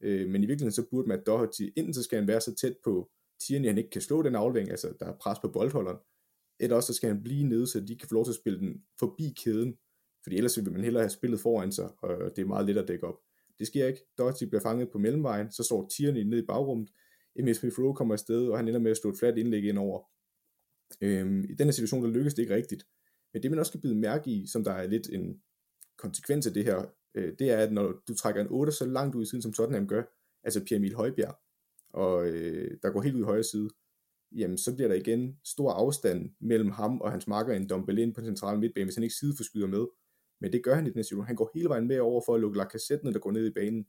Øh, 0.00 0.28
men 0.28 0.42
i 0.42 0.46
virkeligheden 0.46 0.72
så 0.72 0.86
burde 0.90 1.08
Matt 1.08 1.26
Doherty, 1.26 1.62
enten 1.76 1.94
så 1.94 2.02
skal 2.02 2.18
han 2.18 2.28
være 2.28 2.40
så 2.40 2.54
tæt 2.54 2.76
på 2.84 3.10
Tierney, 3.40 3.68
han 3.68 3.78
ikke 3.78 3.90
kan 3.90 4.02
slå 4.02 4.22
den 4.22 4.34
aflevering, 4.34 4.70
altså 4.70 4.94
der 5.00 5.06
er 5.06 5.16
pres 5.16 5.38
på 5.38 5.48
boldholderen, 5.48 5.98
eller 6.60 6.76
også 6.76 6.86
så 6.86 6.96
skal 6.96 7.08
han 7.08 7.22
blive 7.22 7.44
nede, 7.44 7.66
så 7.66 7.80
de 7.80 7.96
kan 7.98 8.08
få 8.08 8.14
lov 8.14 8.24
til 8.24 8.32
at 8.32 8.36
spille 8.36 8.58
den 8.58 8.84
forbi 8.98 9.34
kæden, 9.44 9.78
fordi 10.22 10.36
ellers 10.36 10.64
vil 10.64 10.72
man 10.72 10.84
hellere 10.84 11.02
have 11.02 11.10
spillet 11.10 11.40
foran 11.40 11.72
sig, 11.72 11.90
og 12.02 12.36
det 12.36 12.42
er 12.42 12.46
meget 12.46 12.66
let 12.66 12.78
at 12.78 12.88
dække 12.88 13.06
op. 13.06 13.20
Det 13.60 13.66
sker 13.66 13.86
ikke. 13.86 14.00
Doherty 14.18 14.44
bliver 14.44 14.60
fanget 14.60 14.90
på 14.90 14.98
mellemvejen, 14.98 15.52
så 15.52 15.62
står 15.62 15.88
Tierney 15.88 16.22
ned 16.22 16.38
i 16.42 16.46
bagrummet, 16.46 16.90
Emil 17.36 17.54
Smith 17.54 17.78
Rowe 17.78 17.94
kommer 17.94 18.14
afsted, 18.14 18.48
og 18.48 18.58
han 18.58 18.68
ender 18.68 18.80
med 18.80 18.90
at 18.90 18.96
slå 18.96 19.10
et 19.10 19.18
fladt 19.18 19.38
indlæg 19.38 19.64
ind 19.64 19.78
over. 19.78 20.02
Øhm, 21.00 21.44
I 21.50 21.54
denne 21.54 21.72
situation, 21.72 22.04
der 22.04 22.10
lykkes 22.10 22.34
det 22.34 22.42
ikke 22.42 22.54
rigtigt. 22.54 22.86
Men 23.32 23.42
det 23.42 23.50
man 23.50 23.58
også 23.58 23.70
skal 23.70 23.80
bide 23.80 23.94
mærke 23.94 24.30
i, 24.30 24.46
som 24.46 24.64
der 24.64 24.72
er 24.72 24.86
lidt 24.86 25.08
en 25.12 25.42
konsekvens 25.98 26.46
af 26.46 26.52
det 26.52 26.64
her, 26.64 26.84
øh, 27.14 27.32
det 27.38 27.50
er, 27.50 27.58
at 27.58 27.72
når 27.72 28.02
du 28.08 28.14
trækker 28.14 28.40
en 28.40 28.50
8 28.50 28.72
så 28.72 28.86
langt 28.86 29.14
ud 29.14 29.22
i 29.22 29.26
siden, 29.26 29.42
som 29.42 29.52
Tottenham 29.52 29.86
gør, 29.86 30.02
altså 30.44 30.64
Pierre 30.64 30.78
Emil 30.78 30.94
Højbjerg, 30.94 31.34
og 31.90 32.26
øh, 32.26 32.78
der 32.82 32.90
går 32.90 33.02
helt 33.02 33.14
ud 33.14 33.20
i 33.20 33.24
højre 33.24 33.44
side, 33.44 33.68
jamen 34.32 34.58
så 34.58 34.74
bliver 34.74 34.88
der 34.88 34.94
igen 34.94 35.38
stor 35.44 35.70
afstand 35.72 36.30
mellem 36.40 36.70
ham 36.70 37.00
og 37.00 37.10
hans 37.10 37.26
marker 37.26 37.54
en 37.54 37.68
Dombelin 37.68 38.12
på 38.12 38.20
den 38.20 38.28
centrale 38.28 38.60
midtbane, 38.60 38.84
hvis 38.84 38.94
han 38.94 39.02
ikke 39.02 39.14
sideforskyder 39.14 39.66
med. 39.66 39.86
Men 40.40 40.52
det 40.52 40.64
gør 40.64 40.74
han 40.74 40.86
i 40.86 40.90
den 40.90 41.04
situation. 41.04 41.26
Han 41.26 41.36
går 41.36 41.50
hele 41.54 41.68
vejen 41.68 41.86
med 41.88 41.98
over 41.98 42.22
for 42.26 42.34
at 42.34 42.40
lukke 42.40 42.58
Lacazette 42.58 43.04
ned, 43.04 43.12
der 43.12 43.20
går 43.20 43.30
ned 43.30 43.46
i 43.46 43.50
banen. 43.50 43.86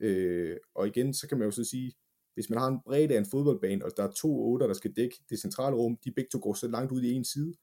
Øh, 0.00 0.56
og 0.74 0.86
igen, 0.86 1.14
så 1.14 1.28
kan 1.28 1.38
man 1.38 1.44
jo 1.44 1.50
så 1.50 1.64
sige, 1.64 1.92
hvis 2.34 2.50
man 2.50 2.58
har 2.58 2.68
en 2.68 2.80
bredde 2.84 3.14
af 3.14 3.18
en 3.18 3.26
fodboldbane, 3.26 3.84
og 3.84 3.90
der 3.96 4.02
er 4.02 4.10
to 4.10 4.52
otter, 4.52 4.66
der 4.66 4.74
skal 4.74 4.92
dække 4.92 5.16
det 5.30 5.38
centrale 5.38 5.76
rum, 5.76 5.98
de 6.04 6.10
begge 6.10 6.28
to 6.32 6.38
går 6.42 6.54
så 6.54 6.68
langt 6.68 6.92
ud 6.92 7.02
i 7.02 7.12
en 7.12 7.24
side, 7.24 7.54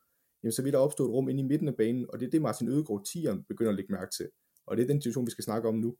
jamen 0.44 0.52
så 0.52 0.62
vil 0.64 0.74
der 0.74 0.80
opstå 0.80 1.06
et 1.06 1.12
rum 1.12 1.30
inde 1.30 1.40
i 1.40 1.48
midten 1.48 1.68
af 1.68 1.76
banen, 1.76 2.06
og 2.10 2.20
det 2.20 2.26
er 2.26 2.30
det 2.30 2.42
Martin 2.42 2.68
Ødegaard 2.68 3.08
10'eren 3.08 3.44
begynder 3.48 3.70
at 3.70 3.76
lægge 3.76 3.94
mærke 3.94 4.12
til. 4.18 4.30
Og 4.66 4.78
det 4.78 4.84
er 4.84 4.88
den 4.88 5.02
situation, 5.02 5.26
vi 5.26 5.32
skal 5.32 5.44
snakke 5.44 5.68
om 5.68 5.76
nu. 5.76 5.98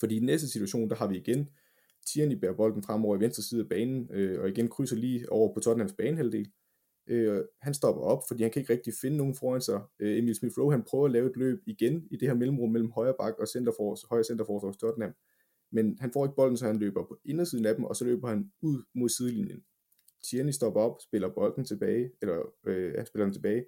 Fordi 0.00 0.16
i 0.16 0.18
den 0.18 0.26
næste 0.26 0.48
situation, 0.48 0.90
der 0.90 0.96
har 0.96 1.06
vi 1.06 1.16
igen 1.16 1.48
Tierney 2.06 2.36
bærer 2.36 2.52
bolden 2.52 2.82
fremover 2.82 3.16
i 3.16 3.20
venstre 3.20 3.42
side 3.42 3.60
af 3.60 3.68
banen, 3.68 4.08
øh, 4.12 4.40
og 4.40 4.48
igen 4.48 4.68
krydser 4.68 4.96
lige 4.96 5.32
over 5.32 5.54
på 5.54 5.60
Tottenhams 5.60 5.92
banehalvdel. 5.92 6.50
Øh, 7.08 7.44
han 7.60 7.74
stopper 7.74 8.02
op, 8.02 8.22
fordi 8.28 8.42
han 8.42 8.52
kan 8.52 8.60
ikke 8.60 8.72
rigtig 8.72 8.94
finde 9.00 9.16
nogen 9.16 9.34
foran 9.34 9.60
sig. 9.60 9.80
Øh, 9.98 10.18
Emil 10.18 10.34
Smith 10.34 10.58
Rowe, 10.58 10.72
han 10.72 10.82
prøver 10.82 11.04
at 11.04 11.12
lave 11.12 11.30
et 11.30 11.36
løb 11.36 11.58
igen 11.66 12.08
i 12.10 12.16
det 12.16 12.28
her 12.28 12.34
mellemrum 12.34 12.70
mellem 12.70 12.90
højre 12.90 13.14
bak 13.20 13.34
og 13.38 13.48
centerfors, 13.48 14.02
højre 14.10 14.24
centerforsvar 14.24 14.68
hos 14.68 14.76
Tottenham. 14.76 15.12
Men 15.72 15.98
han 16.00 16.12
får 16.12 16.26
ikke 16.26 16.36
bolden, 16.36 16.56
så 16.56 16.66
han 16.66 16.78
løber 16.78 17.04
på 17.04 17.18
indersiden 17.24 17.66
af 17.66 17.74
dem, 17.74 17.84
og 17.84 17.96
så 17.96 18.04
løber 18.04 18.28
han 18.28 18.52
ud 18.62 18.82
mod 18.94 19.08
sidelinjen. 19.08 19.62
Tierney 20.24 20.52
stopper 20.52 20.80
op, 20.80 20.96
spiller 21.00 21.28
bolden 21.34 21.64
tilbage, 21.64 22.10
eller 22.22 22.52
øh, 22.66 22.94
han 22.96 23.06
spiller 23.06 23.24
den 23.24 23.34
tilbage. 23.34 23.64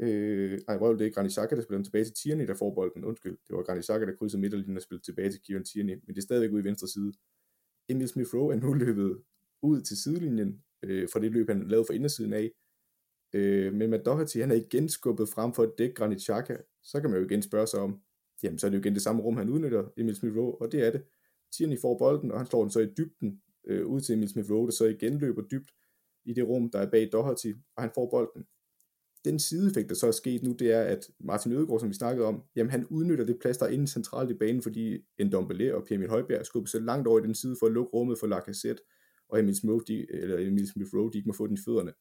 Øh, 0.00 0.60
ej, 0.68 0.76
det 0.76 1.06
er 1.06 1.10
Granit 1.10 1.32
Xhaka, 1.32 1.56
der 1.56 1.62
spiller 1.62 1.78
den 1.78 1.84
tilbage 1.84 2.04
til 2.04 2.14
Tierney, 2.14 2.46
der 2.46 2.54
får 2.54 2.74
bolden. 2.74 3.04
Undskyld, 3.04 3.36
det 3.48 3.56
var 3.56 3.62
Granit 3.62 3.84
Xhaka, 3.84 4.06
der 4.06 4.16
krydsede 4.16 4.40
midterlinjen 4.40 4.76
og 4.76 4.82
spillede 4.82 5.04
tilbage 5.04 5.30
til 5.30 5.40
Kieran 5.40 5.64
Tierney, 5.64 5.94
men 5.94 6.14
det 6.14 6.18
er 6.18 6.22
stadigvæk 6.22 6.52
ude 6.52 6.60
i 6.60 6.64
venstre 6.64 6.88
side. 6.88 7.12
Emil 7.88 8.08
Smith 8.08 8.34
Rowe 8.34 8.54
er 8.54 8.58
nu 8.60 8.72
løbet 8.72 9.22
ud 9.62 9.80
til 9.80 9.96
sidelinjen, 9.96 10.62
øh, 10.82 11.08
for 11.12 11.18
det 11.18 11.32
løb, 11.32 11.48
han 11.48 11.68
lavede 11.68 11.86
for 11.88 11.92
indersiden 11.92 12.32
af. 12.32 12.50
Øh, 13.32 13.74
men 13.74 13.90
med 13.90 13.98
Doherty, 13.98 14.38
han 14.38 14.50
er 14.50 14.54
igen 14.54 14.88
skubbet 14.88 15.28
frem 15.28 15.52
for 15.52 15.62
at 15.62 15.72
dække 15.78 15.94
Granit 15.94 16.22
Xhaka. 16.22 16.56
Så 16.82 17.00
kan 17.00 17.10
man 17.10 17.18
jo 17.18 17.26
igen 17.26 17.42
spørge 17.42 17.66
sig 17.66 17.80
om, 17.80 18.00
jamen 18.42 18.58
så 18.58 18.66
er 18.66 18.70
det 18.70 18.76
jo 18.76 18.80
igen 18.80 18.94
det 18.94 19.02
samme 19.02 19.22
rum, 19.22 19.36
han 19.36 19.48
udnytter, 19.48 19.84
Emil 19.96 20.16
Smith 20.16 20.36
Rowe, 20.36 20.54
og 20.60 20.72
det 20.72 20.86
er 20.86 20.90
det. 20.90 21.02
Tierney 21.56 21.78
får 21.80 21.98
bolden, 21.98 22.32
og 22.32 22.38
han 22.38 22.46
slår 22.46 22.62
den 22.62 22.70
så 22.70 22.80
i 22.80 22.86
dybden 22.98 23.40
øh, 23.66 23.86
ud 23.86 24.00
til 24.00 24.14
Emil 24.14 24.28
Smith 24.28 24.50
Rowe, 24.50 24.66
der 24.66 24.72
så 24.72 24.84
igen 24.84 25.18
løber 25.18 25.42
dybt 25.42 25.70
i 26.24 26.32
det 26.32 26.48
rum, 26.48 26.70
der 26.70 26.78
er 26.78 26.90
bag 26.90 27.08
Doherty, 27.12 27.52
og 27.76 27.82
han 27.82 27.90
får 27.94 28.10
bolden. 28.10 28.44
Den 29.24 29.38
sideeffekt, 29.38 29.88
der 29.88 29.94
så 29.94 30.06
er 30.06 30.10
sket 30.10 30.42
nu, 30.42 30.52
det 30.52 30.72
er, 30.72 30.82
at 30.82 31.06
Martin 31.20 31.52
Ødegaard, 31.52 31.80
som 31.80 31.88
vi 31.88 31.94
snakkede 31.94 32.26
om, 32.26 32.42
jamen 32.56 32.70
han 32.70 32.86
udnytter 32.86 33.24
det 33.24 33.38
plads, 33.40 33.58
der 33.58 33.66
er 33.66 33.70
inde 33.70 33.86
centralt 33.86 34.30
i 34.30 34.34
banen, 34.34 34.62
fordi 34.62 34.98
en 35.18 35.32
Dombele 35.32 35.74
og 35.74 35.84
Pierre 35.84 35.96
Emil 35.98 36.08
Højbjerg 36.08 36.46
skubber 36.46 36.68
så 36.68 36.80
langt 36.80 37.08
over 37.08 37.18
i 37.18 37.22
den 37.22 37.34
side 37.34 37.56
for 37.58 37.66
at 37.66 37.72
lukke 37.72 37.90
rummet 37.90 38.18
for 38.18 38.26
Lacazette, 38.26 38.82
og 39.28 39.38
Emil 39.38 39.56
Smith, 39.56 39.84
de, 39.88 40.12
eller 40.12 40.38
Emil 40.38 40.68
Smith 40.68 40.94
Rowe, 40.94 41.10
de 41.12 41.18
ikke 41.18 41.28
må 41.28 41.32
få 41.32 41.46
den 41.46 41.54
i 41.54 41.60
fødderne. 41.64 41.92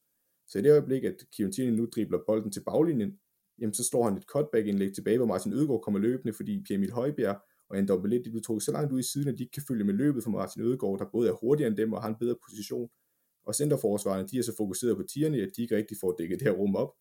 Så 0.48 0.60
i 0.60 0.62
det 0.62 0.72
øjeblik, 0.72 1.04
at 1.04 1.16
Kieran 1.32 1.74
nu 1.74 1.86
dribler 1.86 2.20
bolden 2.28 2.52
til 2.52 2.64
baglinjen, 2.64 3.20
jamen 3.60 3.74
så 3.74 3.84
står 3.84 4.04
han 4.04 4.18
et 4.18 4.24
cutback-indlæg 4.24 4.94
tilbage, 4.94 5.18
hvor 5.18 5.26
Martin 5.26 5.54
Ødegaard 5.54 5.82
kommer 5.82 6.00
løbende, 6.00 6.34
fordi 6.34 6.64
Pierre 6.64 6.78
Emil 6.78 6.92
Højbjerg 6.92 7.42
og 7.70 7.80
en 7.80 7.88
dobbelt 7.88 8.26
de 8.26 8.30
bliver 8.30 8.42
trukket 8.42 8.64
så 8.64 8.72
langt 8.72 8.94
ud 8.94 9.00
i 9.00 9.12
siden, 9.14 9.28
at 9.28 9.38
de 9.38 9.44
ikke 9.44 9.52
kan 9.52 9.64
følge 9.68 9.84
med 9.84 9.94
løbet 9.94 10.24
for 10.24 10.32
Martin 10.32 10.62
Ødegaard, 10.62 11.00
der 11.00 11.06
både 11.12 11.30
er 11.30 11.34
hurtigere 11.34 11.68
end 11.68 11.78
dem 11.78 11.94
og 11.94 12.02
har 12.02 12.10
en 12.10 12.16
bedre 12.20 12.36
position. 12.50 12.90
Og 13.46 13.56
centerforsvarerne, 13.56 14.28
de 14.28 14.38
er 14.38 14.42
så 14.42 14.54
fokuseret 14.58 14.98
på 14.98 15.04
tierne, 15.04 15.38
at 15.38 15.50
de 15.56 15.62
ikke 15.62 15.78
rigtig 15.78 15.98
får 16.02 16.16
dækket 16.18 16.40
det 16.40 16.48
her 16.48 16.56
rum 16.56 16.76
op. 16.76 16.92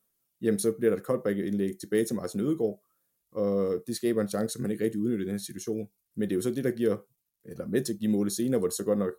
Jamen 0.41 0.59
så 0.59 0.73
bliver 0.79 0.91
der 0.91 0.97
et 0.97 1.07
cutback-indlæg 1.07 1.73
tilbage 1.81 2.05
til 2.05 2.17
Martin 2.17 2.41
Ødegaard, 2.41 2.85
og 3.33 3.83
det 3.87 3.97
skaber 3.97 4.23
en 4.23 4.29
chance, 4.29 4.53
som 4.53 4.63
han 4.63 4.71
ikke 4.71 4.85
rigtig 4.85 5.01
udnytter 5.01 5.25
i 5.25 5.29
den 5.29 5.35
her 5.39 5.47
situation. 5.51 5.89
Men 6.17 6.29
det 6.29 6.35
er 6.35 6.37
jo 6.37 6.43
så 6.43 6.51
det, 6.51 6.65
der 6.65 6.71
giver, 6.71 6.97
eller 7.45 7.67
med 7.67 7.85
til 7.85 7.93
at 7.93 7.99
give 7.99 8.11
målet 8.11 8.33
senere, 8.33 8.59
hvor 8.59 8.69
det 8.69 8.77
så 8.77 8.85
godt 8.85 8.99
nok 8.99 9.13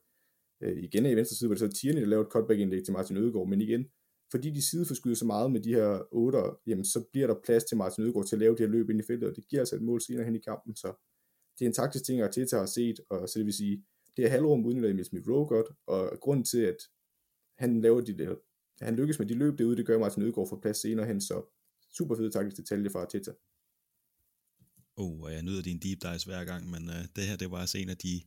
øh, 0.64 0.78
igen 0.84 1.06
er 1.06 1.10
i 1.10 1.16
venstre 1.16 1.36
side, 1.36 1.48
hvor 1.48 1.56
det 1.56 1.60
så 1.60 1.66
er 1.66 1.70
Tierney, 1.70 2.02
der 2.02 2.08
laver 2.08 2.24
et 2.24 2.32
cutback-indlæg 2.32 2.84
til 2.84 2.94
Martin 2.94 3.18
Ødegaard, 3.18 3.48
men 3.48 3.62
igen, 3.62 3.86
fordi 4.32 4.50
de 4.50 4.62
sideforskyder 4.62 5.16
så 5.16 5.26
meget 5.26 5.52
med 5.52 5.62
de 5.62 5.74
her 5.74 6.00
8'er, 6.00 6.64
jamen 6.68 6.86
så 6.86 7.04
bliver 7.12 7.28
der 7.28 7.36
plads 7.46 7.64
til 7.64 7.78
Martin 7.78 8.04
Ødegaard 8.04 8.28
til 8.28 8.36
at 8.36 8.40
lave 8.40 8.52
det 8.52 8.60
her 8.60 8.68
løb 8.68 8.90
ind 8.90 9.00
i 9.00 9.04
feltet, 9.08 9.30
og 9.30 9.36
det 9.36 9.48
giver 9.48 9.62
altså 9.62 9.76
et 9.76 9.82
mål 9.82 10.02
senere 10.02 10.26
hen 10.26 10.36
i 10.36 10.40
kampen, 10.40 10.76
så 10.76 10.88
det 11.60 11.66
er 11.66 11.70
en 11.70 11.74
taktisk 11.74 12.06
ting, 12.06 12.20
at 12.20 12.28
Arteta 12.28 12.58
har 12.58 12.66
set, 12.66 13.00
og 13.10 13.30
så 13.30 13.40
det 13.40 13.46
vil 13.46 13.54
sige, 13.54 13.84
det 14.18 14.26
er 14.26 14.30
halvrum 14.30 14.66
udnytter 14.66 14.90
Emil 14.90 15.06
Smith 15.06 15.30
Rowe 15.30 15.48
godt, 15.48 15.68
og 15.88 16.20
grund 16.22 16.46
til, 16.46 16.62
at 16.62 16.78
han 17.58 17.82
laver 17.82 18.02
de 18.02 18.18
der, 18.18 18.36
han 18.82 18.96
lykkes 18.96 19.20
med 19.20 19.28
de 19.28 19.34
løb 19.34 19.58
derude, 19.58 19.78
det 19.78 19.86
gør 19.86 20.00
Martin 20.00 20.24
Ødegaard 20.24 20.50
for 20.50 20.60
plads 20.62 20.78
senere 20.78 21.08
hen, 21.08 21.22
så 21.22 21.54
super 21.98 22.16
fed 22.16 22.32
taktisk 22.32 22.58
detalje 22.58 22.90
fra 22.90 23.02
Arteta. 23.02 23.32
Oh, 24.96 25.22
og 25.22 25.34
jeg 25.34 25.44
nyder 25.44 25.62
din 25.62 25.80
deep 25.80 26.02
dives 26.02 26.24
hver 26.24 26.46
gang, 26.46 26.70
men 26.70 26.84
uh, 26.90 27.06
det 27.16 27.24
her, 27.24 27.38
det 27.38 27.52
var 27.52 27.58
altså 27.58 27.78
en 27.78 27.90
af 27.90 27.98
de, 27.98 28.22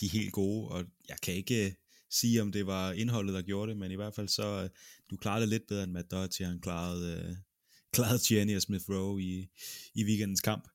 de 0.00 0.08
helt 0.08 0.32
gode, 0.32 0.68
og 0.68 0.84
jeg 1.08 1.16
kan 1.22 1.34
ikke, 1.34 1.76
sige, 2.10 2.42
om 2.42 2.52
det 2.52 2.66
var 2.66 2.92
indholdet, 2.92 3.34
der 3.34 3.42
gjorde 3.42 3.70
det, 3.70 3.78
men 3.78 3.90
i 3.90 3.94
hvert 3.94 4.14
fald 4.14 4.28
så, 4.28 4.62
øh, 4.62 4.70
du 5.10 5.16
klarede 5.16 5.40
det 5.40 5.48
lidt 5.48 5.66
bedre 5.68 5.84
end 5.84 5.92
Matt 5.92 6.10
Doherty, 6.10 6.42
han 6.42 6.60
klarede, 6.60 7.12
øh, 7.12 7.36
klarede 7.94 8.34
Jenny 8.34 8.56
og 8.56 8.62
Smith 8.62 8.90
Rowe 8.90 9.22
i, 9.22 9.48
i 9.94 10.04
weekendens 10.04 10.40
kamp. 10.40 10.68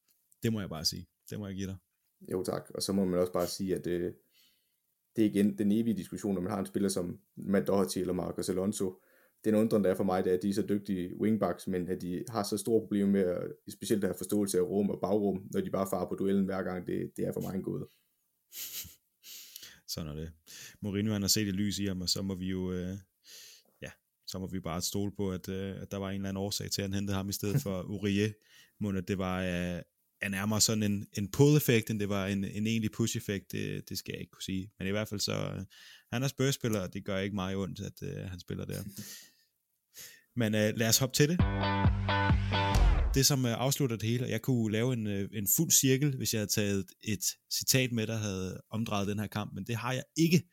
Det 0.43 0.53
må 0.53 0.59
jeg 0.59 0.69
bare 0.69 0.85
sige. 0.85 1.07
Det 1.29 1.39
må 1.39 1.47
jeg 1.47 1.55
give 1.55 1.67
dig. 1.67 1.77
Jo 2.31 2.43
tak, 2.43 2.71
og 2.75 2.81
så 2.81 2.93
må 2.93 3.05
man 3.05 3.19
også 3.19 3.33
bare 3.33 3.47
sige, 3.47 3.75
at 3.75 3.87
øh, 3.87 4.13
det 5.15 5.25
er 5.25 5.29
igen 5.29 5.57
den 5.57 5.71
evige 5.71 5.97
diskussion, 5.97 6.33
når 6.33 6.41
man 6.41 6.51
har 6.51 6.59
en 6.59 6.65
spiller 6.65 6.89
som 6.89 7.19
Matt 7.35 7.67
Doherty 7.67 7.97
eller 7.97 8.13
Marcus 8.13 8.49
Alonso. 8.49 9.01
Den 9.45 9.55
undren, 9.55 9.83
der 9.83 9.89
er 9.89 9.95
for 9.95 10.03
mig, 10.03 10.23
det 10.23 10.29
er, 10.29 10.37
at 10.37 10.43
de 10.43 10.49
er 10.49 10.53
så 10.53 10.65
dygtige 10.69 11.21
wingbacks, 11.21 11.67
men 11.67 11.87
at 11.87 12.01
de 12.01 12.23
har 12.29 12.43
så 12.43 12.57
store 12.57 12.81
problemer 12.81 13.11
med 13.11 13.21
at, 13.21 13.73
specielt 13.73 14.03
at 14.03 14.07
have 14.07 14.17
forståelse 14.17 14.57
af 14.57 14.61
rum 14.61 14.89
og 14.89 14.99
bagrum, 15.01 15.47
når 15.53 15.61
de 15.61 15.69
bare 15.69 15.87
farer 15.89 16.09
på 16.09 16.15
duellen 16.15 16.45
hver 16.45 16.63
gang, 16.63 16.87
det, 16.87 17.11
det 17.17 17.27
er 17.27 17.31
for 17.31 17.41
mig 17.41 17.55
en 17.55 17.63
gåde. 17.63 17.87
Sådan 19.93 20.11
er 20.11 20.15
det. 20.15 20.31
Mourinho 20.81 21.13
han 21.13 21.21
har 21.21 21.29
set 21.29 21.47
et 21.47 21.55
lys 21.55 21.79
i 21.79 21.85
ham, 21.85 22.01
og 22.01 22.09
så 22.09 22.21
må 22.21 22.35
vi 22.35 22.45
jo, 22.45 22.71
øh, 22.71 22.97
ja, 23.81 23.89
så 24.27 24.39
må 24.39 24.47
vi 24.47 24.59
bare 24.59 24.81
stole 24.81 25.11
på, 25.17 25.31
at, 25.31 25.49
øh, 25.49 25.81
at 25.81 25.91
der 25.91 25.97
var 25.97 26.09
en 26.09 26.15
eller 26.15 26.29
anden 26.29 26.43
årsag 26.43 26.71
til, 26.71 26.81
at 26.81 26.85
han 26.85 26.93
hentede 26.93 27.17
ham 27.17 27.29
i 27.29 27.33
stedet 27.33 27.61
for 27.65 27.81
Uriye. 27.81 28.33
Må 28.79 28.89
at 28.89 29.07
det 29.07 29.17
var 29.17 29.41
øh, 29.41 29.81
er 30.21 30.29
nærmere 30.29 30.61
sådan 30.61 30.83
en, 30.83 31.07
en 31.13 31.31
pull-effekt, 31.31 31.89
end 31.89 31.99
det 31.99 32.09
var 32.09 32.27
en, 32.27 32.43
en 32.43 32.67
egentlig 32.67 32.91
push-effekt, 32.91 33.51
det, 33.51 33.89
det 33.89 33.97
skal 33.97 34.11
jeg 34.11 34.21
ikke 34.21 34.31
kunne 34.31 34.43
sige. 34.43 34.71
Men 34.79 34.87
i 34.87 34.91
hvert 34.91 35.07
fald 35.07 35.19
så, 35.19 35.33
øh, 35.33 35.65
han 36.11 36.23
er 36.23 36.27
spørgspiller, 36.27 36.79
og 36.79 36.93
det 36.93 37.05
gør 37.05 37.17
ikke 37.17 37.35
meget 37.35 37.55
ondt, 37.55 37.79
at 37.79 38.03
øh, 38.03 38.29
han 38.29 38.39
spiller 38.39 38.65
der. 38.65 38.83
Men 40.39 40.55
øh, 40.55 40.73
lad 40.75 40.89
os 40.89 40.97
hoppe 40.97 41.15
til 41.15 41.29
det. 41.29 41.39
Det, 43.13 43.25
som 43.25 43.45
øh, 43.45 43.51
afslutter 43.51 43.95
det 43.95 44.09
hele, 44.09 44.27
jeg 44.27 44.41
kunne 44.41 44.71
lave 44.71 44.93
en, 44.93 45.07
øh, 45.07 45.29
en 45.33 45.47
fuld 45.55 45.71
cirkel, 45.71 46.17
hvis 46.17 46.33
jeg 46.33 46.39
havde 46.39 46.51
taget 46.51 46.85
et 47.03 47.25
citat 47.51 47.91
med, 47.91 48.07
der 48.07 48.17
havde 48.17 48.61
omdrejet 48.69 49.07
den 49.07 49.19
her 49.19 49.27
kamp, 49.27 49.53
men 49.53 49.63
det 49.67 49.75
har 49.75 49.93
jeg 49.93 50.03
ikke. 50.17 50.43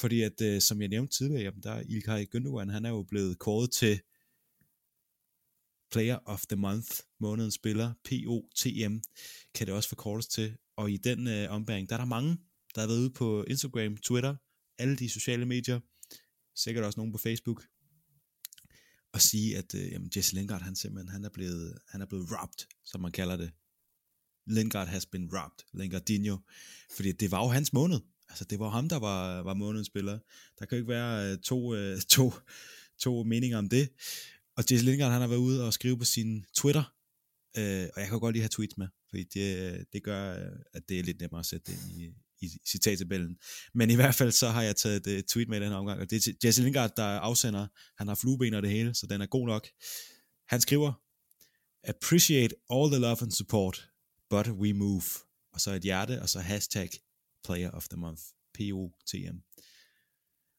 Fordi 0.00 0.22
at, 0.22 0.40
øh, 0.42 0.60
som 0.60 0.80
jeg 0.80 0.88
nævnte 0.88 1.16
tidligere, 1.16 1.42
jamen, 1.42 1.62
der 1.62 1.70
er 1.70 1.82
Ilkay 1.88 2.26
Gündogan, 2.34 2.72
han 2.72 2.84
er 2.84 2.90
jo 2.90 3.02
blevet 3.02 3.38
kåret 3.38 3.70
til 3.72 4.00
Player 5.90 6.18
of 6.24 6.46
the 6.46 6.56
Month, 6.56 6.88
månedens 7.20 7.54
spiller, 7.54 7.92
POTM, 8.04 8.96
kan 9.54 9.66
det 9.66 9.74
også 9.74 9.88
forkortes 9.88 10.26
til. 10.26 10.56
Og 10.76 10.90
i 10.90 10.96
den 10.96 11.28
øh, 11.28 11.50
ombæring, 11.50 11.88
der 11.88 11.94
er 11.94 12.00
der 12.00 12.06
mange, 12.06 12.36
der 12.74 12.80
har 12.80 12.88
været 12.88 13.00
ude 13.00 13.10
på 13.10 13.44
Instagram, 13.44 13.96
Twitter, 13.96 14.36
alle 14.78 14.96
de 14.96 15.08
sociale 15.10 15.46
medier, 15.46 15.80
sikkert 16.56 16.84
også 16.84 17.00
nogen 17.00 17.12
på 17.12 17.18
Facebook, 17.18 17.64
og 19.12 19.20
sige, 19.20 19.58
at 19.58 19.74
øh, 19.74 19.92
jamen, 19.92 20.10
Jesse 20.16 20.34
Lingard, 20.34 20.62
han 20.62 20.76
simpelthen, 20.76 21.08
han 21.08 21.24
er, 21.24 21.28
blevet, 21.28 21.78
han 21.88 22.00
er 22.00 22.06
blevet 22.06 22.26
robbed, 22.30 22.66
som 22.84 23.00
man 23.00 23.12
kalder 23.12 23.36
det. 23.36 23.50
Lingard 24.46 24.88
has 24.88 25.06
been 25.06 25.30
robbed, 25.32 25.64
Lingardinho, 25.74 26.36
fordi 26.96 27.12
det 27.12 27.30
var 27.30 27.44
jo 27.44 27.48
hans 27.48 27.72
måned. 27.72 28.00
Altså, 28.28 28.44
det 28.44 28.58
var 28.58 28.68
ham, 28.68 28.88
der 28.88 28.98
var, 28.98 29.42
var 29.42 29.54
månedens 29.54 29.86
spiller. 29.86 30.18
Der 30.58 30.64
kan 30.66 30.78
jo 30.78 30.82
ikke 30.82 30.88
være 30.88 31.32
øh, 31.32 31.38
to, 31.38 31.74
øh, 31.74 32.00
to, 32.14 32.32
to 32.98 33.22
meninger 33.22 33.58
om 33.58 33.68
det. 33.68 33.88
Og 34.56 34.64
Jesse 34.70 34.86
Lingard, 34.86 35.12
han 35.12 35.20
har 35.20 35.28
været 35.28 35.40
ude 35.40 35.66
og 35.66 35.72
skrive 35.72 35.98
på 35.98 36.04
sin 36.04 36.44
Twitter, 36.54 36.94
øh, 37.58 37.88
og 37.94 38.00
jeg 38.00 38.08
kan 38.08 38.20
godt 38.20 38.32
lige 38.32 38.42
have 38.42 38.48
tweets 38.48 38.78
med, 38.78 38.88
fordi 39.10 39.24
det, 39.24 39.72
øh, 39.72 39.84
det 39.92 40.02
gør, 40.02 40.46
øh, 40.46 40.58
at 40.72 40.88
det 40.88 40.98
er 40.98 41.02
lidt 41.02 41.20
nemmere 41.20 41.40
at 41.40 41.46
sætte 41.46 41.72
det 41.72 41.78
ind 41.82 42.00
i, 42.00 42.14
i 42.40 42.48
citattabellen. 42.68 43.36
Men 43.74 43.90
i 43.90 43.94
hvert 43.94 44.14
fald 44.14 44.32
så 44.32 44.48
har 44.48 44.62
jeg 44.62 44.76
taget 44.76 45.06
et 45.06 45.26
tweet 45.26 45.48
med 45.48 45.60
i 45.60 45.62
den 45.62 45.70
her 45.70 45.76
omgang, 45.76 46.00
og 46.00 46.10
det 46.10 46.26
er 46.26 46.32
Jesse 46.44 46.62
Lingard, 46.62 46.96
der 46.96 47.04
afsender. 47.04 47.66
Han 47.98 48.08
har 48.08 48.14
flueben 48.14 48.54
og 48.54 48.62
det 48.62 48.70
hele, 48.70 48.94
så 48.94 49.06
den 49.06 49.20
er 49.20 49.26
god 49.26 49.46
nok. 49.46 49.68
Han 50.48 50.60
skriver, 50.60 50.92
Appreciate 51.84 52.54
all 52.70 52.90
the 52.90 53.00
love 53.00 53.16
and 53.22 53.30
support, 53.30 53.90
but 54.30 54.48
we 54.48 54.72
move. 54.72 55.02
Og 55.52 55.60
så 55.60 55.70
et 55.70 55.82
hjerte, 55.82 56.22
og 56.22 56.28
så 56.28 56.40
hashtag 56.40 56.90
player 57.44 57.70
of 57.70 57.88
the 57.88 57.96
month. 57.96 58.22
P-O-T-M. 58.54 59.42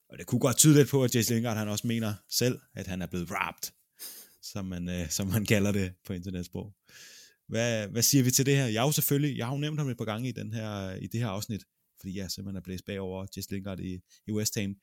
Og 0.10 0.18
det 0.18 0.28
kunne 0.28 0.40
godt 0.40 0.58
tyde 0.58 0.74
lidt 0.74 0.90
på, 0.90 1.04
at 1.04 1.16
Jesse 1.16 1.34
Lingard 1.34 1.58
han 1.58 1.68
også 1.68 1.88
mener 1.88 2.14
selv, 2.30 2.60
at 2.74 2.88
han 2.88 3.02
er 3.02 3.08
blevet 3.08 3.32
wrapped, 3.32 3.72
som 4.42 4.66
man, 4.66 4.90
øh, 4.90 5.10
som 5.10 5.28
man 5.28 5.46
kalder 5.46 5.72
det 5.72 5.94
på 6.06 6.14
internetsprog. 6.14 6.74
Hvad, 7.50 7.88
hvad 7.88 8.02
siger 8.02 8.24
vi 8.24 8.32
til 8.32 8.46
det 8.46 8.56
her? 8.56 8.66
Jeg 8.66 8.82
har 8.82 8.88
jo 8.88 8.92
selvfølgelig, 8.92 9.38
jeg 9.38 9.46
har 9.46 9.54
jo 9.54 9.60
nævnt 9.60 9.80
ham 9.80 9.90
et 9.90 9.98
par 9.98 10.06
gange 10.06 10.30
i, 10.30 10.32
den 10.32 10.54
her, 10.54 10.96
i 10.96 11.08
det 11.08 11.20
her 11.20 11.28
afsnit, 11.28 11.64
fordi 12.00 12.18
jeg 12.18 12.32
simpelthen 12.32 12.58
er 12.58 12.62
blæst 12.62 12.86
bagover 12.86 13.26
Jess 13.38 13.52
Lingard 13.52 13.80
i, 13.80 14.00
i 14.28 14.32
West 14.32 14.60
Ham. 14.60 14.76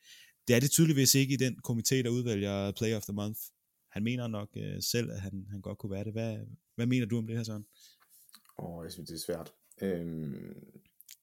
Det 0.47 0.55
er 0.55 0.59
det 0.59 0.71
tydeligvis 0.71 1.15
ikke 1.15 1.33
i 1.33 1.37
den 1.37 1.59
komité, 1.67 1.95
der 1.95 2.09
udvælger 2.09 2.71
Player 2.71 2.97
of 2.97 3.03
the 3.03 3.13
Month. 3.13 3.39
Han 3.91 4.03
mener 4.03 4.27
nok 4.27 4.49
øh, 4.57 4.81
selv, 4.81 5.11
at 5.11 5.21
han, 5.21 5.47
han 5.49 5.61
godt 5.61 5.77
kunne 5.77 5.91
være 5.91 6.03
det. 6.03 6.13
Hvad, 6.13 6.37
hvad 6.75 6.85
mener 6.85 7.05
du 7.05 7.17
om 7.17 7.27
det 7.27 7.35
her, 7.37 7.43
Søren? 7.43 7.65
Åh, 8.59 8.77
oh, 8.77 8.85
jeg 8.85 8.91
synes, 8.91 9.09
det 9.09 9.15
er 9.15 9.19
svært. 9.19 9.53
Øhm, 9.81 10.55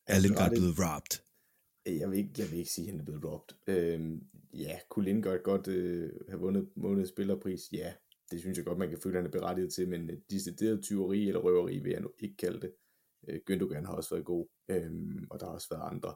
er 0.07 0.19
Lingard 0.19 0.51
blevet 0.51 0.75
robbed? 0.79 1.19
Jeg 1.87 2.11
vil, 2.11 2.19
ikke, 2.19 2.31
jeg 2.39 2.51
vil 2.51 2.59
ikke 2.59 2.71
sige, 2.71 2.87
at 2.87 2.91
han 2.91 3.01
er 3.01 3.05
blevet 3.05 3.25
robbed. 3.25 3.55
Øhm, 3.67 4.27
ja, 4.53 4.79
kunne 4.91 5.05
Lingard 5.05 5.43
godt 5.43 5.69
øh, 5.69 6.11
have 6.29 6.41
vundet 6.41 6.69
månedens 6.77 7.09
spillerpris? 7.09 7.61
Ja, 7.73 7.93
det 8.31 8.41
synes 8.41 8.59
jeg 8.59 8.67
godt, 8.67 8.79
man 8.79 8.89
kan 8.89 8.99
føle, 8.99 9.19
at 9.19 9.23
han 9.23 9.27
er 9.27 9.39
berettiget 9.39 9.73
til, 9.73 9.89
men 9.89 10.11
øh, 10.11 10.17
decideret 10.31 10.83
tyveri 10.83 11.29
eller 11.29 11.41
røveri 11.41 11.79
vil 11.79 11.93
jeg 11.93 12.01
nu 12.01 12.13
ikke 12.19 12.37
kalde 12.37 12.61
det. 12.61 12.73
Øh, 13.29 13.41
Gündogan 13.51 13.87
har 13.87 13.95
også 13.95 14.15
været 14.15 14.25
god, 14.25 14.47
øh, 14.69 14.93
og 15.31 15.41
der 15.41 15.47
har 15.47 15.53
også 15.53 15.69
været 15.71 15.91
andre. 15.91 16.15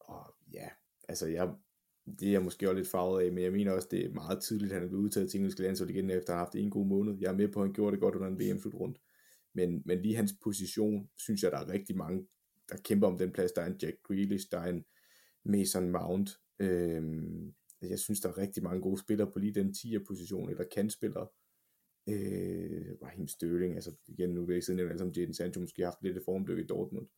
Og 0.00 0.34
ja, 0.52 0.68
altså 1.08 1.26
jeg, 1.26 1.54
det 2.20 2.28
er 2.28 2.32
jeg 2.32 2.42
måske 2.42 2.68
også 2.68 2.76
lidt 2.76 2.88
farvet 2.88 3.22
af, 3.22 3.32
men 3.32 3.44
jeg 3.44 3.52
mener 3.52 3.72
også, 3.72 3.88
det 3.90 4.04
er 4.04 4.14
meget 4.14 4.42
tidligt, 4.42 4.72
at 4.72 4.74
han 4.74 4.84
er 4.84 4.88
blevet 4.88 5.04
udtaget 5.04 5.30
til 5.30 5.38
engelsk 5.38 5.58
landshold 5.58 5.90
igen, 5.90 6.10
efter 6.10 6.32
at 6.32 6.38
har 6.38 6.44
haft 6.44 6.54
en 6.54 6.70
god 6.70 6.86
måned. 6.86 7.16
Jeg 7.20 7.28
er 7.30 7.36
med 7.36 7.48
på, 7.48 7.60
at 7.60 7.66
han 7.66 7.74
gjorde 7.74 7.92
det 7.92 8.00
godt 8.00 8.14
under 8.14 8.28
en 8.28 8.38
VM-slutrunde. 8.38 9.00
Men, 9.54 9.82
men 9.84 10.02
lige 10.02 10.16
hans 10.16 10.34
position, 10.42 11.08
synes 11.16 11.42
jeg, 11.42 11.52
der 11.52 11.58
er 11.58 11.68
rigtig 11.68 11.96
mange, 11.96 12.26
der 12.70 12.76
kæmper 12.84 13.06
om 13.06 13.18
den 13.18 13.32
plads. 13.32 13.52
Der 13.52 13.62
er 13.62 13.66
en 13.66 13.78
Jack 13.82 13.96
Grealish, 14.02 14.50
der 14.50 14.58
er 14.58 14.70
en 14.70 14.84
Mason 15.44 15.90
Mount, 15.90 16.30
øhm, 16.58 17.54
øh, 17.84 17.90
jeg 17.90 17.98
synes, 17.98 18.20
der 18.20 18.28
er 18.28 18.38
rigtig 18.38 18.62
mange 18.62 18.80
gode 18.80 19.00
spillere 19.00 19.30
på 19.32 19.38
lige 19.38 19.54
den 19.54 19.70
10'er 19.70 20.04
position, 20.06 20.50
eller 20.50 20.64
kantspillere. 20.64 21.26
Øh, 22.08 22.96
Raheem 23.02 23.28
Sterling, 23.28 23.74
altså 23.74 23.92
igen, 24.06 24.30
nu 24.30 24.40
vil 24.40 24.52
jeg 24.52 24.56
ikke 24.56 24.66
sidde 24.66 24.76
nævne, 24.76 24.98
som 24.98 25.10
Jadon 25.10 25.34
Sancho 25.34 25.60
måske 25.60 25.82
har 25.82 25.90
haft 25.90 26.02
lidt 26.02 26.16
et 26.16 26.24
formdyk 26.24 26.58
i 26.58 26.66
Dortmund. 26.66 27.08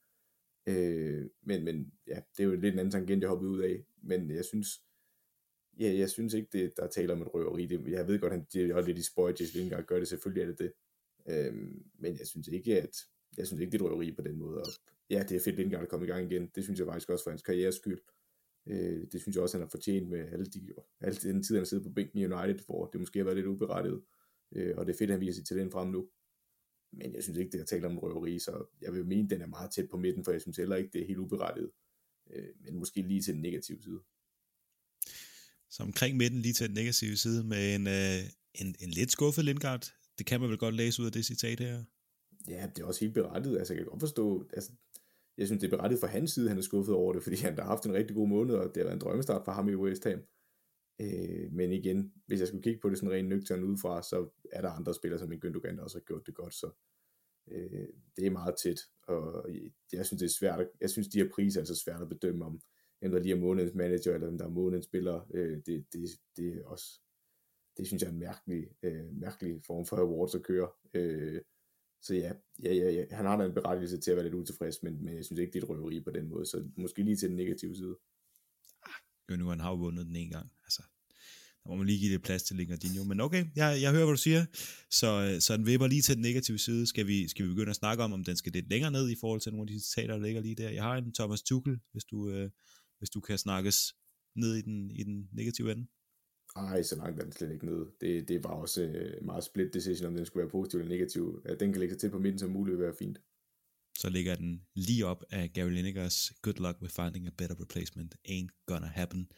Øh, 0.69 1.27
men, 1.43 1.65
men 1.65 1.93
ja, 2.07 2.21
det 2.37 2.43
er 2.43 2.49
jo 2.49 2.55
lidt 2.55 2.73
en 2.73 2.79
anden 2.79 2.91
tangent, 2.91 3.23
jeg 3.23 3.29
hoppede 3.29 3.51
ud 3.51 3.61
af. 3.61 3.85
Men 4.03 4.31
jeg 4.31 4.45
synes, 4.45 4.69
ja, 5.81 5.95
jeg 5.99 6.11
synes 6.11 6.35
ikke, 6.35 6.49
det, 6.53 6.73
der 6.77 6.87
taler 6.87 7.15
om 7.15 7.23
et 7.23 7.35
røveri. 7.35 7.67
Det, 7.67 7.89
jeg 7.89 8.09
ved 8.09 8.19
godt, 8.19 8.33
han 8.33 8.47
det 8.53 8.71
er 8.71 8.81
lidt 8.81 8.99
i 8.99 9.03
spøj, 9.03 9.31
at 9.31 9.41
Jesse 9.41 9.59
Lingard 9.59 9.85
gør 9.85 9.99
det, 9.99 10.09
selvfølgelig 10.09 10.43
er 10.43 10.47
det 10.47 10.59
det. 10.59 10.73
Øh, 11.29 11.55
men 11.99 12.19
jeg 12.19 12.27
synes 12.27 12.49
ikke, 12.49 12.83
at 12.83 12.97
jeg 13.37 13.47
synes 13.47 13.61
ikke, 13.61 13.73
det 13.73 13.81
er 13.81 13.85
et 13.85 13.91
røveri 13.91 14.13
på 14.13 14.23
den 14.23 14.37
måde. 14.37 14.61
Og 14.61 14.67
ja, 15.11 15.25
det 15.29 15.37
er 15.37 15.41
fedt, 15.41 15.57
Lingard 15.57 15.83
er 15.83 15.87
kommet 15.87 16.07
i 16.07 16.11
gang 16.11 16.33
igen. 16.33 16.51
Det 16.55 16.65
synes 16.65 16.79
jeg 16.79 16.87
faktisk 16.87 17.11
også 17.11 17.25
for 17.25 17.31
hans 17.31 17.43
karrieres 17.43 17.75
skyld. 17.75 18.01
Øh, 18.67 19.07
det 19.13 19.21
synes 19.21 19.35
jeg 19.35 19.43
også, 19.43 19.57
han 19.57 19.63
har 19.63 19.69
fortjent 19.69 20.09
med 20.09 20.19
alle, 20.19 20.47
de, 20.47 20.69
alle 21.01 21.19
den 21.23 21.43
tid, 21.43 21.55
han 21.55 21.61
har 21.61 21.65
siddet 21.65 21.87
på 21.87 21.93
bænken 21.93 22.19
i 22.19 22.27
United, 22.27 22.65
hvor 22.67 22.87
det 22.87 23.01
måske 23.01 23.19
har 23.19 23.25
været 23.25 23.37
lidt 23.37 23.47
uberettiget. 23.47 24.03
Øh, 24.53 24.75
og 24.77 24.87
det 24.87 24.93
er 24.93 24.99
fedt, 24.99 25.11
at 25.11 25.15
han 25.15 25.21
viser 25.21 25.35
sit 25.35 25.47
talent 25.47 25.73
frem 25.73 25.89
nu. 25.89 26.09
Men 26.93 27.15
jeg 27.15 27.23
synes 27.23 27.39
ikke, 27.39 27.53
det 27.53 27.61
er 27.61 27.65
talt 27.65 27.85
om 27.85 27.99
røveri, 27.99 28.39
så 28.39 28.65
jeg 28.81 28.93
vil 28.93 29.07
mene, 29.07 29.25
at 29.25 29.31
den 29.31 29.43
er 29.43 29.47
meget 29.47 29.71
tæt 29.71 29.89
på 29.91 29.97
midten, 29.97 30.25
for 30.25 30.33
jeg 30.33 30.41
synes 30.41 30.57
heller 30.57 30.77
ikke, 30.77 30.91
det 30.93 31.03
er 31.03 31.07
helt 31.07 31.19
uberettiget. 31.19 31.71
Øh, 32.31 32.49
men 32.61 32.79
måske 32.79 33.03
lige 33.03 33.23
til 33.23 33.35
den 33.35 33.43
negative 33.43 33.83
side. 33.83 34.01
Så 35.71 35.83
omkring 35.83 36.17
midten 36.17 36.41
lige 36.43 36.53
til 36.53 36.67
den 36.67 36.75
negative 36.75 37.17
side 37.17 37.45
med 37.45 37.75
en, 37.75 37.87
øh, 37.87 38.31
en, 38.55 38.75
en 38.81 38.91
lidt 38.91 39.11
skuffet 39.11 39.45
Lindgaard. 39.45 39.93
Det 40.19 40.27
kan 40.27 40.41
man 40.41 40.51
vel 40.51 40.59
godt 40.59 40.75
læse 40.75 41.03
ud 41.03 41.07
af 41.07 41.13
det 41.13 41.25
citat 41.25 41.61
her. 41.61 41.85
Ja, 42.49 42.69
det 42.77 42.83
er 42.83 42.87
også 42.87 43.01
helt 43.01 43.15
berettiget. 43.15 43.59
Altså, 43.59 43.75
jeg 43.75 43.79
kan 43.83 43.91
godt 43.91 44.01
forstå, 44.01 44.49
altså, 44.53 44.73
jeg 45.39 45.47
synes, 45.47 45.61
det 45.61 45.73
er 45.73 45.77
berettiget 45.77 46.01
fra 46.01 46.07
hans 46.07 46.31
side, 46.31 46.49
han 46.49 46.59
er 46.59 46.63
skuffet 46.63 46.95
over 46.95 47.13
det, 47.13 47.23
fordi 47.27 47.37
han 47.37 47.59
har 47.59 47.65
haft 47.65 47.87
en 47.87 47.93
rigtig 47.93 48.17
god 48.17 48.29
måned, 48.29 48.55
og 48.55 48.65
det 48.65 48.77
har 48.77 48.85
været 48.85 48.95
en 48.95 49.01
drømmestart 49.01 49.45
for 49.45 49.53
ham 49.53 49.69
i 49.69 49.75
West 49.75 50.05
Ham. 50.05 50.21
Øh, 51.01 51.53
men 51.53 51.73
igen, 51.73 52.13
hvis 52.27 52.41
jeg 52.41 52.49
skulle 52.49 52.63
kigge 52.63 52.81
på 52.81 52.91
det 52.91 52.99
sådan 52.99 53.13
rent 53.13 53.29
nøgtern 53.29 53.65
udefra, 53.65 54.03
så 54.03 54.29
er 54.53 54.61
der 54.61 54.71
andre 54.71 54.95
spillere, 54.95 55.19
som 55.19 55.33
en 55.33 55.43
Gündogan, 55.45 55.77
der 55.77 55.83
også 55.83 55.99
har 55.99 56.05
gjort 56.05 56.27
det 56.27 56.35
godt, 56.35 56.55
så 56.55 56.71
øh, 57.51 57.89
det 58.17 58.27
er 58.27 58.31
meget 58.31 58.55
tæt, 58.63 58.81
og 59.03 59.51
jeg 59.93 60.07
synes, 60.07 60.21
det 60.21 60.27
er 60.27 60.35
svært, 60.39 60.69
jeg 60.81 60.91
synes, 60.91 61.09
de 61.09 61.19
her 61.19 61.29
priser 61.35 61.61
er 61.61 61.65
så 61.65 61.75
svært 61.75 62.03
at 62.03 62.09
bedømme 62.09 62.45
om, 62.45 62.61
hvem 62.99 63.13
der 63.13 63.19
lige 63.19 63.35
er 63.35 63.41
månedens 63.41 63.75
manager, 63.75 64.15
eller 64.15 64.27
hvem 64.27 64.39
der 64.39 64.45
er 64.45 64.51
månedens 64.51 64.85
spiller, 64.85 65.27
øh, 65.35 65.59
det, 65.67 65.87
det, 65.93 66.09
det 66.37 66.57
er 66.57 66.65
også, 66.65 67.01
det 67.77 67.87
synes 67.87 68.03
jeg 68.03 68.09
er 68.09 68.13
en 68.13 68.19
mærkelig, 68.19 68.69
øh, 68.83 69.13
mærkelig 69.13 69.65
form 69.67 69.87
for 69.87 69.97
awards 69.97 70.35
at 70.35 70.43
køre, 70.43 70.69
øh, 70.95 71.41
så 72.03 72.15
ja, 72.15 72.33
ja, 72.63 72.75
ja, 72.75 72.91
ja, 72.91 73.05
han 73.11 73.27
har 73.27 73.37
da 73.37 73.45
en 73.45 73.55
berettigelse 73.55 74.01
til 74.01 74.11
at 74.11 74.17
være 74.17 74.25
lidt 74.25 74.35
utilfreds, 74.35 74.83
men, 74.83 75.05
men 75.05 75.17
jeg 75.17 75.25
synes 75.25 75.41
ikke, 75.41 75.53
det 75.53 75.59
er 75.59 75.63
et 75.63 75.69
røveri 75.69 76.01
på 76.01 76.11
den 76.11 76.29
måde, 76.29 76.47
så 76.47 76.69
måske 76.77 77.03
lige 77.03 77.17
til 77.17 77.29
den 77.29 77.37
negative 77.37 77.77
side. 77.77 77.97
Ah, 79.29 79.39
nu 79.39 79.49
han 79.49 79.61
har 79.61 79.71
jo 79.71 79.77
vundet 79.77 80.07
den 80.07 80.17
en 80.17 80.31
gang, 80.31 80.51
altså. 80.65 80.83
Der 81.67 81.71
må 81.71 81.77
man 81.77 81.87
lige 81.87 81.99
give 81.99 82.13
det 82.13 82.23
plads 82.23 82.43
til 82.43 82.57
Lingardinho, 82.57 83.05
men 83.05 83.21
okay, 83.21 83.45
jeg, 83.57 83.79
jeg 83.83 83.91
hører, 83.91 84.05
hvad 84.05 84.15
du 84.15 84.23
siger, 84.23 84.45
så, 84.91 85.37
så 85.41 85.57
den 85.57 85.67
vipper 85.67 85.87
lige 85.87 86.03
til 86.03 86.15
den 86.15 86.23
negative 86.23 86.59
side. 86.59 86.87
Skal 86.87 87.07
vi, 87.07 87.29
skal 87.29 87.45
vi 87.45 87.49
begynde 87.49 87.71
at 87.71 87.77
snakke 87.77 88.03
om, 88.05 88.13
om 88.13 88.25
den 88.25 88.37
skal 88.37 88.53
lidt 88.53 88.69
længere 88.69 88.91
ned 88.91 89.11
i 89.11 89.17
forhold 89.21 89.41
til 89.41 89.53
nogle 89.53 89.63
af 89.63 89.67
de 89.67 89.81
citater, 89.85 90.15
der 90.15 90.23
ligger 90.23 90.41
lige 90.41 90.55
der. 90.55 90.71
Jeg 90.71 90.83
har 90.83 90.97
en 90.97 91.15
Thomas 91.15 91.43
Tuchel, 91.43 91.79
hvis 91.93 92.05
du, 92.05 92.31
øh, 92.31 92.51
hvis 92.99 93.11
du 93.11 93.21
kan 93.21 93.39
snakkes 93.39 93.95
ned 94.37 94.55
i 94.55 94.63
den, 94.63 94.91
i 94.91 95.03
den 95.03 95.29
negative 95.33 95.73
ende. 95.73 95.87
Ej, 96.57 96.83
så 96.83 96.97
langt 96.97 97.19
er 97.21 97.25
den 97.25 97.33
slet 97.33 97.53
ikke 97.53 97.67
nede. 97.67 97.87
Det, 98.01 98.29
det 98.29 98.45
var 98.45 98.51
også 98.51 98.85
uh, 98.85 99.27
meget 99.27 99.45
split 99.45 99.75
decision, 99.75 100.09
om 100.09 100.15
den 100.15 100.27
skulle 100.27 100.43
være 100.43 100.51
positiv 100.51 100.81
eller 100.81 100.95
negativ. 100.95 101.43
At 101.45 101.61
den 101.61 101.73
kan 101.73 101.81
lægge 101.81 101.95
sig 101.95 102.01
til 102.01 102.11
på 102.11 102.19
midten 102.19 102.39
som 102.39 102.51
muligt, 102.51 102.79
vil 102.79 102.85
være 102.85 102.95
fint. 102.99 103.19
så 103.99 104.09
ligger 104.11 104.35
den 104.37 104.63
lige 104.75 105.07
op 105.07 105.25
af 105.31 105.53
Gary 105.53 105.71
Linekers 105.71 106.33
Good 106.43 106.55
Luck 106.55 106.83
with 106.83 106.95
Finding 106.95 107.27
a 107.27 107.31
Better 107.39 107.61
Replacement, 107.61 108.15
Ain't 108.29 108.65
Gonna 108.67 108.87
Happen. 108.87 109.29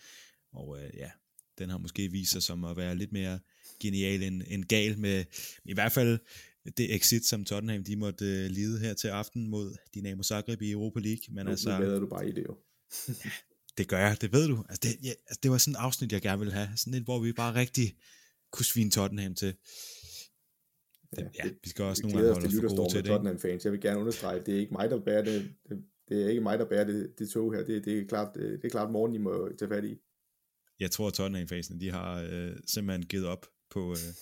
Og 0.53 0.79
øh, 0.83 0.91
ja, 0.97 1.11
den 1.59 1.71
har 1.71 1.79
måske 1.79 2.11
vist 2.11 2.33
sig 2.33 2.43
som 2.43 2.65
at 2.65 2.77
være 2.77 2.97
lidt 2.97 3.13
mere 3.13 3.39
genial 3.81 4.23
end, 4.23 4.43
end 4.47 4.65
gal 4.65 4.99
med 4.99 5.25
i 5.65 5.75
hvert 5.75 5.93
fald 5.93 6.19
det 6.77 6.95
exit, 6.95 7.25
som 7.27 7.45
Tottenham 7.45 7.85
de 7.85 7.97
måtte 7.97 8.25
øh, 8.25 8.51
lide 8.51 8.79
her 8.81 8.95
til 8.95 9.09
aften 9.09 9.49
mod 9.49 9.77
Dinamo 9.95 10.23
Zagreb 10.23 10.63
i 10.63 10.71
Europa 10.71 11.01
League. 11.01 11.35
Men 11.35 11.45
nu, 11.45 11.51
altså, 11.51 11.79
nu 11.79 12.01
du 12.01 12.07
bare 12.07 12.29
i 12.29 12.33
det 12.33 12.45
jo. 12.49 12.57
Det 13.79 13.89
gør 13.89 13.99
jeg, 13.99 14.17
det 14.21 14.33
ved 14.33 14.49
du. 14.49 14.65
Altså 14.69 14.81
det, 14.83 15.05
ja, 15.05 15.11
altså 15.11 15.39
det 15.43 15.51
var 15.51 15.59
sådan 15.59 15.75
et 15.75 15.79
afsnit, 15.79 16.13
jeg 16.13 16.23
gerne 16.23 16.39
ville 16.39 16.55
have. 16.55 16.69
Sådan 16.77 16.95
et, 16.95 17.03
hvor 17.03 17.19
vi 17.19 17.33
bare 17.33 17.55
rigtig 17.55 17.97
kunne 18.53 18.65
svine 18.65 18.91
Tottenham 18.91 19.35
til. 19.35 19.55
Det, 21.17 21.19
ja, 21.19 21.45
ja, 21.45 21.51
vi 21.65 21.69
skal 21.71 21.85
også 21.85 22.03
nogle 22.03 22.17
gange 22.17 22.33
holde 22.33 22.47
os 22.47 22.55
for 22.55 22.77
gode 22.77 22.93
til 22.93 22.99
det. 23.05 23.09
Tottenham 23.09 23.39
fans. 23.39 23.65
Jeg 23.65 23.73
vil 23.73 23.81
gerne 23.81 24.01
understrege, 24.01 24.41
det 24.47 24.55
er 24.55 24.59
ikke 24.59 24.73
mig, 24.73 24.91
der 24.91 25.01
bærer 25.05 25.25
det, 25.25 25.55
det, 25.69 25.85
det 26.09 26.25
er 26.25 26.29
ikke 26.29 26.41
mig, 26.41 26.59
der 26.59 26.69
bærer 26.69 26.85
det, 26.85 27.15
det 27.19 27.31
tog 27.31 27.55
her. 27.55 27.65
Det, 27.65 27.85
det, 27.85 27.99
er 27.99 28.07
klart, 28.07 28.35
det, 28.35 28.43
det 28.43 28.65
er 28.65 28.71
klart 28.71 28.91
morgen, 28.91 29.15
I 29.15 29.19
må 29.19 29.51
tage 29.59 29.69
fat 29.69 29.85
i. 29.85 29.99
Jeg 30.81 30.91
tror, 30.91 31.07
at 31.09 31.15
Tottenham-fansene, 31.15 31.81
de 31.81 31.91
har 31.91 32.23
øh, 32.31 32.57
simpelthen 32.67 33.07
givet 33.07 33.27
op 33.27 33.47
på... 33.71 33.91
Øh, 33.91 34.15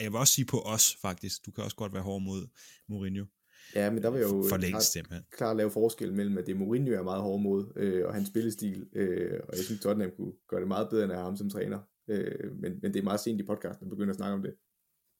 jeg 0.00 0.12
vil 0.12 0.18
også 0.18 0.34
sige 0.34 0.44
på 0.44 0.60
os, 0.60 0.96
faktisk. 1.02 1.46
Du 1.46 1.50
kan 1.50 1.64
også 1.64 1.76
godt 1.76 1.92
være 1.92 2.02
hård 2.02 2.22
mod 2.22 2.48
Mourinho. 2.88 3.24
Ja, 3.74 3.90
men 3.90 4.02
der 4.02 4.10
vil 4.10 4.20
jeg 4.20 4.30
jo 4.30 4.46
for 4.48 4.56
længst, 4.56 4.96
klart, 5.08 5.22
klart 5.30 5.56
lave 5.56 5.70
forskel 5.70 6.12
mellem, 6.14 6.38
at 6.38 6.46
det 6.46 6.56
Mourinho 6.56 6.92
er 6.92 7.02
meget 7.02 7.22
hård 7.22 7.40
mod, 7.40 7.72
øh, 7.76 8.06
og 8.06 8.14
hans 8.14 8.28
spillestil, 8.28 8.86
øh, 8.92 9.40
og 9.48 9.56
jeg 9.56 9.64
synes, 9.64 9.80
Tottenham 9.80 10.10
kunne 10.16 10.32
gøre 10.48 10.60
det 10.60 10.68
meget 10.68 10.88
bedre, 10.90 11.04
end 11.04 11.12
ham 11.12 11.36
som 11.36 11.50
træner. 11.50 11.78
Øh, 12.08 12.56
men, 12.60 12.72
men 12.82 12.92
det 12.94 13.00
er 13.00 13.04
meget 13.04 13.20
sent 13.20 13.40
i 13.40 13.44
podcasten 13.44 13.86
at 13.86 13.90
begynde 13.90 14.10
at 14.10 14.16
snakke 14.16 14.34
om 14.34 14.42
det. 14.42 14.54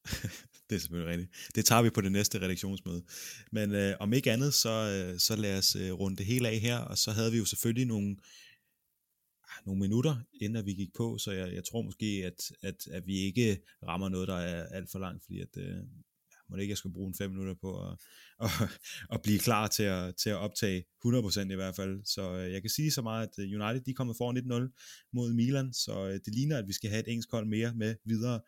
det 0.69 0.77
er 0.77 0.81
selvfølgelig 0.81 1.11
rigtigt. 1.13 1.31
Det 1.55 1.65
tager 1.65 1.83
vi 1.83 1.91
på 1.91 2.01
det 2.01 2.13
næste 2.13 2.41
redaktionsmøde. 2.41 3.03
Men 3.53 3.75
øh, 3.75 3.95
om 4.01 4.13
ikke 4.13 4.33
andet, 4.33 4.55
så, 4.55 4.75
øh, 4.95 5.19
så 5.19 5.37
lad 5.37 5.59
os 5.59 5.77
øh, 5.77 5.93
runde 5.93 6.17
det 6.17 6.27
hele 6.27 6.49
af 6.49 6.59
her, 6.59 6.79
og 6.79 6.99
så 6.99 7.11
havde 7.11 7.33
vi 7.33 7.39
jo 7.39 7.45
selvfølgelig 7.45 7.87
nogle, 7.87 8.17
ah, 9.45 9.67
nogle 9.67 9.81
minutter, 9.81 10.17
inden 10.41 10.67
vi 10.67 10.73
gik 10.73 10.95
på, 10.97 11.19
så 11.19 11.33
jeg, 11.33 11.55
jeg 11.55 11.65
tror 11.65 11.83
måske, 11.83 12.07
at, 12.27 12.53
at, 12.63 12.87
at 12.91 13.07
vi 13.07 13.17
ikke 13.19 13.63
rammer 13.87 14.09
noget, 14.09 14.29
der 14.29 14.37
er 14.37 14.67
alt 14.67 14.91
for 14.91 14.99
langt, 14.99 15.25
fordi 15.25 15.41
at, 15.41 15.57
øh, 15.57 15.77
må 16.49 16.57
det 16.57 16.63
ikke, 16.63 16.73
jeg 16.73 16.79
skal 16.79 16.93
bruge 16.93 17.09
en 17.09 17.15
fem 17.15 17.31
minutter 17.31 17.55
på 17.61 17.71
at, 17.87 17.97
at, 18.45 18.51
at 19.13 19.23
blive 19.23 19.39
klar 19.39 19.67
til 19.67 19.83
at, 19.83 20.17
til 20.17 20.31
at 20.31 20.37
optage 20.37 20.85
100% 21.07 21.53
i 21.53 21.55
hvert 21.55 21.77
fald. 21.77 22.05
Så 22.05 22.35
øh, 22.35 22.53
jeg 22.53 22.61
kan 22.63 22.71
sige 22.71 22.91
så 22.91 23.03
meget, 23.03 23.29
at 23.29 23.45
øh, 23.45 23.61
United 23.61 23.81
de 23.85 23.91
er 23.91 23.95
kommet 23.95 24.17
foran 24.17 24.37
1-0 24.37 25.09
mod 25.13 25.33
Milan, 25.33 25.73
så 25.73 26.07
øh, 26.09 26.21
det 26.25 26.35
ligner, 26.35 26.59
at 26.59 26.69
vi 26.69 26.73
skal 26.73 26.91
have 26.91 27.01
et 27.01 27.09
engelsk 27.09 27.31
hold 27.31 27.47
mere 27.47 27.75
med 27.75 27.95
videre 28.05 28.41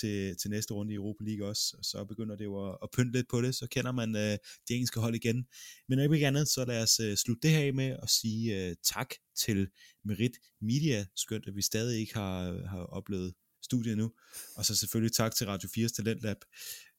til, 0.00 0.36
til 0.36 0.50
næste 0.50 0.74
runde 0.74 0.92
i 0.92 0.96
Europa 0.96 1.24
League 1.24 1.48
også, 1.48 1.74
og 1.78 1.84
så 1.84 2.04
begynder 2.04 2.36
det 2.36 2.44
jo 2.44 2.70
at, 2.70 2.78
at 2.82 2.88
pynte 2.96 3.12
lidt 3.12 3.28
på 3.28 3.42
det, 3.42 3.54
så 3.54 3.66
kender 3.66 3.92
man 3.92 4.16
øh, 4.16 4.38
det 4.68 4.74
engelske 4.74 5.00
hold 5.00 5.14
igen. 5.14 5.46
Men 5.88 5.98
når 5.98 6.14
ikke 6.14 6.26
andet, 6.26 6.48
så 6.48 6.64
lad 6.64 6.82
os 6.82 7.00
øh, 7.00 7.16
slutte 7.16 7.48
det 7.48 7.56
her 7.56 7.72
med 7.72 7.96
at 8.02 8.10
sige 8.10 8.68
øh, 8.68 8.76
tak 8.94 9.14
til 9.36 9.68
Merit 10.04 10.32
Media, 10.60 11.06
skønt 11.16 11.48
at 11.48 11.56
vi 11.56 11.62
stadig 11.62 12.00
ikke 12.00 12.14
har, 12.14 12.66
har 12.68 12.84
oplevet 12.84 13.34
studiet 13.62 13.96
nu, 13.98 14.12
og 14.56 14.64
så 14.64 14.76
selvfølgelig 14.76 15.12
tak 15.12 15.34
til 15.34 15.46
Radio 15.46 15.68
4's 15.68 15.96
Talentlab, 15.96 16.36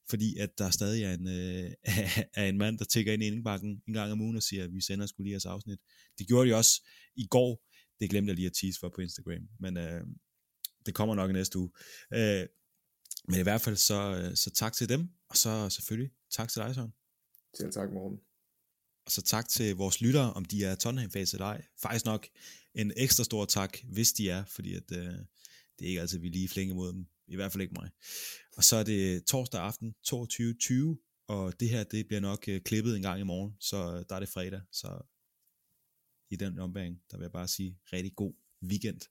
fordi 0.10 0.38
at 0.38 0.58
der 0.58 0.70
stadig 0.70 1.04
er 1.04 1.14
en, 1.14 1.28
øh, 1.28 1.72
er 2.42 2.46
en 2.46 2.58
mand, 2.58 2.80
der 2.80 2.86
tigger 2.86 3.14
ind 3.14 3.24
i 3.24 3.28
indbakken 3.28 3.82
en 3.88 3.94
gang 3.94 4.12
om 4.12 4.22
ugen 4.22 4.36
og 4.36 4.44
siger, 4.44 4.64
at 4.64 4.74
vi 4.74 4.82
sender 4.82 5.06
skulle 5.06 5.26
lige 5.26 5.32
jeres 5.32 5.46
afsnit. 5.46 5.80
Det 6.18 6.28
gjorde 6.28 6.50
de 6.50 6.56
også 6.56 6.88
i 7.16 7.28
går, 7.28 7.62
det 8.00 8.10
glemte 8.10 8.30
jeg 8.30 8.36
lige 8.36 8.46
at 8.46 8.54
tease 8.54 8.80
for 8.80 8.90
på 8.90 9.02
Instagram, 9.02 9.48
men 9.60 9.78
øh, 9.78 10.02
det 10.86 10.96
kommer 10.96 11.16
nok 11.16 11.30
i 11.30 11.34
næste 11.34 11.60
uge. 11.60 11.72
Øh, 12.14 12.48
men 13.28 13.40
i 13.40 13.44
hvert 13.44 13.62
fald 13.62 13.76
så, 13.76 14.16
øh, 14.22 14.36
så 14.36 14.50
tak 14.50 14.74
til 14.74 14.90
dem, 14.90 15.10
og 15.30 15.38
så 15.38 15.70
selvfølgelig 15.70 16.12
tak 16.32 16.50
til 16.50 16.62
dig, 16.62 16.76
Søren. 16.76 16.94
Selv 17.58 17.72
tak, 17.72 17.92
morgen. 17.92 18.20
Og 19.06 19.12
så 19.12 19.22
tak 19.22 19.50
til 19.50 19.76
vores 19.76 20.02
lyttere, 20.02 20.34
om 20.34 20.46
de 20.46 20.66
er 20.66 20.76
Tottenham-fans 20.76 21.34
eller 21.34 21.46
ej. 21.46 21.66
Faktisk 21.82 22.06
nok 22.06 22.28
en 22.76 22.92
ekstra 22.98 23.24
stor 23.24 23.46
tak, 23.46 23.78
hvis 23.84 24.14
de 24.14 24.30
er, 24.30 24.46
fordi 24.46 24.76
at, 24.76 24.92
øh, 24.92 25.14
det 25.80 25.86
er 25.86 25.90
ikke 25.90 26.02
altid, 26.02 26.20
vi 26.20 26.30
lige 26.30 26.50
flinke 26.50 26.74
mod 26.76 26.94
dem. 26.94 27.08
I 27.28 27.36
hvert 27.36 27.52
fald 27.52 27.62
ikke 27.62 27.74
mig. 27.74 27.90
Og 28.58 28.64
så 28.64 28.76
er 28.76 28.84
det 28.84 29.26
torsdag 29.26 29.62
aften 29.62 29.96
22.20, 30.08 31.26
og 31.28 31.60
det 31.60 31.70
her, 31.70 31.84
det 31.84 32.08
bliver 32.08 32.20
nok 32.20 32.48
øh, 32.48 32.62
klippet 32.62 32.96
en 32.96 33.02
gang 33.02 33.20
i 33.20 33.24
morgen, 33.24 33.56
så 33.60 33.78
øh, 33.78 34.06
der 34.10 34.16
er 34.16 34.20
det 34.20 34.30
fredag. 34.30 34.62
Så 34.72 34.88
i 36.32 36.36
den 36.36 36.60
ombæring, 36.60 37.02
der 37.12 37.18
vil 37.18 37.24
jeg 37.24 37.32
bare 37.32 37.48
sige 37.48 37.80
rigtig 37.94 38.16
god 38.16 38.34
weekend. 38.64 39.02